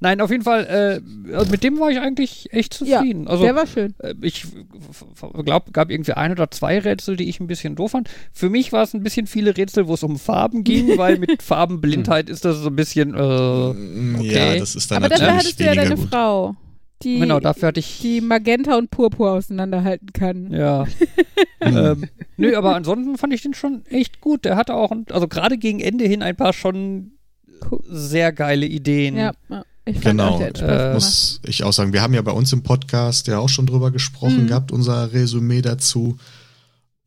Nein, 0.01 0.21
auf 0.21 0.31
jeden 0.31 0.43
Fall, 0.43 0.65
äh, 0.65 1.41
mit 1.51 1.63
dem 1.63 1.77
war 1.79 1.89
ich 1.91 1.99
eigentlich 1.99 2.53
echt 2.53 2.73
zufrieden. 2.73 3.27
also, 3.27 3.43
Der 3.43 3.53
war 3.55 3.67
schön. 3.67 3.93
äh, 3.99 4.13
ich 4.21 4.45
glaube, 5.43 5.71
gab 5.71 5.91
irgendwie 5.91 6.13
ein 6.13 6.31
oder 6.31 6.49
zwei 6.51 6.79
Rätsel, 6.79 7.17
die 7.17 7.27
ich 7.27 7.39
ein 7.41 7.47
bisschen 7.47 7.75
doof 7.75 7.91
fand. 7.91 8.09
Für 8.31 8.49
mich 8.49 8.71
war 8.71 8.83
es 8.83 8.93
ein 8.93 9.03
bisschen 9.03 9.27
viele 9.27 9.57
Rätsel, 9.57 9.87
wo 9.87 9.95
es 9.95 10.03
um 10.03 10.17
Farben 10.17 10.63
ging, 10.63 10.97
weil 10.97 11.17
mit 11.17 11.41
Farbenblindheit 11.43 12.29
ist 12.29 12.45
das 12.45 12.57
so 12.59 12.69
ein 12.69 12.75
bisschen, 12.75 13.13
äh, 13.13 13.73
Mm, 13.73 14.15
Ja, 14.21 14.51
Okay. 14.51 14.59
das 14.59 14.75
ist 14.75 14.89
dann 14.89 15.03
Aber 15.03 15.09
dafür 15.09 15.35
hattest 15.35 15.59
du 15.59 15.65
ja 15.65 15.75
deine 15.75 15.95
gut. 15.95 16.09
Frau, 16.09 16.55
die, 17.03 17.19
genau, 17.19 17.39
dafür 17.39 17.67
hatte 17.69 17.79
ich, 17.81 17.99
die 18.01 18.21
Magenta 18.21 18.77
und 18.77 18.89
Purpur 18.91 19.31
auseinanderhalten 19.33 20.13
kann. 20.13 20.51
ja. 20.51 20.85
Ähm, 21.61 22.05
nö, 22.37 22.55
aber 22.55 22.73
ansonsten 22.75 23.17
fand 23.17 23.33
ich 23.33 23.41
den 23.41 23.53
schon 23.53 23.85
echt 23.87 24.21
gut. 24.21 24.45
Der 24.45 24.55
hatte 24.55 24.75
auch, 24.75 24.91
ein, 24.91 25.05
also 25.11 25.27
gerade 25.27 25.57
gegen 25.57 25.81
Ende 25.81 26.05
hin 26.05 26.23
ein 26.23 26.37
paar 26.37 26.53
schon 26.53 27.11
Cool. 27.69 27.81
sehr 27.89 28.31
geile 28.31 28.65
Ideen. 28.65 29.17
Ja, 29.17 29.33
ja. 29.49 29.65
Ich 29.89 30.01
Genau, 30.01 30.39
äh. 30.41 30.93
Muss 30.93 31.39
ich 31.45 31.63
auch 31.63 31.73
sagen. 31.73 31.93
Wir 31.93 32.01
haben 32.01 32.13
ja 32.13 32.21
bei 32.21 32.31
uns 32.31 32.51
im 32.53 32.63
Podcast 32.63 33.27
ja 33.27 33.39
auch 33.39 33.49
schon 33.49 33.65
drüber 33.67 33.91
gesprochen 33.91 34.43
Mhm. 34.43 34.47
gehabt, 34.47 34.71
unser 34.71 35.11
Resümee 35.13 35.61
dazu. 35.61 36.17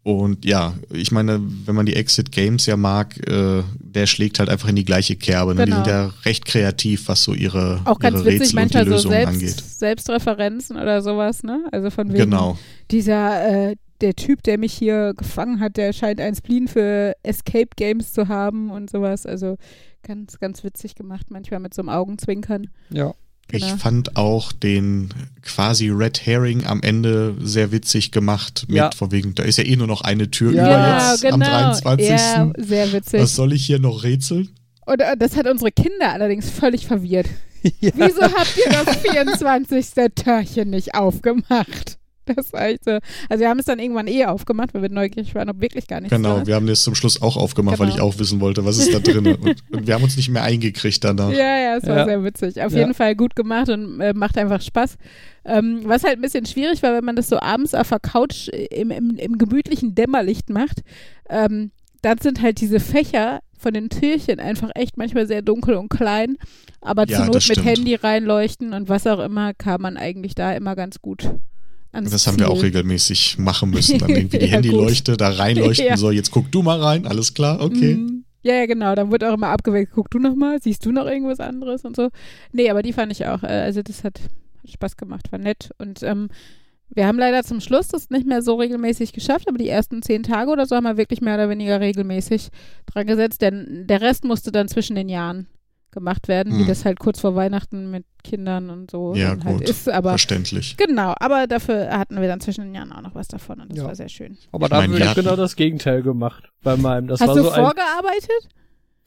Und 0.04 0.44
ja, 0.44 0.74
ich 0.90 1.12
meine, 1.12 1.40
wenn 1.64 1.76
man 1.76 1.86
die 1.86 1.94
Exit 1.94 2.32
Games 2.32 2.66
ja 2.66 2.76
mag, 2.76 3.16
äh, 3.28 3.62
der 3.78 4.06
schlägt 4.06 4.40
halt 4.40 4.48
einfach 4.48 4.68
in 4.68 4.74
die 4.74 4.84
gleiche 4.84 5.14
Kerbe. 5.14 5.54
Ne? 5.54 5.64
Die 5.64 5.70
Genau. 5.70 5.84
sind 5.84 5.92
ja 5.92 6.10
recht 6.24 6.44
kreativ, 6.44 7.06
was 7.06 7.22
so 7.22 7.34
ihre, 7.34 7.80
Auch 7.84 8.00
ganz 8.00 8.16
ihre 8.16 8.24
witzig, 8.26 8.40
Rätsel 8.40 8.46
und 8.46 8.50
die 8.50 8.54
manchmal 8.56 8.84
so 8.84 8.90
Lösungen 8.90 9.12
Selbst, 9.14 9.34
angeht. 9.34 9.64
Selbstreferenzen 9.78 10.76
oder 10.76 11.02
sowas, 11.02 11.44
ne? 11.44 11.64
Also 11.70 11.90
von 11.90 12.08
wegen 12.08 12.18
Genau. 12.30 12.58
dieser, 12.90 13.70
äh, 13.70 13.76
der 14.02 14.14
Typ, 14.14 14.42
der 14.42 14.58
mich 14.58 14.72
hier 14.72 15.14
gefangen 15.16 15.60
hat, 15.60 15.76
der 15.76 15.92
scheint 15.92 16.20
ein 16.20 16.34
Spleen 16.34 16.68
für 16.68 17.14
Escape 17.22 17.70
Games 17.76 18.12
zu 18.12 18.28
haben 18.28 18.70
und 18.70 18.90
sowas. 18.90 19.24
Also 19.26 19.56
ganz, 20.02 20.38
ganz 20.38 20.64
witzig 20.64 20.94
gemacht, 20.94 21.26
manchmal 21.30 21.60
mit 21.60 21.72
so 21.74 21.82
einem 21.82 21.88
Augenzwinkern. 21.88 22.68
Ja. 22.90 23.14
Genau. 23.48 23.66
Ich 23.66 23.72
fand 23.74 24.16
auch 24.16 24.52
den 24.52 25.10
quasi 25.42 25.88
Red 25.90 26.24
Herring 26.24 26.64
am 26.64 26.80
Ende 26.82 27.34
sehr 27.40 27.70
witzig 27.72 28.10
gemacht. 28.10 28.64
Mit 28.68 28.76
Ja. 28.76 28.90
von 28.96 29.10
wegen, 29.12 29.34
da 29.34 29.42
ist 29.42 29.58
ja 29.58 29.64
eh 29.64 29.76
nur 29.76 29.86
noch 29.88 30.00
eine 30.02 30.30
Tür 30.30 30.52
Ja, 30.52 30.62
über 30.62 30.70
Ja, 30.70 31.10
jetzt 31.12 31.22
genau. 31.22 31.34
am 31.34 31.40
23. 31.40 32.08
Ja, 32.08 32.52
sehr 32.56 32.92
witzig. 32.92 33.20
Was 33.20 33.34
soll 33.36 33.52
ich 33.52 33.66
hier 33.66 33.78
noch 33.78 34.04
rätseln? 34.04 34.50
Und 34.86 35.00
äh, 35.00 35.16
das 35.16 35.36
hat 35.36 35.46
unsere 35.48 35.70
Kinder 35.70 36.12
allerdings 36.12 36.48
völlig 36.48 36.86
verwirrt. 36.86 37.26
ja. 37.80 37.90
Wieso 37.94 38.22
habt 38.22 38.56
ihr 38.56 38.72
das 38.72 38.96
24. 38.96 39.86
Türchen 40.14 40.70
nicht 40.70 40.94
aufgemacht? 40.94 41.98
Das 42.36 42.52
war 42.52 42.66
echt 42.68 42.84
so. 42.84 42.98
Also 43.28 43.40
wir 43.42 43.48
haben 43.48 43.58
es 43.58 43.64
dann 43.66 43.78
irgendwann 43.78 44.06
eh 44.06 44.24
aufgemacht, 44.26 44.74
weil 44.74 44.82
wir 44.82 44.88
neugierig 44.90 45.34
waren, 45.34 45.48
ob 45.50 45.60
wirklich 45.60 45.86
gar 45.86 46.00
nichts 46.00 46.14
Genau, 46.16 46.36
drin 46.36 46.46
wir 46.46 46.54
haben 46.54 46.66
das 46.66 46.82
zum 46.82 46.94
Schluss 46.94 47.20
auch 47.20 47.36
aufgemacht, 47.36 47.78
weil 47.78 47.86
Genau. 47.88 47.96
ich 47.96 48.02
auch 48.02 48.18
wissen 48.18 48.40
wollte, 48.40 48.64
was 48.64 48.78
ist 48.78 48.94
da 48.94 48.98
drin. 49.00 49.26
und, 49.40 49.62
und 49.72 49.86
wir 49.86 49.94
haben 49.94 50.04
uns 50.04 50.16
nicht 50.16 50.28
mehr 50.28 50.42
eingekriegt 50.42 51.02
danach. 51.02 51.30
Ja, 51.30 51.58
ja, 51.58 51.76
es 51.76 51.86
war 51.86 51.98
Ja. 51.98 52.04
sehr 52.06 52.24
witzig. 52.24 52.62
Auf 52.62 52.72
Ja. 52.72 52.78
jeden 52.78 52.94
Fall 52.94 53.16
gut 53.16 53.34
gemacht 53.36 53.68
und 53.68 54.00
äh, 54.00 54.12
macht 54.14 54.38
einfach 54.38 54.60
Spaß. 54.60 54.96
Ähm, 55.44 55.80
was 55.84 56.04
halt 56.04 56.14
ein 56.18 56.22
bisschen 56.22 56.46
schwierig 56.46 56.82
war, 56.82 56.94
wenn 56.94 57.04
man 57.04 57.16
das 57.16 57.28
so 57.28 57.40
abends 57.40 57.74
auf 57.74 57.88
der 57.88 57.98
Couch 57.98 58.48
im, 58.48 58.90
im, 58.92 59.16
im 59.16 59.38
gemütlichen 59.38 59.94
Dämmerlicht 59.94 60.50
macht, 60.50 60.82
ähm, 61.28 61.72
dann 62.02 62.18
sind 62.18 62.40
halt 62.42 62.60
diese 62.60 62.78
Fächer 62.80 63.40
von 63.58 63.74
den 63.74 63.88
Türchen 63.88 64.40
einfach 64.40 64.70
echt 64.74 64.96
manchmal 64.96 65.26
sehr 65.26 65.40
dunkel 65.42 65.74
und 65.76 65.88
klein. 65.88 66.36
Aber 66.80 67.06
Ja, 67.08 67.18
zur 67.18 67.26
Not 67.26 67.48
mit. 67.48 67.64
Handy 67.64 67.94
reinleuchten 67.94 68.72
und 68.72 68.88
was 68.88 69.06
auch 69.06 69.20
immer, 69.20 69.54
kam 69.54 69.82
man 69.82 69.96
eigentlich 69.96 70.34
da 70.34 70.52
immer 70.52 70.74
ganz 70.74 71.00
gut 71.00 71.30
Das 71.92 72.26
haben 72.26 72.36
Ziel. 72.36 72.46
wir 72.46 72.50
auch 72.50 72.62
regelmäßig 72.62 73.38
machen 73.38 73.70
müssen. 73.70 73.98
Dann 73.98 74.10
irgendwie 74.10 74.38
die 74.40 74.46
Ja, 74.46 74.52
Handyleuchte 74.56 75.16
da 75.16 75.28
reinleuchten. 75.30 75.86
Ja. 75.88 75.96
So, 75.96 76.10
jetzt 76.10 76.30
guck 76.30 76.50
du 76.50 76.62
mal 76.62 76.80
rein, 76.80 77.06
alles 77.06 77.34
klar, 77.34 77.60
okay. 77.60 77.94
Mhm. 77.96 78.24
Ja, 78.42 78.54
ja, 78.54 78.66
genau. 78.66 78.94
Dann 78.94 79.10
wird 79.12 79.22
auch 79.24 79.34
immer 79.34 79.48
abgewechselt. 79.48 79.94
Guck 79.94 80.10
du 80.10 80.18
noch 80.18 80.34
mal, 80.34 80.60
siehst 80.60 80.84
du 80.84 80.90
noch 80.90 81.06
irgendwas 81.06 81.38
anderes 81.38 81.84
und 81.84 81.94
so. 81.94 82.08
Nee, 82.52 82.70
aber 82.70 82.82
die 82.82 82.92
fand 82.92 83.12
ich 83.12 83.26
auch. 83.26 83.42
Äh, 83.42 83.46
also 83.46 83.82
das 83.82 84.02
hat, 84.04 84.20
hat 84.62 84.70
Spaß 84.70 84.96
gemacht, 84.96 85.30
war 85.30 85.38
nett. 85.38 85.70
Und 85.78 86.02
ähm, 86.02 86.28
wir 86.94 87.06
haben 87.06 87.18
leider 87.18 87.42
zum 87.44 87.60
Schluss 87.60 87.88
das 87.88 88.10
nicht 88.10 88.26
mehr 88.26 88.42
so 88.42 88.56
regelmäßig 88.56 89.12
geschafft, 89.12 89.48
aber 89.48 89.58
die 89.58 89.68
ersten 89.68 90.02
zehn 90.02 90.22
Tage 90.22 90.50
oder 90.50 90.66
so 90.66 90.76
haben 90.76 90.84
wir 90.84 90.96
wirklich 90.96 91.20
mehr 91.20 91.34
oder 91.34 91.48
weniger 91.48 91.80
regelmäßig 91.80 92.48
dran 92.86 93.06
gesetzt, 93.06 93.40
denn 93.42 93.86
der 93.86 94.00
Rest 94.00 94.24
musste 94.24 94.52
dann 94.52 94.68
zwischen 94.68 94.96
den 94.96 95.08
Jahren 95.08 95.46
gemacht 95.92 96.26
werden, 96.28 96.54
wie 96.56 96.60
Hm. 96.62 96.66
das 96.68 96.84
halt 96.84 96.98
kurz 96.98 97.20
vor 97.20 97.34
Weihnachten 97.36 97.90
mit 97.90 98.04
Kindern 98.24 98.70
und 98.70 98.90
so 98.90 99.14
Ja, 99.14 99.30
dann 99.30 99.44
halt 99.44 99.58
gut. 99.58 99.68
ist. 99.68 99.88
Aber 99.88 100.10
Verständlich. 100.10 100.76
genau, 100.76 101.14
aber 101.20 101.46
dafür 101.46 101.90
hatten 101.96 102.20
wir 102.20 102.26
dann 102.28 102.40
zwischen 102.40 102.64
den 102.64 102.74
Jahren 102.74 102.92
auch 102.92 103.02
noch 103.02 103.14
was 103.14 103.28
davon 103.28 103.60
und 103.60 103.70
das 103.70 103.78
Ja. 103.78 103.84
war 103.84 103.94
sehr 103.94 104.08
schön. 104.08 104.36
Aber 104.52 104.66
Ich 104.66 104.70
da 104.70 104.76
mein, 104.78 104.90
würde 104.90 104.98
Ich 105.00 105.04
ja. 105.04 105.10
habe 105.10 105.22
genau 105.22 105.36
das 105.36 105.54
Gegenteil 105.56 106.02
gemacht 106.02 106.44
bei 106.62 106.76
meinem. 106.76 107.06
Das 107.08 107.20
Hast 107.20 107.28
war 107.28 107.36
du 107.36 107.42
so 107.42 107.50
ein, 107.50 107.62
vorgearbeitet? 107.64 108.48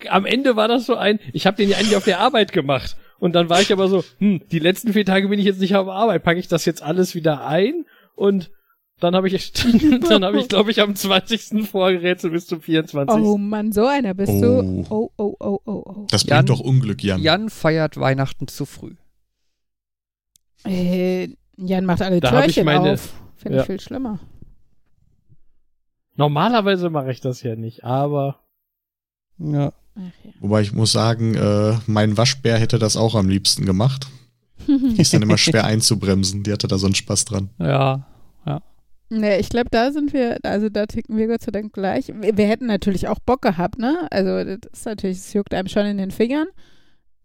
am 0.09 0.25
Ende 0.25 0.55
war 0.55 0.67
das 0.67 0.85
so 0.85 0.95
ein, 0.95 1.19
ich 1.33 1.45
habe 1.47 1.57
den 1.57 1.69
ja 1.69 1.77
eigentlich 1.77 1.95
auf 1.95 2.03
der 2.05 2.19
Arbeit 2.19 2.51
gemacht. 2.51 2.95
Und 3.17 3.33
dann 3.33 3.49
war 3.49 3.61
ich 3.61 3.71
aber 3.71 3.87
so, 3.87 4.03
hm, 4.19 4.41
die 4.51 4.59
letzten 4.59 4.91
vier 4.93 5.05
Tage 5.05 5.29
bin 5.29 5.39
ich 5.39 5.45
jetzt 5.45 5.61
nicht 5.61 5.75
auf 5.75 5.87
Arbeit, 5.87 6.23
packe 6.23 6.39
ich 6.39 6.47
das 6.49 6.65
jetzt 6.65 6.83
alles 6.83 7.15
wieder 7.15 7.45
ein 7.47 7.85
und 8.13 8.51
dann 8.99 9.15
habe 9.15 9.27
ich, 9.27 9.51
dann 10.09 10.23
habe 10.23 10.39
ich, 10.39 10.47
glaube 10.47 10.71
ich, 10.71 10.81
am 10.81 10.95
20. 10.95 11.67
vorgerätselt 11.67 12.33
bis 12.33 12.47
zum 12.47 12.61
24. 12.61 13.15
Oh 13.23 13.37
Mann, 13.37 13.71
so 13.71 13.85
einer 13.85 14.13
bist 14.13 14.31
Oh. 14.31 14.41
du. 14.41 14.85
Oh, 14.89 15.11
oh, 15.17 15.35
oh, 15.39 15.59
oh, 15.65 15.83
oh. 15.85 16.07
Das 16.09 16.23
Jan- 16.23 16.45
bringt 16.45 16.49
doch 16.49 16.59
Unglück, 16.65 17.03
Jan. 17.03 17.21
Jan 17.21 17.49
feiert 17.49 17.97
Weihnachten 17.99 18.47
zu 18.47 18.65
früh. 18.65 18.95
Äh, 20.65 21.29
Jan 21.57 21.85
macht 21.85 22.01
alle 22.01 22.19
Da 22.19 22.41
Türchen 22.41 22.65
meine- 22.65 22.93
auf. 22.93 23.13
Finde 23.35 23.57
Ja. 23.57 23.61
ich 23.63 23.67
viel 23.67 23.79
schlimmer. 23.79 24.19
Normalerweise 26.15 26.89
mache 26.89 27.11
ich 27.11 27.21
das 27.21 27.43
ja 27.43 27.55
nicht, 27.55 27.83
aber 27.83 28.39
Ja. 29.37 29.71
Ach, 29.97 30.01
ja. 30.23 30.31
Wobei 30.39 30.61
ich 30.61 30.73
muss 30.73 30.91
sagen, 30.91 31.35
äh, 31.35 31.77
mein 31.87 32.17
Waschbär 32.17 32.57
hätte 32.57 32.79
das 32.79 32.95
auch 32.97 33.15
am 33.15 33.27
liebsten 33.29 33.65
gemacht. 33.65 34.07
Die 34.67 35.01
ist 35.01 35.13
dann 35.13 35.21
immer 35.21 35.37
schwer 35.37 35.65
einzubremsen. 35.65 36.43
Die 36.43 36.51
hatte 36.51 36.67
da 36.67 36.77
so 36.77 36.85
einen 36.87 36.95
Spaß 36.95 37.25
dran. 37.25 37.49
Ja. 37.59 38.07
Nee, 39.09 39.37
ich 39.37 39.49
glaube, 39.49 39.69
da 39.69 39.91
sind 39.91 40.13
wir, 40.13 40.39
also 40.43 40.69
da 40.69 40.87
ticken 40.87 41.17
wir 41.17 41.27
Gott 41.27 41.41
sei 41.41 41.51
Dank 41.51 41.73
gleich. 41.73 42.07
Wir, 42.07 42.37
wir 42.37 42.47
hätten 42.47 42.65
natürlich 42.65 43.07
auch 43.07 43.19
Bock 43.19 43.41
gehabt, 43.41 43.77
ne? 43.77 44.07
Also 44.11 44.43
das 44.43 44.71
ist 44.73 44.85
natürlich, 44.85 45.17
es 45.17 45.33
juckt 45.33 45.53
einem 45.53 45.67
schon 45.67 45.85
in 45.85 45.97
den 45.97 46.11
Fingern. 46.11 46.47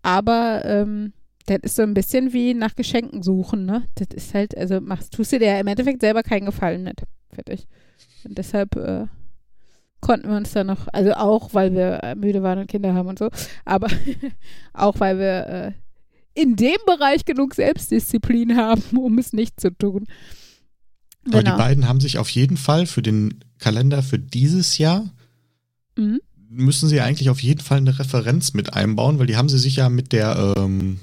Aber 0.03 0.63
ähm, 0.65 1.13
das 1.47 1.59
ist 1.63 1.77
so 1.77 1.83
ein 1.83 1.95
bisschen 1.95 2.33
wie 2.33 2.55
nach 2.55 2.77
Geschenken 2.77 3.23
suchen, 3.23 3.65
ne? 3.65 3.85
Das 3.95 4.09
ist 4.15 4.35
halt, 4.35 4.57
also 4.57 4.81
machst, 4.81 5.15
tust 5.15 5.33
du 5.33 5.39
dir 5.39 5.49
ja 5.49 5.61
im 5.61 5.67
Endeffekt 5.67 6.01
selber 6.03 6.23
keinen 6.23 6.47
Gefallen 6.47 6.83
mit. 6.83 7.03
Fertig. 7.33 7.67
Und 8.25 8.37
deshalb 8.37 8.77
äh, 8.77 9.07
konnten 10.01 10.29
wir 10.29 10.37
uns 10.37 10.53
da 10.53 10.65
noch, 10.65 10.87
also 10.93 11.13
auch, 11.13 11.55
weil 11.55 11.73
wir 11.73 12.03
äh, 12.03 12.15
müde 12.15 12.43
waren 12.43 12.59
und 12.59 12.71
Kinder 12.71 12.95
haben 12.95 13.09
und 13.09 13.19
so, 13.19 13.31
aber 13.65 13.89
auch 14.73 15.01
weil 15.01 15.19
wir 15.19 15.47
äh, 15.47 15.73
in 16.35 16.57
dem 16.57 16.77
Bereich 16.87 17.25
genug 17.25 17.55
Selbstdisziplin 17.55 18.57
haben, 18.57 18.83
um 18.97 19.19
es 19.19 19.33
nicht 19.33 19.61
zu 19.61 19.71
tun. 19.71 20.07
Aber 21.27 21.39
Genau. 21.43 21.51
die 21.57 21.59
beiden 21.63 21.89
haben 21.89 22.01
sich 22.01 22.19
auf 22.19 22.31
jeden 22.31 22.57
Fall 22.57 22.87
für 22.87 23.03
den 23.03 23.41
Kalender 23.59 24.03
für 24.03 24.19
dieses 24.19 24.79
Jahr 24.79 25.05
Mhm. 25.99 26.21
müssen 26.49 26.89
sie 26.89 27.01
eigentlich 27.01 27.29
auf 27.31 27.43
jeden 27.43 27.61
Fall 27.61 27.79
eine 27.79 27.99
Referenz 27.99 28.55
mit 28.55 28.73
einbauen, 28.75 29.19
weil 29.19 29.27
die 29.27 29.37
haben 29.37 29.49
sie 29.49 29.59
sich 29.59 29.77
ja 29.77 29.89
mit 29.89 30.13
der 30.13 30.55
ähm, 30.57 30.99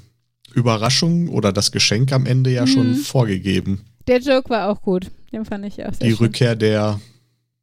Überraschung 0.54 1.28
oder 1.28 1.52
das 1.52 1.70
Geschenk 1.72 2.12
am 2.12 2.26
Ende 2.26 2.50
ja 2.50 2.62
Mhm. 2.62 2.66
schon 2.66 2.94
vorgegeben. 2.96 3.82
Der 4.08 4.18
Joke 4.20 4.50
war 4.50 4.68
auch 4.70 4.80
gut. 4.82 5.10
Den 5.32 5.44
fand 5.44 5.64
ich 5.66 5.74
auch 5.84 5.92
sehr 5.94 6.08
Die 6.08 6.16
schön. 6.16 6.26
Rückkehr 6.26 6.56
der 6.56 7.00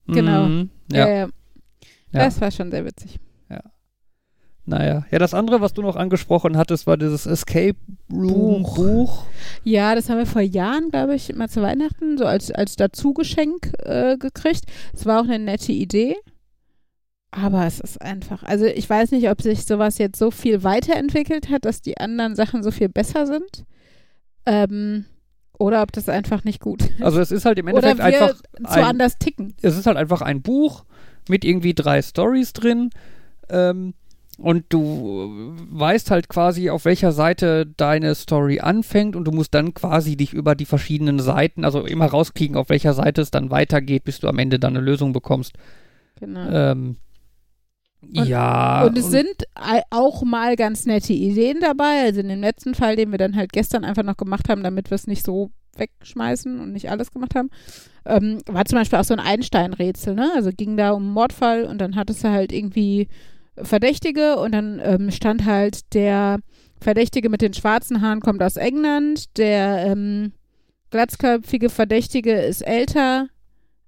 Genau. 0.08 0.48
Mhm. 0.48 0.70
Ja, 0.92 1.08
Ja. 1.08 1.16
ja. 1.18 1.28
Das 2.12 2.40
war 2.40 2.52
schon 2.52 2.72
sehr 2.72 2.86
witzig. 2.86 3.18
Naja. 4.68 5.06
Ja, 5.12 5.20
das 5.20 5.34
andere, 5.36 5.62
was 5.62 5.74
du 5.74 5.82
noch 5.84 5.96
angesprochen 5.96 6.58
hattest, 6.58 6.88
war 6.88 6.98
dieses 6.98 7.26
Escape 7.28 7.76
Room 8.12 8.64
Buch. 8.64 8.76
Buch. 8.76 9.24
Ja, 9.64 9.94
das 9.94 10.10
haben 10.10 10.18
wir 10.18 10.26
vor 10.26 10.42
Jahren, 10.42 10.90
glaube 10.90 11.14
ich, 11.16 11.36
mal 11.36 11.50
zu 11.50 11.62
Weihnachten 11.62 12.18
so 12.18 12.26
als, 12.26 12.50
als 12.52 12.76
Dazugeschenk 12.76 13.74
äh, 13.84 14.18
gekriegt. 14.18 14.64
Es 14.94 15.06
war 15.06 15.20
auch 15.22 15.26
eine 15.26 15.38
nette 15.40 15.72
Idee. 15.72 16.16
Aber 17.32 17.66
es 17.68 17.80
ist 17.80 18.02
einfach, 18.02 18.44
also 18.44 18.66
ich 18.66 18.90
weiß 18.90 19.12
nicht, 19.12 19.30
ob 19.30 19.42
sich 19.42 19.66
sowas 19.66 19.98
jetzt 19.98 20.18
so 20.18 20.32
viel 20.32 20.64
weiterentwickelt 20.64 21.50
hat, 21.50 21.66
dass 21.66 21.82
die 21.82 21.98
anderen 21.98 22.36
Sachen 22.36 22.64
so 22.64 22.72
viel 22.72 22.88
besser 22.90 23.28
sind. 23.28 23.66
Ähm, 24.46 25.06
oder 25.60 25.82
ob 25.84 25.92
das 25.92 26.10
einfach 26.10 26.44
nicht 26.44 26.60
gut 26.62 26.82
ist. 26.82 27.02
Also 27.02 27.20
es 27.20 27.32
ist 27.32 27.46
halt 27.46 27.60
im 27.60 27.68
Oder 27.68 27.90
Endeffekt 27.90 28.00
wir 28.20 28.24
einfach 28.24 28.42
zu 28.42 28.80
ein- 28.80 28.84
anders 28.86 29.18
ticken. 29.20 29.54
es 29.62 29.78
ist 29.78 29.86
halt 29.86 29.98
einfach 29.98 30.22
ein 30.22 30.42
Buch 30.42 30.86
mit 31.30 31.44
irgendwie 31.46 31.74
drei 31.74 32.02
Stories 32.02 32.54
drin. 32.54 32.90
Ähm, 33.50 33.94
und 34.38 34.66
du 34.70 35.54
weißt 35.72 36.12
halt 36.12 36.28
quasi, 36.30 36.70
auf 36.70 36.86
welcher 36.86 37.12
Seite 37.12 37.66
deine 37.66 38.14
Story 38.16 38.60
anfängt 38.60 39.16
und 39.16 39.26
du 39.26 39.32
musst 39.32 39.54
dann 39.54 39.74
quasi 39.74 40.16
dich 40.18 40.34
über 40.34 40.56
die 40.56 40.66
verschiedenen 40.66 41.20
Seiten, 41.20 41.64
also 41.64 41.86
immer 41.86 42.08
rauskriegen, 42.08 42.58
auf 42.58 42.70
welcher 42.70 42.94
Seite 42.94 43.22
es 43.22 43.32
dann 43.32 43.50
weitergeht, 43.50 44.04
bis 44.04 44.20
du 44.20 44.28
am 44.28 44.38
Ende 44.40 44.60
dann 44.60 44.76
eine 44.76 44.86
Lösung 44.86 45.14
bekommst. 45.14 45.54
Genau. 46.20 46.50
Ähm, 46.50 46.98
Und- 48.02 48.26
ja. 48.28 48.86
und 48.86 48.98
es 48.98 49.10
sind 49.10 49.36
ei- 49.56 49.84
auch 49.90 50.24
mal 50.24 50.56
ganz 50.56 50.86
nette 50.86 51.14
Ideen 51.14 51.58
dabei. 51.62 52.02
Also 52.04 52.20
in 52.20 52.28
dem 52.30 52.42
letzten 52.42 52.76
Fall, 52.76 52.96
den 52.96 53.12
wir 53.12 53.18
dann 53.18 53.36
halt 53.36 53.52
gestern 53.54 53.84
einfach 53.84 54.04
noch 54.04 54.18
gemacht 54.18 54.48
haben, 54.50 54.64
damit 54.64 54.92
wir 54.92 54.96
es 54.96 55.08
nicht 55.08 55.26
so 55.26 55.50
wegschmeißen 55.78 56.60
und 56.60 56.72
nicht 56.72 56.90
alles 56.90 57.12
gemacht 57.12 57.36
haben, 57.36 57.50
ähm, 58.06 58.38
war 58.48 58.64
zum 58.66 58.78
Beispiel 58.80 59.00
auch 59.00 59.04
so 59.04 59.14
ein 59.14 59.20
Einstein-Rätsel. 59.20 60.16
Ne? 60.16 60.32
Also 60.36 60.52
ging 60.56 60.78
da 60.78 60.92
um 60.92 61.04
einen 61.04 61.14
Mordfall 61.14 61.66
und 61.66 61.80
dann 61.80 61.96
hattest 61.96 62.24
du 62.24 62.30
halt 62.30 62.52
irgendwie 62.52 63.08
Verdächtige 63.58 64.38
und 64.38 64.52
dann 64.54 64.82
ähm, 64.84 65.12
stand 65.12 65.46
halt 65.46 65.94
der 65.94 66.40
Verdächtige 66.80 67.30
mit 67.30 67.42
den 67.42 67.54
schwarzen 67.54 68.02
Haaren 68.02 68.20
kommt 68.20 68.44
aus 68.44 68.58
England, 68.58 69.38
der 69.38 69.86
ähm, 69.88 70.34
glatzköpfige 70.92 71.70
Verdächtige 71.70 72.34
ist 72.34 72.62
älter 72.62 73.28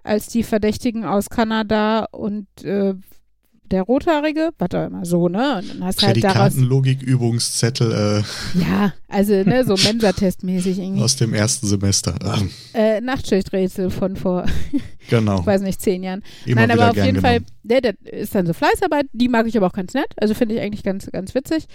als 0.03 0.27
die 0.27 0.43
Verdächtigen 0.43 1.03
aus 1.03 1.29
Kanada 1.29 2.05
und 2.11 2.47
äh, 2.63 2.95
der 3.71 3.83
Rothaarige, 3.83 4.51
was 4.57 4.69
auch 4.73 4.87
immer 4.87 5.05
so, 5.05 5.27
ne? 5.27 5.57
Und 5.57 5.69
dann 5.69 5.83
hast 5.83 6.01
du 6.01 6.07
halt 6.07 6.23
daraus, 6.23 6.53
Prädikatenlogik-Übungszettel 6.53 8.23
ja, 8.53 8.93
also, 9.07 9.33
ne, 9.33 9.63
so 9.65 9.75
Mensa-Test-mäßig 9.75 10.79
äh, 10.79 10.83
irgendwie. 10.83 11.03
aus 11.03 11.15
dem 11.15 11.33
ersten 11.33 11.67
Semester. 11.67 12.15
Äh, 12.73 13.01
Nachtschichträtsel 13.01 13.89
von 13.89 14.15
vor, 14.15 14.45
genau. 15.09 15.39
ich 15.39 15.45
weiß 15.45 15.61
nicht, 15.61 15.81
zehn 15.81 16.03
Jahren. 16.03 16.23
Immer 16.45 16.67
Nein, 16.67 16.71
aber 16.71 16.89
auf 16.91 16.95
jeden 16.95 17.21
genommen. 17.21 17.21
Fall, 17.21 17.39
ne, 17.63 17.81
das 17.81 17.95
ist 18.11 18.35
dann 18.35 18.45
so 18.45 18.53
Fleißarbeit, 18.53 19.07
die 19.13 19.29
mag 19.29 19.47
ich 19.47 19.57
aber 19.57 19.67
auch 19.67 19.73
ganz 19.73 19.93
nett. 19.93 20.09
Also 20.17 20.33
finde 20.33 20.55
ich 20.55 20.61
eigentlich 20.61 20.83
ganz, 20.83 21.09
ganz 21.11 21.35
witzig. 21.35 21.65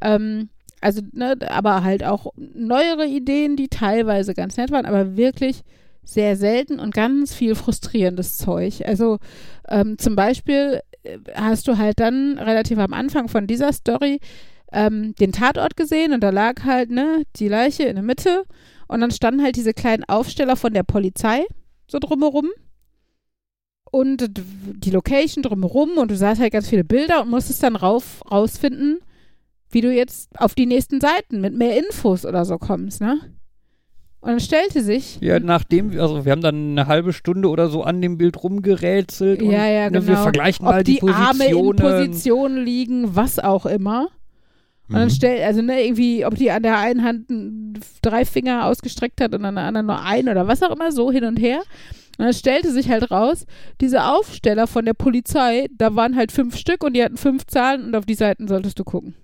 Ähm, 0.00 0.48
also, 0.80 1.00
ne, 1.12 1.36
aber 1.48 1.84
halt 1.84 2.04
auch 2.04 2.32
neuere 2.36 3.06
Ideen, 3.06 3.56
die 3.56 3.68
teilweise 3.68 4.34
ganz 4.34 4.56
nett 4.56 4.70
waren, 4.70 4.84
aber 4.86 5.16
wirklich 5.16 5.62
sehr 6.04 6.36
selten 6.36 6.78
und 6.80 6.94
ganz 6.94 7.34
viel 7.34 7.54
frustrierendes 7.54 8.36
Zeug. 8.36 8.82
Also 8.84 9.18
ähm, 9.68 9.98
zum 9.98 10.16
Beispiel 10.16 10.80
äh, 10.90 10.91
hast 11.34 11.68
du 11.68 11.78
halt 11.78 12.00
dann 12.00 12.38
relativ 12.38 12.78
am 12.78 12.92
Anfang 12.92 13.28
von 13.28 13.46
dieser 13.46 13.72
Story 13.72 14.20
ähm, 14.72 15.14
den 15.16 15.32
Tatort 15.32 15.76
gesehen 15.76 16.12
und 16.12 16.20
da 16.22 16.30
lag 16.30 16.64
halt 16.64 16.90
ne, 16.90 17.22
die 17.36 17.48
Leiche 17.48 17.84
in 17.84 17.96
der 17.96 18.04
Mitte 18.04 18.44
und 18.88 19.00
dann 19.00 19.10
standen 19.10 19.42
halt 19.42 19.56
diese 19.56 19.74
kleinen 19.74 20.04
Aufsteller 20.04 20.56
von 20.56 20.72
der 20.72 20.82
Polizei 20.82 21.44
so 21.86 21.98
drumherum 21.98 22.48
und 23.90 24.30
die 24.34 24.90
Location 24.90 25.42
drumherum 25.42 25.98
und 25.98 26.10
du 26.10 26.16
sahst 26.16 26.40
halt 26.40 26.52
ganz 26.52 26.68
viele 26.68 26.84
Bilder 26.84 27.22
und 27.22 27.30
musstest 27.30 27.62
dann 27.62 27.76
rauf, 27.76 28.22
rausfinden, 28.30 29.00
wie 29.70 29.82
du 29.82 29.92
jetzt 29.92 30.30
auf 30.40 30.54
die 30.54 30.66
nächsten 30.66 31.00
Seiten 31.00 31.40
mit 31.40 31.54
mehr 31.54 31.78
Infos 31.78 32.24
oder 32.24 32.44
so 32.44 32.58
kommst, 32.58 33.00
ne? 33.00 33.20
Und 34.22 34.28
dann 34.30 34.40
stellte 34.40 34.82
sich 34.82 35.18
Ja, 35.20 35.40
nachdem, 35.40 35.98
also 36.00 36.24
wir 36.24 36.30
haben 36.32 36.40
dann 36.42 36.70
eine 36.78 36.86
halbe 36.86 37.12
Stunde 37.12 37.48
oder 37.48 37.68
so 37.68 37.82
an 37.82 38.00
dem 38.00 38.18
Bild 38.18 38.42
rumgerätselt 38.42 39.42
und 39.42 39.50
Ja, 39.50 39.66
ja, 39.66 39.90
ne, 39.90 39.94
wir 39.94 40.14
genau. 40.14 40.22
vergleichen 40.22 40.64
ob 40.64 40.72
mal 40.72 40.84
die, 40.84 41.00
die 41.00 41.08
Arme 41.08 41.44
in 41.46 41.52
Positionen. 41.52 41.76
Position 41.76 42.56
liegen, 42.64 43.16
was 43.16 43.38
auch 43.40 43.66
immer. 43.66 44.08
Und 44.88 44.94
dann 44.96 45.08
Mhm. 45.08 45.10
stellt, 45.10 45.42
also 45.42 45.60
ne, 45.60 45.84
irgendwie, 45.84 46.24
ob 46.24 46.36
die 46.36 46.50
an 46.52 46.62
der 46.62 46.78
einen 46.78 47.02
Hand 47.02 47.26
drei 48.02 48.24
Finger 48.24 48.66
ausgestreckt 48.66 49.20
hat 49.20 49.34
und 49.34 49.44
an 49.44 49.56
der 49.56 49.64
anderen 49.64 49.86
nur 49.86 50.00
einen 50.04 50.28
oder 50.28 50.46
was 50.46 50.62
auch 50.62 50.70
immer, 50.74 50.92
so 50.92 51.10
hin 51.10 51.24
und 51.24 51.38
her. 51.40 51.58
Und 52.18 52.26
dann 52.26 52.32
stellte 52.34 52.70
sich 52.70 52.88
halt 52.90 53.10
raus, 53.10 53.46
diese 53.80 54.04
Aufsteller 54.04 54.66
von 54.68 54.84
der 54.84 54.94
Polizei, 54.94 55.66
da 55.78 55.96
waren 55.96 56.14
halt 56.14 56.30
fünf 56.30 56.56
Stück 56.56 56.84
und 56.84 56.94
die 56.94 57.02
hatten 57.02 57.16
fünf 57.16 57.46
Zahlen 57.46 57.86
und 57.86 57.96
auf 57.96 58.04
die 58.06 58.14
Seiten 58.14 58.46
solltest 58.46 58.78
du 58.78 58.84
gucken. 58.84 59.14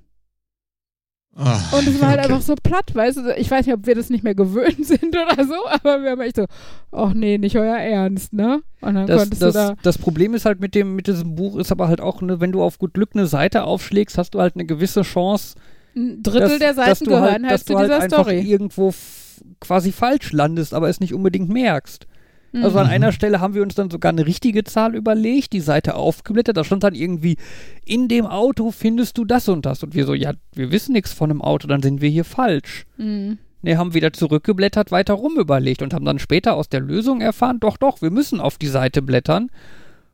Ah, 1.41 1.61
Und 1.71 1.87
es 1.87 2.01
war 2.01 2.09
halt 2.09 2.19
okay. 2.19 2.33
einfach 2.33 2.43
so 2.45 2.57
platt, 2.61 2.93
weißt 2.93 3.19
du, 3.19 3.35
ich 3.37 3.49
weiß 3.49 3.65
nicht, 3.65 3.75
ob 3.77 3.87
wir 3.87 3.95
das 3.95 4.11
nicht 4.11 4.25
mehr 4.25 4.35
gewöhnt 4.35 4.77
sind 4.85 5.17
oder 5.17 5.45
so, 5.45 5.55
aber 5.71 6.03
wir 6.03 6.11
haben 6.11 6.21
echt 6.21 6.35
so, 6.35 6.47
ach 6.91 7.15
nee, 7.15 7.39
nicht 7.39 7.57
euer 7.57 7.77
Ernst, 7.77 8.33
ne? 8.33 8.61
Und 8.81 8.95
dann 8.97 9.07
Das, 9.07 9.21
konntest 9.21 9.43
das, 9.43 9.55
du 9.55 9.59
da, 9.61 9.75
das 9.83 9.99
Problem 9.99 10.35
ist 10.35 10.45
halt 10.47 10.59
mit 10.59 10.75
dem, 10.75 10.97
mit 10.97 11.07
diesem 11.07 11.37
Buch 11.37 11.57
ist 11.57 11.71
aber 11.71 11.87
halt 11.87 12.01
auch, 12.01 12.23
ne, 12.23 12.41
wenn 12.41 12.51
du 12.51 12.61
auf 12.61 12.79
gut 12.81 12.93
Glück 12.95 13.11
eine 13.15 13.29
Seite 13.29 13.63
aufschlägst, 13.63 14.19
hast 14.19 14.35
du 14.35 14.41
halt 14.41 14.57
eine 14.57 14.67
gewisse 14.67 15.03
Chance, 15.03 15.55
ein 15.95 16.25
Drittel 16.25 16.49
dass, 16.49 16.59
der 16.59 16.75
Seiten 16.75 17.05
du 17.05 17.11
gehören 17.11 17.25
halt, 17.25 17.43
halt, 17.45 17.53
dass 17.53 17.65
zu 17.65 17.73
du 17.73 17.79
halt 17.79 17.89
dieser 17.91 18.01
einfach 18.01 18.23
Story. 18.25 18.41
irgendwo 18.41 18.93
quasi 19.61 19.93
falsch 19.93 20.33
landest, 20.33 20.75
aber 20.75 20.89
es 20.89 20.99
nicht 20.99 21.15
unbedingt 21.15 21.49
merkst. 21.51 22.07
Also 22.53 22.71
Mhm. 22.71 22.77
an 22.79 22.87
einer 22.87 23.13
Stelle 23.13 23.41
haben 23.41 23.55
wir 23.55 23.63
uns 23.63 23.75
dann 23.75 23.91
sogar 23.91 24.11
eine 24.11 24.27
richtige 24.27 24.65
Zahl 24.65 24.95
überlegt, 24.95 25.53
die 25.53 25.61
Seite 25.61 25.95
aufgeblättert, 25.95 26.57
da 26.57 26.65
stand 26.65 26.83
dann 26.83 26.95
irgendwie, 26.95 27.37
in 27.85 28.09
dem 28.09 28.27
Auto 28.27 28.71
findest 28.71 29.19
du 29.19 29.25
das 29.25 29.49
und 29.49 29.67
das. 29.67 29.83
Und 29.83 29.95
wir 29.95 30.07
so, 30.07 30.15
ja, 30.15 30.33
wir 30.55 30.71
wissen 30.73 30.93
nichts 30.93 31.13
von 31.13 31.31
einem 31.31 31.43
Auto, 31.43 31.69
dann 31.69 31.83
sind 31.83 32.01
wir 32.01 32.09
hier 32.09 32.25
falsch. 32.25 32.87
Mhm. 32.97 33.39
Ne, 33.61 33.77
haben 33.77 33.93
wieder 33.93 34.13
zurückgeblättert, 34.13 34.93
weiter 34.93 35.15
rum 35.15 35.37
überlegt 35.37 35.83
und 35.83 35.93
haben 35.93 36.05
dann 36.05 36.21
später 36.21 36.55
aus 36.55 36.69
der 36.69 36.81
Lösung 36.81 37.21
erfahren, 37.21 37.59
doch, 37.61 37.77
doch, 37.77 38.01
wir 38.01 38.11
müssen 38.13 38.41
auf 38.41 38.57
die 38.57 38.69
Seite 38.69 39.03
blättern. 39.03 39.51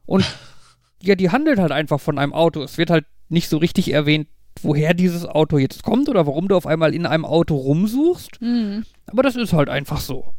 Und 0.07 0.25
ja, 1.03 1.15
die 1.15 1.31
handelt 1.31 1.59
halt 1.59 1.71
einfach 1.73 2.01
von 2.01 2.19
einem 2.19 2.33
Auto. 2.33 2.63
Es 2.63 2.79
wird 2.79 2.91
halt 2.91 3.05
nicht 3.29 3.49
so 3.49 3.59
richtig 3.59 3.93
erwähnt, 3.93 4.29
woher 4.63 4.95
dieses 4.95 5.27
Auto 5.27 5.59
jetzt 5.59 5.83
kommt 5.83 6.09
oder 6.09 6.27
warum 6.27 6.49
du 6.49 6.57
auf 6.57 6.67
einmal 6.67 6.95
in 6.95 7.07
einem 7.07 7.25
Auto 7.25 7.55
rumsuchst. 7.55 8.41
Mhm. 8.41 8.85
Aber 9.07 9.23
das 9.23 9.37
ist 9.37 9.53
halt 9.53 9.69
einfach 9.69 10.01
so. 10.01 10.33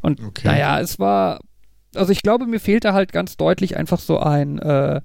Und 0.00 0.20
Okay. 0.20 0.48
naja, 0.48 0.80
es 0.80 0.98
war, 0.98 1.40
also 1.94 2.12
ich 2.12 2.22
glaube, 2.22 2.46
mir 2.46 2.60
fehlte 2.60 2.92
halt 2.92 3.12
ganz 3.12 3.36
deutlich 3.36 3.76
einfach 3.76 4.00
so 4.00 4.18
ein, 4.18 4.58
äh, 4.58 5.00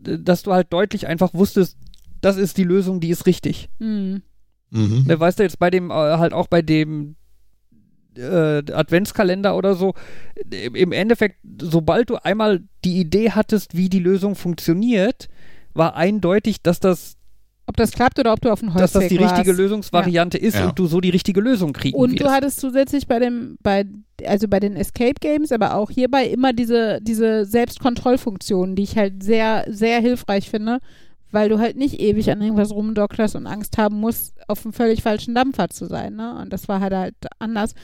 dass 0.00 0.42
du 0.42 0.52
halt 0.52 0.72
deutlich 0.72 1.06
einfach 1.06 1.34
wusstest, 1.34 1.76
das 2.20 2.36
ist 2.36 2.56
die 2.56 2.64
Lösung, 2.64 3.00
die 3.00 3.10
ist 3.10 3.26
richtig. 3.26 3.68
Mhm. 3.78 4.22
Mhm. 4.70 5.04
Ne, 5.06 5.20
weißt 5.20 5.38
du, 5.38 5.42
jetzt 5.42 5.58
bei 5.58 5.70
dem, 5.70 5.90
äh, 5.90 5.94
halt 5.94 6.32
auch 6.32 6.46
bei 6.48 6.62
dem 6.62 7.16
äh, 8.16 8.62
Adventskalender 8.72 9.56
oder 9.56 9.74
so, 9.74 9.94
im 10.50 10.92
Endeffekt, 10.92 11.38
sobald 11.60 12.10
du 12.10 12.16
einmal 12.16 12.62
die 12.84 12.98
Idee 13.00 13.32
hattest, 13.32 13.76
wie 13.76 13.88
die 13.88 13.98
Lösung 13.98 14.34
funktioniert, 14.34 15.28
war 15.74 15.96
eindeutig, 15.96 16.62
dass 16.62 16.80
das 16.80 17.16
Ob 17.66 17.76
das 17.78 17.92
klappt 17.92 18.18
oder 18.18 18.32
ob 18.34 18.40
du 18.42 18.50
auf 18.50 18.60
den 18.60 18.68
Holzweg 18.74 18.82
dass 18.82 18.92
das 18.92 19.08
die 19.08 19.16
richtige 19.16 19.48
warst. 19.48 19.58
Lösungsvariante 19.58 20.36
ist 20.36 20.54
Ja. 20.56 20.68
und 20.68 20.78
du 20.78 20.86
so 20.86 21.00
die 21.00 21.08
richtige 21.10 21.40
Lösung 21.40 21.72
kriegen 21.72 21.96
Und 21.96 22.12
wirst. 22.12 22.22
du 22.22 22.30
hattest 22.30 22.60
zusätzlich 22.60 23.06
bei 23.06 23.18
dem, 23.18 23.56
bei, 23.62 23.86
also 24.26 24.48
bei 24.48 24.60
den 24.60 24.76
Escape 24.76 25.14
Games, 25.20 25.50
aber 25.50 25.74
auch 25.74 25.90
hierbei 25.90 26.26
immer 26.26 26.52
diese, 26.52 27.00
diese 27.00 27.46
Selbstkontrollfunktionen, 27.46 28.76
die 28.76 28.82
ich 28.82 28.96
halt 28.96 29.22
sehr, 29.22 29.64
sehr 29.68 30.00
hilfreich 30.00 30.50
finde, 30.50 30.78
weil 31.30 31.48
du 31.48 31.58
halt 31.58 31.76
nicht 31.76 32.00
ewig 32.00 32.30
an 32.30 32.42
irgendwas 32.42 32.70
rumdokterst 32.70 33.34
und 33.34 33.46
Angst 33.46 33.78
haben 33.78 33.98
musst, 33.98 34.34
auf 34.46 34.64
einem 34.64 34.72
völlig 34.72 35.02
falschen 35.02 35.34
Dampfer 35.34 35.68
zu 35.70 35.86
sein, 35.86 36.14
ne? 36.16 36.38
Und 36.40 36.52
das 36.52 36.68
war 36.68 36.80
halt 36.80 36.92
halt 36.92 37.14
anders. 37.38 37.74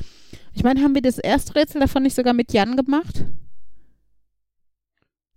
Ich 0.53 0.63
meine, 0.63 0.83
haben 0.83 0.95
wir 0.95 1.03
das 1.03 1.19
erste 1.19 1.55
Rätsel 1.55 1.81
davon 1.81 2.03
nicht 2.03 2.15
sogar 2.15 2.33
mit 2.35 2.53
Jan 2.53 2.77
gemacht? 2.77 3.25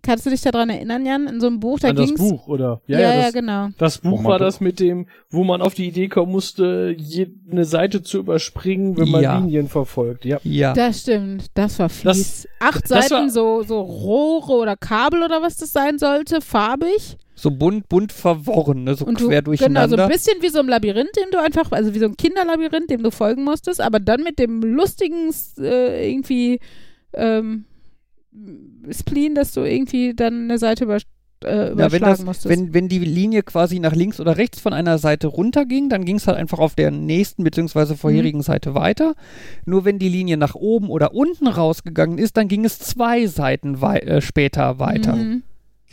Kannst 0.04 0.26
du 0.26 0.30
dich 0.30 0.42
daran 0.42 0.68
erinnern, 0.70 1.06
Jan? 1.06 1.26
In 1.26 1.40
so 1.40 1.46
einem 1.46 1.60
Buch, 1.60 1.78
da 1.80 1.88
An 1.88 1.96
das 1.96 2.06
ging's. 2.06 2.20
Buch, 2.20 2.46
oder? 2.46 2.80
Ja, 2.86 3.00
ja, 3.00 3.22
das, 3.22 3.32
genau. 3.32 3.68
das 3.78 3.98
Buch 3.98 4.20
man 4.20 4.32
war 4.32 4.38
das 4.38 4.60
mit 4.60 4.78
dem, 4.80 5.06
wo 5.30 5.44
man 5.44 5.62
auf 5.62 5.74
die 5.74 5.86
Idee 5.88 6.08
kommen 6.08 6.30
musste, 6.32 6.94
eine 7.50 7.64
Seite 7.64 8.02
zu 8.02 8.18
überspringen, 8.18 8.96
wenn 8.98 9.08
man 9.08 9.22
Ja. 9.22 9.38
Linien 9.38 9.68
verfolgt. 9.68 10.24
Ja. 10.24 10.38
ja. 10.44 10.74
Das 10.74 11.00
stimmt, 11.00 11.46
das 11.54 11.78
war 11.78 11.88
fies. 11.88 12.02
Das- 12.04 12.48
Acht 12.60 12.82
das 12.90 13.08
Seiten, 13.08 13.24
war- 13.24 13.30
so, 13.30 13.62
so 13.62 13.80
Rohre 13.80 14.52
oder 14.52 14.76
Kabel 14.76 15.22
oder 15.22 15.42
was 15.42 15.56
das 15.56 15.72
sein 15.72 15.98
sollte, 15.98 16.40
farbig. 16.40 17.16
so 17.34 17.50
bunt, 17.50 17.88
bunt 17.88 18.12
verworren, 18.12 18.84
ne? 18.84 18.94
so 18.94 19.04
Und 19.04 19.20
du, 19.20 19.28
quer 19.28 19.42
genau, 19.42 19.52
so 19.52 19.56
durcheinander. 19.56 20.04
ein 20.04 20.08
bisschen 20.10 20.40
wie 20.40 20.48
so 20.48 20.60
ein 20.60 20.68
Labyrinth, 20.68 21.16
dem 21.16 21.30
du 21.32 21.40
einfach, 21.40 21.70
also 21.72 21.92
wie 21.94 21.98
so 21.98 22.06
ein 22.06 22.16
Kinderlabyrinth, 22.16 22.88
dem 22.90 23.02
du 23.02 23.10
folgen 23.10 23.44
musstest, 23.44 23.80
aber 23.80 24.00
dann 24.00 24.22
mit 24.22 24.38
dem 24.38 24.62
lustigen 24.62 25.30
äh, 25.58 26.10
irgendwie 26.10 26.60
ähm, 27.12 27.64
Spleen, 28.90 29.34
dass 29.34 29.52
du 29.52 29.60
irgendwie 29.62 30.14
dann 30.14 30.44
eine 30.44 30.58
Seite 30.58 30.84
über, 30.84 30.96
äh, 30.96 31.00
Ja, 31.44 31.70
überschlagen 31.72 31.92
wenn, 31.92 32.00
das, 32.02 32.24
musstest. 32.24 32.48
wenn, 32.48 32.74
wenn 32.74 32.88
die 32.88 32.98
Linie 32.98 33.42
quasi 33.42 33.78
nach 33.78 33.94
links 33.94 34.20
oder 34.20 34.36
rechts 34.36 34.60
von 34.60 34.72
einer 34.72 34.98
Seite 34.98 35.26
runterging, 35.26 35.88
dann 35.88 36.04
ging 36.04 36.16
es 36.16 36.26
halt 36.26 36.36
einfach 36.38 36.58
auf 36.58 36.74
der 36.74 36.90
nächsten 36.90 37.44
bzw. 37.44 37.94
vorherigen 37.96 38.38
Mhm. 38.38 38.42
Seite 38.44 38.74
weiter. 38.74 39.14
Nur 39.66 39.84
wenn 39.84 39.98
die 39.98 40.08
Linie 40.08 40.36
nach 40.36 40.54
oben 40.54 40.88
oder 40.88 41.14
unten 41.14 41.46
rausgegangen 41.46 42.18
ist, 42.18 42.36
dann 42.36 42.48
ging 42.48 42.64
es 42.64 42.78
zwei 42.78 43.26
Seiten 43.26 43.80
wei 43.80 43.98
äh, 43.98 44.20
später 44.20 44.78
weiter. 44.78 45.16
Mhm. 45.16 45.42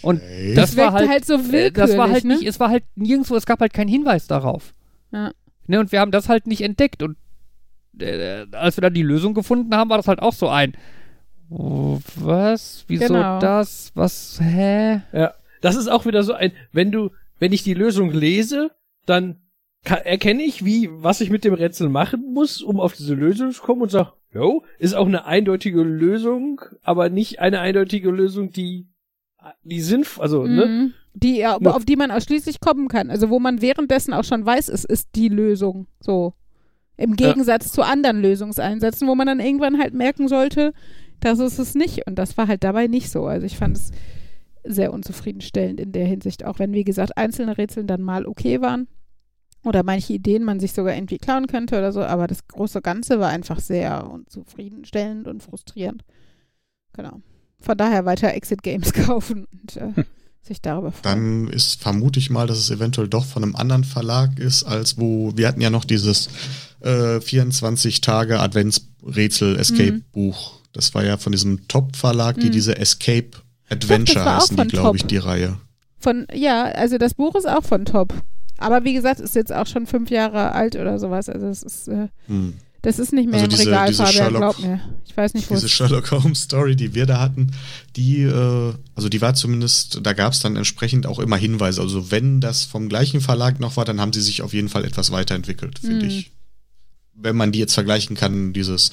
Und 0.04 0.18
Okay. 0.22 0.54
das, 0.56 0.72
Das, 0.72 0.78
war 0.78 0.94
wirkte 0.94 1.00
halt, 1.00 1.10
halt, 1.10 1.26
so 1.26 1.34
äh, 1.36 1.38
willkürlich, 1.52 1.74
das 1.74 1.98
war 1.98 2.10
halt 2.10 2.24
ne? 2.24 2.36
nicht, 2.36 2.48
es 2.48 2.60
war 2.60 2.70
halt 2.70 2.84
nirgendwo, 2.96 3.36
es 3.36 3.46
gab 3.46 3.60
halt 3.60 3.74
keinen 3.74 3.90
Hinweis 3.90 4.26
darauf. 4.28 4.74
Ja. 5.12 5.32
Ne, 5.68 5.80
und 5.80 5.92
wir 5.92 6.00
haben 6.00 6.12
das 6.12 6.28
halt 6.28 6.48
nicht 6.48 6.62
entdeckt. 6.62 7.04
Und 7.04 7.18
äh, 8.00 8.46
als 8.54 8.78
wir 8.78 8.82
dann 8.82 8.94
die 8.96 9.04
Lösung 9.04 9.34
gefunden 9.34 9.76
haben, 9.76 9.90
war 9.90 9.98
das 9.98 10.08
halt 10.08 10.22
auch 10.22 10.34
so 10.34 10.50
ein. 10.50 10.74
Was? 11.56 12.86
Wieso 12.88 13.08
Genau. 13.14 13.40
das? 13.40 13.92
Was? 13.94 14.40
Hä? 14.42 15.02
Ja, 15.12 15.34
das 15.62 15.76
ist 15.76 15.90
auch 15.90 16.06
wieder 16.06 16.24
so 16.24 16.34
ein, 16.34 16.52
wenn 16.72 16.92
du, 16.92 17.12
wenn 17.40 17.52
ich 17.52 17.64
die 17.64 17.74
Lösung 17.74 18.12
lese, 18.12 18.72
dann 19.06 19.36
ka- 19.84 19.96
erkenne 19.96 20.44
ich, 20.44 20.64
wie, 20.64 20.90
was 20.92 21.20
ich 21.22 21.30
mit 21.30 21.44
dem 21.44 21.54
Rätsel 21.54 21.90
machen 21.90 22.34
muss, 22.34 22.62
um 22.62 22.80
auf 22.80 22.94
diese 22.94 23.16
Lösung 23.16 23.52
zu 23.52 23.62
kommen 23.62 23.82
und 23.82 23.92
sag, 23.92 24.14
jo, 24.34 24.64
ist 24.80 24.94
auch 24.94 25.08
eine 25.08 25.26
eindeutige 25.26 25.82
Lösung, 25.84 26.62
aber 26.84 27.10
nicht 27.10 27.40
eine 27.40 27.60
eindeutige 27.60 28.12
Lösung, 28.12 28.52
die, 28.52 28.88
die 29.64 29.82
sinnvoll, 29.82 30.24
also, 30.24 30.46
ne? 30.48 30.66
Mhm. 30.66 30.94
Die, 31.14 31.40
ja, 31.40 31.58
Ne. 31.60 31.76
auf 31.76 31.84
die 31.84 31.98
man 31.98 32.10
ausschließlich 32.12 32.62
kommen 32.62 32.88
kann. 32.88 33.10
Also 33.10 33.30
wo 33.30 33.38
man 33.40 33.62
währenddessen 33.62 34.14
auch 34.14 34.24
schon 34.24 34.46
weiß, 34.46 34.70
es 34.70 34.86
ist 34.86 35.10
die 35.16 35.28
Lösung. 35.28 35.88
So. 36.00 36.34
Im 36.96 37.16
Ja. 37.20 37.28
Gegensatz 37.28 37.74
zu 37.74 37.82
anderen 37.82 38.22
Lösungseinsätzen, 38.22 39.06
wo 39.10 39.16
man 39.16 39.28
dann 39.28 39.42
irgendwann 39.42 39.78
halt 39.78 39.94
merken 39.94 40.30
sollte, 40.30 40.72
das 41.22 41.40
ist 41.40 41.60
es 41.60 41.76
nicht. 41.76 42.06
Und 42.08 42.16
das 42.16 42.38
war 42.38 42.48
halt 42.48 42.64
dabei 42.64 42.88
nicht 42.88 43.10
so. 43.10 43.26
Also 43.26 43.46
ich 43.46 43.58
fand 43.58 43.78
es 43.78 43.92
sehr 44.64 44.94
unzufriedenstellend 44.94 45.80
in 45.80 45.92
der 45.92 46.06
Hinsicht, 46.06 46.46
auch 46.46 46.60
wenn, 46.60 46.74
wie 46.74 46.84
gesagt, 46.84 47.18
einzelne 47.18 47.58
Rätsel 47.58 47.86
dann 47.86 48.02
mal 48.02 48.26
okay 48.26 48.62
waren. 48.62 48.88
Oder 49.64 49.84
manche 49.84 50.14
Ideen 50.14 50.44
man 50.44 50.60
sich 50.60 50.74
sogar 50.74 50.96
irgendwie 50.96 51.20
klauen 51.20 51.46
könnte 51.46 51.78
oder 51.78 51.92
so, 51.92 52.02
aber 52.02 52.26
das 52.26 52.48
große 52.48 52.82
Ganze 52.82 53.20
war 53.20 53.30
einfach 53.30 53.60
sehr 53.60 54.10
unzufriedenstellend 54.10 55.28
und 55.28 55.44
frustrierend. 55.44 56.04
Genau. 56.94 57.22
Von 57.60 57.78
daher 57.78 58.06
weiter 58.06 58.34
Exit 58.34 58.64
Games 58.64 58.92
kaufen 59.06 59.46
und 59.52 59.78
äh, 59.78 60.04
sich 60.42 60.62
darüber 60.62 60.92
freuen. 60.92 61.04
Dann 61.04 61.48
ist 61.54 61.80
vermute 61.80 62.20
ich 62.20 62.32
mal, 62.32 62.48
dass 62.48 62.58
es 62.58 62.72
eventuell 62.72 63.08
doch 63.08 63.26
von 63.26 63.44
einem 63.44 63.56
anderen 63.56 63.84
Verlag 63.84 64.40
ist, 64.40 64.64
als 64.64 64.98
wo 64.98 65.32
wir 65.36 65.48
hatten 65.48 65.62
ja 65.62 65.70
noch 65.70 65.86
dieses 65.86 66.30
äh, 66.80 67.22
24 67.22 68.02
Tage 68.02 68.40
Adventsrätsel 68.40 69.60
Escape 69.60 70.02
Mhm. 70.16 70.32
Das 70.74 70.94
war 70.96 71.04
ja 71.04 71.18
von 71.18 71.32
diesem 71.32 71.68
Top 71.68 71.96
Verlag, 71.96 72.40
die 72.40 72.48
Mhm. 72.48 72.52
diese 72.52 72.78
Escape 72.78 73.32
Adventure 73.70 74.24
heißen, 74.24 74.58
die 74.58 74.68
glaube 74.68 74.98
ich 74.98 75.06
die 75.06 75.18
Reihe. 75.18 75.58
Von, 76.00 76.28
ja, 76.34 76.64
also 76.64 76.98
das 76.98 77.14
Buch 77.14 77.36
ist 77.36 77.48
auch 77.48 77.64
von 77.64 77.86
Top. 77.86 78.14
Aber 78.58 78.84
wie 78.84 78.94
gesagt, 78.94 79.20
ist 79.20 79.36
jetzt 79.36 79.52
auch 79.54 79.68
schon 79.68 79.88
fünf 79.88 80.10
Jahre 80.10 80.52
alt 80.54 80.76
oder 80.76 81.00
sowas. 81.00 81.30
Also 81.30 81.48
es 81.48 81.64
ist, 81.64 81.88
äh, 81.88 82.08
Hm. 82.28 82.54
das 82.84 83.00
ist 83.00 83.12
nicht 83.12 83.26
mehr 83.26 83.36
Also 83.36 83.46
im 83.46 83.50
diese- 83.52 83.66
Regal, 83.68 83.88
diese 83.88 84.06
Fabian, 84.06 84.24
Sherlock- 84.34 84.40
glaub 84.58 84.60
mir. 84.60 84.80
Ich 85.06 85.18
weiß 85.18 85.34
nicht, 85.34 85.50
wo 85.50 85.56
Diese 85.56 85.66
es 85.66 85.72
Sherlock 85.72 86.12
Holmes 86.12 86.44
Story, 86.44 86.76
die 86.76 86.94
wir 86.96 87.06
da 87.06 87.20
hatten, 87.20 87.52
die, 87.96 88.22
äh, 88.24 88.74
also 88.96 89.10
die 89.10 89.22
war 89.22 89.34
zumindest, 89.34 90.00
da 90.04 90.14
gab 90.14 90.34
es 90.34 90.40
dann 90.42 90.56
entsprechend 90.56 91.06
auch 91.08 91.20
immer 91.20 91.38
Hinweise. 91.38 91.82
Also 91.82 92.12
wenn 92.12 92.40
das 92.40 92.64
vom 92.66 92.88
gleichen 92.88 93.20
Verlag 93.22 93.60
noch 93.60 93.78
war, 93.78 93.86
dann 93.86 94.00
haben 94.00 94.14
sie 94.14 94.22
sich 94.22 94.42
auf 94.42 94.54
jeden 94.54 94.70
Fall 94.70 94.86
etwas 94.86 95.12
weiterentwickelt, 95.12 95.80
finde 95.80 96.06
Mhm. 96.06 96.12
ich. 96.12 96.32
Wenn 97.14 97.36
man 97.36 97.52
die 97.52 97.60
jetzt 97.60 97.74
vergleichen 97.74 98.16
kann, 98.16 98.54
dieses 98.54 98.92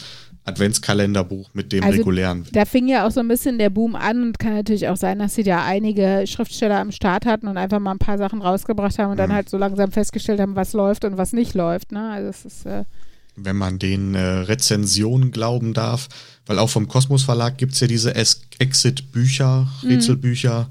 Adventskalenderbuch 0.48 1.50
mit 1.54 1.72
dem 1.72 1.84
Also, 1.84 1.98
regulären. 1.98 2.44
Da 2.52 2.64
fing 2.64 2.88
ja 2.88 3.06
auch 3.06 3.10
so 3.10 3.20
ein 3.20 3.28
bisschen 3.28 3.58
der 3.58 3.70
Boom 3.70 3.94
an 3.94 4.22
und 4.22 4.38
kann 4.38 4.54
natürlich 4.54 4.88
auch 4.88 4.96
sein, 4.96 5.18
dass 5.20 5.34
sie 5.34 5.44
da 5.44 5.64
einige 5.64 6.24
Schriftsteller 6.26 6.80
am 6.80 6.90
Start 6.92 7.24
hatten 7.26 7.46
und 7.48 7.56
einfach 7.56 7.78
mal 7.78 7.92
ein 7.92 7.98
paar 7.98 8.18
Sachen 8.18 8.42
rausgebracht 8.42 8.98
haben 8.98 9.12
und 9.12 9.16
dann 9.18 9.30
Mhm. 9.30 9.34
halt 9.34 9.48
so 9.48 9.56
langsam 9.58 9.92
festgestellt 9.92 10.40
haben, 10.40 10.56
was 10.56 10.72
läuft 10.72 11.04
und 11.04 11.16
was 11.16 11.32
nicht 11.32 11.54
läuft. 11.54 11.92
Ne? 11.92 12.10
Also 12.10 12.28
es 12.28 12.44
ist 12.44 12.66
äh, 12.66 12.84
wenn 13.40 13.56
man 13.56 13.78
den 13.78 14.16
äh, 14.16 14.20
Rezensionen 14.20 15.30
glauben 15.30 15.72
darf, 15.72 16.08
weil 16.46 16.58
auch 16.58 16.70
vom 16.70 16.88
Kosmos 16.88 17.22
Verlag 17.22 17.56
gibt's 17.56 17.78
ja 17.78 17.86
diese 17.86 18.12
Es- 18.16 18.40
Exit-Bücher, 18.58 19.68
Mhm. 19.82 19.88
Rätselbücher. 19.90 20.68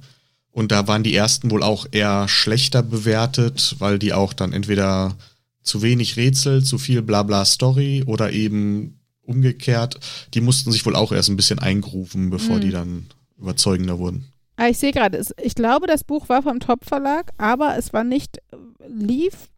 Und 0.52 0.72
da 0.72 0.88
waren 0.88 1.04
die 1.04 1.16
ersten 1.16 1.52
wohl 1.52 1.64
auch 1.64 1.86
eher 1.92 2.28
schlechter 2.28 2.82
bewertet, 2.84 3.76
weil 3.80 4.00
die 4.00 4.12
auch 4.14 4.34
dann 4.34 4.54
entweder 4.54 5.16
zu 5.64 5.82
wenig 5.82 6.18
Rätsel, 6.18 6.64
zu 6.64 6.78
viel 6.78 7.02
Blabla 7.04 7.46
Story 7.46 8.04
oder 8.06 8.32
eben 8.34 8.97
umgekehrt. 9.28 10.00
Die 10.34 10.42
mussten 10.42 10.72
sich 10.72 10.86
wohl 10.86 10.96
auch 10.96 11.12
erst 11.12 11.30
ein 11.30 11.36
bisschen 11.36 11.60
eingrufen, 11.60 12.30
bevor 12.30 12.58
Mhm. 12.58 12.62
die 12.62 12.72
dann 12.72 13.06
überzeugender 13.38 14.00
wurden. 14.00 14.26
Ah, 14.56 14.68
ich 14.70 14.80
sehe 14.80 14.92
gerade, 14.92 15.24
ich 15.44 15.54
glaube, 15.54 15.86
das 15.86 16.04
Buch 16.04 16.30
war 16.30 16.42
vom 16.42 16.60
Top-Verlag, 16.60 17.32
aber 17.38 17.78
es 17.78 17.94
war 17.94 18.04
nicht, 18.04 18.40
lief 18.88 19.50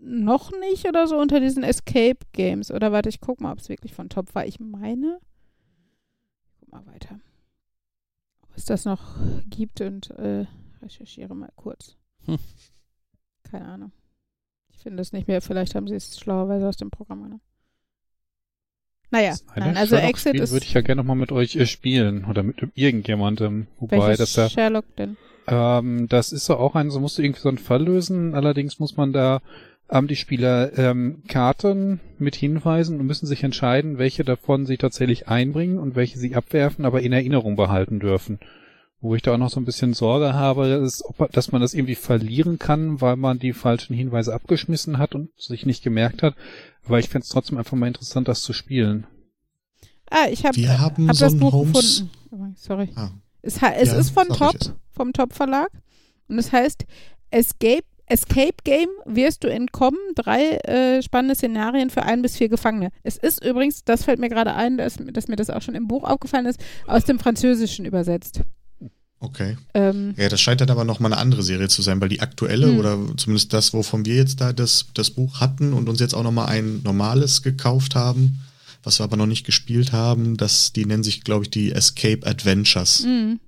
noch 0.00 0.50
nicht 0.60 0.86
oder 0.88 1.06
so 1.06 1.16
unter 1.16 1.38
diesen 1.40 1.62
Escape 1.62 2.18
Games. 2.32 2.70
Oder 2.72 2.90
warte, 2.90 3.08
ich 3.08 3.20
guck 3.20 3.40
mal, 3.40 3.52
ob 3.52 3.58
es 3.60 3.68
wirklich 3.68 3.94
von 3.94 4.08
Top 4.08 4.34
war. 4.34 4.46
Ich 4.46 4.58
meine. 4.58 5.18
Guck 6.60 6.72
mal 6.72 6.86
weiter. 6.86 7.20
Ob 8.42 8.56
es 8.56 8.64
das 8.64 8.84
noch 8.84 9.16
gibt 9.48 9.80
und 9.80 10.10
äh, 10.10 10.46
recherchiere 10.82 11.34
mal 11.36 11.50
kurz. 11.56 11.96
Hm. 12.26 12.38
Keine 13.44 13.66
Ahnung. 13.66 13.92
Ich 14.70 14.78
finde 14.78 15.02
es 15.02 15.12
nicht 15.12 15.26
mehr. 15.28 15.40
Vielleicht 15.40 15.74
haben 15.74 15.88
sie 15.88 15.94
es 15.96 16.18
schlauerweise 16.18 16.68
aus 16.68 16.76
dem 16.76 16.90
Programm 16.90 17.22
genommen. 17.22 17.40
Naja, 19.10 19.34
nein, 19.56 19.76
also 19.76 19.96
Exit 19.96 20.30
Spiel 20.30 20.42
ist. 20.42 20.52
würde 20.52 20.66
ich 20.66 20.74
ja 20.74 20.82
gerne 20.82 21.00
nochmal 21.00 21.16
mit 21.16 21.32
euch 21.32 21.56
äh, 21.56 21.66
spielen 21.66 22.26
oder 22.26 22.42
mit 22.42 22.56
irgendjemandem. 22.74 23.66
Wobei 23.78 24.16
das 24.16 24.36
ja 24.36 24.48
Sherlock 24.48 24.84
denn? 24.96 25.16
Ähm, 25.46 26.08
das 26.08 26.32
ist 26.32 26.44
so 26.44 26.56
auch 26.56 26.74
ein, 26.74 26.90
so 26.90 27.00
musst 27.00 27.16
du 27.16 27.22
irgendwie 27.22 27.40
so 27.40 27.48
einen 27.48 27.58
Fall 27.58 27.82
lösen. 27.82 28.34
Allerdings 28.34 28.78
muss 28.78 28.96
man 28.96 29.12
da 29.12 29.40
haben 29.88 30.06
die 30.06 30.16
Spieler 30.16 30.76
ähm, 30.76 31.22
Karten 31.28 32.00
mit 32.18 32.36
Hinweisen 32.36 33.00
und 33.00 33.06
müssen 33.06 33.26
sich 33.26 33.42
entscheiden, 33.42 33.98
welche 33.98 34.22
davon 34.22 34.66
sie 34.66 34.76
tatsächlich 34.76 35.28
einbringen 35.28 35.78
und 35.78 35.96
welche 35.96 36.18
sie 36.18 36.34
abwerfen, 36.34 36.84
aber 36.84 37.00
in 37.00 37.12
Erinnerung 37.12 37.56
behalten 37.56 37.98
dürfen. 37.98 38.38
Wo 39.00 39.14
ich 39.14 39.22
da 39.22 39.34
auch 39.34 39.38
noch 39.38 39.50
so 39.50 39.60
ein 39.60 39.64
bisschen 39.64 39.94
Sorge 39.94 40.34
habe, 40.34 40.66
ist, 40.68 41.04
ob, 41.04 41.30
dass 41.32 41.52
man 41.52 41.60
das 41.60 41.72
irgendwie 41.72 41.94
verlieren 41.94 42.58
kann, 42.58 43.00
weil 43.00 43.14
man 43.16 43.38
die 43.38 43.52
falschen 43.52 43.94
Hinweise 43.94 44.34
abgeschmissen 44.34 44.98
hat 44.98 45.14
und 45.14 45.30
sich 45.40 45.66
nicht 45.66 45.84
gemerkt 45.84 46.22
hat. 46.22 46.34
Aber 46.84 46.98
ich 46.98 47.08
fände 47.08 47.22
es 47.22 47.28
trotzdem 47.28 47.58
einfach 47.58 47.76
mal 47.76 47.86
interessant, 47.86 48.26
das 48.26 48.40
zu 48.40 48.52
spielen. 48.52 49.06
Ah, 50.10 50.26
ich 50.30 50.44
habe 50.44 50.56
Wir 50.56 50.80
haben 50.80 51.06
hab 51.06 51.14
so 51.16 51.24
das 51.26 51.34
ein 51.34 51.38
Buch 51.40 51.52
Holmes- 51.52 51.72
gefunden. 52.00 52.10
Übrigens, 52.32 52.64
Sorry. 52.64 52.88
Ah. 52.96 53.10
Es, 53.42 53.54
es 53.56 53.88
Ja, 53.88 53.98
ist 53.98 54.10
von 54.10 54.28
Top, 54.28 54.56
ich 54.60 54.70
vom 54.90 55.12
Top 55.12 55.32
Verlag. 55.32 55.68
Und 56.28 56.38
es 56.38 56.50
heißt 56.50 56.84
Escape, 57.30 57.84
Escape 58.06 58.56
Game 58.64 58.88
wirst 59.04 59.44
du 59.44 59.48
entkommen. 59.48 59.98
Drei 60.16 60.56
äh, 60.64 61.02
spannende 61.02 61.34
Szenarien 61.36 61.90
für 61.90 62.02
ein 62.02 62.22
bis 62.22 62.36
vier 62.36 62.48
Gefangene. 62.48 62.90
Es 63.04 63.16
ist 63.16 63.44
übrigens, 63.44 63.84
das 63.84 64.04
fällt 64.04 64.18
mir 64.18 64.28
gerade 64.28 64.54
ein, 64.54 64.76
dass, 64.78 64.96
dass 65.12 65.28
mir 65.28 65.36
das 65.36 65.50
auch 65.50 65.62
schon 65.62 65.74
im 65.74 65.86
Buch 65.86 66.04
aufgefallen 66.04 66.46
ist, 66.46 66.58
aus 66.86 67.04
dem 67.04 67.18
Französischen 67.18 67.84
übersetzt. 67.84 68.40
Okay. 69.20 69.56
Ähm, 69.74 70.14
Ja, 70.16 70.28
das 70.28 70.40
scheint 70.40 70.60
dann 70.60 70.70
aber 70.70 70.84
nochmal 70.84 71.12
eine 71.12 71.20
andere 71.20 71.42
Serie 71.42 71.68
zu 71.68 71.82
sein, 71.82 72.00
weil 72.00 72.08
die 72.08 72.20
aktuelle 72.20 72.68
Hm. 72.68 72.78
oder 72.78 72.98
zumindest 73.16 73.52
das, 73.52 73.72
wovon 73.74 74.04
wir 74.06 74.14
jetzt 74.14 74.40
da 74.40 74.52
das, 74.52 74.86
das 74.94 75.10
Buch 75.10 75.40
hatten 75.40 75.72
und 75.72 75.88
uns 75.88 75.98
jetzt 76.00 76.14
auch 76.14 76.22
nochmal 76.22 76.46
ein 76.48 76.82
normales 76.84 77.42
gekauft 77.42 77.96
haben, 77.96 78.38
was 78.84 79.00
wir 79.00 79.04
aber 79.04 79.16
noch 79.16 79.26
nicht 79.26 79.44
gespielt 79.44 79.90
haben, 79.92 80.36
das, 80.36 80.72
die 80.72 80.86
nennen 80.86 81.02
sich, 81.02 81.24
glaube 81.24 81.44
ich, 81.44 81.50
die 81.50 81.72
Escape 81.72 82.24
Adventures. 82.26 83.02
mh. 83.04 83.38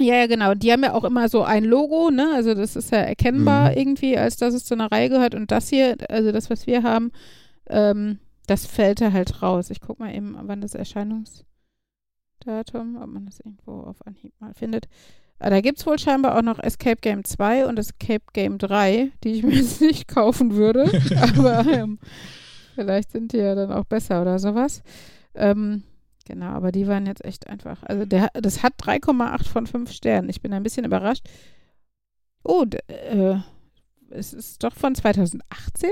Ja, 0.00 0.14
ja, 0.16 0.26
genau. 0.26 0.54
Die 0.54 0.72
haben 0.72 0.82
ja 0.82 0.94
auch 0.94 1.04
immer 1.04 1.28
so 1.28 1.42
ein 1.44 1.64
Logo, 1.64 2.10
ne? 2.10 2.32
Also 2.34 2.54
das 2.54 2.74
ist 2.76 2.90
ja 2.90 2.98
erkennbar 2.98 3.70
Mhm. 3.70 3.76
irgendwie, 3.76 4.16
als 4.16 4.36
dass 4.36 4.54
es 4.54 4.64
zu 4.64 4.74
einer 4.74 4.90
Reihe 4.90 5.10
gehört. 5.10 5.34
Und 5.34 5.50
das 5.50 5.68
hier, 5.68 5.96
also 6.08 6.32
das, 6.32 6.50
was 6.50 6.66
wir 6.66 6.82
haben, 6.82 7.12
ähm, 7.68 8.18
das 8.46 8.66
fällt 8.66 9.00
da 9.00 9.12
halt 9.12 9.42
raus. 9.42 9.70
Ich 9.70 9.80
guck 9.80 10.00
mal 10.00 10.12
eben, 10.14 10.34
wann 10.42 10.60
das 10.62 10.74
Erscheinungsdatum, 12.46 12.96
ob 13.02 13.06
man 13.08 13.26
das 13.26 13.40
irgendwo 13.40 13.80
auf 13.82 14.06
Anhieb 14.06 14.32
mal 14.40 14.54
findet. 14.54 14.88
Ah, 15.38 15.50
Da 15.50 15.60
gibt 15.60 15.78
es 15.78 15.86
wohl 15.86 15.98
scheinbar 15.98 16.36
auch 16.36 16.42
noch 16.42 16.58
Escape 16.58 17.00
Game 17.00 17.24
2 17.24 17.66
und 17.66 17.78
Escape 17.78 18.24
Game 18.32 18.58
3, 18.58 19.10
die 19.24 19.30
ich 19.32 19.42
mir 19.42 19.54
jetzt 19.54 19.80
nicht 19.80 20.08
kaufen 20.08 20.54
würde. 20.54 20.84
aber 21.36 21.66
ähm, 21.66 21.98
vielleicht 22.74 23.10
sind 23.12 23.32
die 23.32 23.38
ja 23.38 23.54
dann 23.54 23.72
auch 23.72 23.84
besser 23.84 24.22
oder 24.22 24.38
sowas. 24.38 24.82
Ähm, 25.34 25.82
genau, 26.26 26.46
aber 26.46 26.72
die 26.72 26.86
waren 26.86 27.06
jetzt 27.06 27.24
echt 27.24 27.48
einfach. 27.48 27.82
Also 27.84 28.04
der, 28.04 28.28
das 28.34 28.62
hat 28.62 28.74
3,8 28.80 29.48
von 29.48 29.66
5 29.66 29.90
Sternen. 29.90 30.28
Ich 30.28 30.40
bin 30.42 30.52
ein 30.52 30.62
bisschen 30.62 30.84
überrascht. 30.84 31.26
Oh, 32.44 32.64
äh, 32.88 33.36
es 34.10 34.32
ist 34.32 34.62
doch 34.62 34.74
von 34.74 34.94
2018? 34.94 35.90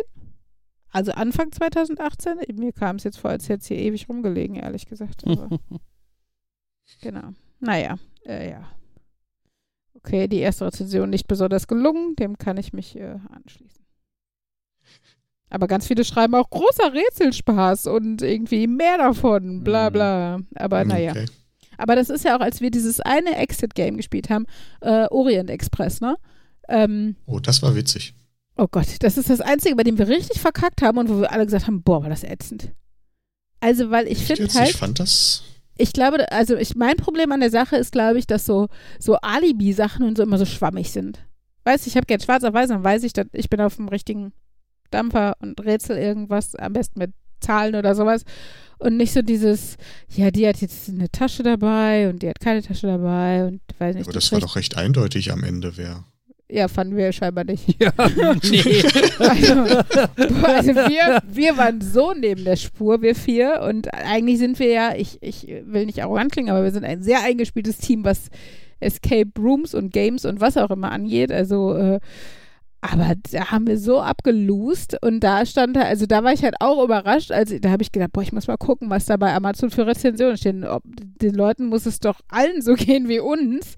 Also 0.93 1.12
Anfang 1.12 1.52
2018? 1.52 2.39
Mir 2.56 2.72
kam 2.72 2.97
es 2.97 3.05
jetzt 3.05 3.18
vor, 3.18 3.31
als 3.31 3.48
hätte 3.48 3.60
es 3.60 3.68
hier 3.68 3.78
ewig 3.78 4.09
rumgelegen, 4.09 4.56
ehrlich 4.56 4.86
gesagt. 4.86 5.24
Aber 5.24 5.48
genau. 7.00 7.32
Naja, 7.60 7.96
äh, 8.26 8.50
ja. 8.50 8.68
Okay, 9.94 10.28
die 10.28 10.38
erste 10.38 10.66
Rezension 10.66 11.10
nicht 11.10 11.26
besonders 11.26 11.66
gelungen, 11.66 12.16
dem 12.16 12.38
kann 12.38 12.56
ich 12.56 12.72
mich 12.72 12.96
äh, 12.96 13.16
anschließen. 13.30 13.84
Aber 15.50 15.66
ganz 15.66 15.86
viele 15.86 16.04
schreiben 16.04 16.34
auch 16.36 16.48
großer 16.48 16.92
Rätselspaß 16.92 17.86
und 17.88 18.22
irgendwie 18.22 18.66
mehr 18.66 18.98
davon, 18.98 19.64
bla 19.64 19.90
Mhm. 19.90 19.92
bla. 19.92 20.40
Aber 20.54 20.84
naja. 20.84 21.10
Okay. 21.10 21.26
Aber 21.76 21.96
das 21.96 22.08
ist 22.10 22.24
ja 22.24 22.36
auch, 22.36 22.40
als 22.40 22.60
wir 22.60 22.70
dieses 22.70 23.00
eine 23.00 23.36
Exit-Game 23.36 23.96
gespielt 23.96 24.30
haben, 24.30 24.46
äh, 24.80 25.06
Orient 25.10 25.50
Express, 25.50 26.00
ne? 26.00 26.16
Ähm, 26.68 27.16
Oh, 27.26 27.40
das 27.40 27.62
war 27.62 27.74
witzig. 27.74 28.14
oh 28.56 28.68
Gott, 28.70 28.86
das 29.00 29.16
ist 29.16 29.28
das 29.30 29.40
Einzige, 29.40 29.74
bei 29.76 29.82
dem 29.82 29.98
wir 29.98 30.06
richtig 30.06 30.40
verkackt 30.40 30.82
haben 30.82 30.98
und 30.98 31.08
wo 31.08 31.20
wir 31.20 31.32
alle 31.32 31.46
gesagt 31.46 31.66
haben, 31.66 31.82
boah, 31.82 32.02
war 32.02 32.10
das 32.10 32.22
ätzend. 32.22 32.70
Also, 33.60 33.90
weil 33.90 34.06
ich 34.06 34.18
finde 34.24 34.52
halt, 34.54 34.70
Ich 34.70 34.76
fand 34.76 35.00
das. 35.00 35.42
Ich 35.81 35.93
glaube, 35.93 36.31
also 36.31 36.57
ich, 36.57 36.77
mein 36.77 36.97
Problem 36.97 37.32
an 37.32 37.40
der 37.40 37.51
Sache 37.51 37.77
ist, 37.77 37.93
glaube 37.93 38.19
ich, 38.19 38.27
dass 38.27 38.44
so, 38.44 38.69
so 38.98 39.16
Alibi-Sachen 39.16 40.05
und 40.05 40.16
so 40.16 40.23
immer 40.23 40.39
so 40.39 40.44
schwammig 40.44 40.90
sind. 40.90 41.24
Weißt 41.65 41.86
du, 41.86 41.89
ich 41.89 41.97
habe 41.97 42.07
gern 42.07 42.20
schwarz 42.20 42.44
auf 42.44 42.55
weiß, 42.55 42.69
dann 42.69 42.85
weiß 42.85 43.02
ich, 43.05 43.12
dass 43.12 43.27
ich 43.32 43.48
bin 43.48 43.61
auf 43.61 43.77
dem 43.77 43.89
richtigen 43.89 44.32
Dampfer 44.90 45.36
und 45.40 45.65
rätsel 45.65 45.97
irgendwas, 45.97 46.55
am 46.55 46.73
besten 46.73 46.98
mit 46.98 47.12
Zahlen 47.40 47.74
oder 47.74 47.94
sowas. 47.94 48.24
Und 48.78 48.97
nicht 48.97 49.12
so 49.12 49.23
dieses, 49.23 49.77
ja, 50.09 50.31
die 50.31 50.47
hat 50.47 50.61
jetzt 50.61 50.89
eine 50.89 51.11
Tasche 51.11 51.43
dabei 51.43 52.09
und 52.09 52.23
die 52.23 52.28
hat 52.28 52.40
keine 52.40 52.62
Tasche 52.62 52.86
dabei 52.86 53.47
und 53.47 53.61
weiß 53.78 53.94
nicht. 53.94 54.07
Aber 54.07 54.12
das 54.12 54.32
war 54.32 54.40
doch 54.40 54.57
recht 54.57 54.77
eindeutig 54.77 55.32
am 55.32 55.44
Ende, 55.44 55.77
wer. 55.77 56.05
Ja, 56.52 56.68
fanden 56.68 56.97
wir 56.97 57.12
scheinbar 57.12 57.44
nicht. 57.44 57.81
Ja, 57.81 57.93
nee. 58.51 58.82
Also, 59.18 59.55
also 60.44 60.74
wir, 60.74 61.22
wir 61.28 61.56
waren 61.56 61.81
so 61.81 62.12
neben 62.12 62.44
der 62.44 62.56
Spur, 62.56 63.02
wir 63.02 63.14
vier. 63.14 63.60
Und 63.68 63.93
eigentlich 63.94 64.39
sind 64.39 64.59
wir 64.59 64.68
ja, 64.68 64.94
ich, 64.97 65.18
ich 65.20 65.47
will 65.64 65.86
nicht 65.86 66.02
arrogant 66.02 66.32
klingen, 66.32 66.51
aber 66.51 66.64
wir 66.64 66.72
sind 66.72 66.85
ein 66.85 67.02
sehr 67.02 67.22
eingespieltes 67.22 67.78
Team, 67.78 68.05
was 68.05 68.28
Escape 68.81 69.31
Rooms 69.39 69.74
und 69.74 69.93
Games 69.93 70.24
und 70.24 70.40
was 70.40 70.56
auch 70.56 70.70
immer 70.70 70.90
angeht. 70.90 71.31
Also, 71.31 71.74
äh, 71.74 72.01
aber 72.81 73.14
da 73.31 73.51
haben 73.51 73.66
wir 73.66 73.78
so 73.78 74.01
abgelost 74.01 74.97
und 75.02 75.20
da 75.20 75.44
stand 75.44 75.77
da, 75.77 75.82
also 75.82 76.06
da 76.06 76.24
war 76.24 76.32
ich 76.32 76.43
halt 76.43 76.55
auch 76.60 76.82
überrascht, 76.82 77.31
also 77.31 77.59
da 77.59 77.70
habe 77.70 77.82
ich 77.82 77.93
gedacht, 77.93 78.12
boah, 78.12 78.22
ich 78.22 78.32
muss 78.32 78.47
mal 78.47 78.56
gucken, 78.56 78.89
was 78.89 79.05
da 79.05 79.18
bei 79.18 79.35
Amazon 79.35 79.70
für 79.70 79.86
Rezensionen 79.86 80.39
stehen. 80.39 80.64
Ob, 80.64 80.82
den 80.86 81.35
Leuten 81.35 81.66
muss 81.66 81.85
es 81.85 82.01
doch 82.01 82.20
allen 82.28 82.62
so 82.62 82.74
gehen 82.74 83.09
wie 83.09 83.20
uns. 83.20 83.77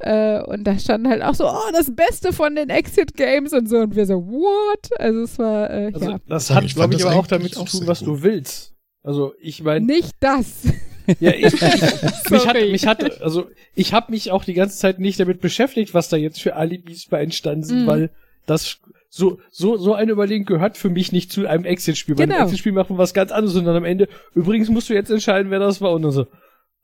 Äh, 0.00 0.40
und 0.42 0.64
da 0.64 0.78
stand 0.78 1.08
halt 1.08 1.22
auch 1.22 1.34
so, 1.34 1.46
oh, 1.48 1.70
das 1.72 1.94
Beste 1.94 2.32
von 2.32 2.54
den 2.54 2.70
Exit 2.70 3.16
Games 3.16 3.52
und 3.52 3.68
so. 3.68 3.78
Und 3.78 3.96
wir 3.96 4.06
so, 4.06 4.14
what? 4.26 4.90
Also 4.98 5.20
es 5.22 5.38
war, 5.38 5.70
äh, 5.70 5.90
Also, 5.92 6.10
ja, 6.10 6.18
das 6.28 6.46
Sagen, 6.46 6.58
hat, 6.58 6.64
ich 6.64 6.74
glaube 6.74 6.94
ich, 6.94 7.04
aber 7.04 7.16
auch 7.16 7.26
damit 7.26 7.54
zu 7.54 7.64
tun, 7.64 7.86
was 7.86 8.00
gut. 8.00 8.08
du 8.08 8.22
willst. 8.22 8.74
Also 9.02 9.34
ich 9.40 9.62
meine, 9.62 9.84
nicht 9.86 10.12
das. 10.20 10.62
ja, 11.20 11.30
ich, 11.32 11.54
ich, 11.54 11.60
mich 12.30 12.46
hat, 12.46 12.54
mich 12.56 12.86
hat, 12.86 13.22
also 13.22 13.46
ich 13.74 13.92
habe 13.92 14.12
mich 14.12 14.30
auch 14.30 14.44
die 14.44 14.54
ganze 14.54 14.76
Zeit 14.78 14.98
nicht 14.98 15.18
damit 15.18 15.40
beschäftigt, 15.40 15.94
was 15.94 16.08
da 16.08 16.16
jetzt 16.16 16.40
für 16.40 16.56
Alibis 16.56 17.06
bei 17.06 17.22
entstanden 17.22 17.64
sind, 17.64 17.82
Mhm. 17.82 17.86
weil 17.86 18.10
das 18.46 18.78
so 19.10 19.38
so 19.50 19.76
so 19.78 19.94
eine 19.94 20.12
Überlegung 20.12 20.44
gehört 20.44 20.76
für 20.76 20.90
mich 20.90 21.12
nicht 21.12 21.32
zu 21.32 21.46
einem 21.46 21.64
Exit-Spiel. 21.64 22.14
Bei 22.14 22.24
Genau. 22.24 22.36
einem 22.36 22.44
Exit-Spiel 22.44 22.72
macht 22.72 22.90
man 22.90 22.98
was 22.98 23.14
ganz 23.14 23.32
anderes 23.32 23.56
und 23.56 23.64
dann 23.64 23.76
am 23.76 23.84
Ende. 23.84 24.08
Übrigens 24.34 24.68
musst 24.68 24.90
du 24.90 24.94
jetzt 24.94 25.10
entscheiden, 25.10 25.50
wer 25.50 25.58
das 25.60 25.80
war 25.80 25.92
und 25.92 26.02
dann 26.02 26.12
so. 26.12 26.26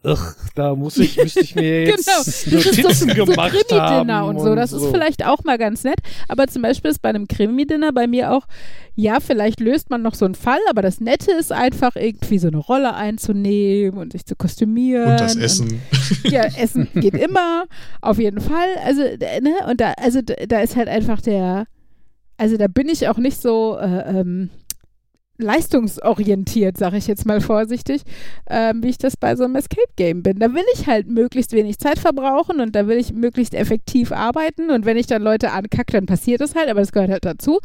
Ach, 0.07 0.37
da 0.55 0.75
muss 0.75 0.99
ich, 0.99 1.17
müsste 1.17 1.41
ich 1.41 1.55
mir 1.55 1.85
jetzt 1.87 2.07
genau. 2.07 2.19
Das 2.19 2.29
ist 2.29 2.53
Notizen 2.53 3.09
so, 3.09 3.15
so 3.15 3.25
gemacht 3.25 3.55
haben. 3.73 4.07
Krimi-Dinner 4.07 4.27
und 4.27 4.39
so. 4.39 4.55
Das 4.55 4.73
ist 4.73 4.85
vielleicht 4.87 5.25
auch 5.25 5.45
mal 5.45 5.57
ganz 5.57 5.83
nett. 5.83 5.99
Aber 6.29 6.47
zum 6.47 6.61
Beispiel 6.61 6.91
ist 6.91 7.01
bei 7.01 7.09
einem 7.09 7.27
Krimi-Dinner 7.27 7.91
bei 7.93 8.07
mir 8.07 8.33
auch, 8.33 8.47
ja, 8.95 9.19
vielleicht 9.21 9.61
löst 9.61 9.89
man 9.89 10.03
noch 10.03 10.15
so 10.15 10.27
einen 10.27 10.35
Fall, 10.35 10.61
aber 10.69 10.83
das 10.83 11.01
Nette 11.01 11.33
ist 11.33 11.53
einfach 11.53 11.97
irgendwie 11.97 12.39
so 12.39 12.49
eine 12.49 12.59
Rolle 12.59 12.95
einzunehmen 12.95 13.99
und 13.99 14.13
sich 14.13 14.27
zu 14.27 14.37
kostümieren. 14.37 15.13
Und 15.13 15.21
das 15.21 15.37
Essen. 15.37 15.81
ja, 16.25 16.45
Essen 16.45 16.89
geht 16.95 17.15
immer, 17.15 17.65
auf 18.03 18.19
jeden 18.19 18.41
Fall. 18.41 18.69
Also, 18.85 19.03
ne, 19.03 19.55
und 19.69 19.81
da, 19.81 19.93
also 19.93 20.21
da 20.21 20.61
ist 20.61 20.77
halt 20.77 20.89
einfach 20.89 21.23
der, 21.23 21.67
also 22.37 22.59
da 22.59 22.69
bin 22.69 22.89
ich 22.89 23.09
auch 23.09 23.19
nicht 23.19 23.41
so 23.41 23.79
äh, 23.81 24.21
ähm, 24.21 24.51
leistungsorientiert, 25.39 26.77
sage 26.77 26.97
ich 26.97 27.07
jetzt 27.07 27.27
mal 27.27 27.41
vorsichtig, 27.41 28.03
ähm, 28.49 28.83
wie 28.83 28.91
ich 28.91 28.99
das 28.99 29.17
bei 29.17 29.35
so 29.35 29.45
einem 29.45 29.57
Escape-Game 29.57 30.23
bin. 30.23 30.39
Da 30.39 30.53
will 30.55 30.63
ich 30.75 30.87
halt 30.87 31.09
möglichst 31.09 31.53
wenig 31.53 31.79
Zeit 31.79 31.99
verbrauchen 31.99 32.61
und 32.61 32.77
da 32.77 32.87
will 32.87 32.99
ich 32.99 33.13
möglichst 33.13 33.55
effektiv 33.55 34.13
arbeiten 34.13 34.71
und 34.71 34.85
wenn 34.85 34.97
ich 34.97 35.07
dann 35.07 35.23
Leute 35.23 35.51
ankacke, 35.51 35.93
dann 35.93 36.07
passiert 36.07 36.41
das 36.41 36.55
halt, 36.55 36.69
aber 36.69 36.81
das 36.81 36.93
gehört 36.93 37.11
halt 37.11 37.25
dazu 37.25 37.59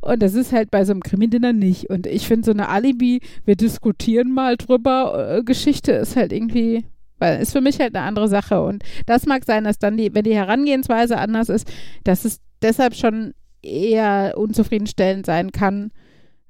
und 0.00 0.22
das 0.22 0.34
ist 0.34 0.52
halt 0.52 0.70
bei 0.70 0.84
so 0.84 0.92
einem 0.92 1.02
Krimi-Dinner 1.02 1.52
nicht 1.52 1.90
und 1.90 2.06
ich 2.06 2.26
finde 2.26 2.46
so 2.46 2.50
eine 2.52 2.68
Alibi, 2.68 3.20
wir 3.44 3.56
diskutieren 3.56 4.32
mal 4.32 4.56
drüber, 4.56 5.36
äh, 5.38 5.42
Geschichte 5.44 5.92
ist 5.92 6.16
halt 6.16 6.32
irgendwie 6.32 6.84
weil 7.22 7.40
ist 7.40 7.52
für 7.52 7.60
mich 7.60 7.78
halt 7.78 7.94
eine 7.94 8.04
andere 8.04 8.26
Sache. 8.26 8.60
Und 8.60 8.82
das 9.06 9.26
mag 9.26 9.44
sein, 9.44 9.62
dass 9.62 9.78
dann 9.78 9.96
die, 9.96 10.12
wenn 10.12 10.24
die 10.24 10.34
Herangehensweise 10.34 11.18
anders 11.18 11.50
ist, 11.50 11.72
dass 12.02 12.24
es 12.24 12.40
deshalb 12.62 12.96
schon 12.96 13.32
eher 13.62 14.34
unzufriedenstellend 14.36 15.24
sein 15.24 15.52
kann. 15.52 15.92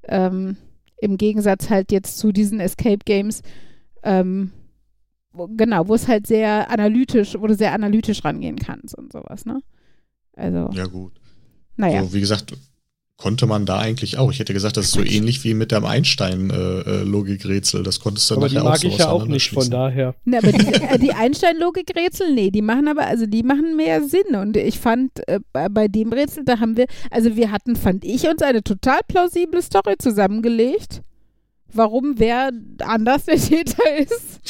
Ähm, 0.07 0.57
Im 1.03 1.17
Gegensatz 1.17 1.69
halt 1.69 1.91
jetzt 1.91 2.17
zu 2.17 2.31
diesen 2.31 2.61
Escape 2.61 2.99
Games, 3.03 3.41
ähm, 4.03 4.51
wo, 5.33 5.49
genau, 5.49 5.89
wo 5.89 5.95
es 5.95 6.07
halt 6.07 6.27
sehr 6.27 6.69
analytisch, 6.69 7.35
wo 7.37 7.45
du 7.45 7.55
sehr 7.55 7.73
analytisch 7.73 8.23
rangehen 8.23 8.55
kannst 8.55 8.97
und 8.97 9.11
sowas, 9.11 9.45
ne? 9.45 9.61
Also, 10.37 10.69
Ja, 10.71 10.85
gut. 10.85 11.11
naja. 11.75 12.03
So, 12.03 12.13
wie 12.13 12.21
gesagt, 12.21 12.55
konnte 13.17 13.45
man 13.47 13.65
da 13.65 13.79
eigentlich 13.79 14.17
auch. 14.17 14.31
Ich 14.31 14.39
hätte 14.39 14.53
gesagt, 14.53 14.77
das 14.77 14.85
ist 14.85 14.93
so 14.93 15.03
ähnlich 15.03 15.43
wie 15.43 15.53
mit 15.53 15.71
dem 15.71 15.85
Einstein-Logikrätsel. 15.85 17.83
das 17.83 17.99
konntest 17.99 18.29
du 18.29 18.35
Aber 18.35 18.49
die 18.49 18.55
nachher 18.55 18.65
auch 18.65 18.69
mag 18.71 18.79
so 18.79 18.87
ich 18.87 18.97
ja 18.97 19.09
auch 19.09 19.25
nicht, 19.25 19.49
von 19.51 19.69
daher. 19.69 20.15
Ne, 20.25 20.39
aber 20.39 20.51
die, 20.51 20.65
äh, 20.73 20.99
die 20.99 21.13
Einstein-Logik-Rätsel, 21.13 22.33
nee, 22.33 22.51
die 22.51 22.61
machen 22.61 22.87
aber, 22.87 23.05
also 23.05 23.25
die 23.25 23.43
machen 23.43 23.75
mehr 23.75 24.03
Sinn. 24.03 24.35
Und 24.35 24.57
ich 24.57 24.79
fand, 24.79 25.11
äh, 25.27 25.39
bei 25.51 25.87
dem 25.87 26.11
Rätsel, 26.11 26.43
da 26.43 26.59
haben 26.59 26.75
wir, 26.75 26.87
also 27.11 27.35
wir 27.35 27.51
hatten, 27.51 27.75
fand 27.75 28.03
ich, 28.03 28.27
uns 28.27 28.41
eine 28.41 28.63
total 28.63 29.01
plausible 29.07 29.61
Story 29.61 29.95
zusammengelegt. 29.99 31.01
Warum 31.73 32.19
wer 32.19 32.51
anders 32.79 33.25
der 33.25 33.37
Täter 33.37 33.83
ist. 33.97 34.41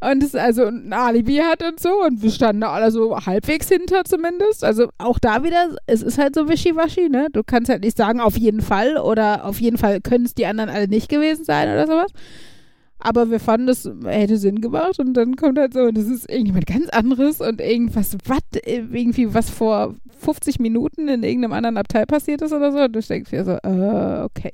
und 0.00 0.22
es 0.22 0.34
also 0.34 0.64
ein 0.64 0.92
Alibi 0.92 1.36
hat 1.36 1.62
und 1.62 1.80
so. 1.80 2.02
Und 2.04 2.22
wir 2.22 2.30
standen 2.30 2.62
da 2.62 2.72
alle 2.72 2.90
so 2.90 3.16
halbwegs 3.16 3.68
hinter 3.68 4.04
zumindest. 4.04 4.64
Also 4.64 4.88
auch 4.98 5.18
da 5.18 5.44
wieder, 5.44 5.76
es 5.86 6.02
ist 6.02 6.18
halt 6.18 6.34
so 6.34 6.48
wischiwaschi, 6.48 7.08
ne? 7.08 7.28
Du 7.32 7.42
kannst 7.44 7.70
halt 7.70 7.82
nicht 7.82 7.96
sagen, 7.96 8.20
auf 8.20 8.36
jeden 8.36 8.62
Fall 8.62 8.98
oder 8.98 9.44
auf 9.44 9.60
jeden 9.60 9.78
Fall 9.78 10.00
können 10.00 10.24
es 10.24 10.34
die 10.34 10.46
anderen 10.46 10.70
alle 10.70 10.88
nicht 10.88 11.08
gewesen 11.08 11.44
sein 11.44 11.68
oder 11.68 11.86
sowas. 11.86 12.12
Aber 12.98 13.30
wir 13.30 13.40
fanden, 13.40 13.66
das 13.66 13.88
hätte 14.04 14.38
Sinn 14.38 14.60
gemacht 14.60 14.98
und 14.98 15.14
dann 15.14 15.36
kommt 15.36 15.58
halt 15.58 15.74
so, 15.74 15.80
und 15.80 15.96
das 15.96 16.06
ist 16.06 16.28
irgendjemand 16.30 16.66
ganz 16.66 16.88
anderes 16.88 17.40
und 17.40 17.60
irgendwas, 17.60 18.16
was, 18.24 18.40
irgendwie 18.64 19.34
was 19.34 19.50
vor 19.50 19.94
50 20.20 20.58
Minuten 20.60 21.08
in 21.08 21.22
irgendeinem 21.22 21.52
anderen 21.52 21.76
Abteil 21.76 22.06
passiert 22.06 22.42
ist 22.42 22.52
oder 22.52 22.72
so. 22.72 22.78
Und 22.78 22.92
du 22.96 23.00
denkst 23.00 23.30
dir 23.30 23.44
so, 23.44 23.52
äh, 23.52 24.24
okay. 24.24 24.52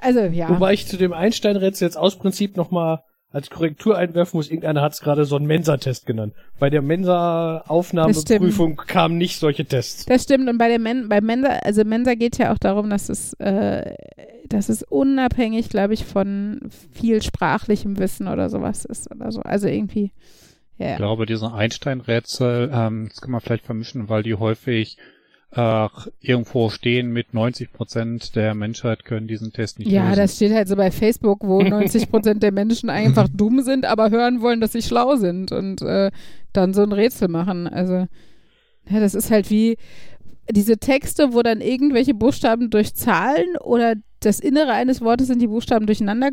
Also, 0.00 0.20
ja. 0.20 0.48
Wobei 0.48 0.72
ich 0.72 0.86
zu 0.86 0.96
dem 0.96 1.12
Einstein-Rätsel 1.12 1.86
jetzt 1.86 1.96
aus 1.96 2.16
Prinzip 2.16 2.56
nochmal 2.56 3.00
als 3.30 3.50
Korrektur 3.50 3.96
einwerfen 3.96 4.38
muss, 4.38 4.48
irgendeiner 4.48 4.80
hat 4.80 4.94
es 4.94 5.00
gerade 5.00 5.26
so 5.26 5.36
einen 5.36 5.46
Mensa-Test 5.46 6.06
genannt. 6.06 6.32
Bei 6.58 6.70
der 6.70 6.80
Mensa-Aufnahmeprüfung 6.80 8.76
kamen 8.76 9.18
nicht 9.18 9.38
solche 9.38 9.66
Tests. 9.66 10.06
Das 10.06 10.22
stimmt. 10.22 10.48
Und 10.48 10.56
bei 10.56 10.68
der 10.68 10.78
Men 10.78 11.10
bei 11.10 11.20
Mensa, 11.20 11.48
also 11.62 11.84
Mensa 11.84 12.14
geht 12.14 12.38
ja 12.38 12.52
auch 12.52 12.58
darum, 12.58 12.88
dass 12.88 13.10
es, 13.10 13.34
äh, 13.34 13.94
dass 14.48 14.70
es 14.70 14.82
unabhängig, 14.82 15.68
glaube 15.68 15.92
ich, 15.92 16.06
von 16.06 16.70
viel 16.92 17.22
sprachlichem 17.22 17.98
Wissen 17.98 18.28
oder 18.28 18.48
sowas 18.48 18.86
ist 18.86 19.10
oder 19.10 19.30
so. 19.30 19.42
Also 19.42 19.68
irgendwie, 19.68 20.12
ja. 20.78 20.92
Ich 20.92 20.96
glaube, 20.96 21.26
diese 21.26 21.52
Einstein-Rätsel, 21.52 22.70
ähm, 22.72 23.08
das 23.10 23.20
kann 23.20 23.30
man 23.30 23.42
vielleicht 23.42 23.66
vermischen, 23.66 24.08
weil 24.08 24.22
die 24.22 24.36
häufig 24.36 24.96
äh, 25.52 25.88
irgendwo 26.20 26.68
stehen 26.68 27.10
mit 27.12 27.32
90 27.34 27.72
Prozent 27.72 28.36
der 28.36 28.54
Menschheit 28.54 29.04
können 29.04 29.26
diesen 29.28 29.52
Test 29.52 29.78
nicht 29.78 29.90
Ja, 29.90 30.04
lösen. 30.08 30.16
das 30.16 30.36
steht 30.36 30.52
halt 30.52 30.68
so 30.68 30.76
bei 30.76 30.90
Facebook, 30.90 31.40
wo 31.42 31.62
90 31.62 32.10
Prozent 32.10 32.42
der 32.42 32.52
Menschen 32.52 32.90
einfach 32.90 33.28
dumm 33.32 33.62
sind, 33.62 33.86
aber 33.86 34.10
hören 34.10 34.40
wollen, 34.42 34.60
dass 34.60 34.72
sie 34.72 34.82
schlau 34.82 35.16
sind 35.16 35.50
und 35.52 35.80
äh, 35.82 36.10
dann 36.52 36.74
so 36.74 36.82
ein 36.82 36.92
Rätsel 36.92 37.28
machen. 37.28 37.66
Also, 37.66 38.06
ja, 38.90 39.00
das 39.00 39.14
ist 39.14 39.30
halt 39.30 39.50
wie 39.50 39.76
diese 40.50 40.78
Texte, 40.78 41.32
wo 41.34 41.42
dann 41.42 41.60
irgendwelche 41.60 42.14
Buchstaben 42.14 42.70
durch 42.70 42.94
Zahlen 42.94 43.56
oder 43.60 43.94
das 44.20 44.40
Innere 44.40 44.72
eines 44.72 45.00
Wortes 45.00 45.26
sind 45.28 45.40
die 45.42 45.46
Buchstaben 45.46 45.86
durcheinander 45.86 46.30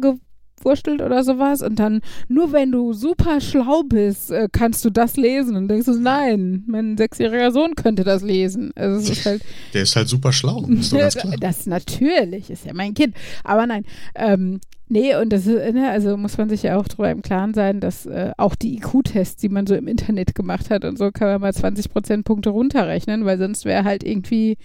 gewurstelt 0.57 1.02
oder 1.02 1.23
sowas 1.23 1.61
und 1.61 1.77
dann 1.77 2.02
nur 2.27 2.52
wenn 2.52 2.72
du 2.72 2.94
super 2.94 3.41
schlau 3.41 3.84
bist, 3.84 4.32
äh, 4.32 4.48
kannst 4.52 4.84
du 4.86 4.90
das 4.90 5.18
lesen 5.18 5.56
und 5.56 5.68
denkst 5.68 5.86
du, 5.86 5.99
nein, 5.99 6.64
mein 6.68 6.98
sechsjähriger 6.98 7.52
Sohn 7.52 7.76
könnte 7.76 8.03
das 8.03 8.22
lesen. 8.22 8.72
Also 8.76 8.99
es 8.99 9.10
ist 9.10 9.26
halt 9.26 9.41
Der 9.73 9.84
ist 9.84 9.95
halt 9.95 10.10
super 10.10 10.32
schlau, 10.32 10.65
ist 10.68 10.94
das 11.40 11.65
natürlich 11.65 12.49
ist 12.49 12.65
ja 12.65 12.73
mein 12.73 12.94
Kind. 12.94 13.15
Aber 13.44 13.68
nein, 13.68 13.86
ähm, 14.15 14.60
nee, 14.88 15.15
und 15.15 15.32
das 15.32 15.48
ist, 15.48 15.73
ne, 15.73 15.90
also 15.90 16.18
muss 16.18 16.38
man 16.38 16.49
sich 16.49 16.64
ja 16.64 16.77
auch 16.77 16.88
darüber 16.88 17.11
im 17.11 17.22
Klaren 17.22 17.53
sein, 17.53 17.80
dass 17.80 18.06
äh, 18.06 18.32
auch 18.38 18.56
die 18.56 18.76
IQ-Tests, 18.77 19.41
die 19.41 19.49
man 19.49 19.68
so 19.68 19.76
im 19.76 19.88
Internet 19.88 20.36
gemacht 20.36 20.69
hat 20.69 20.86
und 20.86 20.98
so, 20.98 21.11
kann 21.11 21.27
man 21.27 21.41
mal 21.41 21.53
20 21.53 21.90
Prozentpunkte 21.90 22.49
runterrechnen, 22.49 23.26
weil 23.26 23.38
sonst 23.38 23.65
wäre 23.65 23.84
halt 23.84 24.03
irgendwie 24.03 24.57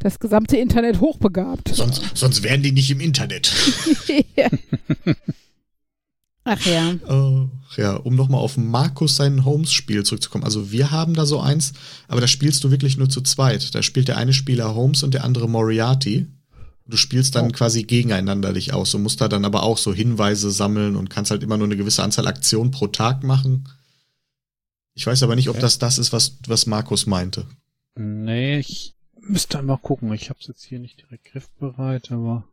das 0.00 0.18
gesamte 0.18 0.56
Internet 0.56 1.00
hochbegabt. 1.00 1.68
Sonst, 1.74 2.02
sonst 2.14 2.42
wären 2.42 2.62
die 2.62 2.72
nicht 2.72 2.90
im 2.90 3.00
Internet. 3.00 3.52
ja. 4.36 4.48
Ach 6.44 6.66
ja. 6.66 6.90
Äh, 6.92 7.48
ja, 7.76 7.96
um 7.96 8.16
nochmal 8.16 8.40
auf 8.40 8.56
Markus 8.56 9.16
sein 9.16 9.44
Holmes-Spiel 9.44 10.02
zurückzukommen. 10.04 10.42
Also 10.44 10.72
wir 10.72 10.90
haben 10.90 11.14
da 11.14 11.26
so 11.26 11.38
eins, 11.40 11.74
aber 12.08 12.20
da 12.20 12.26
spielst 12.26 12.64
du 12.64 12.70
wirklich 12.70 12.96
nur 12.96 13.08
zu 13.10 13.20
zweit. 13.20 13.74
Da 13.74 13.82
spielt 13.82 14.08
der 14.08 14.16
eine 14.16 14.32
Spieler 14.32 14.74
Holmes 14.74 15.02
und 15.02 15.12
der 15.14 15.22
andere 15.24 15.48
Moriarty. 15.48 16.26
Du 16.86 16.96
spielst 16.96 17.36
dann 17.36 17.48
Oh. 17.48 17.52
quasi 17.52 17.84
gegeneinander 17.84 18.52
dich 18.54 18.72
aus. 18.72 18.90
Du 18.90 18.98
musst 18.98 19.20
da 19.20 19.28
dann 19.28 19.44
aber 19.44 19.62
auch 19.62 19.78
so 19.78 19.92
Hinweise 19.94 20.50
sammeln 20.50 20.96
und 20.96 21.10
kannst 21.10 21.30
halt 21.30 21.42
immer 21.42 21.56
nur 21.58 21.66
eine 21.68 21.76
gewisse 21.76 22.02
Anzahl 22.02 22.26
Aktionen 22.26 22.70
pro 22.72 22.88
Tag 22.88 23.22
machen. 23.22 23.68
Ich 24.94 25.06
weiß 25.06 25.22
aber 25.22 25.36
nicht, 25.36 25.48
ob 25.50 25.56
Okay. 25.56 25.62
das 25.62 25.78
das 25.78 25.98
ist, 25.98 26.12
was, 26.12 26.38
was 26.46 26.66
Markus 26.66 27.06
meinte. 27.06 27.46
Nee, 27.96 28.58
ich 28.58 28.94
müsste 29.30 29.58
einmal 29.58 29.78
gucken. 29.78 30.12
Ich 30.12 30.30
habe 30.30 30.40
es 30.40 30.46
jetzt 30.46 30.64
hier 30.64 30.78
nicht 30.78 31.00
direkt 31.00 31.24
griffbereit, 31.24 32.12
aber 32.12 32.44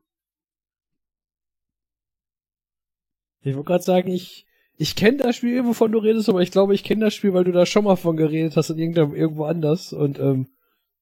Ich 3.48 3.56
wollte 3.56 3.68
gerade 3.68 3.84
sagen, 3.84 4.12
ich, 4.12 4.46
ich 4.76 4.96
kenne 4.96 5.18
das 5.18 5.38
Spiel, 5.38 5.64
wovon 5.66 5.92
du 5.92 6.00
redest, 6.00 6.28
aber 6.28 6.42
ich 6.42 6.52
glaube, 6.52 6.76
ich 6.76 6.84
kenne 6.84 7.06
das 7.06 7.14
Spiel, 7.14 7.34
weil 7.34 7.46
du 7.46 7.52
da 7.52 7.66
schon 7.66 7.86
mal 7.86 7.96
von 7.96 8.18
geredet 8.18 8.58
hast 8.58 8.70
in 8.70 8.78
irgendeinem, 8.78 9.16
irgendwo 9.16 9.46
anders. 9.46 9.94
Und 9.94 10.20
ähm, 10.20 10.48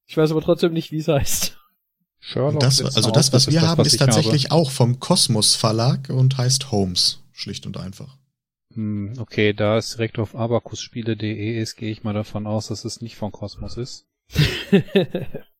ich 0.05 0.15
weiß 0.15 0.31
aber 0.31 0.41
trotzdem 0.41 0.73
nicht, 0.73 0.91
wie 0.91 0.99
es 0.99 1.07
heißt. 1.07 1.57
Sherlock. 2.19 2.59
Das, 2.59 2.81
also 2.83 3.11
das, 3.11 3.33
was 3.33 3.47
wir 3.47 3.61
das, 3.61 3.69
haben, 3.69 3.77
was 3.79 3.87
ist 3.87 3.95
ich 3.95 4.01
habe. 4.01 4.11
tatsächlich 4.11 4.51
auch 4.51 4.69
vom 4.69 4.99
Kosmos 4.99 5.55
Verlag 5.55 6.09
und 6.09 6.37
heißt 6.37 6.71
Holmes. 6.71 7.23
Schlicht 7.31 7.65
und 7.65 7.77
einfach. 7.77 8.15
Hm, 8.73 9.13
okay, 9.19 9.53
da 9.53 9.77
es 9.77 9.91
direkt 9.91 10.19
auf 10.19 10.35
abakusspiele.de 10.35 11.59
ist, 11.59 11.75
gehe 11.75 11.91
ich 11.91 12.03
mal 12.03 12.13
davon 12.13 12.45
aus, 12.47 12.67
dass 12.67 12.85
es 12.85 13.01
nicht 13.01 13.15
von 13.15 13.31
Kosmos 13.31 13.77
ist. 13.77 14.05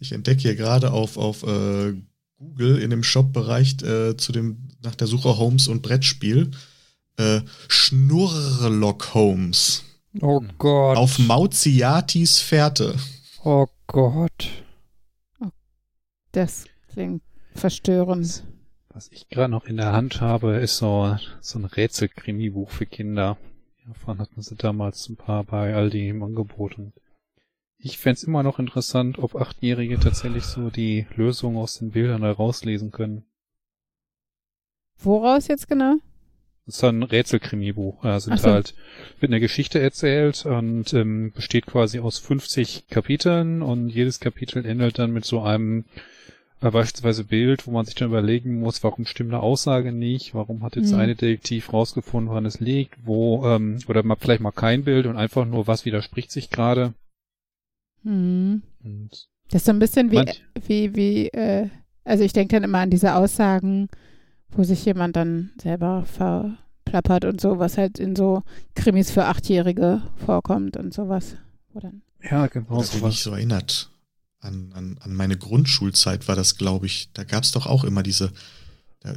Ich 0.00 0.12
entdecke 0.12 0.42
hier 0.42 0.56
gerade 0.56 0.92
auf, 0.92 1.16
auf 1.16 1.44
äh, 1.44 1.94
Google 2.38 2.78
in 2.78 2.90
dem 2.90 3.02
Shop-Bereich 3.02 3.82
äh, 3.82 4.16
zu 4.16 4.32
dem, 4.32 4.68
nach 4.82 4.94
der 4.94 5.06
Suche 5.06 5.38
Holmes 5.38 5.68
und 5.68 5.82
Brettspiel 5.82 6.50
äh, 7.20 7.42
Schnurrlock 7.68 9.14
Holmes. 9.14 9.84
Oh 10.20 10.42
Gott. 10.58 10.96
Auf 10.96 11.18
Mauziatis 11.18 12.40
Fährte. 12.40 12.96
oh 13.44 13.66
Gott. 13.86 14.48
Das 16.32 16.64
klingt 16.92 17.22
verstörend. 17.54 18.44
Was 18.92 19.08
ich 19.12 19.28
gerade 19.28 19.50
noch 19.50 19.66
in 19.66 19.76
der 19.76 19.92
Hand 19.92 20.20
habe, 20.20 20.56
ist 20.56 20.78
so, 20.78 21.16
so 21.40 21.58
ein 21.58 21.64
Rätsel-Krimi-Buch 21.64 22.70
für 22.70 22.86
Kinder. 22.86 23.36
Davon 23.86 24.18
hatten 24.18 24.42
sie 24.42 24.56
damals 24.56 25.08
ein 25.08 25.16
paar 25.16 25.44
bei 25.44 25.74
Aldi 25.74 26.08
im 26.08 26.22
Angebot. 26.22 26.78
Und 26.78 26.92
ich 27.82 27.98
fänd's 27.98 28.22
immer 28.24 28.42
noch 28.42 28.58
interessant, 28.58 29.18
ob 29.18 29.34
Achtjährige 29.36 29.98
tatsächlich 29.98 30.44
so 30.44 30.70
die 30.70 31.06
Lösung 31.16 31.56
aus 31.56 31.78
den 31.78 31.90
Bildern 31.90 32.22
da 32.22 32.32
rauslesen 32.32 32.90
können. 32.90 33.24
Woraus 34.98 35.48
jetzt 35.48 35.68
genau? 35.68 35.96
Das 36.66 36.76
ist 36.76 36.84
ein 36.84 37.02
Rätselkrimi-Buch. 37.02 38.02
Da 38.02 38.20
sind 38.20 38.38
so. 38.38 38.50
halt, 38.50 38.74
wird 39.18 39.32
eine 39.32 39.40
Geschichte 39.40 39.80
erzählt 39.80 40.44
und 40.46 40.92
ähm, 40.92 41.32
besteht 41.32 41.66
quasi 41.66 41.98
aus 42.00 42.18
50 42.18 42.86
Kapiteln 42.88 43.62
und 43.62 43.88
jedes 43.88 44.20
Kapitel 44.20 44.64
endet 44.64 44.98
dann 44.98 45.10
mit 45.10 45.24
so 45.24 45.40
einem 45.42 45.84
äh, 46.60 46.70
beispielsweise 46.70 47.24
Bild, 47.24 47.66
wo 47.66 47.70
man 47.70 47.86
sich 47.86 47.94
dann 47.94 48.08
überlegen 48.08 48.60
muss, 48.60 48.84
warum 48.84 49.06
stimmt 49.06 49.32
eine 49.32 49.42
Aussage 49.42 49.90
nicht, 49.92 50.34
warum 50.34 50.62
hat 50.62 50.76
jetzt 50.76 50.92
Mhm. 50.92 50.98
eine 51.00 51.14
Detektiv 51.16 51.72
rausgefunden, 51.72 52.28
woran 52.30 52.44
es 52.46 52.60
liegt, 52.60 52.94
wo, 53.04 53.44
ähm, 53.46 53.78
oder 53.88 54.02
mal 54.02 54.16
vielleicht 54.20 54.42
mal 54.42 54.52
kein 54.52 54.84
Bild 54.84 55.06
und 55.06 55.16
einfach 55.16 55.46
nur, 55.46 55.66
was 55.66 55.86
widerspricht 55.86 56.30
sich 56.30 56.50
gerade. 56.50 56.92
Hm. 58.04 58.62
Und 58.84 59.28
Das 59.50 59.62
ist 59.62 59.66
so 59.66 59.72
ein 59.72 59.78
bisschen 59.78 60.10
wie, 60.10 60.16
Manch- 60.18 60.40
wie, 60.66 60.94
wie, 60.96 61.28
äh, 61.28 61.68
also 62.04 62.24
ich 62.24 62.32
denke 62.32 62.56
dann 62.56 62.64
immer 62.64 62.78
an 62.78 62.90
diese 62.90 63.14
Aussagen, 63.14 63.88
wo 64.50 64.62
sich 64.64 64.84
jemand 64.84 65.16
dann 65.16 65.50
selber 65.60 66.04
verplappert 66.06 67.24
und 67.24 67.40
so, 67.40 67.58
was 67.58 67.78
halt 67.78 67.98
in 67.98 68.16
so 68.16 68.42
Krimis 68.74 69.10
für 69.10 69.26
Achtjährige 69.26 70.02
vorkommt 70.16 70.76
und 70.76 70.92
sowas. 70.94 71.36
Wo 71.72 71.80
dann, 71.80 72.02
ja, 72.22 72.46
genau 72.48 72.78
Das 72.78 72.92
sowas. 72.92 73.22
so 73.22 73.32
erinnert. 73.32 73.90
An, 74.40 74.72
an, 74.74 74.96
an 75.00 75.14
meine 75.14 75.36
Grundschulzeit 75.36 76.26
war 76.26 76.34
das, 76.36 76.56
glaube 76.56 76.86
ich. 76.86 77.12
Da 77.12 77.24
gab 77.24 77.44
es 77.44 77.52
doch 77.52 77.66
auch 77.66 77.84
immer 77.84 78.02
diese 78.02 78.32
da, 79.00 79.12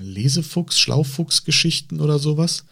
Lesefuchs, 0.00 0.80
Schlaufuchs-Geschichten 0.80 2.00
oder 2.00 2.18
sowas. 2.18 2.64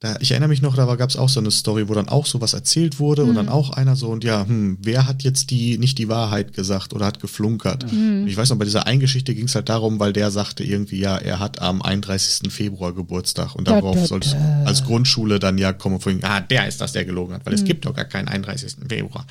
Da, 0.00 0.16
ich 0.20 0.32
erinnere 0.32 0.50
mich 0.50 0.60
noch, 0.60 0.76
da 0.76 0.94
gab 0.96 1.08
es 1.08 1.16
auch 1.16 1.30
so 1.30 1.40
eine 1.40 1.50
Story, 1.50 1.88
wo 1.88 1.94
dann 1.94 2.08
auch 2.10 2.26
sowas 2.26 2.52
erzählt 2.52 2.98
wurde 2.98 3.22
und 3.22 3.30
Hm. 3.30 3.34
dann 3.36 3.48
auch 3.48 3.70
einer 3.70 3.96
so 3.96 4.08
und 4.08 4.24
ja, 4.24 4.46
hm, 4.46 4.76
wer 4.82 5.06
hat 5.06 5.22
jetzt 5.22 5.50
die 5.50 5.78
nicht 5.78 5.96
die 5.96 6.08
Wahrheit 6.10 6.52
gesagt 6.52 6.92
oder 6.92 7.06
hat 7.06 7.18
geflunkert? 7.18 7.84
Und 7.84 7.90
hm. 7.92 8.26
ich 8.26 8.36
weiß 8.36 8.50
noch, 8.50 8.58
bei 8.58 8.66
dieser 8.66 8.86
einen 8.86 9.00
Geschichte 9.00 9.34
ging 9.34 9.46
es 9.46 9.54
halt 9.54 9.70
darum, 9.70 9.98
weil 9.98 10.12
der 10.12 10.30
sagte 10.30 10.64
irgendwie, 10.64 10.98
ja, 11.00 11.16
er 11.16 11.38
hat 11.40 11.62
am 11.62 11.80
31. 11.80 12.52
Februar 12.52 12.94
Geburtstag 12.94 13.54
und 13.54 13.68
Da, 13.68 13.80
darauf 13.80 14.06
da, 14.06 14.18
da. 14.18 14.62
als 14.66 14.84
Grundschule 14.84 15.38
dann 15.38 15.56
ja 15.56 15.72
kommen 15.72 15.98
von, 15.98 16.22
ah, 16.24 16.40
der 16.42 16.68
ist 16.68 16.82
das, 16.82 16.92
der 16.92 17.06
gelogen 17.06 17.34
hat, 17.34 17.46
weil 17.46 17.54
es 17.54 17.60
Hm. 17.60 17.66
gibt 17.68 17.86
doch 17.86 17.94
gar 17.94 18.04
keinen 18.04 18.28
31. 18.28 18.76
Februar. 18.90 19.26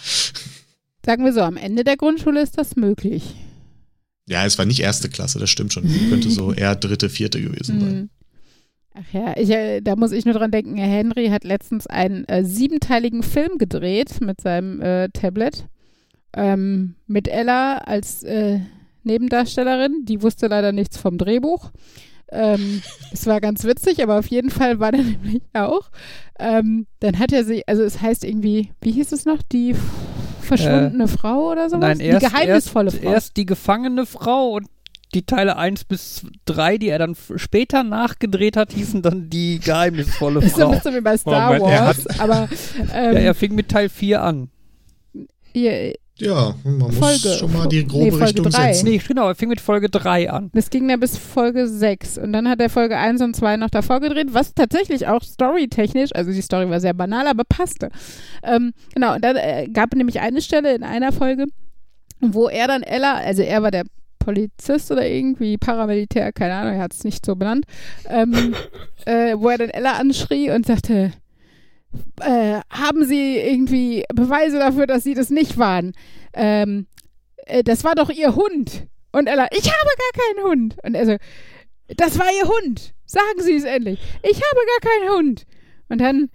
Sagen 1.05 1.23
wir 1.25 1.33
so, 1.33 1.41
am 1.41 1.57
Ende 1.57 1.83
der 1.83 1.97
Grundschule 1.97 2.41
ist 2.41 2.57
das 2.57 2.75
möglich. 2.75 3.21
Ja, 4.27 4.43
es 4.43 4.57
war 4.57 4.65
nicht 4.65 4.79
erste 4.79 5.09
Klasse, 5.09 5.37
das 5.37 5.51
stimmt 5.51 5.71
schon. 5.73 5.83
Könnte 6.09 6.31
so 6.31 6.51
eher 6.53 6.75
dritte, 6.75 7.09
vierte 7.11 7.39
gewesen 7.39 7.79
sein. 7.79 8.09
Ach 8.97 9.13
ja, 9.13 9.33
ich, 9.35 9.49
äh, 9.49 9.81
da 9.81 9.95
muss 9.95 10.11
ich 10.13 10.23
nur 10.25 10.33
dran 10.33 10.51
denken, 10.51 10.77
Herr 10.77 10.87
Henry 10.87 11.27
hat 11.27 11.43
letztens 11.43 11.85
einen 11.87 12.25
äh, 12.29 12.45
siebenteiligen 12.45 13.23
Film 13.23 13.57
gedreht 13.57 14.21
mit 14.21 14.39
seinem 14.41 14.81
äh, 14.81 15.09
Tablet. 15.09 15.67
Ähm, 16.33 16.95
mit 17.07 17.27
Ella 17.27 17.77
als 17.79 18.23
äh, 18.23 18.59
Nebendarstellerin. 19.03 20.05
Die 20.05 20.21
wusste 20.21 20.47
leider 20.47 20.71
nichts 20.71 20.97
vom 20.97 21.17
Drehbuch. 21.17 21.71
Ähm, 22.31 22.81
es 23.11 23.25
war 23.27 23.39
ganz 23.41 23.63
witzig, 23.65 24.01
aber 24.01 24.17
auf 24.19 24.27
jeden 24.27 24.49
Fall 24.49 24.79
war 24.79 24.91
der 24.91 25.03
nämlich 25.03 25.41
auch. 25.53 25.89
Ähm, 26.39 26.87
dann 26.99 27.19
hat 27.19 27.31
er 27.31 27.43
sich, 27.43 27.67
also 27.67 27.83
es 27.83 28.01
heißt 28.01 28.23
irgendwie, 28.23 28.71
wie 28.81 28.91
hieß 28.91 29.11
es 29.11 29.25
noch? 29.25 29.41
Die 29.51 29.71
f- 29.71 29.79
verschwundene 30.41 31.07
Frau 31.07 31.51
oder 31.51 31.69
sowas? 31.69 31.81
Nein, 31.81 31.99
erst, 31.99 32.25
die 32.25 32.29
geheimnisvolle 32.29 32.91
erst, 32.91 33.03
Frau. 33.03 33.11
erst 33.11 33.37
die 33.37 33.45
gefangene 33.45 34.05
Frau 34.05 34.51
und 34.55 34.67
die 35.15 35.25
Teile 35.25 35.57
1 35.57 35.85
bis 35.85 36.23
3, 36.45 36.77
die 36.77 36.89
er 36.89 36.99
dann 36.99 37.15
später 37.37 37.83
nachgedreht 37.83 38.57
hat, 38.57 38.71
hießen 38.73 39.01
dann 39.01 39.29
die 39.29 39.59
geheimnisvolle 39.59 40.41
ist 40.41 40.55
so 40.55 40.61
ein 40.63 40.67
Frau. 40.67 40.75
bisschen 40.75 40.95
wie 40.95 41.01
bei 41.01 41.17
Star 41.17 41.53
Moment, 41.53 41.71
er 41.73 41.85
Wars, 41.85 42.19
aber 42.19 42.49
ähm, 42.93 43.13
Ja, 43.15 43.19
er 43.21 43.33
fing 43.33 43.55
mit 43.55 43.69
Teil 43.69 43.89
4 43.89 44.21
an. 44.21 44.49
ihr, 45.53 45.93
Ja, 46.17 46.55
man 46.63 46.77
muss 46.77 46.95
Folge. 46.97 47.37
schon 47.37 47.51
mal 47.51 47.67
die 47.67 47.85
grobe 47.85 48.05
Nee, 48.05 48.11
Folge 48.11 48.25
Richtung 48.27 48.49
drei. 48.49 48.73
setzen. 48.73 48.85
Nee, 48.89 49.01
genau, 49.05 49.27
er 49.27 49.35
fing 49.35 49.49
mit 49.49 49.59
Folge 49.61 49.89
3 49.89 50.29
an. 50.31 50.49
Das 50.53 50.69
ging 50.69 50.89
ja 50.89 50.95
bis 50.97 51.17
Folge 51.17 51.67
6 51.67 52.17
und 52.19 52.31
dann 52.33 52.47
hat 52.47 52.61
er 52.61 52.69
Folge 52.69 52.97
1 52.97 53.21
und 53.21 53.35
2 53.35 53.57
noch 53.57 53.69
davor 53.69 53.99
gedreht, 53.99 54.27
was 54.31 54.53
tatsächlich 54.53 55.07
auch 55.07 55.21
storytechnisch, 55.23 56.11
also 56.15 56.31
die 56.31 56.41
Story 56.41 56.69
war 56.69 56.79
sehr 56.79 56.93
banal, 56.93 57.27
aber 57.27 57.43
passte. 57.47 57.89
Ähm, 58.43 58.71
genau, 58.93 59.15
und 59.15 59.23
dann 59.25 59.35
äh, 59.35 59.67
gab 59.71 59.93
es 59.93 59.97
nämlich 59.97 60.19
eine 60.21 60.41
Stelle 60.41 60.73
in 60.75 60.83
einer 60.83 61.11
Folge, 61.11 61.45
wo 62.21 62.47
er 62.47 62.67
dann 62.69 62.81
Ella, 62.83 63.15
also 63.15 63.41
er 63.41 63.61
war 63.61 63.71
der 63.71 63.83
Polizist 64.25 64.91
oder 64.91 65.07
irgendwie 65.07 65.57
Paramilitär, 65.57 66.33
keine 66.33 66.55
Ahnung, 66.55 66.73
er 66.73 66.81
hat 66.81 66.93
es 66.93 67.03
nicht 67.03 67.23
so 67.25 67.35
benannt, 67.35 67.65
ähm, 68.09 68.55
äh, 69.05 69.35
wo 69.37 69.49
er 69.49 69.59
dann 69.59 69.69
Ella 69.69 69.93
anschrie 69.93 70.49
und 70.49 70.65
sagte, 70.65 71.13
äh, 72.21 72.59
haben 72.71 73.05
Sie 73.05 73.37
irgendwie 73.37 74.03
Beweise 74.13 74.57
dafür, 74.57 74.87
dass 74.87 75.03
Sie 75.03 75.13
das 75.13 75.29
nicht 75.29 75.59
waren? 75.59 75.93
Ähm, 76.33 76.87
äh, 77.45 77.63
das 77.63 77.83
war 77.83 77.93
doch 77.93 78.09
Ihr 78.09 78.35
Hund. 78.35 78.87
Und 79.11 79.27
Ella, 79.27 79.47
ich 79.51 79.71
habe 79.71 79.89
gar 79.97 80.23
keinen 80.23 80.49
Hund. 80.49 80.75
Und 80.83 80.95
er 80.95 81.05
so, 81.05 81.15
das 81.95 82.17
war 82.17 82.27
Ihr 82.27 82.49
Hund. 82.49 82.93
sagen 83.05 83.41
Sie 83.41 83.55
es 83.55 83.63
endlich. 83.63 83.99
Ich 84.23 84.37
habe 84.37 84.59
gar 84.81 84.91
keinen 84.91 85.17
Hund. 85.17 85.45
Und 85.87 86.01
dann, 86.01 86.29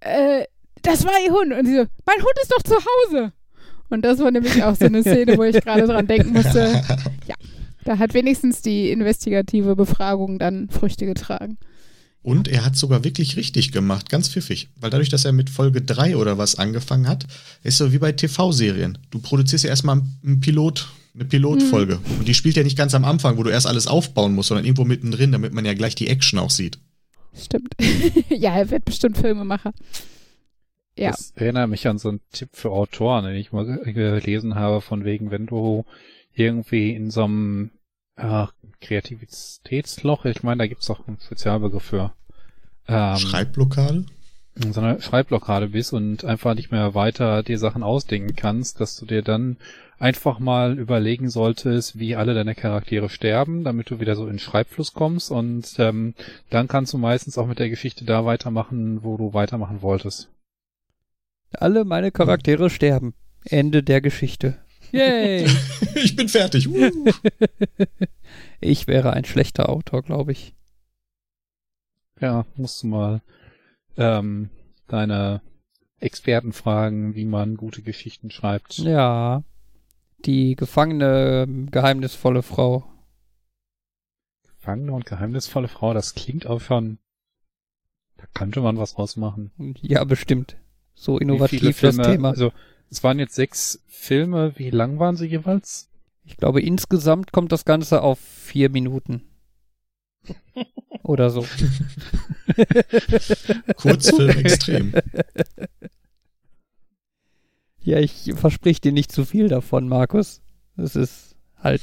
äh, 0.00 0.44
das 0.82 1.04
war 1.06 1.14
Ihr 1.24 1.32
Hund. 1.32 1.54
Und 1.54 1.64
sie 1.66 1.74
so, 1.74 1.86
mein 2.04 2.18
Hund 2.18 2.34
ist 2.42 2.52
doch 2.52 2.62
zu 2.62 2.76
Hause. 2.76 3.32
Und 3.90 4.02
das 4.02 4.18
war 4.20 4.30
nämlich 4.30 4.62
auch 4.62 4.76
so 4.76 4.86
eine 4.86 5.02
Szene, 5.02 5.36
wo 5.36 5.42
ich 5.42 5.60
gerade 5.60 5.86
dran 5.86 6.06
denken 6.06 6.32
musste. 6.32 6.82
Ja, 7.26 7.34
da 7.84 7.98
hat 7.98 8.14
wenigstens 8.14 8.62
die 8.62 8.90
investigative 8.90 9.76
Befragung 9.76 10.38
dann 10.38 10.68
Früchte 10.68 11.06
getragen. 11.06 11.58
Und 12.22 12.48
er 12.48 12.64
hat 12.64 12.76
sogar 12.76 13.04
wirklich 13.04 13.36
richtig 13.36 13.72
gemacht, 13.72 14.10
ganz 14.10 14.28
pfiffig. 14.28 14.68
Weil 14.76 14.90
dadurch, 14.90 15.08
dass 15.08 15.24
er 15.24 15.32
mit 15.32 15.48
Folge 15.48 15.80
3 15.80 16.16
oder 16.16 16.36
was 16.36 16.56
angefangen 16.56 17.08
hat, 17.08 17.26
ist 17.62 17.78
so 17.78 17.92
wie 17.92 17.98
bei 17.98 18.12
TV-Serien. 18.12 18.98
Du 19.10 19.20
produzierst 19.20 19.64
ja 19.64 19.70
erstmal 19.70 20.02
einen 20.24 20.40
Pilot, 20.40 20.88
eine 21.14 21.24
Pilotfolge. 21.24 21.96
Mhm. 21.96 22.18
Und 22.18 22.28
die 22.28 22.34
spielt 22.34 22.56
ja 22.56 22.62
nicht 22.62 22.76
ganz 22.76 22.94
am 22.94 23.04
Anfang, 23.04 23.38
wo 23.38 23.42
du 23.42 23.50
erst 23.50 23.66
alles 23.66 23.86
aufbauen 23.86 24.34
musst, 24.34 24.48
sondern 24.48 24.66
irgendwo 24.66 24.84
mittendrin, 24.84 25.32
damit 25.32 25.54
man 25.54 25.64
ja 25.64 25.72
gleich 25.72 25.94
die 25.94 26.08
Action 26.08 26.38
auch 26.38 26.50
sieht. 26.50 26.78
Stimmt. 27.34 27.74
ja, 28.28 28.54
er 28.54 28.70
wird 28.70 28.84
bestimmt 28.84 29.16
Filmemacher. 29.16 29.72
Ja. 30.96 31.10
Das 31.10 31.32
erinnert 31.36 31.70
mich 31.70 31.86
an 31.86 31.98
so 31.98 32.08
einen 32.10 32.20
Tipp 32.32 32.50
für 32.52 32.70
Autoren, 32.70 33.24
den 33.24 33.36
ich 33.36 33.52
mal 33.52 33.64
gelesen 33.84 34.54
habe, 34.54 34.80
von 34.80 35.04
wegen, 35.04 35.30
wenn 35.30 35.46
du 35.46 35.84
irgendwie 36.34 36.94
in 36.94 37.10
so 37.10 37.24
einem 37.24 37.70
äh, 38.16 38.46
Kreativitätsloch, 38.80 40.24
ich 40.24 40.42
meine, 40.42 40.58
da 40.58 40.66
gibt's 40.66 40.90
auch 40.90 41.06
einen 41.06 41.18
Spezialbegriff 41.20 41.82
für. 41.82 42.12
Ähm, 42.88 43.16
Schreibblockade? 43.16 44.06
So 44.56 44.80
eine 44.80 45.00
Schreibblockade 45.00 45.68
bist 45.68 45.92
und 45.92 46.24
einfach 46.24 46.54
nicht 46.54 46.70
mehr 46.70 46.94
weiter 46.94 47.42
dir 47.42 47.58
Sachen 47.58 47.82
ausdenken 47.82 48.34
kannst, 48.36 48.80
dass 48.80 48.96
du 48.96 49.06
dir 49.06 49.22
dann 49.22 49.56
einfach 49.98 50.38
mal 50.38 50.78
überlegen 50.78 51.30
solltest, 51.30 51.98
wie 51.98 52.16
alle 52.16 52.34
deine 52.34 52.54
Charaktere 52.54 53.08
sterben, 53.08 53.64
damit 53.64 53.90
du 53.90 54.00
wieder 54.00 54.16
so 54.16 54.26
in 54.26 54.38
Schreibfluss 54.38 54.92
kommst 54.92 55.30
und 55.30 55.78
ähm, 55.78 56.14
dann 56.48 56.68
kannst 56.68 56.92
du 56.92 56.98
meistens 56.98 57.38
auch 57.38 57.46
mit 57.46 57.58
der 57.58 57.70
Geschichte 57.70 58.04
da 58.04 58.24
weitermachen, 58.24 59.04
wo 59.04 59.16
du 59.16 59.34
weitermachen 59.34 59.82
wolltest. 59.82 60.28
Alle 61.52 61.84
meine 61.84 62.10
Charaktere 62.12 62.64
hm. 62.64 62.70
sterben. 62.70 63.14
Ende 63.44 63.82
der 63.82 64.00
Geschichte. 64.00 64.58
Yay! 64.92 65.46
ich 65.94 66.16
bin 66.16 66.28
fertig. 66.28 66.68
ich 68.60 68.86
wäre 68.86 69.12
ein 69.12 69.24
schlechter 69.24 69.68
Autor, 69.68 70.02
glaube 70.02 70.32
ich. 70.32 70.54
Ja, 72.20 72.44
musst 72.56 72.82
du 72.82 72.88
mal 72.88 73.22
ähm, 73.96 74.50
deine 74.88 75.42
Experten 75.98 76.52
fragen, 76.52 77.14
wie 77.14 77.24
man 77.24 77.56
gute 77.56 77.82
Geschichten 77.82 78.30
schreibt. 78.30 78.78
Ja. 78.78 79.42
Die 80.24 80.54
gefangene, 80.54 81.46
geheimnisvolle 81.70 82.42
Frau. 82.42 82.84
Gefangene 84.42 84.92
und 84.92 85.06
geheimnisvolle 85.06 85.68
Frau, 85.68 85.94
das 85.94 86.14
klingt 86.14 86.46
auch 86.46 86.60
schon. 86.60 86.98
Da 88.18 88.24
könnte 88.34 88.60
man 88.60 88.76
was 88.76 88.98
rausmachen. 88.98 89.50
Ja, 89.80 90.04
bestimmt. 90.04 90.56
So 91.00 91.16
innovativ 91.16 91.80
das 91.80 91.96
Thema. 91.96 92.28
Also, 92.28 92.52
es 92.90 93.02
waren 93.02 93.18
jetzt 93.18 93.34
sechs 93.34 93.82
Filme. 93.86 94.52
Wie 94.56 94.68
lang 94.68 94.98
waren 94.98 95.16
sie 95.16 95.24
jeweils? 95.24 95.88
Ich 96.24 96.36
glaube, 96.36 96.60
insgesamt 96.60 97.32
kommt 97.32 97.52
das 97.52 97.64
Ganze 97.64 98.02
auf 98.02 98.18
vier 98.18 98.68
Minuten. 98.68 99.22
Oder 101.02 101.30
so. 101.30 101.40
Kurzfilm 103.76 104.28
extrem. 104.28 104.92
Ja, 107.78 107.98
ich 107.98 108.30
versprich 108.34 108.82
dir 108.82 108.92
nicht 108.92 109.10
zu 109.10 109.24
viel 109.24 109.48
davon, 109.48 109.88
Markus. 109.88 110.42
Es 110.76 110.96
ist 110.96 111.34
halt 111.56 111.80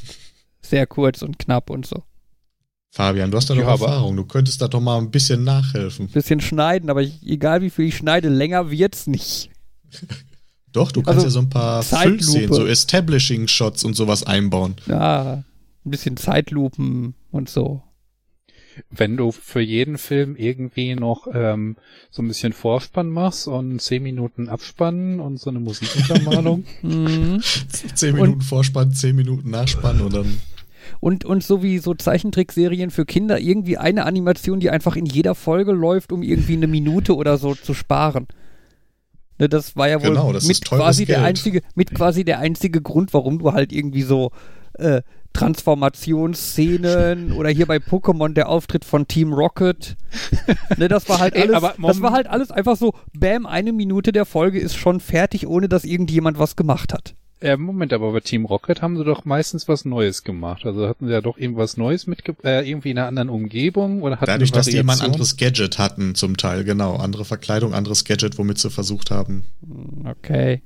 sehr 0.62 0.86
kurz 0.86 1.24
und 1.24 1.40
knapp 1.40 1.72
und 1.72 1.88
so. 1.88 2.04
Fabian, 2.98 3.30
du 3.30 3.38
hast 3.38 3.48
da 3.48 3.54
ja, 3.54 3.62
doch 3.62 3.70
Erfahrung. 3.70 4.16
Du 4.16 4.26
könntest 4.26 4.60
da 4.60 4.68
doch 4.68 4.80
mal 4.80 4.98
ein 4.98 5.12
bisschen 5.12 5.44
nachhelfen. 5.44 6.08
Ein 6.08 6.12
bisschen 6.12 6.42
schneiden, 6.42 6.90
aber 6.90 7.04
ich, 7.04 7.22
egal 7.24 7.62
wie 7.62 7.70
viel 7.70 7.86
ich 7.86 7.98
schneide, 7.98 8.28
länger 8.28 8.72
wird's 8.72 9.06
nicht. 9.06 9.52
doch, 10.72 10.92
du 10.92 11.04
kannst 11.04 11.24
also, 11.24 11.28
ja 11.28 11.30
so 11.30 11.40
ein 11.42 11.50
paar 11.52 11.84
Füllszenen, 11.84 12.52
so 12.52 12.66
Establishing-Shots 12.66 13.84
und 13.84 13.94
sowas 13.94 14.24
einbauen. 14.24 14.78
Ja, 14.88 15.44
ein 15.86 15.92
bisschen 15.92 16.18
Zeitlupen 16.18 17.14
und 17.30 17.50
so 17.50 17.84
wenn 18.92 19.18
du 19.18 19.32
für 19.32 19.60
jeden 19.60 19.98
Film 19.98 20.36
irgendwie 20.36 20.94
noch 20.94 21.28
ähm, 21.34 21.78
so 22.12 22.22
ein 22.22 22.28
bisschen 22.28 22.54
Vorspann 22.54 23.10
machst 23.10 23.48
und 23.48 23.82
zehn 23.82 24.04
Minuten 24.04 24.50
Abspannen 24.50 25.20
und 25.20 25.40
so 25.40 25.50
eine 25.50 25.60
Musikuntermalung. 25.60 26.64
Mhm. 26.84 27.42
zehn 27.42 28.14
Minuten 28.14 28.34
und, 28.34 28.44
Vorspann, 28.44 28.92
zehn 28.92 29.16
Minuten 29.16 29.50
Nachspann 29.50 30.00
und 30.02 30.14
dann. 30.14 30.38
Und, 31.00 31.26
und 31.26 31.44
so 31.44 31.64
wie 31.64 31.78
so 31.78 31.94
Zeichentrickserien 31.94 32.90
für 32.90 33.06
Kinder, 33.06 33.40
irgendwie 33.40 33.78
eine 33.78 34.06
Animation, 34.06 34.60
die 34.60 34.70
einfach 34.70 34.96
in 34.96 35.06
jeder 35.06 35.36
Folge 35.36 35.72
läuft, 35.72 36.12
um 36.12 36.24
irgendwie 36.24 36.56
eine 36.56 36.68
Minute 36.68 37.16
oder 37.16 37.38
so 37.38 37.56
zu 37.56 37.74
sparen. 37.74 38.28
Ne, 39.40 39.48
das 39.50 39.76
war 39.76 39.88
ja 39.88 40.02
wohl 40.02 40.10
genau, 40.10 40.32
mit 40.32 40.66
quasi 40.66 41.06
Geld. 41.06 41.20
der 41.20 41.26
einzige, 41.26 41.62
mit 41.76 41.94
quasi 41.94 42.26
der 42.26 42.40
einzige 42.40 42.82
Grund, 42.82 43.14
warum 43.14 43.38
du 43.40 43.54
halt 43.54 43.72
irgendwie 43.72 44.02
so 44.02 44.32
äh, 44.74 45.04
Transformationsszenen 45.34 47.32
oder 47.38 47.50
hier 47.50 47.68
bei 47.68 47.78
Pokémon 47.78 48.34
der 48.34 48.50
Auftritt 48.50 48.84
von 48.84 49.08
Team 49.08 49.34
Rocket. 49.34 49.96
ne, 50.78 50.88
das 50.88 51.08
war 51.08 51.20
halt 51.20 51.36
alles, 51.40 51.64
Ey, 51.64 51.74
das 51.82 52.02
war 52.02 52.12
halt 52.12 52.26
alles 52.28 52.50
einfach 52.50 52.76
so, 52.76 52.94
bam, 53.14 53.46
eine 53.46 53.74
Minute 53.74 54.12
der 54.12 54.26
Folge 54.26 54.60
ist 54.60 54.76
schon 54.76 55.00
fertig, 55.00 55.46
ohne 55.46 55.70
dass 55.70 55.84
irgendjemand 55.84 56.40
was 56.40 56.56
gemacht 56.56 56.92
hat. 56.92 57.14
Äh, 57.40 57.56
Moment, 57.56 57.94
aber 57.94 58.12
bei 58.12 58.20
Team 58.20 58.46
Rocket 58.46 58.82
haben 58.82 58.98
sie 58.98 59.04
doch 59.04 59.24
meistens 59.24 59.68
was 59.68 59.86
Neues 59.86 60.24
gemacht. 60.24 60.66
Also 60.66 60.88
hatten 60.88 61.06
sie 61.06 61.14
ja 61.14 61.22
doch 61.22 61.38
irgendwas 61.38 61.78
Neues 61.78 62.08
mit, 62.08 62.24
äh, 62.44 62.68
irgendwie 62.68 62.92
in 62.92 62.98
einer 62.98 63.08
anderen 63.08 63.30
Umgebung 63.30 64.02
oder 64.02 64.16
hatten 64.16 64.26
Dadurch, 64.26 64.52
dass 64.52 64.66
die 64.66 64.78
immer 64.78 64.94
ein 64.94 65.02
anderes 65.02 65.38
Gadget 65.38 65.78
hatten, 65.78 66.16
zum 66.16 66.38
Teil, 66.38 66.64
genau. 66.64 66.96
Andere 66.96 67.26
Verkleidung, 67.26 67.76
anderes 67.76 68.06
Gadget, 68.06 68.40
womit 68.40 68.58
sie 68.58 68.72
versucht 68.72 69.12
haben. 69.12 69.46
Okay. 70.04 70.62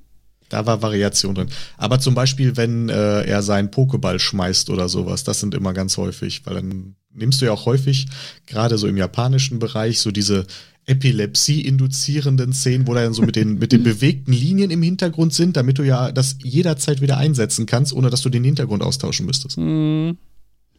Da 0.47 0.65
war 0.65 0.81
Variation 0.81 1.35
drin. 1.35 1.49
Aber 1.77 1.99
zum 1.99 2.13
Beispiel, 2.13 2.57
wenn 2.57 2.89
äh, 2.89 3.23
er 3.23 3.41
seinen 3.41 3.69
Pokéball 3.69 4.19
schmeißt 4.19 4.69
oder 4.69 4.89
sowas, 4.89 5.23
das 5.23 5.39
sind 5.39 5.53
immer 5.53 5.73
ganz 5.73 5.97
häufig, 5.97 6.45
weil 6.45 6.55
dann 6.55 6.95
nimmst 7.13 7.41
du 7.41 7.45
ja 7.45 7.51
auch 7.51 7.65
häufig, 7.65 8.07
gerade 8.47 8.77
so 8.77 8.87
im 8.87 8.97
japanischen 8.97 9.59
Bereich, 9.59 9.99
so 9.99 10.11
diese 10.11 10.45
Epilepsie-induzierenden 10.91 12.53
Szenen, 12.53 12.87
wo 12.87 12.93
dann 12.93 13.13
so 13.13 13.21
mit 13.21 13.35
den, 13.35 13.57
mit 13.57 13.71
den 13.71 13.83
bewegten 13.91 14.33
Linien 14.33 14.71
im 14.71 14.83
Hintergrund 14.83 15.33
sind, 15.33 15.57
damit 15.57 15.77
du 15.77 15.83
ja 15.83 16.11
das 16.11 16.37
jederzeit 16.43 17.01
wieder 17.01 17.17
einsetzen 17.17 17.65
kannst, 17.65 17.93
ohne 17.93 18.09
dass 18.09 18.21
du 18.21 18.29
den 18.29 18.43
Hintergrund 18.43 18.83
austauschen 18.83 19.25
müsstest. 19.25 19.57
Mm, 19.57 20.11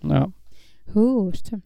ja. 0.03 0.29
Oh, 0.95 1.33
stimmt. 1.35 1.65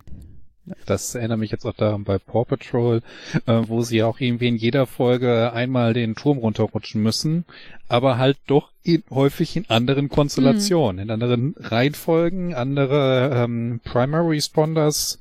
Das 0.85 1.14
erinnert 1.14 1.39
mich 1.39 1.52
jetzt 1.52 1.64
auch 1.64 1.74
daran 1.74 2.02
bei 2.02 2.18
Paw 2.18 2.44
Patrol, 2.44 3.02
äh, 3.47 3.62
wo 3.66 3.82
sie 3.82 3.98
ja 3.98 4.06
auch 4.06 4.18
irgendwie 4.18 4.48
in 4.48 4.56
jeder 4.56 4.86
Folge 4.86 5.52
einmal 5.52 5.94
den 5.94 6.16
Turm 6.16 6.39
runterrutschen 6.39 7.01
müssen, 7.01 7.44
aber 7.89 8.18
halt 8.18 8.39
doch 8.48 8.73
in, 8.82 9.05
häufig 9.10 9.56
in 9.56 9.70
anderen 9.70 10.09
Konstellationen, 10.09 10.97
mhm. 10.97 11.02
in 11.02 11.10
anderen 11.10 11.55
Reihenfolgen, 11.59 12.55
andere 12.55 13.31
ähm, 13.32 13.81
Primary 13.85 14.36
Responders 14.36 15.20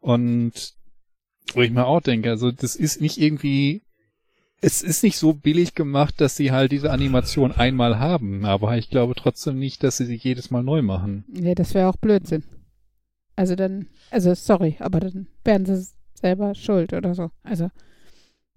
und 0.00 0.74
wo 1.54 1.62
ich 1.62 1.70
mir 1.70 1.86
auch 1.86 2.00
denke, 2.00 2.30
also 2.30 2.50
das 2.50 2.76
ist 2.76 3.00
nicht 3.00 3.18
irgendwie 3.18 3.82
es 4.62 4.80
ist 4.80 5.02
nicht 5.02 5.18
so 5.18 5.34
billig 5.34 5.74
gemacht, 5.74 6.20
dass 6.20 6.36
sie 6.36 6.52
halt 6.52 6.70
diese 6.70 6.92
Animation 6.92 7.50
einmal 7.50 7.98
haben, 7.98 8.44
aber 8.44 8.78
ich 8.78 8.90
glaube 8.90 9.14
trotzdem 9.16 9.58
nicht, 9.58 9.82
dass 9.82 9.96
sie 9.96 10.06
sie 10.06 10.14
jedes 10.14 10.52
Mal 10.52 10.62
neu 10.62 10.82
machen. 10.82 11.24
Ja, 11.34 11.54
das 11.54 11.74
wäre 11.74 11.88
auch 11.88 11.96
Blödsinn. 11.96 12.44
Also 13.34 13.56
dann, 13.56 13.86
also 14.10 14.34
sorry, 14.34 14.76
aber 14.78 15.00
dann 15.00 15.26
wären 15.44 15.66
sie 15.66 15.84
selber 16.14 16.54
schuld 16.54 16.92
oder 16.92 17.14
so. 17.14 17.30
Also, 17.42 17.70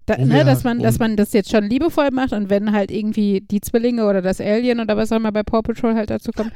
da, 0.06 0.16
ne, 0.18 0.44
dass 0.44 0.62
man, 0.62 0.78
dass 0.78 1.00
man 1.00 1.16
das 1.16 1.32
jetzt 1.32 1.50
schon 1.50 1.64
liebevoll 1.64 2.10
macht 2.12 2.32
und 2.32 2.50
wenn 2.50 2.70
halt 2.70 2.92
irgendwie 2.92 3.40
die 3.40 3.60
Zwillinge 3.60 4.06
oder 4.06 4.22
das 4.22 4.40
Alien 4.40 4.78
oder 4.78 4.96
was 4.96 5.10
auch 5.10 5.16
immer 5.16 5.32
bei 5.32 5.42
Paw 5.42 5.62
Patrol 5.62 5.96
halt 5.96 6.10
dazu 6.10 6.30
kommt, 6.30 6.52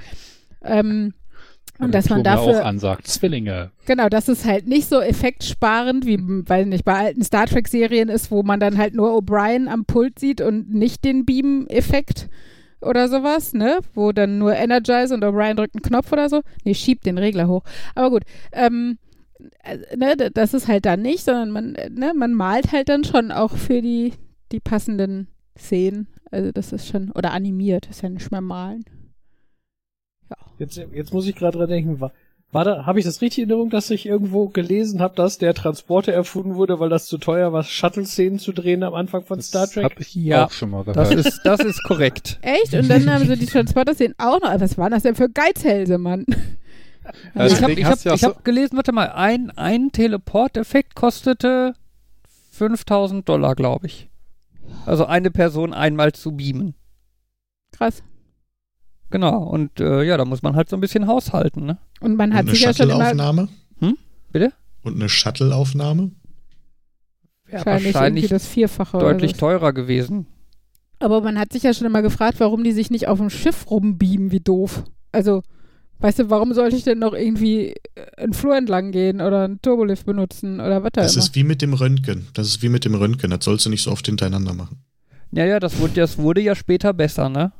ähm, 0.63 1.13
und 1.81 1.95
dass 1.95 2.09
man 2.09 2.23
dafür 2.23 2.61
auch 2.61 2.65
ansagt, 2.65 3.07
Zwillinge. 3.07 3.71
Genau, 3.87 4.09
dass 4.09 4.29
es 4.29 4.45
halt 4.45 4.67
nicht 4.67 4.89
so 4.89 5.01
effektsparend 5.01 6.07
wie, 6.07 6.19
weil 6.49 6.67
nicht 6.67 6.85
bei 6.85 6.95
alten 6.95 7.23
Star 7.25 7.47
Trek 7.47 7.69
Serien 7.69 8.09
ist, 8.09 8.31
wo 8.31 8.43
man 8.43 8.61
dann 8.61 8.79
halt 8.79 8.95
nur 8.95 9.11
O'Brien 9.11 9.67
am 9.69 9.85
Pult 9.85 10.19
sieht 10.19 10.41
und 10.41 10.73
nicht 10.73 11.05
den 11.05 11.25
Beam-Effekt 11.25 12.29
oder 12.81 13.09
sowas, 13.09 13.53
ne? 13.53 13.81
Wo 13.95 14.13
dann 14.13 14.39
nur 14.39 14.55
Energize 14.55 15.13
und 15.15 15.25
O'Brien 15.25 15.55
drückt 15.55 15.75
einen 15.75 15.83
Knopf 15.83 16.13
oder 16.13 16.29
so. 16.29 16.43
Nee, 16.65 16.75
schiebt 16.75 17.07
den 17.07 17.19
Regler 17.19 17.49
hoch. 17.49 17.63
Aber 17.95 18.11
gut, 18.11 18.23
ähm, 18.53 18.99
äh, 19.63 19.97
ne, 19.97 20.17
das 20.17 20.55
ist 20.55 20.69
halt 20.69 20.87
dann 20.87 21.03
nicht, 21.03 21.25
sondern 21.25 21.51
man, 21.51 21.73
ne, 21.73 22.13
man 22.15 22.33
malt 22.33 22.73
halt 22.73 22.89
dann 22.89 23.05
schon 23.05 23.33
auch 23.33 23.57
für 23.57 23.83
die, 23.83 24.13
die 24.53 24.61
passenden 24.61 25.29
Szenen. 25.59 26.09
Also 26.31 26.53
das 26.53 26.73
ist 26.73 26.87
schon, 26.87 27.11
oder 27.13 27.33
animiert, 27.33 27.87
ist 27.87 28.03
ja 28.03 28.09
nicht 28.09 28.31
mehr 28.31 28.41
malen. 28.41 28.85
Jetzt, 30.61 30.77
jetzt 30.93 31.13
muss 31.13 31.27
ich 31.27 31.35
gerade 31.35 31.57
dran 31.59 31.69
denken, 31.69 32.01
war, 32.01 32.13
war 32.53 32.65
da, 32.65 32.85
habe 32.85 32.99
ich 32.99 33.05
das 33.05 33.23
richtig 33.23 33.45
in 33.45 33.49
Erinnerung, 33.49 33.71
dass 33.71 33.91
ich 33.91 34.05
irgendwo 34.07 34.49
gelesen 34.49 35.01
habe, 35.01 35.15
dass 35.17 35.39
der 35.39 35.55
Transporter 35.55 36.13
erfunden 36.13 36.57
wurde, 36.57 36.79
weil 36.81 36.91
das 36.91 37.07
zu 37.07 37.17
teuer 37.19 37.53
war, 37.53 37.63
Shuttle-Szenen 37.65 38.39
zu 38.39 38.53
drehen 38.53 38.83
am 38.83 38.93
Anfang 38.95 39.25
von 39.25 39.39
das 39.39 39.47
Star 39.49 39.67
Trek? 39.67 39.85
Hab 39.85 40.01
ich 40.01 40.15
ja, 40.15 40.45
auch 40.47 40.51
schon 40.51 40.71
mal 40.71 40.85
gehört. 40.85 40.97
Das 40.97 41.13
ist, 41.13 41.41
das 41.45 41.61
ist 41.61 41.83
korrekt. 41.85 42.39
Echt? 42.43 42.75
Und 42.75 42.91
dann 42.91 43.11
haben 43.11 43.27
sie 43.27 43.37
die 43.37 43.47
Transporter-Szenen 43.47 44.15
auch 44.19 44.41
noch. 44.41 44.61
Was 44.61 44.77
waren 44.77 44.91
das 44.93 45.03
denn 45.03 45.15
für 45.15 45.29
Geizhälse, 45.29 45.99
Mann? 45.99 46.25
Also 47.35 47.57
ich 47.57 47.63
habe 47.63 47.75
deswegen 47.75 47.89
hab, 47.89 48.05
ja 48.05 48.15
ich 48.15 48.21
so- 48.21 48.29
hab 48.29 48.45
gelesen, 48.45 48.77
warte 48.77 48.93
mal, 48.93 49.11
ein, 49.11 49.51
ein 49.57 49.91
Teleport-Effekt 49.91 50.95
kostete 50.95 51.75
5000 52.53 53.29
Dollar, 53.29 53.57
glaube 53.57 53.87
ich. 53.87 54.11
Also 54.87 55.07
eine 55.07 55.33
Person 55.33 55.73
einmal 55.73 56.13
zu 56.13 56.37
beamen. 56.37 56.75
Krass. 57.73 58.05
Genau, 59.11 59.43
und 59.43 59.81
äh, 59.81 60.03
ja, 60.05 60.17
da 60.17 60.25
muss 60.25 60.43
man 60.43 60.55
halt 60.57 60.69
so 60.69 60.77
ein 60.77 60.81
bisschen 60.81 61.07
haushalten, 61.07 61.67
ne? 61.67 61.79
Und 62.01 62.17
man 62.17 62.31
Und 62.31 62.37
hat 62.37 62.43
eine 62.43 62.51
sich 62.53 62.63
ja 62.63 62.73
schon 62.73 62.91
immer 62.91 63.07
Shuttle-Aufnahme? 63.11 63.49
Hm? 63.81 63.97
Bitte? 64.33 64.53
Und 64.83 64.95
eine 64.97 65.09
Shuttle-Aufnahme? 65.09 66.13
Ja, 67.51 67.67
wahrscheinlich, 67.67 68.29
das 68.29 68.47
Vierfache. 68.47 68.99
deutlich 68.99 69.33
oder 69.33 69.39
so. 69.39 69.47
teurer 69.47 69.73
gewesen. 69.73 70.27
Aber 71.01 71.21
man 71.23 71.39
hat 71.39 71.53
sich 71.53 71.63
ja 71.65 71.75
schon 71.75 71.87
immer 71.87 72.03
gefragt, 72.03 72.39
warum 72.39 72.63
die 72.63 72.73
sich 72.73 72.91
nicht 72.91 73.09
auf 73.09 73.19
dem 73.19 73.31
Schiff 73.31 73.69
rumbeamen, 73.71 74.31
wie 74.31 74.41
doof. 74.41 74.85
Also, 75.13 75.43
weißt 75.99 76.21
du, 76.21 76.31
warum 76.31 76.53
sollte 76.55 76.77
ich 76.77 76.85
denn 76.85 76.99
noch 77.01 77.15
irgendwie 77.15 77.75
äh, 77.97 78.17
einen 78.19 78.35
Flur 78.35 78.57
entlang 78.57 78.93
gehen 78.93 79.21
oder 79.21 79.45
einen 79.45 79.61
Turbolift 79.63 80.07
benutzen 80.07 80.61
oder 80.61 80.83
was 80.85 80.91
da 80.93 81.03
Das 81.03 81.15
immer? 81.17 81.25
ist 81.25 81.35
wie 81.35 81.43
mit 81.45 81.63
dem 81.63 81.73
Röntgen. 81.75 82.29
Das 82.35 82.47
ist 82.47 82.63
wie 82.63 82.69
mit 82.69 82.85
dem 82.85 82.95
Röntgen. 82.95 83.31
Das 83.31 83.45
sollst 83.45 83.67
du 83.67 83.71
nicht 83.71 83.83
so 83.83 83.91
oft 83.91 84.07
hintereinander 84.07 84.55
machen. 84.55 84.85
Ja, 85.33 85.45
ja, 85.47 85.59
das 85.59 85.79
wurde, 85.79 85.95
das 85.95 86.19
wurde 86.19 86.41
ja 86.43 86.55
später 86.55 86.93
besser, 86.93 87.29
ne? 87.29 87.53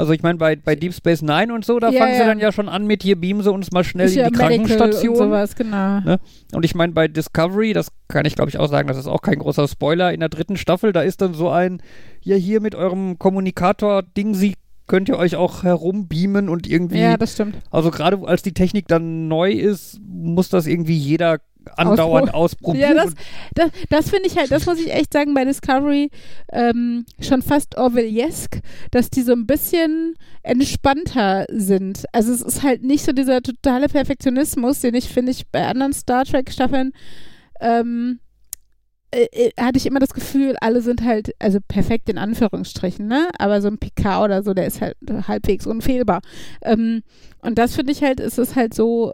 Also 0.00 0.14
ich 0.14 0.22
meine, 0.22 0.38
bei, 0.38 0.56
bei 0.56 0.74
Deep 0.76 0.94
Space 0.94 1.20
Nine 1.20 1.52
und 1.52 1.62
so, 1.64 1.78
da 1.78 1.90
Ja, 1.90 1.98
fangen 2.00 2.14
sie 2.14 2.20
ja. 2.20 2.26
dann 2.26 2.38
ja 2.38 2.52
schon 2.52 2.70
an 2.70 2.86
mit 2.86 3.02
hier 3.02 3.20
beamen 3.20 3.42
sie 3.42 3.52
uns 3.52 3.70
mal 3.70 3.84
schnell 3.84 4.06
Ist 4.06 4.16
in 4.16 4.24
die 4.24 4.30
Medical 4.30 4.48
Krankenstation. 4.48 5.10
Und 5.16 5.16
sowas, 5.18 5.54
genau. 5.54 6.00
Ne? 6.00 6.18
Und 6.54 6.64
ich 6.64 6.74
meine, 6.74 6.92
bei 6.94 7.06
Discovery, 7.06 7.74
das 7.74 7.88
kann 8.08 8.24
ich 8.24 8.34
glaube 8.34 8.48
ich 8.48 8.58
auch 8.58 8.68
sagen, 8.68 8.88
das 8.88 8.96
ist 8.96 9.06
auch 9.06 9.20
kein 9.20 9.38
großer 9.38 9.68
Spoiler, 9.68 10.12
in 10.14 10.20
der 10.20 10.30
dritten 10.30 10.56
Staffel, 10.56 10.92
da 10.94 11.02
ist 11.02 11.20
dann 11.20 11.34
so 11.34 11.50
ein, 11.50 11.82
ja 12.22 12.36
hier 12.36 12.60
mit 12.62 12.74
eurem 12.74 13.18
Kommunikator-Ding, 13.18 14.34
sie 14.34 14.54
könnt 14.86 15.08
ihr 15.08 15.18
euch 15.18 15.36
auch 15.36 15.62
herumbeamen 15.62 16.48
und 16.48 16.66
irgendwie, 16.66 17.00
Ja, 17.00 17.16
das 17.16 17.34
stimmt. 17.34 17.56
also 17.70 17.90
gerade 17.90 18.26
als 18.26 18.42
die 18.42 18.54
Technik 18.54 18.88
dann 18.88 19.28
neu 19.28 19.52
ist, 19.52 20.00
muss 20.02 20.48
das 20.48 20.66
irgendwie 20.66 20.96
jeder 20.96 21.38
andauernd 21.76 22.32
ausprobieren. 22.34 22.96
Ja, 22.96 23.04
das- 23.04 23.14
Das, 23.54 23.70
das 23.88 24.10
finde 24.10 24.26
ich 24.28 24.36
halt, 24.36 24.50
das 24.50 24.66
muss 24.66 24.78
ich 24.78 24.92
echt 24.92 25.12
sagen, 25.12 25.34
bei 25.34 25.44
Discovery 25.44 26.10
ähm, 26.52 27.04
schon 27.20 27.42
fast 27.42 27.76
Orwelliesk, 27.76 28.60
dass 28.90 29.10
die 29.10 29.22
so 29.22 29.32
ein 29.32 29.46
bisschen 29.46 30.14
entspannter 30.42 31.46
sind. 31.50 32.04
Also 32.12 32.32
es 32.32 32.42
ist 32.42 32.62
halt 32.62 32.82
nicht 32.82 33.04
so 33.04 33.12
dieser 33.12 33.42
totale 33.42 33.88
Perfektionismus, 33.88 34.80
den 34.80 34.94
ich, 34.94 35.08
finde 35.08 35.32
ich, 35.32 35.48
bei 35.48 35.66
anderen 35.66 35.92
Star 35.92 36.24
Trek-Staffeln 36.24 36.92
ähm, 37.60 38.20
äh, 39.12 39.26
äh, 39.32 39.50
hatte 39.60 39.76
ich 39.78 39.86
immer 39.86 39.98
das 39.98 40.14
Gefühl, 40.14 40.56
alle 40.60 40.82
sind 40.82 41.02
halt, 41.02 41.32
also 41.40 41.58
perfekt 41.66 42.08
in 42.08 42.16
Anführungsstrichen, 42.18 43.06
ne? 43.08 43.28
Aber 43.38 43.60
so 43.60 43.68
ein 43.68 43.78
Picard 43.78 44.24
oder 44.24 44.42
so, 44.44 44.54
der 44.54 44.66
ist 44.66 44.80
halt 44.80 44.96
halbwegs 45.26 45.66
unfehlbar. 45.66 46.20
Ähm, 46.62 47.02
und 47.42 47.58
das 47.58 47.74
finde 47.74 47.92
ich 47.92 48.02
halt, 48.02 48.20
ist 48.20 48.38
es 48.38 48.54
halt 48.54 48.72
so, 48.72 49.12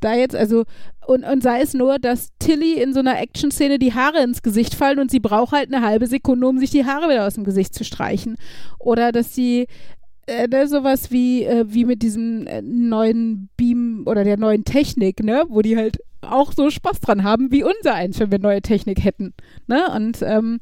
da 0.00 0.14
jetzt, 0.14 0.36
also, 0.36 0.64
und, 1.06 1.24
und 1.24 1.42
sei 1.42 1.60
es 1.60 1.74
nur, 1.74 1.98
dass 1.98 2.30
Tilly 2.38 2.80
in 2.80 2.92
so 2.92 3.00
einer 3.00 3.20
Action-Szene 3.20 3.78
die 3.78 3.94
Haare 3.94 4.22
ins 4.22 4.42
Gesicht 4.42 4.74
fallen 4.74 4.98
und 4.98 5.10
sie 5.10 5.20
braucht 5.20 5.52
halt 5.52 5.72
eine 5.72 5.84
halbe 5.84 6.06
Sekunde, 6.06 6.46
um 6.46 6.58
sich 6.58 6.70
die 6.70 6.84
Haare 6.84 7.08
wieder 7.08 7.26
aus 7.26 7.34
dem 7.34 7.44
Gesicht 7.44 7.74
zu 7.74 7.84
streichen. 7.84 8.36
Oder 8.78 9.12
dass 9.12 9.34
sie 9.34 9.66
äh, 10.26 10.46
ne, 10.46 10.68
sowas 10.68 11.10
wie, 11.10 11.44
äh, 11.44 11.64
wie 11.68 11.84
mit 11.84 12.02
diesem 12.02 12.46
äh, 12.46 12.62
neuen 12.62 13.48
Beam 13.56 14.04
oder 14.06 14.24
der 14.24 14.36
neuen 14.36 14.64
Technik, 14.64 15.22
ne, 15.22 15.44
wo 15.48 15.62
die 15.62 15.76
halt 15.76 15.98
auch 16.22 16.52
so 16.52 16.70
Spaß 16.70 17.00
dran 17.00 17.24
haben, 17.24 17.50
wie 17.50 17.64
unser 17.64 17.94
eins, 17.94 18.20
wenn 18.20 18.30
wir 18.30 18.38
neue 18.38 18.62
Technik 18.62 19.04
hätten. 19.04 19.34
Ne? 19.66 19.90
Und 19.94 20.22
ähm, 20.22 20.60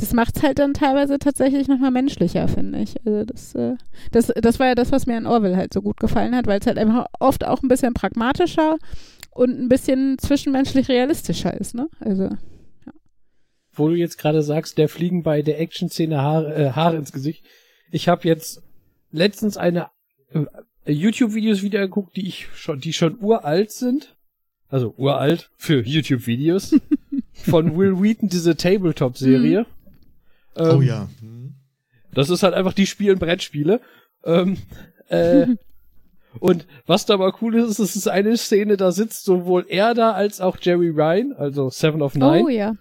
das 0.00 0.14
macht 0.14 0.36
es 0.36 0.42
halt 0.42 0.58
dann 0.58 0.72
teilweise 0.72 1.18
tatsächlich 1.18 1.68
nochmal 1.68 1.90
menschlicher, 1.90 2.48
finde 2.48 2.80
ich. 2.80 2.94
Also 3.04 3.24
das, 3.24 3.54
äh, 3.54 3.76
das, 4.12 4.32
das 4.34 4.58
war 4.58 4.68
ja 4.68 4.74
das, 4.74 4.92
was 4.92 5.06
mir 5.06 5.16
an 5.16 5.26
Orwell 5.26 5.56
halt 5.56 5.74
so 5.74 5.82
gut 5.82 5.98
gefallen 5.98 6.34
hat, 6.34 6.46
weil 6.46 6.58
es 6.58 6.66
halt 6.66 6.78
einfach 6.78 7.06
oft 7.18 7.44
auch 7.44 7.62
ein 7.62 7.68
bisschen 7.68 7.92
pragmatischer 7.92 8.78
und 9.30 9.60
ein 9.60 9.68
bisschen 9.68 10.18
zwischenmenschlich 10.18 10.88
realistischer 10.88 11.58
ist, 11.58 11.74
ne? 11.74 11.88
Also, 12.00 12.30
Wo 13.72 13.88
du 13.88 13.94
jetzt 13.94 14.16
gerade 14.16 14.42
sagst, 14.42 14.78
der 14.78 14.88
fliegen 14.88 15.22
bei 15.22 15.42
der 15.42 15.60
Action-Szene 15.60 16.16
Haare, 16.20 16.54
äh, 16.54 16.70
Haare 16.70 16.96
ins 16.96 17.12
Gesicht. 17.12 17.44
Ich 17.90 18.08
habe 18.08 18.26
jetzt 18.26 18.62
letztens 19.10 19.58
eine 19.58 19.90
äh, 20.32 20.92
YouTube-Videos 20.92 21.62
wieder 21.62 21.80
geguckt, 21.80 22.16
die 22.16 22.26
ich 22.26 22.48
schon, 22.54 22.80
die 22.80 22.94
schon 22.94 23.18
uralt 23.20 23.70
sind. 23.70 24.16
Also 24.68 24.94
uralt 24.96 25.50
für 25.56 25.82
YouTube-Videos. 25.82 26.76
von 27.32 27.76
Will 27.76 28.00
Wheaton, 28.00 28.28
diese 28.28 28.56
Tabletop-Serie. 28.56 29.66
oh 29.66 29.79
Ähm, 30.60 30.82
ja. 30.82 31.08
Hm. 31.20 31.54
Das 32.12 32.30
ist 32.30 32.42
halt 32.42 32.54
einfach, 32.54 32.72
die 32.72 32.86
spielen 32.86 33.18
Brettspiele. 33.18 33.80
Ähm, 34.24 34.58
äh, 35.08 35.46
und 36.40 36.66
was 36.86 37.06
da 37.06 37.14
aber 37.14 37.34
cool 37.40 37.56
ist, 37.56 37.70
ist, 37.70 37.78
es 37.78 37.96
ist 37.96 38.08
eine 38.08 38.36
Szene, 38.36 38.76
da 38.76 38.92
sitzt 38.92 39.24
sowohl 39.24 39.66
er 39.68 39.94
da 39.94 40.12
als 40.12 40.40
auch 40.40 40.56
Jerry 40.60 40.90
Ryan, 40.90 41.32
also 41.32 41.70
Seven 41.70 42.02
of 42.02 42.14
Nine. 42.14 42.44
oh 42.44 42.48
ja. 42.48 42.74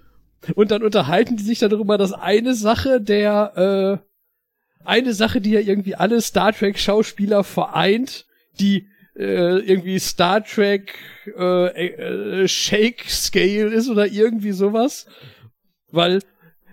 Und 0.55 0.71
dann 0.71 0.83
unterhalten 0.83 1.35
die 1.35 1.43
sich 1.43 1.59
darüber, 1.59 1.97
dass 1.97 2.13
eine 2.13 2.53
Sache 2.53 3.01
der, 3.01 3.99
äh, 4.01 4.85
eine 4.85 5.13
Sache, 5.13 5.41
die 5.41 5.51
ja 5.51 5.59
irgendwie 5.59 5.95
alle 5.95 6.21
Star 6.21 6.53
Trek 6.53 6.79
Schauspieler 6.79 7.43
vereint, 7.43 8.25
die 8.59 8.87
äh, 9.17 9.59
irgendwie 9.59 9.99
Star 9.99 10.43
Trek 10.43 10.95
äh, 11.37 12.43
äh, 12.43 12.47
Shake 12.47 13.03
Scale 13.09 13.67
ist 13.67 13.89
oder 13.89 14.07
irgendwie 14.07 14.53
sowas. 14.53 15.07
Weil 15.91 16.21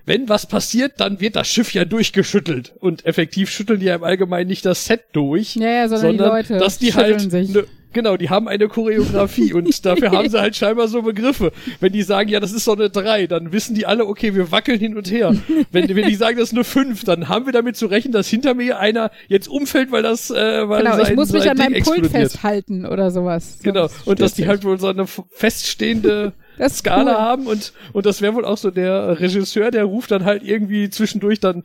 wenn 0.06 0.28
was 0.28 0.46
passiert, 0.46 0.94
dann 0.98 1.20
wird 1.20 1.36
das 1.36 1.48
Schiff 1.48 1.74
ja 1.74 1.84
durchgeschüttelt. 1.84 2.74
Und 2.78 3.04
effektiv 3.04 3.50
schütteln 3.50 3.80
die 3.80 3.86
ja 3.86 3.96
im 3.96 4.04
Allgemeinen 4.04 4.48
nicht 4.48 4.64
das 4.64 4.86
Set 4.86 5.02
durch, 5.12 5.56
Ja, 5.56 5.68
ja, 5.68 5.88
sondern, 5.88 6.16
sondern 6.16 6.42
die 6.42 6.52
Leute 6.52 6.58
dass 6.58 6.78
die 6.78 6.94
halt 6.94 7.30
sich. 7.30 7.52
ne, 7.52 7.64
genau, 7.92 8.16
die 8.16 8.30
haben 8.30 8.46
eine 8.46 8.68
Choreografie 8.68 9.52
und 9.52 9.84
dafür 9.84 10.12
haben 10.12 10.28
sie 10.28 10.40
halt 10.40 10.54
scheinbar 10.54 10.86
so 10.86 11.02
Begriffe. 11.02 11.50
Wenn 11.80 11.92
die 11.92 12.02
sagen, 12.02 12.28
ja, 12.28 12.38
das 12.38 12.52
ist 12.52 12.64
so 12.64 12.72
eine 12.72 12.88
3, 12.88 13.26
dann 13.26 13.52
wissen 13.52 13.74
die 13.74 13.84
alle, 13.84 14.06
okay, 14.06 14.34
wir 14.36 14.52
wackeln 14.52 14.78
hin 14.78 14.96
und 14.96 15.10
her. 15.10 15.34
Wenn, 15.72 15.88
wenn 15.88 16.06
die 16.06 16.14
sagen, 16.14 16.38
das 16.38 16.50
ist 16.50 16.54
eine 16.54 16.64
5, 16.64 17.02
dann 17.02 17.28
haben 17.28 17.46
wir 17.46 17.52
damit 17.52 17.76
zu 17.76 17.86
rechnen, 17.86 18.12
dass 18.12 18.28
hinter 18.28 18.54
mir 18.54 18.78
einer 18.78 19.10
jetzt 19.26 19.48
umfällt, 19.48 19.90
weil 19.90 20.04
das 20.04 20.30
äh, 20.30 20.68
weil 20.68 20.84
genau, 20.84 20.96
sein, 20.96 21.06
ich 21.10 21.16
muss 21.16 21.32
mich 21.32 21.50
an 21.50 21.56
Ding 21.56 21.72
meinem 21.72 21.82
Pult 21.82 21.98
explodiert. 21.98 22.12
festhalten 22.32 22.86
oder 22.86 23.10
sowas. 23.10 23.58
Genau, 23.62 23.88
und 24.04 24.20
dass 24.20 24.34
die 24.34 24.46
halt 24.46 24.62
wohl 24.62 24.78
so 24.78 24.86
eine 24.86 25.06
feststehende 25.06 26.32
Das 26.58 26.72
ist 26.72 26.78
Skala 26.78 27.12
cool. 27.12 27.18
haben 27.18 27.46
und, 27.46 27.72
und 27.92 28.06
das 28.06 28.20
wäre 28.22 28.34
wohl 28.34 28.44
auch 28.44 28.56
so 28.58 28.70
der 28.70 29.20
Regisseur, 29.20 29.70
der 29.70 29.84
ruft 29.84 30.10
dann 30.10 30.24
halt 30.24 30.42
irgendwie 30.42 30.88
zwischendurch 30.90 31.40
dann, 31.40 31.64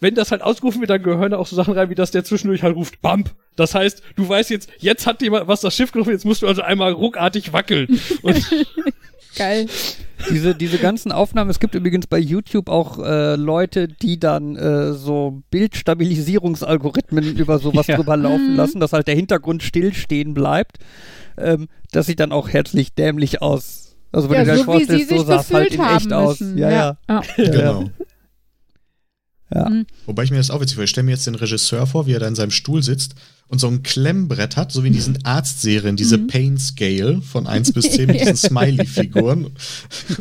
wenn 0.00 0.14
das 0.14 0.30
halt 0.30 0.42
ausgerufen 0.42 0.80
wird, 0.80 0.90
dann 0.90 1.02
gehören 1.02 1.30
da 1.30 1.38
auch 1.38 1.46
so 1.46 1.56
Sachen 1.56 1.74
rein, 1.74 1.90
wie 1.90 1.94
dass 1.94 2.10
der 2.10 2.24
zwischendurch 2.24 2.62
halt 2.62 2.76
ruft, 2.76 3.00
Bump. 3.02 3.34
Das 3.56 3.74
heißt, 3.74 4.02
du 4.16 4.28
weißt 4.28 4.50
jetzt, 4.50 4.68
jetzt 4.78 5.06
hat 5.06 5.22
jemand 5.22 5.48
was 5.48 5.60
das 5.62 5.74
Schiff 5.74 5.92
gerufen, 5.92 6.10
jetzt 6.10 6.24
musst 6.26 6.42
du 6.42 6.46
also 6.46 6.62
einmal 6.62 6.92
ruckartig 6.92 7.52
wackeln. 7.52 8.00
Und 8.22 8.36
Geil. 9.36 9.66
Diese, 10.30 10.54
diese 10.54 10.78
ganzen 10.78 11.12
Aufnahmen, 11.12 11.50
es 11.50 11.60
gibt 11.60 11.74
übrigens 11.74 12.06
bei 12.06 12.18
YouTube 12.18 12.70
auch 12.70 12.98
äh, 13.04 13.36
Leute, 13.36 13.86
die 13.86 14.18
dann 14.18 14.56
äh, 14.56 14.94
so 14.94 15.42
Bildstabilisierungsalgorithmen 15.50 17.36
über 17.36 17.58
sowas 17.58 17.86
Ja. 17.88 17.96
drüber 17.96 18.16
laufen 18.16 18.52
Mhm. 18.52 18.56
lassen, 18.56 18.80
dass 18.80 18.92
halt 18.94 19.08
der 19.08 19.14
Hintergrund 19.14 19.62
stillstehen 19.62 20.32
bleibt. 20.32 20.78
Ähm, 21.36 21.68
das 21.92 22.06
sieht 22.06 22.20
dann 22.20 22.32
auch 22.32 22.48
herzlich 22.48 22.94
dämlich 22.94 23.42
aus. 23.42 23.85
Also 24.16 24.30
wenn 24.30 24.36
Ja, 24.38 24.44
du 24.44 24.50
dir 24.50 24.56
das 24.56 24.66
so 24.66 24.72
wie 24.72 24.78
sie 24.78 24.86
vorstellst, 24.86 25.08
so 25.10 25.16
sich 25.18 25.26
sah 25.26 25.40
es 25.40 25.52
halt 25.52 25.74
in 25.74 25.80
echt 25.80 26.12
aus. 26.12 26.40
müssen. 26.40 26.58
Ja, 26.58 26.70
ja. 26.70 26.96
ja. 27.08 27.22
ja. 27.36 27.50
Genau. 27.50 27.90
Ja. 29.54 29.68
Mhm. 29.68 29.86
Wobei 30.06 30.22
ich 30.24 30.30
mir 30.30 30.38
das 30.38 30.50
auch 30.50 30.60
witzig 30.60 30.74
vorstelle. 30.76 30.84
Ich 30.86 30.90
stelle 30.90 31.04
mir 31.04 31.10
jetzt 31.12 31.26
den 31.26 31.34
Regisseur 31.34 31.86
vor, 31.86 32.06
wie 32.06 32.12
er 32.14 32.20
da 32.20 32.26
in 32.26 32.34
seinem 32.34 32.50
Stuhl 32.50 32.82
sitzt 32.82 33.14
und 33.48 33.60
so 33.60 33.68
ein 33.68 33.82
Klemmbrett 33.84 34.56
hat, 34.56 34.72
so 34.72 34.82
wie 34.82 34.88
in 34.88 34.92
diesen 34.92 35.24
Arztserien, 35.24 35.94
diese 35.96 36.18
Mhm. 36.18 36.26
Pain 36.26 36.58
Scale 36.58 37.22
von 37.22 37.46
1 37.46 37.72
bis 37.72 37.90
10 37.92 38.08
mit 38.08 38.20
diesen 38.20 38.36
Smiley-Figuren. 38.36 39.46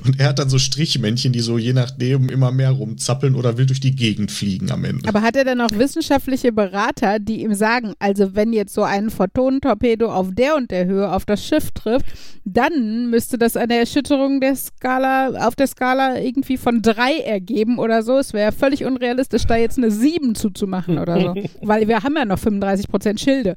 Und 0.06 0.19
er 0.19 0.30
hat 0.30 0.39
dann 0.39 0.49
so 0.49 0.60
Strichmännchen, 0.60 1.34
die 1.34 1.39
so 1.39 1.57
je 1.57 1.73
nachdem 1.73 2.30
immer 2.30 2.52
mehr 2.52 2.72
rumzappeln 2.72 3.35
oder 3.35 3.57
will 3.57 3.65
durch 3.65 3.80
die 3.80 3.95
Gegend 3.95 4.31
fliegen 4.31 4.72
am 4.72 4.85
Ende. 4.85 5.10
Aber 5.10 5.22
hat 5.22 5.35
er 5.35 5.43
dann 5.43 5.60
auch 5.61 5.72
wissenschaftliche 5.72 6.52
Berater, 6.52 7.19
die 7.19 7.41
ihm 7.41 7.56
sagen, 7.56 7.93
also 7.99 8.35
wenn 8.35 8.53
jetzt 8.53 8.73
so 8.73 8.84
ein 8.84 9.10
Photonentorpedo 9.10 10.11
auf 10.11 10.30
der 10.31 10.56
und 10.56 10.69
der 10.69 10.85
Höhe 10.85 11.11
auf 11.11 11.26
das 11.26 11.43
Schiff 11.43 11.72
trifft, 11.72 12.06
dann 12.43 13.10
müsste 13.10 13.39
das 13.39 13.57
eine 13.57 13.76
Erschütterung 13.76 14.39
der 14.39 14.56
Skala, 14.56 15.47
auf 15.47 15.56
der 15.56 15.65
Skala 15.65 16.19
irgendwie 16.19 16.57
von 16.57 16.84
drei 16.84 17.18
ergeben 17.26 17.80
oder 17.80 18.03
so. 18.03 18.19
Es 18.19 18.34
wäre 18.34 18.52
völlig 18.52 18.85
unrealistisch, 18.85 19.45
da 19.47 19.56
jetzt 19.56 19.80
eine 19.80 19.89
sieben 19.89 20.35
zuzumachen 20.35 20.99
oder 20.99 21.19
so. 21.19 21.34
Weil 21.64 21.88
wir 21.88 22.03
haben 22.03 22.15
ja 22.15 22.26
noch 22.26 22.38
35 22.38 22.88
Prozent 22.88 23.14
Schilde. 23.17 23.55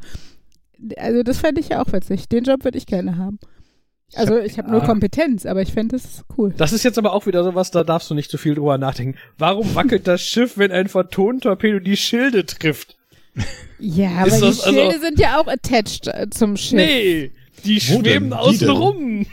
Also 0.97 1.23
das 1.23 1.39
fände 1.39 1.61
ich 1.61 1.71
ja 1.71 1.83
auch 1.83 1.93
witzig. 1.93 2.29
Den 2.29 2.45
Job 2.45 2.65
würde 2.65 2.79
ich 2.79 2.87
gerne 2.87 3.17
haben. 3.17 3.39
Also 4.15 4.39
ich 4.39 4.57
habe 4.59 4.71
nur 4.71 4.81
Ja. 4.81 4.87
Kompetenz, 4.87 5.45
aber 5.45 5.61
ich 5.61 5.73
fände 5.73 5.97
das 5.97 6.25
cool. 6.39 6.55
das 6.57 6.73
ist 6.73 6.83
jetzt 6.83 6.97
aber 6.99 7.13
auch 7.13 7.27
wieder 7.27 7.45
sowas, 7.45 7.71
da 7.71 7.85
darfst 7.85 8.09
du 8.11 8.15
nicht 8.15 8.31
zu 8.31 8.39
viel 8.39 8.55
drüber 8.55 8.79
nachdenken. 8.79 9.19
Warum 9.37 9.75
wackelt 9.75 10.07
das 10.07 10.23
Schiff, 10.23 10.57
wenn 10.57 10.73
ein 10.73 10.89
Photonentorpedo 10.89 11.79
die 11.81 11.97
Schilde 11.97 12.47
trifft? 12.47 12.97
Ja, 13.79 14.09
aber 14.21 14.27
Ist 14.29 14.37
die 14.37 14.41
das 14.41 14.61
also- 14.65 14.79
Schilde 14.81 14.99
sind 15.01 15.21
ja 15.21 15.39
auch 15.39 15.47
attached 15.47 16.07
äh, 16.09 16.27
zum 16.31 16.57
Schiff. 16.57 16.73
Nee, 16.79 17.33
die 17.65 17.77
Wo 17.91 18.01
schweben 18.01 18.33
außen 18.33 18.71
rum. 18.71 19.27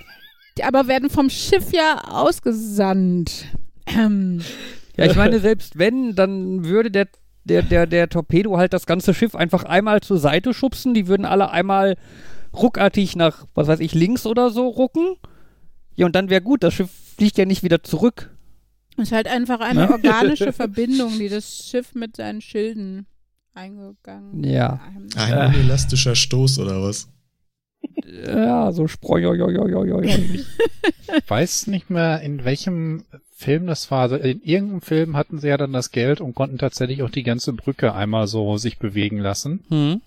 Die 0.58 0.64
aber 0.64 0.88
werden 0.88 1.10
vom 1.10 1.30
Schiff 1.30 1.72
ja 1.72 2.02
ausgesandt. 2.10 3.46
Ähm, 3.88 4.42
Ja, 4.98 5.06
ich 5.06 5.16
meine, 5.16 5.40
selbst 5.40 5.78
wenn, 5.78 6.16
dann 6.16 6.66
würde 6.66 6.92
der 6.92 7.08
der, 7.46 7.62
der, 7.62 7.88
der 7.88 8.10
Torpedo 8.10 8.58
halt 8.58 8.74
das 8.74 8.86
ganze 8.86 9.14
Schiff 9.14 9.36
einfach 9.36 9.64
einmal 9.64 10.02
zur 10.02 10.18
Seite 10.18 10.54
schubsen. 10.54 10.94
Die 10.94 11.08
würden 11.08 11.26
alle 11.26 11.52
einmal 11.52 11.96
ruckartig 12.54 13.16
nach, 13.16 13.46
was 13.54 13.68
weiß 13.68 13.80
ich, 13.80 13.94
links 13.94 14.26
oder 14.26 14.50
so 14.50 14.68
rucken. 14.68 15.16
Ja, 15.96 16.06
und 16.06 16.16
dann 16.16 16.30
wäre 16.30 16.42
gut. 16.42 16.64
Das 16.64 16.74
Schiff 16.74 16.90
fliegt 17.18 17.38
ja 17.38 17.46
nicht 17.46 17.64
wieder 17.64 17.84
zurück. 17.84 18.32
Es 18.98 19.06
ist 19.06 19.12
halt 19.12 19.28
einfach 19.28 19.60
eine 19.60 19.90
organische 19.92 20.54
Verbindung, 20.54 21.18
die 21.20 21.30
das 21.30 21.68
Schiff 21.70 21.96
mit 21.96 22.16
seinen 22.16 22.42
Schilden 22.42 23.06
eingegangen 23.54 24.44
Ja. 24.44 24.82
Ein 25.16 25.56
unelastischer 25.56 26.16
Stoß 26.16 26.60
oder 26.60 26.82
was? 26.82 27.08
Ja, 28.26 28.72
so 28.72 28.88
Spreu. 28.88 29.22
Ich 31.18 31.30
weiß 31.30 31.68
nicht 31.68 31.90
mehr, 31.90 32.22
in 32.22 32.44
welchem 32.44 33.06
Film 33.46 33.68
das 33.68 33.92
war. 33.92 34.02
Also 34.02 34.16
in 34.16 34.42
irgendeinem 34.42 34.82
Film 34.82 35.16
hatten 35.16 35.40
sie 35.40 35.50
ja 35.50 35.58
dann 35.58 35.72
das 35.72 35.92
Geld 35.92 36.20
und 36.20 36.34
konnten 36.34 36.58
tatsächlich 36.58 37.04
auch 37.04 37.12
die 37.12 37.24
ganze 37.24 37.54
Brücke 37.54 37.94
einmal 37.94 38.26
so 38.28 38.58
sich 38.58 38.80
bewegen 38.80 39.20
lassen. 39.20 39.64
Hm. 39.70 40.02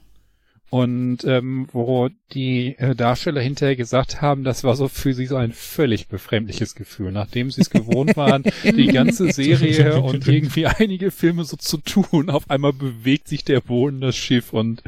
Und 0.70 1.24
ähm, 1.24 1.66
wo 1.72 2.10
die 2.32 2.76
äh, 2.76 2.94
Darsteller 2.94 3.40
hinterher 3.40 3.76
gesagt 3.76 4.20
haben, 4.20 4.44
das 4.44 4.64
war 4.64 4.76
so 4.76 4.88
für 4.88 5.14
sie 5.14 5.24
so 5.24 5.36
ein 5.36 5.52
völlig 5.52 6.08
befremdliches 6.08 6.74
Gefühl, 6.74 7.10
nachdem 7.10 7.50
sie 7.50 7.62
es 7.62 7.70
gewohnt 7.70 8.16
waren, 8.18 8.42
die 8.64 8.88
ganze 8.88 9.32
Serie 9.32 10.02
und 10.02 10.28
irgendwie 10.28 10.66
einige 10.66 11.10
Filme 11.10 11.44
so 11.44 11.56
zu 11.56 11.78
tun. 11.78 12.28
Auf 12.28 12.50
einmal 12.50 12.74
bewegt 12.74 13.28
sich 13.28 13.44
der 13.44 13.62
Boden, 13.62 14.02
das 14.02 14.16
Schiff 14.16 14.52
und 14.52 14.82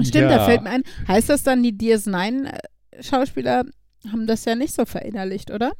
Stimmt, 0.00 0.30
ja. 0.30 0.38
da 0.38 0.44
fällt 0.44 0.62
mir 0.62 0.70
ein. 0.70 0.82
Heißt 1.06 1.28
das 1.28 1.42
dann, 1.42 1.62
die 1.62 1.72
DS9-Schauspieler 1.72 3.64
haben 4.12 4.26
das 4.26 4.44
ja 4.44 4.54
nicht 4.54 4.74
so 4.74 4.84
verinnerlicht, 4.84 5.50
oder? 5.50 5.72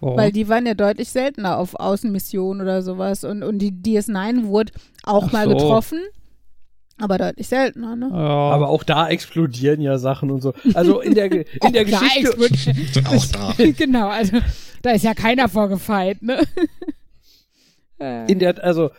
Warum? 0.00 0.16
Weil 0.18 0.32
die 0.32 0.48
waren 0.48 0.66
ja 0.66 0.74
deutlich 0.74 1.08
seltener 1.10 1.58
auf 1.58 1.74
Außenmissionen 1.74 2.62
oder 2.62 2.82
sowas. 2.82 3.24
Und, 3.24 3.42
und 3.42 3.58
die 3.58 3.72
DS9 3.72 4.44
wurde 4.46 4.72
auch 5.04 5.28
Ach 5.28 5.32
mal 5.32 5.44
so. 5.48 5.54
getroffen, 5.54 6.00
aber 6.98 7.16
deutlich 7.18 7.48
seltener, 7.48 7.96
ne? 7.96 8.08
ja. 8.10 8.16
Aber 8.16 8.68
auch 8.68 8.82
da 8.84 9.08
explodieren 9.08 9.80
ja 9.80 9.96
Sachen 9.98 10.30
und 10.30 10.42
so. 10.42 10.52
Also 10.74 11.00
in 11.00 11.14
der, 11.14 11.24
in 11.32 11.44
der 11.50 11.60
Auch 11.60 11.72
da 11.72 11.82
Geschichte. 11.82 12.28
explodiert- 12.30 13.06
Auch 13.08 13.26
da. 13.56 13.64
genau, 13.78 14.08
also 14.08 14.38
da 14.82 14.90
ist 14.90 15.04
ja 15.04 15.14
keiner 15.14 15.48
vorgefeit, 15.48 16.22
ne? 16.22 16.42
In 18.28 18.38
der, 18.40 18.62
also 18.62 18.90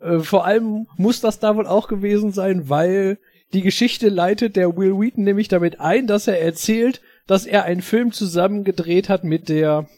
äh, 0.00 0.20
vor 0.20 0.46
allem 0.46 0.86
muss 0.96 1.20
das 1.20 1.40
da 1.40 1.56
wohl 1.56 1.66
auch 1.66 1.88
gewesen 1.88 2.32
sein, 2.32 2.70
weil 2.70 3.18
die 3.52 3.60
Geschichte 3.60 4.08
leitet 4.08 4.56
der 4.56 4.76
Will 4.78 4.98
Wheaton 4.98 5.24
nämlich 5.24 5.48
damit 5.48 5.78
ein, 5.80 6.06
dass 6.06 6.26
er 6.26 6.40
erzählt, 6.40 7.02
dass 7.26 7.44
er 7.44 7.64
einen 7.64 7.82
Film 7.82 8.12
zusammen 8.12 8.64
gedreht 8.64 9.10
hat 9.10 9.24
mit 9.24 9.50
der 9.50 9.88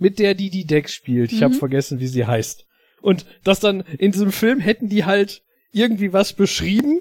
mit 0.00 0.18
der 0.18 0.34
die 0.34 0.50
die 0.50 0.64
Dex 0.66 0.92
spielt. 0.92 1.30
Ich 1.32 1.42
habe 1.44 1.54
Mhm. 1.54 1.58
vergessen, 1.58 2.00
wie 2.00 2.08
sie 2.08 2.26
heißt. 2.26 2.66
Und 3.02 3.24
dass 3.44 3.60
dann 3.60 3.82
in 3.98 4.10
diesem 4.12 4.32
Film 4.32 4.58
hätten 4.58 4.88
die 4.88 5.04
halt 5.04 5.42
irgendwie 5.72 6.12
was 6.12 6.32
beschrieben 6.32 7.00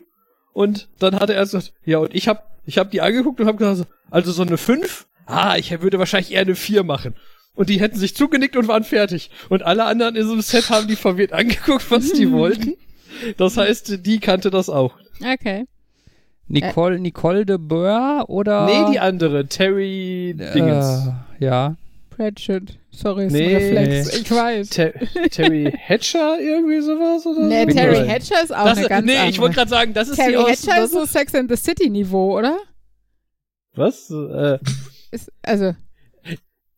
und 0.54 0.88
dann 1.00 1.16
hat 1.20 1.30
er 1.30 1.36
erst 1.38 1.54
gesagt, 1.54 1.74
ja 1.84 1.98
und 1.98 2.14
ich 2.14 2.28
habe 2.28 2.44
ich 2.66 2.78
habe 2.78 2.92
die 2.92 3.02
angeguckt 3.02 3.40
und 3.42 3.48
habe 3.48 3.58
gesagt, 3.58 3.90
also 4.12 4.32
so 4.32 4.44
eine 4.44 4.58
5? 4.58 5.08
Ah, 5.26 5.58
ich 5.58 5.72
würde 5.82 5.98
wahrscheinlich 6.00 6.32
eher 6.32 6.42
eine 6.42 6.56
4 6.56 6.84
machen. 6.84 7.16
Und 7.56 7.70
die 7.70 7.80
hätten 7.80 7.98
sich 7.98 8.16
zugenickt 8.16 8.56
und 8.56 8.68
waren 8.68 8.84
fertig. 8.84 9.32
Und 9.50 9.64
alle 9.64 9.86
anderen 9.86 10.16
in 10.16 10.26
so 10.26 10.34
einem 10.34 10.42
Set 10.42 10.70
haben 10.70 10.88
die 10.88 10.96
verwirrt 10.96 11.34
angeguckt, 11.34 11.90
was 11.92 12.14
die 12.14 12.32
wollten. 12.32 12.76
Das 13.38 13.58
heißt, 13.58 14.06
die 14.06 14.20
kannte 14.20 14.50
das 14.52 14.70
auch. 14.70 14.96
okay. 15.22 15.66
Nicole, 16.48 17.00
Nicole 17.00 17.46
de 17.46 17.58
Boer 17.60 18.26
oder? 18.28 18.66
Nee, 18.66 18.92
die 18.94 19.00
andere, 19.00 19.46
Terry 19.48 20.36
Dingens. 20.56 21.08
Äh, 21.40 21.46
ja. 21.46 21.76
Pratchett. 22.10 22.79
Sorry, 23.02 23.28
ist 23.28 23.32
Nee. 23.34 23.56
ein 23.56 23.78
Reflex. 23.78 24.18
Ich 24.18 24.32
weiß. 24.32 24.70
Ter 24.70 24.94
Terry 25.32 25.72
Hatcher, 25.88 26.38
irgendwie 26.40 26.82
sowas 26.82 27.26
oder 27.26 27.44
Nee, 27.48 27.66
so? 27.66 27.72
Terry. 27.78 28.08
Hatcher 28.08 28.44
ist 28.44 28.54
auch 28.54 28.66
das, 28.66 28.78
eine 28.78 28.88
ganz 28.90 29.06
Nee, 29.06 29.14
andere. 29.14 29.30
ich 29.30 29.40
wollte 29.40 29.56
gerade 29.56 29.70
sagen, 29.70 29.94
das 29.94 30.10
ist 30.10 30.16
Terry 30.18 30.32
die 30.32 30.38
aus... 30.38 30.50
Hatcher 30.50 30.76
das 30.82 30.86
ist 30.86 30.92
so 30.94 31.06
Sex 31.06 31.34
and 31.36 31.50
the 31.50 31.56
City 31.56 31.90
Niveau, 31.90 32.38
oder? 32.38 32.58
was? 33.74 34.10
Äh, 34.12 34.58
Ist, 35.12 35.32
also, 35.44 35.74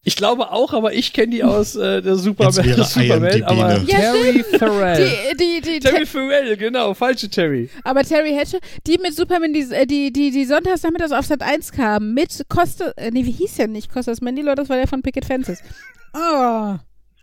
ich 0.04 0.16
glaube 0.16 0.52
auch, 0.52 0.74
aber 0.74 0.94
ich 0.94 1.14
kenne 1.14 1.30
die 1.32 1.44
aus 1.44 1.76
äh, 1.76 2.02
der 2.02 2.16
Superman. 2.16 2.54
Jetzt 2.54 2.66
wäre 2.66 2.84
Superman 2.86 3.32
IMDb 3.34 3.48
aber 3.50 3.78
Ja, 3.82 4.00
Terry 4.14 4.44
Farrell. 4.58 5.10
die, 5.40 5.62
die, 5.62 5.62
die, 5.62 5.80
Terry 5.80 6.06
Farrell, 6.06 6.58
genau, 6.58 6.94
falsche 6.94 7.30
Terry. 7.30 7.70
aber 7.84 8.04
Terry 8.04 8.34
Hatcher, 8.34 8.60
die 8.88 8.98
mit 8.98 9.16
Superman, 9.16 9.54
die, 9.54 9.68
äh, 9.72 9.86
die, 9.86 10.12
die, 10.12 10.32
die 10.32 10.46
sonntags 10.46 10.82
nachmittags 10.84 11.12
auf 11.12 11.26
Sat 11.26 11.42
1 11.44 11.72
kamen, 11.72 12.14
mit 12.14 12.46
Costa, 12.50 12.92
äh, 12.98 13.12
nee, 13.12 13.26
wie 13.26 13.32
hieß 13.32 13.56
der 13.56 13.68
nicht? 13.68 13.92
Costas 13.92 14.22
Mandylor, 14.22 14.56
das 14.56 14.70
war 14.70 14.78
der 14.78 14.88
von 14.88 15.02
Picket 15.02 15.26
Fences. 15.26 15.60
Oh. 16.14 16.76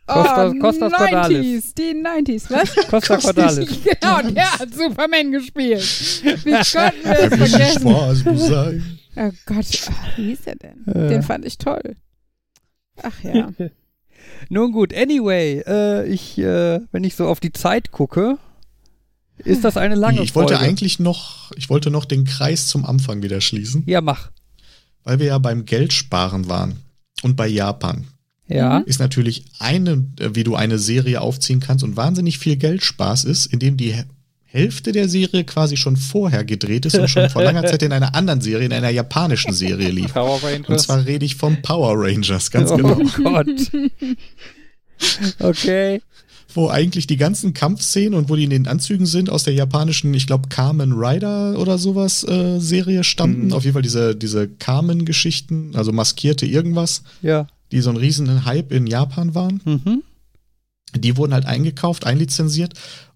Costas- 0.06 0.54
oh, 0.56 0.58
Costas 0.60 0.92
90s, 0.94 0.96
Cordalis. 0.96 1.74
die 1.74 1.94
90s, 1.94 2.50
was? 2.50 2.74
Costa 2.90 3.16
Cordalis. 3.18 3.68
genau, 3.84 4.22
der 4.30 4.50
hat 4.58 4.72
Superman 4.74 5.30
gespielt. 5.32 5.82
Wie 6.22 6.52
konnten 6.52 7.04
wir 7.04 7.28
das 7.28 7.50
vergessen? 7.50 7.80
Spaß 7.90 8.24
muss 8.24 8.46
sein. 8.46 8.98
Oh 9.16 9.30
Gott, 9.44 9.66
ach, 9.90 10.16
wie 10.16 10.28
hieß 10.28 10.40
der 10.46 10.54
denn? 10.56 10.86
Äh. 10.86 11.08
Den 11.10 11.22
fand 11.22 11.44
ich 11.44 11.58
toll. 11.58 11.96
Ach 13.02 13.22
ja. 13.22 13.50
Nun 14.50 14.72
gut, 14.72 14.94
anyway, 14.94 15.62
äh, 15.66 16.06
ich, 16.08 16.38
äh, 16.38 16.80
wenn 16.92 17.04
ich 17.04 17.14
so 17.14 17.26
auf 17.26 17.40
die 17.40 17.52
Zeit 17.52 17.90
gucke, 17.92 18.38
ist 19.38 19.64
das 19.64 19.76
eine 19.76 19.94
lange 19.94 20.20
Ich 20.22 20.34
wollte 20.34 20.54
Folge. 20.54 20.68
eigentlich 20.68 20.98
noch, 20.98 21.52
ich 21.56 21.70
wollte 21.70 21.90
noch 21.90 22.04
den 22.04 22.24
Kreis 22.24 22.66
zum 22.66 22.84
Anfang 22.84 23.22
wieder 23.22 23.40
schließen, 23.40 23.84
Ja, 23.86 24.00
mach. 24.00 24.30
weil 25.04 25.18
wir 25.18 25.26
ja 25.26 25.38
beim 25.38 25.64
Geldsparen 25.64 26.48
waren. 26.48 26.76
Und 27.22 27.36
bei 27.36 27.46
Japan 27.48 28.06
Ja. 28.48 28.78
ist 28.78 28.98
natürlich 29.00 29.44
eine, 29.58 30.04
äh, 30.20 30.34
wie 30.34 30.44
du 30.44 30.54
eine 30.56 30.78
Serie 30.78 31.20
aufziehen 31.20 31.60
kannst 31.60 31.84
und 31.84 31.96
wahnsinnig 31.96 32.38
viel 32.38 32.56
Geldspaß 32.56 33.24
ist, 33.24 33.46
indem 33.46 33.76
die 33.76 33.94
Hälfte 34.50 34.92
der 34.92 35.10
Serie 35.10 35.44
quasi 35.44 35.76
schon 35.76 35.96
vorher 35.98 36.42
gedreht 36.42 36.86
ist 36.86 36.96
und 36.98 37.08
schon 37.08 37.28
vor 37.28 37.42
langer 37.42 37.64
Zeit 37.66 37.82
in 37.82 37.92
einer 37.92 38.14
anderen 38.14 38.40
Serie, 38.40 38.64
in 38.64 38.72
einer 38.72 38.88
japanischen 38.88 39.52
Serie 39.52 39.90
lief. 39.90 40.14
Power 40.14 40.36
Und 40.36 40.44
Rangers. 40.44 40.84
zwar 40.84 41.04
rede 41.04 41.26
ich 41.26 41.36
vom 41.36 41.60
Power 41.60 41.92
Rangers, 41.96 42.50
ganz 42.50 42.70
oh 42.70 42.76
genau. 42.78 42.98
Gott. 43.22 43.46
Okay. 45.38 46.00
Wo 46.54 46.68
eigentlich 46.70 47.06
die 47.06 47.18
ganzen 47.18 47.52
Kampfszenen 47.52 48.14
und 48.14 48.30
wo 48.30 48.36
die 48.36 48.44
in 48.44 48.50
den 48.50 48.66
Anzügen 48.66 49.04
sind 49.04 49.28
aus 49.28 49.44
der 49.44 49.52
japanischen, 49.52 50.14
ich 50.14 50.26
glaube, 50.26 50.48
Kamen 50.48 50.92
Rider 50.94 51.58
oder 51.58 51.76
sowas 51.76 52.24
äh, 52.26 52.58
Serie 52.58 53.04
stammten. 53.04 53.48
Mhm. 53.48 53.52
Auf 53.52 53.64
jeden 53.64 53.74
Fall 53.74 53.82
diese, 53.82 54.16
diese 54.16 54.48
Kamen-Geschichten, 54.48 55.72
also 55.74 55.92
maskierte 55.92 56.46
irgendwas, 56.46 57.02
Ja. 57.20 57.46
die 57.70 57.82
so 57.82 57.90
ein 57.90 57.96
riesen 57.98 58.46
Hype 58.46 58.72
in 58.72 58.86
Japan 58.86 59.34
waren. 59.34 59.60
Mhm. 59.64 60.02
Die 60.96 61.18
wurden 61.18 61.34
halt 61.34 61.44
eingekauft, 61.44 62.06
einlizenziert 62.06 62.72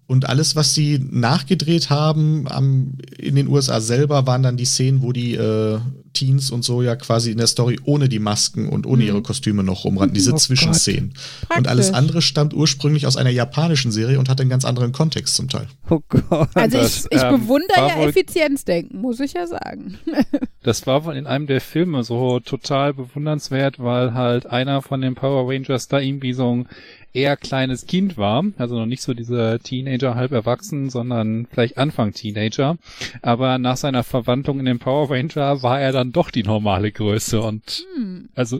und 0.07 0.27
alles, 0.29 0.55
was 0.55 0.73
sie 0.73 0.99
nachgedreht 1.11 1.89
haben 1.89 2.45
am, 2.49 2.93
in 3.17 3.35
den 3.35 3.47
USA 3.47 3.79
selber, 3.81 4.27
waren 4.27 4.43
dann 4.43 4.57
die 4.57 4.65
Szenen, 4.65 5.01
wo 5.01 5.11
die 5.11 5.33
äh, 5.35 5.79
Teens 6.13 6.51
und 6.51 6.63
so 6.63 6.83
ja 6.83 6.95
quasi 6.95 7.31
in 7.31 7.37
der 7.39 7.47
Story 7.47 7.79
ohne 7.85 8.07
die 8.07 8.19
Masken 8.19 8.69
und 8.69 8.85
ohne 8.85 9.01
Mhm. 9.01 9.07
ihre 9.07 9.21
Kostüme 9.23 9.63
noch 9.63 9.83
rumrannten, 9.85 10.13
diese 10.13 10.33
Oh 10.33 10.35
Zwischenszenen. 10.35 11.13
Und 11.57 11.67
alles 11.67 11.91
andere 11.91 12.21
stammt 12.21 12.53
ursprünglich 12.53 13.07
aus 13.07 13.17
einer 13.17 13.31
japanischen 13.31 13.91
Serie 13.91 14.19
und 14.19 14.29
hat 14.29 14.39
einen 14.39 14.49
ganz 14.51 14.63
anderen 14.65 14.91
Kontext 14.91 15.35
zum 15.35 15.49
Teil. 15.49 15.67
Oh 15.89 16.01
Gott. 16.09 16.49
Also 16.53 16.77
Das, 16.77 17.05
ich, 17.09 17.17
ich 17.17 17.23
ähm, 17.23 17.39
bewundere 17.41 17.77
war 17.81 17.89
ja 17.89 17.97
wohl- 17.97 18.09
Effizienzdenken, 18.09 19.01
muss 19.01 19.19
ich 19.19 19.33
ja 19.33 19.47
sagen. 19.47 19.97
Das 20.65 20.87
war 20.87 21.03
wohl 21.03 21.17
in 21.17 21.27
einem 21.27 21.45
der 21.45 21.59
Filme 21.59 22.05
so 22.05 22.39
total 22.39 22.93
bewundernswert, 22.93 23.79
weil 23.79 24.13
halt 24.13 24.45
einer 24.45 24.81
von 24.81 25.01
den 25.01 25.13
Power 25.13 25.49
Rangers 25.51 25.89
da 25.89 25.99
irgendwie 25.99 26.31
so 26.31 26.55
ein 26.55 26.67
eher 27.13 27.37
kleines 27.37 27.85
Kind 27.85 28.17
war, 28.17 28.43
also 28.57 28.77
noch 28.77 28.85
nicht 28.85 29.01
so 29.01 29.13
dieser 29.13 29.59
Teenager 29.59 30.15
halb 30.15 30.31
erwachsen, 30.31 30.89
sondern 30.89 31.47
vielleicht 31.51 31.77
Anfang 31.77 32.13
Teenager. 32.13 32.77
Aber 33.21 33.57
nach 33.59 33.77
seiner 33.77 34.03
Verwandlung 34.03 34.59
in 34.59 34.65
den 34.65 34.79
Power 34.79 35.09
Ranger 35.11 35.61
war 35.61 35.79
er 35.79 35.91
dann 35.91 36.11
doch 36.11 36.31
die 36.31 36.43
normale 36.43 36.91
Größe 36.91 37.41
und 37.41 37.85
Hm. 37.95 38.29
also 38.35 38.59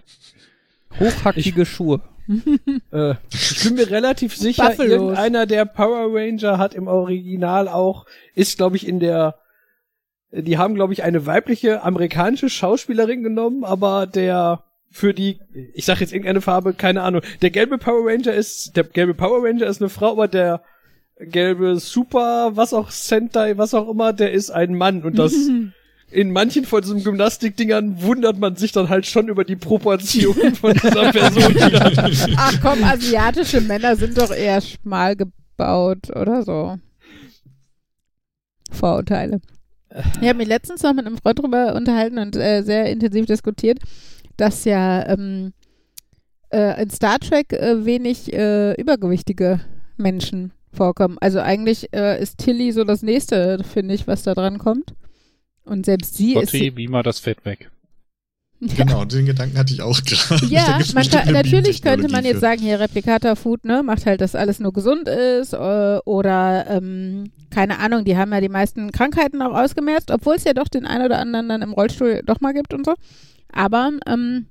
Hochhackige 0.99 1.65
Schuhe. 1.65 2.01
Äh, 2.93 3.15
ich 3.33 3.63
bin 3.65 3.73
mir 3.75 3.89
relativ 3.89 4.37
sicher, 4.37 4.69
Buffalos. 4.69 4.91
irgendeiner 4.91 5.45
der 5.45 5.65
Power 5.65 6.07
Ranger 6.13 6.57
hat 6.57 6.73
im 6.73 6.87
Original 6.87 7.67
auch, 7.67 8.05
ist 8.33 8.55
glaube 8.57 8.77
ich 8.77 8.87
in 8.87 9.01
der, 9.01 9.35
die 10.31 10.57
haben 10.57 10.75
glaube 10.75 10.93
ich 10.93 11.03
eine 11.03 11.25
weibliche 11.25 11.83
amerikanische 11.83 12.49
Schauspielerin 12.49 13.23
genommen, 13.23 13.65
aber 13.65 14.07
der 14.07 14.63
für 14.93 15.13
die, 15.13 15.39
ich 15.73 15.85
sag 15.85 15.99
jetzt 15.99 16.13
irgendeine 16.13 16.39
Farbe, 16.39 16.73
keine 16.73 17.01
Ahnung, 17.01 17.21
der 17.41 17.49
gelbe 17.49 17.79
Power 17.79 18.05
Ranger 18.05 18.31
ist, 18.31 18.77
der 18.77 18.83
gelbe 18.83 19.15
Power 19.15 19.43
Ranger 19.43 19.65
ist 19.65 19.81
eine 19.81 19.89
Frau, 19.89 20.11
aber 20.11 20.27
der 20.27 20.61
gelbe 21.19 21.79
Super, 21.79 22.51
was 22.53 22.73
auch 22.73 22.91
Sentai, 22.91 23.57
was 23.57 23.73
auch 23.73 23.89
immer, 23.89 24.13
der 24.13 24.31
ist 24.31 24.51
ein 24.51 24.75
Mann 24.75 25.01
und 25.03 25.17
das 25.17 25.33
in 26.11 26.31
manchen 26.31 26.63
von 26.65 26.83
diesen 26.83 27.03
Gymnastikdingern 27.03 28.03
wundert 28.03 28.37
man 28.37 28.55
sich 28.55 28.71
dann 28.71 28.87
halt 28.89 29.07
schon 29.07 29.29
über 29.29 29.43
die 29.43 29.55
Proportionen 29.55 30.53
von 30.61 30.73
dieser 30.73 31.11
Person. 31.11 31.53
Die 31.55 32.33
Ach 32.37 32.53
komm, 32.61 32.83
asiatische 32.83 33.61
Männer 33.61 33.95
sind 33.95 34.15
doch 34.19 34.31
eher 34.31 34.61
schmal 34.61 35.15
gebaut 35.15 36.15
oder 36.15 36.43
so. 36.43 36.77
Vorurteile. 38.71 39.41
Ich 40.21 40.27
habe 40.27 40.39
mich 40.39 40.47
letztens 40.47 40.81
noch 40.81 40.93
mit 40.93 41.05
einem 41.05 41.17
Freund 41.17 41.37
drüber 41.37 41.75
unterhalten 41.75 42.17
und 42.17 42.35
äh, 42.35 42.63
sehr 42.63 42.89
intensiv 42.89 43.27
diskutiert, 43.27 43.77
dass 44.37 44.65
ja 44.65 45.07
ähm, 45.07 45.53
äh, 46.51 46.81
in 46.81 46.89
Star 46.89 47.19
Trek 47.19 47.53
äh, 47.53 47.85
wenig 47.85 48.31
äh, 48.33 48.73
übergewichtige 48.73 49.59
Menschen 49.97 50.53
vorkommen. 50.71 51.17
Also 51.19 51.39
eigentlich 51.39 51.93
äh, 51.93 52.21
ist 52.21 52.37
Tilly 52.39 52.71
so 52.71 52.83
das 52.83 53.01
nächste, 53.01 53.63
finde 53.63 53.93
ich, 53.93 54.07
was 54.07 54.23
da 54.23 54.33
dran 54.33 54.57
kommt. 54.57 54.93
Und 55.65 55.85
selbst 55.85 56.15
sie 56.15 56.33
Gotti, 56.33 56.67
ist. 56.67 56.77
wie 56.77 56.87
mal 56.87 57.03
das 57.03 57.19
Fett 57.19 57.45
weg. 57.45 57.69
Genau, 58.77 59.03
den 59.03 59.25
Gedanken 59.25 59.57
hatte 59.57 59.73
ich 59.73 59.81
auch 59.81 59.99
gerade. 60.01 60.45
Ja, 60.49 60.79
man 60.93 61.03
kann, 61.09 61.33
natürlich 61.33 61.81
könnte 61.81 62.07
man 62.07 62.23
jetzt 62.23 62.35
für. 62.35 62.39
sagen, 62.39 62.61
hier 62.61 62.79
Replikator 62.79 63.35
Food, 63.35 63.65
ne, 63.65 63.83
macht 63.83 64.05
halt, 64.05 64.21
dass 64.21 64.35
alles 64.35 64.61
nur 64.61 64.71
gesund 64.71 65.09
ist 65.09 65.51
äh, 65.51 65.99
oder 66.05 66.65
ähm, 66.69 67.31
keine 67.49 67.79
Ahnung, 67.79 68.05
die 68.05 68.15
haben 68.15 68.31
ja 68.31 68.39
die 68.39 68.49
meisten 68.49 68.91
Krankheiten 68.91 69.41
auch 69.41 69.53
ausgemerzt, 69.53 70.11
obwohl 70.11 70.35
es 70.35 70.45
ja 70.45 70.53
doch 70.53 70.69
den 70.69 70.85
einen 70.85 71.05
oder 71.05 71.19
anderen 71.19 71.49
dann 71.49 71.61
im 71.61 71.73
Rollstuhl 71.73 72.21
doch 72.25 72.39
mal 72.39 72.53
gibt 72.53 72.73
und 72.73 72.85
so. 72.85 72.93
Aber, 73.53 73.91
ähm, 74.07 74.47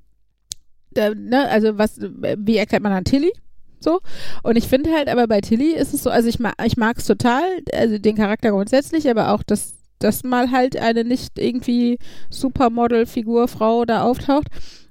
da, 0.92 1.14
ne, 1.14 1.48
also 1.48 1.78
was, 1.78 1.98
wie 2.00 2.56
erklärt 2.56 2.82
man 2.82 2.92
dann 2.92 3.04
Tilly? 3.04 3.32
So. 3.80 4.00
Und 4.42 4.56
ich 4.56 4.68
finde 4.68 4.92
halt, 4.92 5.08
aber 5.08 5.26
bei 5.26 5.40
Tilly 5.40 5.72
ist 5.72 5.92
es 5.92 6.02
so, 6.02 6.10
also 6.10 6.28
ich, 6.28 6.38
ma 6.38 6.52
ich 6.64 6.76
mag 6.76 6.98
es 6.98 7.06
total, 7.06 7.42
also 7.72 7.98
den 7.98 8.16
Charakter 8.16 8.50
grundsätzlich, 8.50 9.08
aber 9.10 9.32
auch, 9.32 9.42
dass, 9.42 9.74
dass 9.98 10.24
mal 10.24 10.50
halt 10.50 10.76
eine 10.76 11.04
nicht 11.04 11.38
irgendwie 11.38 11.98
Supermodel-Figur, 12.30 13.48
Frau 13.48 13.84
da 13.84 14.02
auftaucht. 14.02 14.46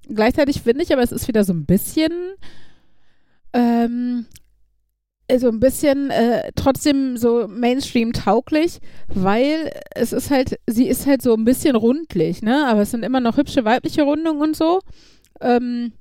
Gleichzeitig 0.08 0.62
finde 0.62 0.84
ich, 0.84 0.92
aber 0.92 1.04
es 1.04 1.12
ist 1.12 1.28
wieder 1.28 1.44
so 1.44 1.54
ein 1.54 1.66
bisschen, 1.66 2.12
ähm, 3.54 4.26
so 5.40 5.50
ein 5.50 5.60
bisschen 5.60 6.10
äh, 6.10 6.52
trotzdem 6.56 7.18
so 7.18 7.48
Mainstream-tauglich, 7.48 8.80
weil 9.08 9.72
es 9.96 10.14
ist 10.14 10.32
halt, 10.32 10.60
sie 10.68 10.88
ist 10.88 11.08
halt 11.08 11.22
so 11.22 11.34
ein 11.34 11.46
bisschen 11.46 11.76
rundlich, 11.76 12.42
ne? 12.42 12.68
Aber 12.68 12.82
es 12.82 12.92
sind 12.92 13.04
immer 13.04 13.20
noch 13.20 13.38
hübsche 13.38 13.66
weibliche 13.66 14.04
Rundungen 14.04 14.42
und 14.42 14.56
so. 14.56 14.80
Ähm, 15.40 15.94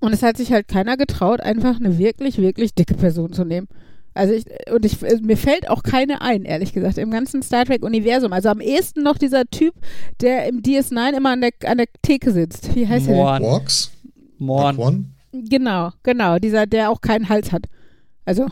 und 0.00 0.14
es 0.14 0.22
hat 0.22 0.36
sich 0.36 0.52
halt 0.52 0.68
keiner 0.68 0.96
getraut, 0.96 1.40
einfach 1.40 1.76
eine 1.76 1.98
wirklich, 1.98 2.38
wirklich 2.38 2.74
dicke 2.74 2.94
Person 2.94 3.32
zu 3.32 3.44
nehmen. 3.44 3.68
Also 4.14 4.34
ich, 4.34 4.44
und 4.72 4.84
ich, 4.84 5.00
mir 5.22 5.36
fällt 5.36 5.68
auch 5.68 5.82
keine 5.82 6.20
ein, 6.20 6.44
ehrlich 6.44 6.72
gesagt, 6.72 6.98
im 6.98 7.10
ganzen 7.10 7.42
Star 7.42 7.64
Trek-Universum. 7.64 8.32
Also 8.32 8.48
am 8.48 8.60
ehesten 8.60 9.02
noch 9.02 9.18
dieser 9.18 9.44
Typ, 9.46 9.74
der 10.20 10.46
im 10.48 10.62
DS9 10.62 11.16
immer 11.16 11.30
an 11.30 11.42
der, 11.42 11.52
an 11.66 11.78
der 11.78 11.86
Theke 12.02 12.32
sitzt. 12.32 12.74
Wie 12.74 12.88
heißt 12.88 13.08
er 13.08 13.14
Morn. 13.14 13.42
Quarks? 13.42 13.92
Morn. 14.38 14.78
One? 14.78 15.04
denn? 15.32 15.44
Genau, 15.48 15.90
genau, 16.02 16.38
dieser, 16.38 16.66
der 16.66 16.90
auch 16.90 17.00
keinen 17.00 17.28
Hals 17.28 17.52
hat. 17.52 17.66
Also, 18.30 18.46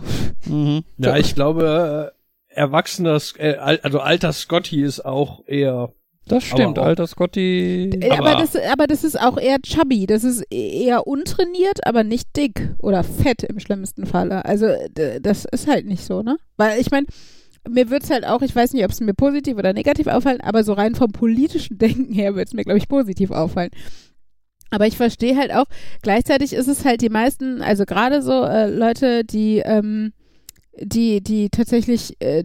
Mhm. 0.47 0.83
Ja, 0.99 1.17
ich 1.17 1.37
glaube, 1.37 2.13
äh, 2.51 2.55
erwachsener, 2.61 3.19
äh, 3.39 3.55
al- 3.55 3.79
also 3.85 4.01
alter 4.01 4.33
Scotty 4.33 4.83
ist 4.83 5.05
auch 5.05 5.47
eher 5.47 5.93
Das 6.27 6.43
stimmt, 6.43 6.77
Aber 6.77 6.83
auch- 6.83 6.87
alter 6.87 7.07
Scotty. 7.07 7.91
äh, 8.01 8.11
aber, 8.11 8.31
Aber- 8.31 8.41
das, 8.41 8.57
aber 8.57 8.87
das 8.89 9.05
ist 9.05 9.19
auch 9.21 9.39
eher 9.39 9.59
chubby. 9.63 10.07
Das 10.07 10.25
ist 10.25 10.43
eher 10.51 11.07
untrainiert, 11.07 11.87
aber 11.87 12.03
nicht 12.03 12.37
dick 12.37 12.75
oder 12.81 13.05
fett 13.05 13.45
im 13.45 13.61
schlimmsten 13.61 14.05
Falle. 14.05 14.45
Also, 14.45 14.67
das 15.23 15.45
ist 15.45 15.69
halt 15.69 15.87
nicht 15.87 16.05
so, 16.05 16.23
ne? 16.23 16.37
Weil 16.57 16.81
ich 16.81 16.91
meine, 16.91 17.07
mir 17.69 17.89
wird 17.89 18.03
es 18.03 18.11
halt 18.11 18.27
auch, 18.27 18.43
ich 18.43 18.55
weiß 18.57 18.73
nicht, 18.73 18.85
ob 18.85 18.91
es 18.91 19.01
mir 19.01 19.15
positiv 19.15 19.57
oder 19.59 19.73
negativ 19.73 20.07
auffallen, 20.09 20.41
aber 20.41 20.65
so 20.65 20.73
rein 20.73 20.97
vom 20.97 21.13
politischen 21.13 21.79
Denken 21.79 22.13
her 22.13 22.35
wird 22.35 22.49
es 22.49 22.55
mir, 22.55 22.65
glaube 22.65 22.79
ich, 22.79 22.89
positiv 22.89 23.31
auffallen. 23.31 23.71
Aber 24.71 24.87
ich 24.87 24.97
verstehe 24.97 25.37
halt 25.37 25.53
auch, 25.53 25.67
gleichzeitig 26.03 26.53
ist 26.53 26.69
es 26.69 26.85
halt 26.85 27.01
die 27.01 27.09
meisten, 27.09 27.63
also 27.63 27.85
gerade 27.85 28.23
so 28.23 28.45
äh, 28.45 28.69
Leute, 28.69 29.25
die, 29.25 29.63
ähm, 29.65 30.13
die, 30.79 31.23
die 31.23 31.49
tatsächlich 31.49 32.17
äh, 32.21 32.45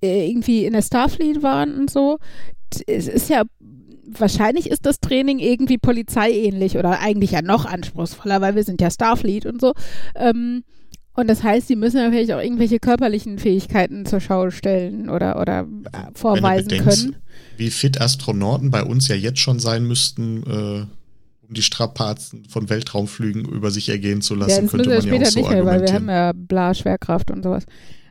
irgendwie 0.00 0.64
in 0.64 0.74
der 0.74 0.82
Starfleet 0.82 1.42
waren 1.42 1.74
und 1.74 1.90
so, 1.90 2.18
es 2.86 3.08
ist 3.08 3.28
ja, 3.30 3.42
wahrscheinlich 4.06 4.70
ist 4.70 4.86
das 4.86 5.00
Training 5.00 5.38
irgendwie 5.38 5.78
polizeiähnlich 5.78 6.76
oder 6.76 7.00
eigentlich 7.00 7.32
ja 7.32 7.42
noch 7.42 7.64
anspruchsvoller, 7.64 8.40
weil 8.40 8.54
wir 8.54 8.64
sind 8.64 8.80
ja 8.80 8.90
Starfleet 8.90 9.46
und 9.46 9.60
so. 9.60 9.72
Ähm, 10.14 10.64
und 11.16 11.28
das 11.28 11.44
heißt, 11.44 11.68
sie 11.68 11.76
müssen 11.76 12.10
vielleicht 12.10 12.32
auch 12.32 12.42
irgendwelche 12.42 12.80
körperlichen 12.80 13.38
Fähigkeiten 13.38 14.04
zur 14.04 14.20
Schau 14.20 14.50
stellen 14.50 15.08
oder, 15.08 15.40
oder 15.40 15.60
äh, 15.92 16.10
vorweisen 16.12 16.68
bedenkst, 16.68 17.02
können. 17.02 17.16
Wie 17.56 17.70
fit 17.70 18.00
Astronauten 18.00 18.70
bei 18.70 18.82
uns 18.82 19.06
ja 19.06 19.14
jetzt 19.14 19.38
schon 19.38 19.60
sein 19.60 19.84
müssten, 19.86 20.42
äh, 20.42 20.86
die 21.54 21.62
Strapazen 21.62 22.44
von 22.48 22.68
Weltraumflügen 22.68 23.44
über 23.46 23.70
sich 23.70 23.88
ergehen 23.88 24.20
zu 24.20 24.34
lassen, 24.34 24.50
Ja, 24.50 24.60
das 24.62 24.70
könnte 24.70 24.88
man 24.88 24.96
ja 24.98 25.02
später 25.02 25.26
auch 25.26 25.30
so 25.30 25.40
nicht 25.40 25.50
mehr, 25.50 25.66
weil 25.66 25.80
wir 25.82 25.92
haben 25.92 26.08
ja 26.08 26.32
bla 26.34 26.74
Schwerkraft 26.74 27.30
und 27.30 27.42
sowas. 27.42 27.64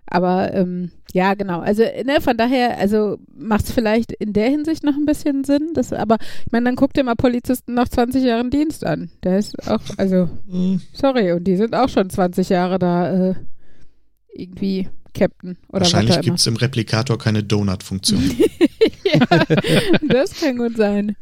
Aber 0.06 0.54
ähm, 0.54 0.92
ja, 1.14 1.34
genau. 1.34 1.60
Also 1.60 1.84
ne, 1.84 2.20
von 2.22 2.38
daher, 2.38 2.78
also 2.78 3.18
macht 3.36 3.66
es 3.66 3.72
vielleicht 3.72 4.12
in 4.12 4.34
der 4.34 4.50
Hinsicht 4.50 4.84
noch 4.84 4.96
ein 4.96 5.06
bisschen 5.06 5.44
Sinn. 5.44 5.70
Das, 5.74 5.94
aber 5.94 6.18
ich 6.46 6.52
meine, 6.52 6.66
dann 6.66 6.76
guck 6.76 6.94
dir 6.94 7.04
mal 7.04 7.16
Polizisten 7.16 7.74
nach 7.74 7.88
20 7.88 8.24
Jahren 8.24 8.50
Dienst 8.52 8.86
an. 8.86 9.10
Der 9.24 9.40
ist 9.40 9.68
auch, 9.68 9.82
also 9.98 10.30
Hm, 10.50 10.82
sorry, 10.94 11.32
und 11.32 11.46
die 11.46 11.56
sind 11.56 11.74
auch 11.76 11.90
schon 11.90 12.10
20 12.10 12.50
Jahre 12.50 12.80
da 12.80 13.30
äh, 13.30 13.36
irgendwie 14.34 14.90
Captain 15.14 15.58
oder 15.70 15.82
was 15.82 15.94
Wahrscheinlich 15.94 16.12
auch 16.12 16.16
immer. 16.18 16.24
gibt 16.24 16.40
es 16.40 16.48
im 16.48 16.56
Replikator 16.58 17.18
keine 17.18 17.44
Donut-Funktion. 17.44 18.24
ja, 19.04 19.46
das 20.08 20.40
kann 20.40 20.58
gut 20.58 20.76
sein. 20.76 21.16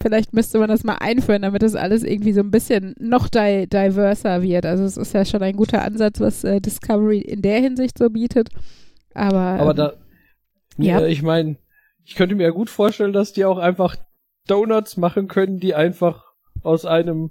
Vielleicht 0.00 0.32
müsste 0.32 0.58
man 0.58 0.68
das 0.68 0.84
mal 0.84 0.96
einführen, 1.00 1.42
damit 1.42 1.62
das 1.62 1.74
alles 1.74 2.02
irgendwie 2.02 2.32
so 2.32 2.40
ein 2.40 2.50
bisschen 2.50 2.94
noch 2.98 3.28
di 3.28 3.66
diverser 3.66 4.42
wird. 4.42 4.66
Also 4.66 4.84
es 4.84 4.96
ist 4.96 5.14
ja 5.14 5.24
schon 5.24 5.42
ein 5.42 5.56
guter 5.56 5.82
Ansatz, 5.82 6.20
was 6.20 6.44
äh, 6.44 6.60
Discovery 6.60 7.20
in 7.20 7.42
der 7.42 7.60
Hinsicht 7.60 7.98
so 7.98 8.10
bietet. 8.10 8.50
Aber, 9.14 9.38
Aber 9.38 9.70
ähm, 9.70 9.76
da, 9.76 9.92
ja. 10.78 11.00
ja. 11.00 11.06
ich 11.06 11.22
meine, 11.22 11.56
ich 12.04 12.14
könnte 12.14 12.34
mir 12.34 12.44
ja 12.44 12.50
gut 12.50 12.70
vorstellen, 12.70 13.12
dass 13.12 13.32
die 13.32 13.44
auch 13.44 13.58
einfach 13.58 13.96
Donuts 14.46 14.96
machen 14.96 15.28
können, 15.28 15.58
die 15.58 15.74
einfach 15.74 16.24
aus 16.62 16.84
einem, 16.84 17.30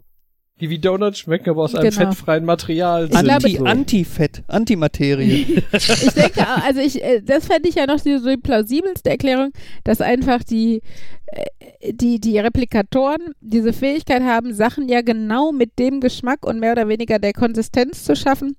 die 0.62 0.70
wie 0.70 0.80
Donuts 0.80 1.20
schmecken, 1.20 1.50
aber 1.50 1.64
aus 1.64 1.76
einem 1.76 1.90
Genau. 1.90 2.12
fettfreien 2.12 2.46
Material 2.46 3.06
Ich 3.06 3.12
sind. 3.14 3.24
glaube, 3.26 3.46
Anti, 3.46 3.58
so. 3.58 3.66
Antifett, 3.66 4.44
Antimaterie. 4.48 5.64
ich 5.74 6.14
denke, 6.14 6.42
auch, 6.42 6.64
also 6.64 6.80
ich, 6.80 7.04
äh, 7.04 7.22
das 7.22 7.48
fände 7.48 7.68
ich 7.68 7.76
ja 7.76 7.86
noch 7.86 8.00
die, 8.00 8.18
so 8.18 8.30
die 8.30 8.38
plausibelste 8.38 9.10
Erklärung, 9.10 9.52
dass 9.84 10.00
einfach 10.00 10.44
die, 10.44 10.82
äh, 11.28 11.92
die, 11.94 12.20
die 12.22 12.40
Replikatoren 12.40 13.34
diese 13.42 13.74
Fähigkeit 13.74 14.24
haben, 14.24 14.54
Sachen 14.54 14.88
ja 14.88 15.02
genau 15.02 15.52
mit 15.52 15.78
dem 15.78 16.00
Geschmack 16.00 16.46
und 16.46 16.60
mehr 16.60 16.72
oder 16.72 16.88
weniger 16.88 17.20
der 17.20 17.34
Konsistenz 17.34 18.06
zu 18.06 18.16
schaffen. 18.16 18.56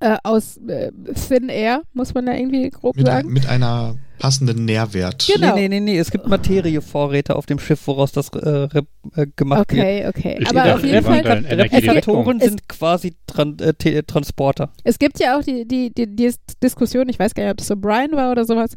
Äh, 0.00 0.16
aus 0.24 0.58
äh, 0.68 0.90
Thin 1.28 1.48
Air, 1.48 1.82
muss 1.94 2.12
man 2.14 2.26
da 2.26 2.34
irgendwie 2.34 2.68
grob 2.70 2.96
mit, 2.96 3.06
sagen. 3.06 3.32
mit 3.32 3.48
einer 3.48 3.96
passenden 4.18 4.64
Nährwert. 4.64 5.28
Genau. 5.32 5.54
Nee, 5.54 5.68
nee, 5.68 5.80
nee, 5.80 5.92
nee, 5.92 5.98
es 5.98 6.10
gibt 6.10 6.26
Materievorräte 6.26 7.36
auf 7.36 7.46
dem 7.46 7.58
Schiff, 7.58 7.86
woraus 7.86 8.12
das 8.12 8.30
äh, 8.30 8.68
äh, 9.14 9.26
gemacht 9.36 9.70
wird. 9.70 9.80
Okay, 9.80 10.06
okay. 10.06 10.44
Aber 10.46 10.60
dachte, 10.60 10.74
auf 10.76 10.84
jeden 10.84 11.04
Fall, 11.04 12.02
um. 12.08 12.40
sind 12.40 12.68
quasi 12.68 13.14
Tran 13.26 13.58
äh, 13.58 13.74
Te- 13.74 14.04
Transporter. 14.06 14.70
es 14.84 14.98
gibt 14.98 15.18
ja 15.18 15.38
auch 15.38 15.42
die, 15.42 15.66
die, 15.66 15.92
die, 15.92 16.14
die 16.14 16.34
Diskussion, 16.62 17.08
ich 17.08 17.18
weiß 17.18 17.34
gar 17.34 17.44
nicht, 17.44 17.52
ob 17.52 17.58
das 17.58 17.66
so 17.66 17.76
Brian 17.76 18.12
war 18.12 18.32
oder 18.32 18.44
sowas, 18.44 18.72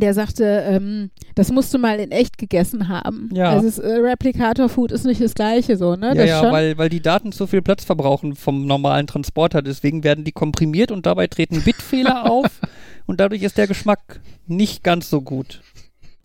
der 0.00 0.14
sagte, 0.14 0.44
ähm, 0.44 1.10
das 1.34 1.50
musst 1.50 1.72
du 1.74 1.78
mal 1.78 1.98
in 2.00 2.10
echt 2.10 2.38
gegessen 2.38 2.88
haben. 2.88 3.30
Ja. 3.32 3.50
Also 3.50 3.68
es, 3.68 3.78
äh, 3.78 3.86
Replikator-Food 3.86 4.92
ist 4.92 5.04
nicht 5.04 5.20
das 5.20 5.34
gleiche 5.34 5.76
so, 5.76 5.96
ne? 5.96 6.08
Ja, 6.08 6.14
das 6.14 6.28
ja, 6.28 6.40
schon. 6.40 6.52
weil, 6.52 6.78
weil 6.78 6.88
die 6.88 7.00
Daten 7.00 7.32
zu 7.32 7.46
viel 7.46 7.62
Platz 7.62 7.84
verbrauchen 7.84 8.34
vom 8.36 8.66
normalen 8.66 9.06
Transporter. 9.06 9.62
Deswegen 9.62 10.04
werden 10.04 10.24
die 10.24 10.32
komprimiert 10.32 10.90
und 10.90 11.06
dabei 11.06 11.26
treten 11.26 11.62
Bitfehler 11.62 12.30
auf 12.30 12.60
und 13.06 13.20
dadurch 13.20 13.42
ist 13.42 13.58
der 13.58 13.66
Geschmack 13.66 14.20
nicht 14.46 14.82
ganz 14.82 15.10
so 15.10 15.20
gut. 15.20 15.62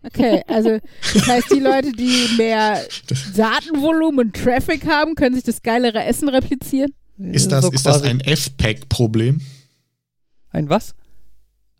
Okay, 0.06 0.44
also 0.48 0.78
das 1.14 1.28
heißt, 1.28 1.52
die 1.54 1.60
Leute, 1.60 1.92
die 1.92 2.30
mehr 2.38 2.80
Datenvolumen 3.36 4.28
und 4.28 4.36
Traffic 4.36 4.88
haben, 4.88 5.16
können 5.16 5.36
sich 5.36 5.44
das 5.44 5.62
geilere 5.62 6.04
Essen 6.06 6.30
replizieren. 6.30 6.94
Ist 7.18 7.52
das, 7.52 7.66
So 7.66 7.72
ist 7.72 7.86
das 7.86 8.02
ein 8.04 8.22
F-Pack-Problem? 8.22 9.42
ein 10.52 10.70
was? 10.70 10.96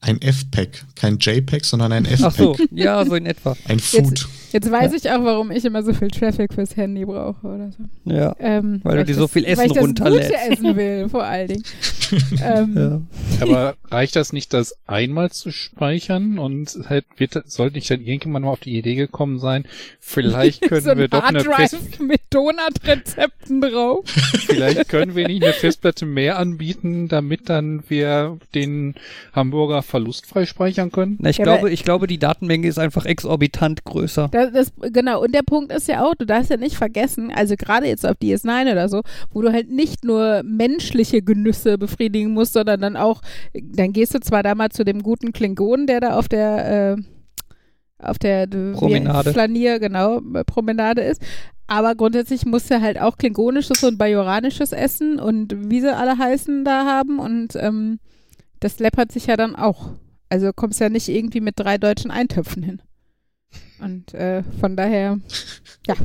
Ein 0.02 0.22
F-Pack. 0.22 0.86
Kein 0.96 1.18
JPEG, 1.20 1.66
sondern 1.66 1.92
ein 1.92 2.06
F-Pack. 2.06 2.32
Ach 2.32 2.36
so, 2.36 2.58
ja, 2.72 3.06
so 3.06 3.16
in 3.16 3.26
etwa. 3.26 3.56
Ein 3.66 3.80
Food. 3.80 4.20
Jetzt 4.20 4.49
weiß 4.54 4.94
ich 4.94 5.10
auch, 5.12 5.24
warum 5.24 5.52
ich 5.52 5.64
immer 5.66 5.84
so 5.84 5.94
viel 5.94 6.10
Traffic 6.10 6.54
fürs 6.54 6.76
Handy 6.76 7.06
brauche 7.06 7.46
oder 7.46 7.72
so. 7.72 7.84
Ja. 8.12 8.36
Ähm, 8.40 8.80
Weil 8.84 8.96
du 8.96 9.02
ich 9.02 9.08
dir 9.08 9.16
so 9.16 9.22
das- 9.24 9.32
viel 9.32 9.46
Essen 9.46 9.58
weil 9.60 9.68
ich 9.68 9.74
das 9.74 9.84
runterlädst. 9.84 10.30
gute 10.32 10.52
Essen 10.52 10.76
will, 10.76 11.10
vor 11.10 11.24
allen 11.24 11.48
Dingen. 11.48 11.64
ähm, 12.44 12.76
ja. 12.76 13.02
Aber 13.42 13.76
reicht 13.92 14.16
das 14.16 14.34
nicht, 14.34 14.54
das 14.54 14.76
einmal 14.88 15.30
zu 15.32 15.52
speichern 15.52 16.40
und 16.40 16.78
halt 16.90 17.06
wird, 17.18 17.40
sollte 17.46 17.76
nicht 17.76 17.90
dann 17.92 18.02
irgendjemand 18.02 18.46
mal 18.46 18.52
auf 18.52 18.60
die 18.60 18.78
Idee 18.78 18.96
gekommen 18.96 19.40
sein, 19.40 19.66
vielleicht 20.00 20.62
können 20.70 20.82
so 20.82 20.90
ein 20.92 20.98
wir 20.98 21.08
doch 21.08 21.24
eine 21.24 21.42
Fest, 21.42 21.74
Harddrive 21.76 22.04
mit 22.04 22.22
Donutrezepten 22.32 23.62
drauf. 23.62 24.06
vielleicht 24.08 24.90
können 24.90 25.16
wir 25.16 25.28
nicht 25.28 25.44
eine 25.44 25.54
Festplatte 25.54 26.06
mehr 26.06 26.38
anbieten, 26.40 27.08
damit 27.08 27.50
dann 27.50 27.84
wir 27.88 28.38
den 28.56 28.96
Hamburger 29.34 29.82
verlustfrei 29.84 30.46
speichern 30.46 30.92
können? 30.92 31.18
Na, 31.20 31.30
ich, 31.30 31.38
Ja, 31.38 31.44
glaube, 31.44 31.70
ich 31.70 31.84
glaube, 31.84 32.08
die 32.08 32.18
Datenmenge 32.18 32.68
ist 32.68 32.80
einfach 32.80 33.06
exorbitant 33.06 33.84
größer. 33.84 34.30
Das, 34.40 34.52
das, 34.54 34.92
genau, 34.94 35.22
und 35.22 35.34
der 35.34 35.42
Punkt 35.42 35.72
ist 35.72 35.88
ja 35.88 36.06
auch, 36.06 36.16
du 36.16 36.26
darfst 36.26 36.50
ja 36.50 36.58
nicht 36.58 36.78
vergessen, 36.78 37.32
also 37.34 37.56
gerade 37.58 37.88
jetzt 37.88 38.06
auf 38.06 38.16
DS9 38.22 38.72
oder 38.72 38.88
so, 38.88 39.02
wo 39.32 39.42
du 39.42 39.52
halt 39.52 39.70
nicht 39.70 40.06
nur 40.06 40.42
menschliche 40.44 41.22
Genüsse 41.22 41.78
befriedigen 41.78 42.32
musst, 42.32 42.54
sondern 42.54 42.80
dann 42.80 42.96
auch, 42.98 43.22
dann 43.54 43.92
gehst 43.92 44.16
du 44.16 44.20
zwar 44.20 44.44
da 44.44 44.56
mal 44.56 44.70
zu 44.70 44.86
dem 44.86 45.04
guten 45.04 45.34
Klingonen, 45.34 45.88
der 45.88 46.00
da 46.00 46.18
auf 46.18 46.30
der, 46.30 46.94
äh, 46.94 47.02
auf 48.02 48.18
der 48.18 48.48
Promenade. 48.48 49.34
Flanier, 49.34 49.80
genau, 49.80 50.20
äh, 50.34 50.46
Promenade 50.46 51.02
ist. 51.02 51.22
Aber 51.68 51.96
grundsätzlich 51.96 52.46
musst 52.46 52.72
du 52.72 52.82
halt 52.82 53.00
auch 53.00 53.18
klingonisches 53.18 53.84
und 53.84 53.98
bajoranisches 53.98 54.72
Essen 54.72 55.20
und 55.20 55.70
wie 55.70 55.82
sie 55.82 55.96
alle 55.96 56.18
heißen 56.18 56.64
da 56.66 56.86
haben 56.86 57.20
und 57.20 57.56
ähm, 57.58 58.00
das 58.60 58.80
läppert 58.80 59.12
sich 59.12 59.28
ja 59.28 59.38
dann 59.38 59.56
auch. 59.56 59.92
Also 60.30 60.52
kommst 60.56 60.80
ja 60.80 60.90
nicht 60.90 61.10
irgendwie 61.10 61.42
mit 61.42 61.60
drei 61.60 61.78
deutschen 61.78 62.12
Eintöpfen 62.12 62.64
hin. 62.64 62.82
Und 63.82 64.14
äh, 64.14 64.44
von 64.60 64.76
daher, 64.76 65.20
ja. 65.88 65.96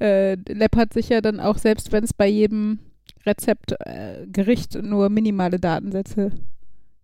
äh, 0.00 0.34
läppert 0.34 0.92
sich 0.92 1.08
ja 1.08 1.20
dann 1.20 1.40
auch, 1.40 1.58
selbst 1.58 1.92
wenn 1.92 2.04
es 2.04 2.12
bei 2.12 2.26
jedem 2.26 2.78
Rezept 3.24 3.72
äh, 3.80 4.26
Gericht 4.26 4.80
nur 4.82 5.08
minimale 5.08 5.58
Datensätze 5.58 6.32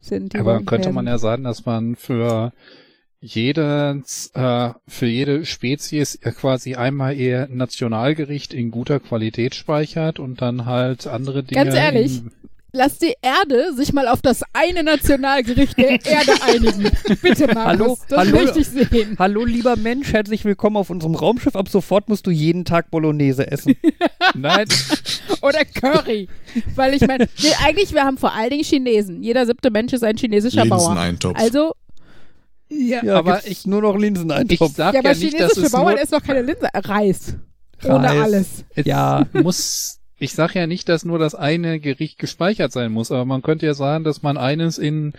sind. 0.01 0.33
die 0.33 0.39
Aber 0.39 0.63
könnte 0.63 0.93
man 0.93 1.07
ja 1.07 1.19
sagen, 1.19 1.45
dass 1.45 1.65
man 1.65 1.97
für 1.97 2.53
jedes, 3.21 4.31
äh, 4.35 4.71
für 4.87 5.07
jede 5.07 5.45
Spezies 5.45 6.21
quasi 6.21 6.77
einmal 6.77 7.17
ihr 7.17 7.49
Nationalgericht 7.51 8.55
in 8.55 8.71
guter 8.71 9.01
Qualität 9.01 9.55
speichert 9.55 10.19
und 10.19 10.41
dann 10.41 10.67
halt 10.67 11.07
andere 11.07 11.43
Dinge. 11.43 11.65
Ganz 11.65 11.77
ehrlich, 11.77 12.23
Lass 12.73 12.99
die 12.99 13.15
Erde 13.23 13.73
sich 13.75 13.95
mal 13.95 14.07
auf 14.09 14.21
das 14.21 14.43
eine 14.53 14.83
Nationalgericht 14.83 15.79
der 15.79 15.93
Erde 16.05 16.33
einigen. 16.43 16.91
Bitte, 17.23 17.47
Markus. 17.55 17.57
Hallo, 17.65 17.99
das 18.11 18.19
hallo. 18.19 18.37
möchte 18.37 18.59
ich 18.61 18.69
sehen. 18.69 19.17
Hallo, 19.19 19.45
lieber 19.47 19.77
Mensch, 19.77 20.13
herzlich 20.13 20.45
willkommen 20.45 20.77
auf 20.77 20.91
unserem 20.91 21.15
Raumschiff. 21.15 21.57
Ab 21.57 21.71
sofort 21.71 22.11
musst 22.11 22.27
du 22.27 22.31
jeden 22.31 22.67
Tag 22.67 22.91
Bolognese 22.91 23.51
essen. 23.51 23.75
Nein, 24.35 24.69
Oder 25.41 25.65
Curry. 25.65 26.29
Weil 26.75 26.93
ich 26.93 27.07
meine, 27.07 27.27
nee, 27.43 27.53
eigentlich, 27.65 27.95
wir 27.95 28.05
haben 28.05 28.19
vor 28.19 28.35
allen 28.35 28.51
Dingen 28.51 28.65
Chinesen. 28.65 29.23
Jeder 29.23 29.47
siebte 29.47 29.71
Mensch 29.71 29.95
ist 29.95 30.05
ein 30.05 30.19
chinesischer 30.19 30.67
Bauer. 30.67 30.89
Linseneintopf. 30.91 31.39
Also, 31.41 31.73
ja, 32.69 33.03
Ja, 33.03 33.15
aber 33.17 33.47
ich, 33.47 33.67
nur 33.67 33.81
noch 33.81 33.95
ich 33.95 34.03
Linseneintopf. 34.03 34.75
sag 34.77 34.93
ja, 34.95 35.01
ja, 35.01 35.11
aber 35.11 35.19
nicht, 35.19 35.33
dass 35.33 35.53
chinesische 35.55 35.67
es 35.67 35.73
Bauern 35.73 35.97
ist 35.97 36.13
doch 36.13 36.23
keine 36.23 36.43
Linse. 36.43 36.69
Reis. 36.75 37.35
Ohne 37.85 38.09
Reis. 38.09 38.19
alles. 38.23 38.47
es 38.75 38.85
Ja. 38.85 39.27
muss, 39.33 39.98
ich 40.19 40.33
sag 40.33 40.55
ja 40.55 40.67
nicht, 40.67 40.89
dass 40.89 41.05
nur 41.05 41.19
das 41.19 41.35
eine 41.35 41.81
Gericht 41.81 42.19
gespeichert 42.19 42.73
sein 42.73 42.93
muss, 42.93 43.13
aber 43.13 43.25
man 43.25 43.43
könnte 43.43 43.67
ja 43.67 43.75
sagen, 43.75 44.05
dass 44.05 44.23
man 44.23 44.37
eines 44.37 44.79
in 44.79 45.13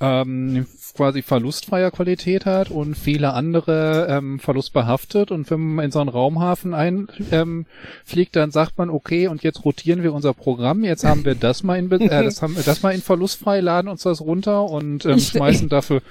ähm, 0.00 0.66
quasi 0.96 1.20
verlustfreier 1.20 1.90
Qualität 1.90 2.46
hat 2.46 2.70
und 2.70 2.96
viele 2.96 3.34
andere 3.34 4.06
ähm, 4.08 4.38
verlustbehaftet. 4.38 5.30
Und 5.30 5.50
wenn 5.50 5.74
man 5.74 5.84
in 5.84 5.90
so 5.90 6.00
einen 6.00 6.08
Raumhafen 6.08 6.72
einfliegt, 6.72 7.32
ähm, 7.32 7.66
fliegt, 8.04 8.36
dann 8.36 8.50
sagt 8.50 8.78
man, 8.78 8.88
okay, 8.88 9.28
und 9.28 9.42
jetzt 9.42 9.64
rotieren 9.64 10.02
wir 10.02 10.14
unser 10.14 10.32
Programm, 10.32 10.84
jetzt 10.84 11.04
haben 11.04 11.24
wir 11.24 11.34
das 11.34 11.62
mal 11.62 11.78
in, 11.78 11.88
Be- 11.90 12.00
äh, 12.00 12.24
das 12.24 12.40
haben 12.40 12.56
wir 12.56 12.62
das 12.62 12.82
mal 12.82 12.94
in 12.94 13.02
verlustfrei, 13.02 13.60
laden 13.60 13.88
uns 13.88 14.02
das 14.04 14.20
runter 14.20 14.64
und 14.64 15.04
ähm, 15.04 15.16
Ich 15.16 15.28
schmeißen 15.28 15.68
dafür 15.68 16.02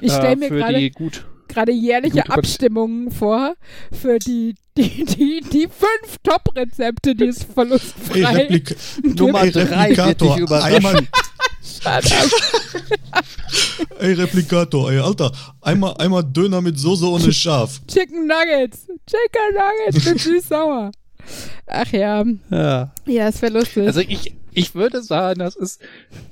äh, 0.00 0.36
für 0.48 0.60
die 0.80 0.90
gut 0.90 1.24
gerade 1.48 1.72
jährliche 1.72 2.22
Kon- 2.22 2.30
Abstimmungen 2.38 3.10
vor 3.10 3.54
für 3.92 4.18
die, 4.18 4.54
die, 4.76 5.04
die, 5.04 5.40
die 5.40 5.68
fünf 5.68 6.18
Top-Rezepte, 6.22 7.14
die 7.14 7.26
es 7.26 7.42
verlustfrei 7.44 8.24
Replik 8.24 8.76
Nummer 9.02 9.42
Ey, 9.42 9.50
drei 9.52 9.62
wird 9.62 9.70
dich 9.70 9.98
Replikator, 9.98 10.38
überraschen. 10.38 10.74
einmal, 10.86 11.06
ey, 14.00 14.12
Replikator, 14.14 14.90
ey, 14.92 14.98
Alter, 14.98 15.32
einmal, 15.60 15.94
einmal 15.98 16.24
Döner 16.24 16.60
mit 16.60 16.78
Soße 16.78 17.06
ohne 17.08 17.32
Schaf. 17.32 17.80
Chicken 17.86 18.26
Nuggets. 18.26 18.86
Chicken 19.06 19.54
Nuggets 19.54 20.04
mit 20.06 20.20
süß-sauer. 20.20 20.90
Ach 21.66 21.92
ja. 21.92 22.24
Ja. 22.50 22.92
Ja, 23.06 23.28
es 23.28 23.42
wäre 23.42 23.52
lustig. 23.58 23.86
Also 23.86 24.00
ich, 24.00 24.34
ich 24.54 24.74
würde 24.74 25.02
sagen, 25.02 25.40
dass 25.40 25.56
es 25.56 25.78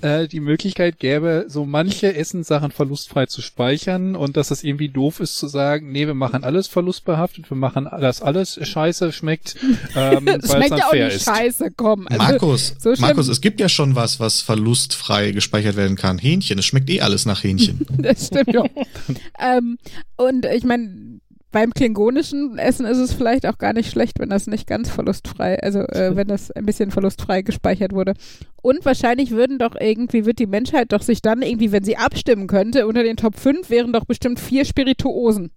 äh, 0.02 0.28
die 0.28 0.40
Möglichkeit 0.40 0.98
gäbe, 0.98 1.46
so 1.48 1.64
manche 1.64 2.14
Essenssachen 2.14 2.70
verlustfrei 2.70 3.26
zu 3.26 3.42
speichern 3.42 4.16
und 4.16 4.36
dass 4.36 4.50
es 4.50 4.62
irgendwie 4.62 4.88
doof 4.88 5.20
ist 5.20 5.38
zu 5.38 5.48
sagen, 5.48 5.90
nee, 5.92 6.06
wir 6.06 6.14
machen 6.14 6.44
alles 6.44 6.66
verlustbehaftet, 6.66 7.50
wir 7.50 7.56
machen, 7.56 7.84
dass 7.84 8.22
alles 8.22 8.58
scheiße 8.62 9.12
schmeckt, 9.12 9.56
ähm, 9.96 10.26
weil 10.26 10.38
es 10.38 10.44
es 10.44 10.52
schmeckt 10.52 10.70
dann 10.72 10.78
ja 10.78 10.86
auch 10.86 10.90
fair 10.90 11.06
nicht 11.06 11.16
ist. 11.16 11.24
scheiße, 11.24 11.70
komm. 11.76 12.06
Also, 12.08 12.22
Markus, 12.22 12.74
so 12.78 12.92
Markus, 12.98 13.28
es 13.28 13.40
gibt 13.40 13.60
ja 13.60 13.68
schon 13.68 13.94
was, 13.94 14.20
was 14.20 14.40
verlustfrei 14.40 15.30
gespeichert 15.32 15.76
werden 15.76 15.96
kann. 15.96 16.18
Hähnchen, 16.18 16.58
es 16.58 16.66
schmeckt 16.66 16.90
eh 16.90 17.00
alles 17.00 17.26
nach 17.26 17.42
Hähnchen. 17.42 17.86
Das 18.00 18.28
stimmt. 18.28 18.56
ähm, 19.38 19.78
und 20.16 20.46
ich 20.46 20.64
meine, 20.64 21.19
beim 21.52 21.72
klingonischen 21.72 22.58
Essen 22.58 22.86
ist 22.86 22.98
es 22.98 23.12
vielleicht 23.12 23.46
auch 23.46 23.58
gar 23.58 23.72
nicht 23.72 23.90
schlecht, 23.90 24.18
wenn 24.18 24.30
das 24.30 24.46
nicht 24.46 24.66
ganz 24.66 24.88
verlustfrei, 24.88 25.60
also 25.60 25.80
äh, 25.80 26.14
wenn 26.14 26.28
das 26.28 26.50
ein 26.50 26.64
bisschen 26.64 26.90
verlustfrei 26.90 27.42
gespeichert 27.42 27.92
wurde. 27.92 28.14
Und 28.62 28.84
wahrscheinlich 28.84 29.32
würden 29.32 29.58
doch 29.58 29.74
irgendwie, 29.78 30.26
wird 30.26 30.38
die 30.38 30.46
Menschheit 30.46 30.92
doch 30.92 31.02
sich 31.02 31.22
dann 31.22 31.42
irgendwie, 31.42 31.72
wenn 31.72 31.84
sie 31.84 31.96
abstimmen 31.96 32.46
könnte, 32.46 32.86
unter 32.86 33.02
den 33.02 33.16
Top 33.16 33.36
5 33.36 33.68
wären 33.70 33.92
doch 33.92 34.04
bestimmt 34.04 34.38
vier 34.38 34.64
Spirituosen. 34.64 35.50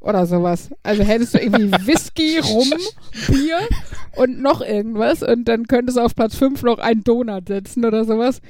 Oder 0.00 0.26
sowas. 0.26 0.70
Also 0.82 1.04
hättest 1.04 1.34
du 1.34 1.38
irgendwie 1.38 1.70
Whisky, 1.86 2.38
Rum, 2.38 2.72
Bier 3.28 3.58
und 4.16 4.42
noch 4.42 4.60
irgendwas 4.60 5.22
und 5.22 5.46
dann 5.46 5.66
könntest 5.66 5.96
du 5.96 6.02
auf 6.02 6.14
Platz 6.14 6.34
5 6.34 6.62
noch 6.64 6.78
einen 6.78 7.04
Donut 7.04 7.48
setzen 7.48 7.84
oder 7.84 8.04
sowas. 8.04 8.40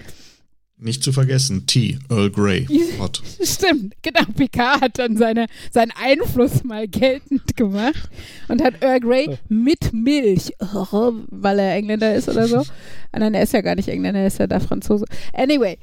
Nicht 0.82 1.04
zu 1.04 1.12
vergessen, 1.12 1.66
Tea, 1.66 1.98
Earl 2.10 2.30
Grey, 2.30 2.66
hot. 2.98 3.22
Stimmt, 3.40 3.94
genau. 4.02 4.22
Picard 4.36 4.80
hat 4.80 4.98
dann 4.98 5.16
seine, 5.16 5.46
seinen 5.70 5.92
Einfluss 5.92 6.64
mal 6.64 6.88
geltend 6.88 7.56
gemacht 7.56 8.10
und 8.48 8.62
hat 8.62 8.82
Earl 8.82 8.98
Grey 9.00 9.38
mit 9.48 9.92
Milch, 9.92 10.52
weil 10.60 11.59
er 11.60 11.74
Engländer 11.76 12.14
ist 12.14 12.28
oder 12.28 12.48
so. 12.48 12.64
Ah, 13.12 13.18
Nein, 13.20 13.34
er 13.34 13.44
ist 13.44 13.52
ja 13.52 13.60
gar 13.60 13.76
nicht 13.76 13.88
Engländer, 13.88 14.20
er 14.20 14.26
ist 14.26 14.38
ja 14.38 14.48
da 14.48 14.59
Franzose. 14.59 15.04
Anyway, 15.32 15.78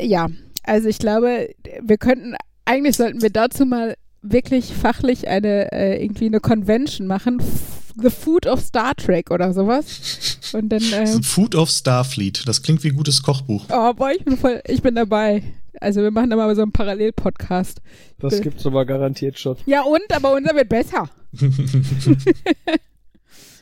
ja, 0.00 0.28
also 0.62 0.88
ich 0.88 0.98
glaube, 0.98 1.50
wir 1.82 1.98
könnten, 1.98 2.34
eigentlich 2.64 2.96
sollten 2.96 3.20
wir 3.20 3.30
dazu 3.30 3.66
mal 3.66 3.96
wirklich 4.22 4.72
fachlich 4.72 5.28
eine, 5.28 5.72
äh, 5.72 6.02
irgendwie 6.02 6.26
eine 6.26 6.40
Convention 6.40 7.06
machen. 7.06 7.42
The 8.00 8.10
Food 8.10 8.46
of 8.46 8.60
Star 8.60 8.94
Trek 8.94 9.30
oder 9.30 9.52
sowas. 9.52 10.40
Und 10.54 10.68
dann, 10.70 10.82
äh, 10.92 11.06
Food 11.22 11.54
of 11.54 11.68
Starfleet, 11.70 12.46
das 12.46 12.62
klingt 12.62 12.82
wie 12.84 12.90
gutes 12.90 13.22
Kochbuch. 13.22 13.66
oh 13.70 13.92
boah, 13.94 14.10
ich 14.16 14.24
bin 14.24 14.36
voll, 14.36 14.62
ich 14.66 14.82
bin 14.82 14.94
dabei. 14.94 15.42
Also 15.80 16.00
wir 16.02 16.10
machen 16.10 16.30
da 16.30 16.36
mal 16.36 16.54
so 16.56 16.62
einen 16.62 16.72
Parallel-Podcast. 16.72 17.80
Das 18.18 18.40
gibt's 18.40 18.66
aber 18.66 18.84
garantiert 18.84 19.38
schon. 19.38 19.56
Ja 19.66 19.82
und, 19.82 20.02
aber 20.12 20.32
unser 20.34 20.54
wird 20.54 20.68
besser. 20.68 21.08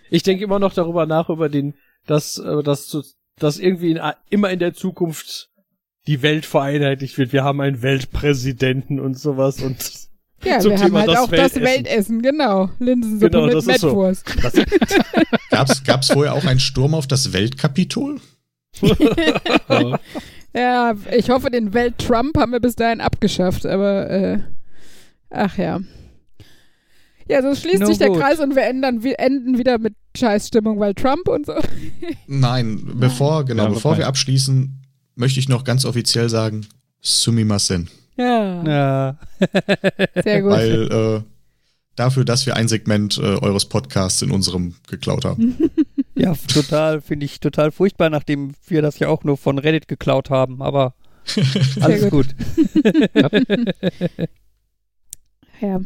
Ich 0.08 0.22
denke 0.22 0.44
immer 0.44 0.58
noch 0.60 0.72
darüber 0.72 1.04
nach, 1.06 1.28
über 1.30 1.48
den, 1.48 1.74
dass, 2.06 2.38
äh, 2.38 2.62
dass, 2.62 2.86
zu- 2.86 3.02
dass 3.38 3.58
irgendwie 3.58 3.90
in, 3.90 4.00
immer 4.30 4.50
in 4.50 4.58
der 4.60 4.72
Zukunft 4.72 5.50
die 6.06 6.22
Welt 6.22 6.46
vereinheitlicht 6.46 7.18
wird. 7.18 7.32
Wir 7.32 7.42
haben 7.42 7.60
einen 7.60 7.82
Weltpräsidenten 7.82 9.00
und 9.00 9.18
sowas 9.18 9.60
und 9.62 9.76
Ja, 10.44 10.60
Zum 10.60 10.72
wir 10.72 10.76
Thema 10.78 10.84
haben 10.84 10.96
halt 10.98 11.08
das 11.08 11.18
auch 11.18 11.30
das 11.30 11.54
Weltessen. 11.54 11.62
Weltessen, 11.62 12.22
genau. 12.22 12.70
Linsensuppe 12.78 13.30
Genau, 13.30 13.46
mit 13.46 13.54
das 13.54 13.66
ist 13.66 13.80
so. 13.80 13.86
Mettwurst. 13.88 14.24
das, 14.42 14.52
Gab's, 15.50 15.84
gab's 15.84 16.08
vorher 16.08 16.34
auch 16.34 16.44
einen 16.44 16.60
Sturm 16.60 16.94
auf 16.94 17.06
das 17.06 17.32
Weltkapitol? 17.32 18.20
Ja, 20.56 20.94
ich 21.14 21.28
hoffe, 21.28 21.50
den 21.50 21.74
Welt-Trump 21.74 22.38
haben 22.38 22.52
wir 22.52 22.60
bis 22.60 22.76
dahin 22.76 23.02
abgeschafft, 23.02 23.66
aber 23.66 24.08
äh, 24.08 24.38
ach 25.28 25.58
ja. 25.58 25.80
Ja, 27.28 27.42
so 27.42 27.54
schließt 27.54 27.80
No 27.80 27.86
sich 27.86 27.98
der 27.98 28.08
gut. 28.08 28.20
Kreis 28.20 28.40
und 28.40 28.56
wir 28.56 28.62
ändern, 28.62 29.02
wir 29.02 29.20
enden 29.20 29.58
wieder 29.58 29.78
mit 29.78 29.94
Scheißstimmung, 30.16 30.80
weil 30.80 30.94
Trump 30.94 31.28
und 31.28 31.44
so. 31.44 31.52
Nein, 32.26 32.80
bevor, 32.94 33.44
genau, 33.44 33.64
Ja, 33.64 33.68
bevor 33.68 33.98
wir 33.98 34.06
abschließen, 34.06 34.80
möchte 35.14 35.40
ich 35.40 35.48
noch 35.50 35.62
ganz 35.62 35.84
offiziell 35.84 36.30
sagen, 36.30 36.66
Sumimasen. 37.02 37.90
Ja, 38.16 38.62
Ja. 38.64 39.18
sehr 40.22 40.42
gut. 40.42 40.52
Weil 40.52 40.92
äh, 40.92 41.22
dafür, 41.96 42.24
dass 42.24 42.46
wir 42.46 42.56
ein 42.56 42.68
Segment 42.68 43.18
äh, 43.18 43.22
eures 43.22 43.66
Podcasts 43.66 44.22
in 44.22 44.30
unserem 44.30 44.74
geklaut 44.88 45.24
haben. 45.24 45.56
Ja, 46.18 46.34
total, 46.50 47.02
finde 47.02 47.26
ich 47.26 47.40
total 47.40 47.70
furchtbar, 47.70 48.08
nachdem 48.08 48.54
wir 48.68 48.80
das 48.80 48.98
ja 48.98 49.08
auch 49.08 49.22
nur 49.22 49.36
von 49.36 49.58
Reddit 49.58 49.86
geklaut 49.86 50.30
haben, 50.30 50.62
aber 50.62 50.94
alles 51.80 52.08
gut. 52.08 52.28
gut. 52.28 53.48
Ja. 55.60 55.80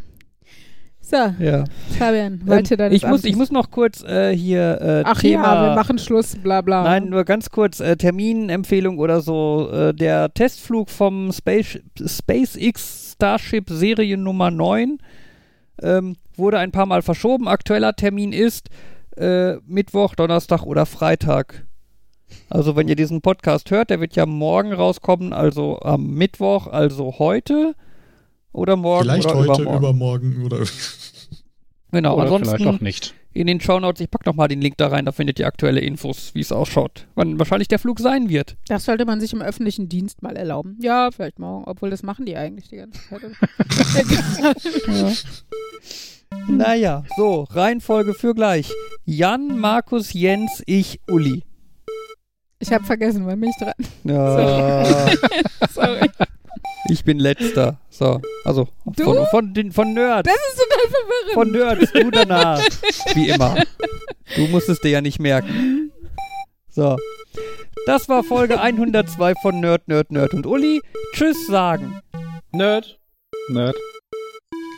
So, 1.11 1.43
Ja. 1.43 1.65
Fabian, 1.99 2.41
wollte 2.47 2.75
Ähm, 2.75 2.77
dann 2.77 2.91
ich, 2.93 3.05
muss, 3.05 3.25
ich 3.25 3.35
muss 3.35 3.51
noch 3.51 3.69
kurz 3.69 4.01
äh, 4.03 4.33
hier 4.33 4.79
äh, 4.81 5.03
Ach 5.05 5.19
Thema. 5.19 5.43
ja, 5.55 5.69
wir 5.69 5.75
machen 5.75 5.99
Schluss, 5.99 6.37
bla 6.37 6.61
bla. 6.61 6.83
Nein, 6.83 7.09
nur 7.09 7.25
ganz 7.25 7.49
kurz 7.49 7.81
äh, 7.81 7.97
Terminempfehlung 7.97 8.97
oder 8.97 9.19
so. 9.19 9.69
Äh, 9.71 9.93
der 9.93 10.33
Testflug 10.33 10.89
vom 10.89 11.33
Space, 11.33 11.79
SpaceX 12.01 13.11
Starship 13.13 13.69
Serie 13.69 14.15
Nummer 14.17 14.51
9 14.51 14.99
ähm, 15.83 16.15
wurde 16.37 16.59
ein 16.59 16.71
paar 16.71 16.85
Mal 16.85 17.01
verschoben. 17.01 17.49
Aktueller 17.49 17.93
Termin 17.93 18.31
ist 18.31 18.69
äh, 19.17 19.55
Mittwoch, 19.67 20.15
Donnerstag 20.15 20.63
oder 20.63 20.85
Freitag. 20.85 21.65
Also 22.49 22.77
wenn 22.77 22.87
ihr 22.87 22.95
diesen 22.95 23.21
Podcast 23.21 23.69
hört, 23.69 23.89
der 23.89 23.99
wird 23.99 24.15
ja 24.15 24.25
morgen 24.25 24.71
rauskommen, 24.71 25.33
also 25.33 25.77
am 25.81 26.07
Mittwoch, 26.11 26.67
also 26.67 27.19
heute 27.19 27.75
oder 28.53 28.75
morgen 28.75 29.03
Vielleicht 29.05 29.25
oder 29.27 29.35
heute, 29.35 29.61
übermorgen. 29.63 29.77
übermorgen 30.33 30.45
oder. 30.45 30.65
Genau, 31.93 32.13
Oder 32.15 32.27
vielleicht 32.27 32.41
ansonsten 32.43 32.67
auch 32.69 32.79
nicht. 32.79 33.13
in 33.33 33.47
den 33.47 33.59
Shownotes, 33.59 33.99
ich 33.99 34.09
pack 34.09 34.25
noch 34.25 34.33
mal 34.33 34.47
den 34.47 34.61
Link 34.61 34.77
da 34.77 34.87
rein, 34.87 35.03
da 35.03 35.11
findet 35.11 35.39
ihr 35.39 35.45
aktuelle 35.47 35.81
Infos, 35.81 36.33
wie 36.33 36.39
es 36.39 36.53
ausschaut. 36.53 37.05
Wann 37.15 37.37
wahrscheinlich 37.37 37.67
der 37.67 37.79
Flug 37.79 37.99
sein 37.99 38.29
wird. 38.29 38.55
Das 38.69 38.85
sollte 38.85 39.03
man 39.05 39.19
sich 39.19 39.33
im 39.33 39.41
öffentlichen 39.41 39.89
Dienst 39.89 40.21
mal 40.23 40.37
erlauben. 40.37 40.77
Ja, 40.81 41.09
vielleicht 41.11 41.37
morgen, 41.39 41.65
obwohl 41.65 41.89
das 41.89 42.01
machen 42.01 42.25
die 42.25 42.37
eigentlich 42.37 42.69
die 42.69 42.77
ganze 42.77 42.99
Zeit. 43.09 43.21
Egal. 44.87 45.13
Naja, 46.47 47.03
so, 47.17 47.43
Reihenfolge 47.43 48.13
für 48.13 48.33
gleich. 48.33 48.71
Jan, 49.03 49.59
Markus, 49.59 50.13
Jens, 50.13 50.63
ich, 50.65 51.01
Uli. 51.09 51.43
ich 52.59 52.71
habe 52.71 52.85
vergessen, 52.85 53.25
wann 53.25 53.37
bin 53.39 53.49
ich 53.49 53.57
dran? 53.57 53.73
Ja, 54.05 54.85
Sorry. 55.73 56.09
ich 56.89 57.03
bin 57.03 57.19
letzter. 57.19 57.79
So, 57.89 58.21
also 58.43 58.67
Du? 58.85 59.03
von, 59.03 59.25
von, 59.31 59.53
den, 59.53 59.71
von 59.71 59.93
Nerds. 59.93 60.29
Das 60.29 60.35
ist 60.35 60.61
total 60.61 60.89
verwirrend. 60.89 61.33
Von 61.33 61.51
Nerds, 61.51 61.91
du 61.91 62.11
danach. 62.11 62.61
Wie 63.15 63.29
immer. 63.29 63.63
Du 64.35 64.47
musst 64.47 64.69
es 64.69 64.79
dir 64.79 64.91
ja 64.91 65.01
nicht 65.01 65.19
merken. 65.19 65.91
So. 66.69 66.97
Das 67.85 68.07
war 68.09 68.23
Folge 68.23 68.59
102 68.61 69.33
von 69.41 69.59
Nerd, 69.59 69.87
Nerd, 69.87 70.11
Nerd 70.11 70.33
und 70.33 70.45
Uli. 70.45 70.81
Tschüss 71.13 71.47
sagen. 71.47 72.01
Nerd. 72.51 72.99
Nerd. 73.49 73.75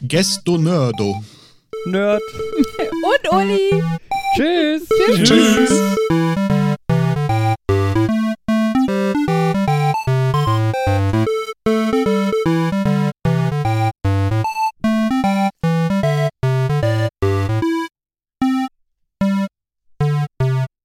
Gesto 0.01 0.57
Nerdo. 0.57 1.23
Nerd. 1.85 2.22
Und 2.80 3.31
Uli. 3.34 3.84
Tschüss. 4.35 4.88
Tschüss. 4.88 5.30
Tschüss. 5.30 6.52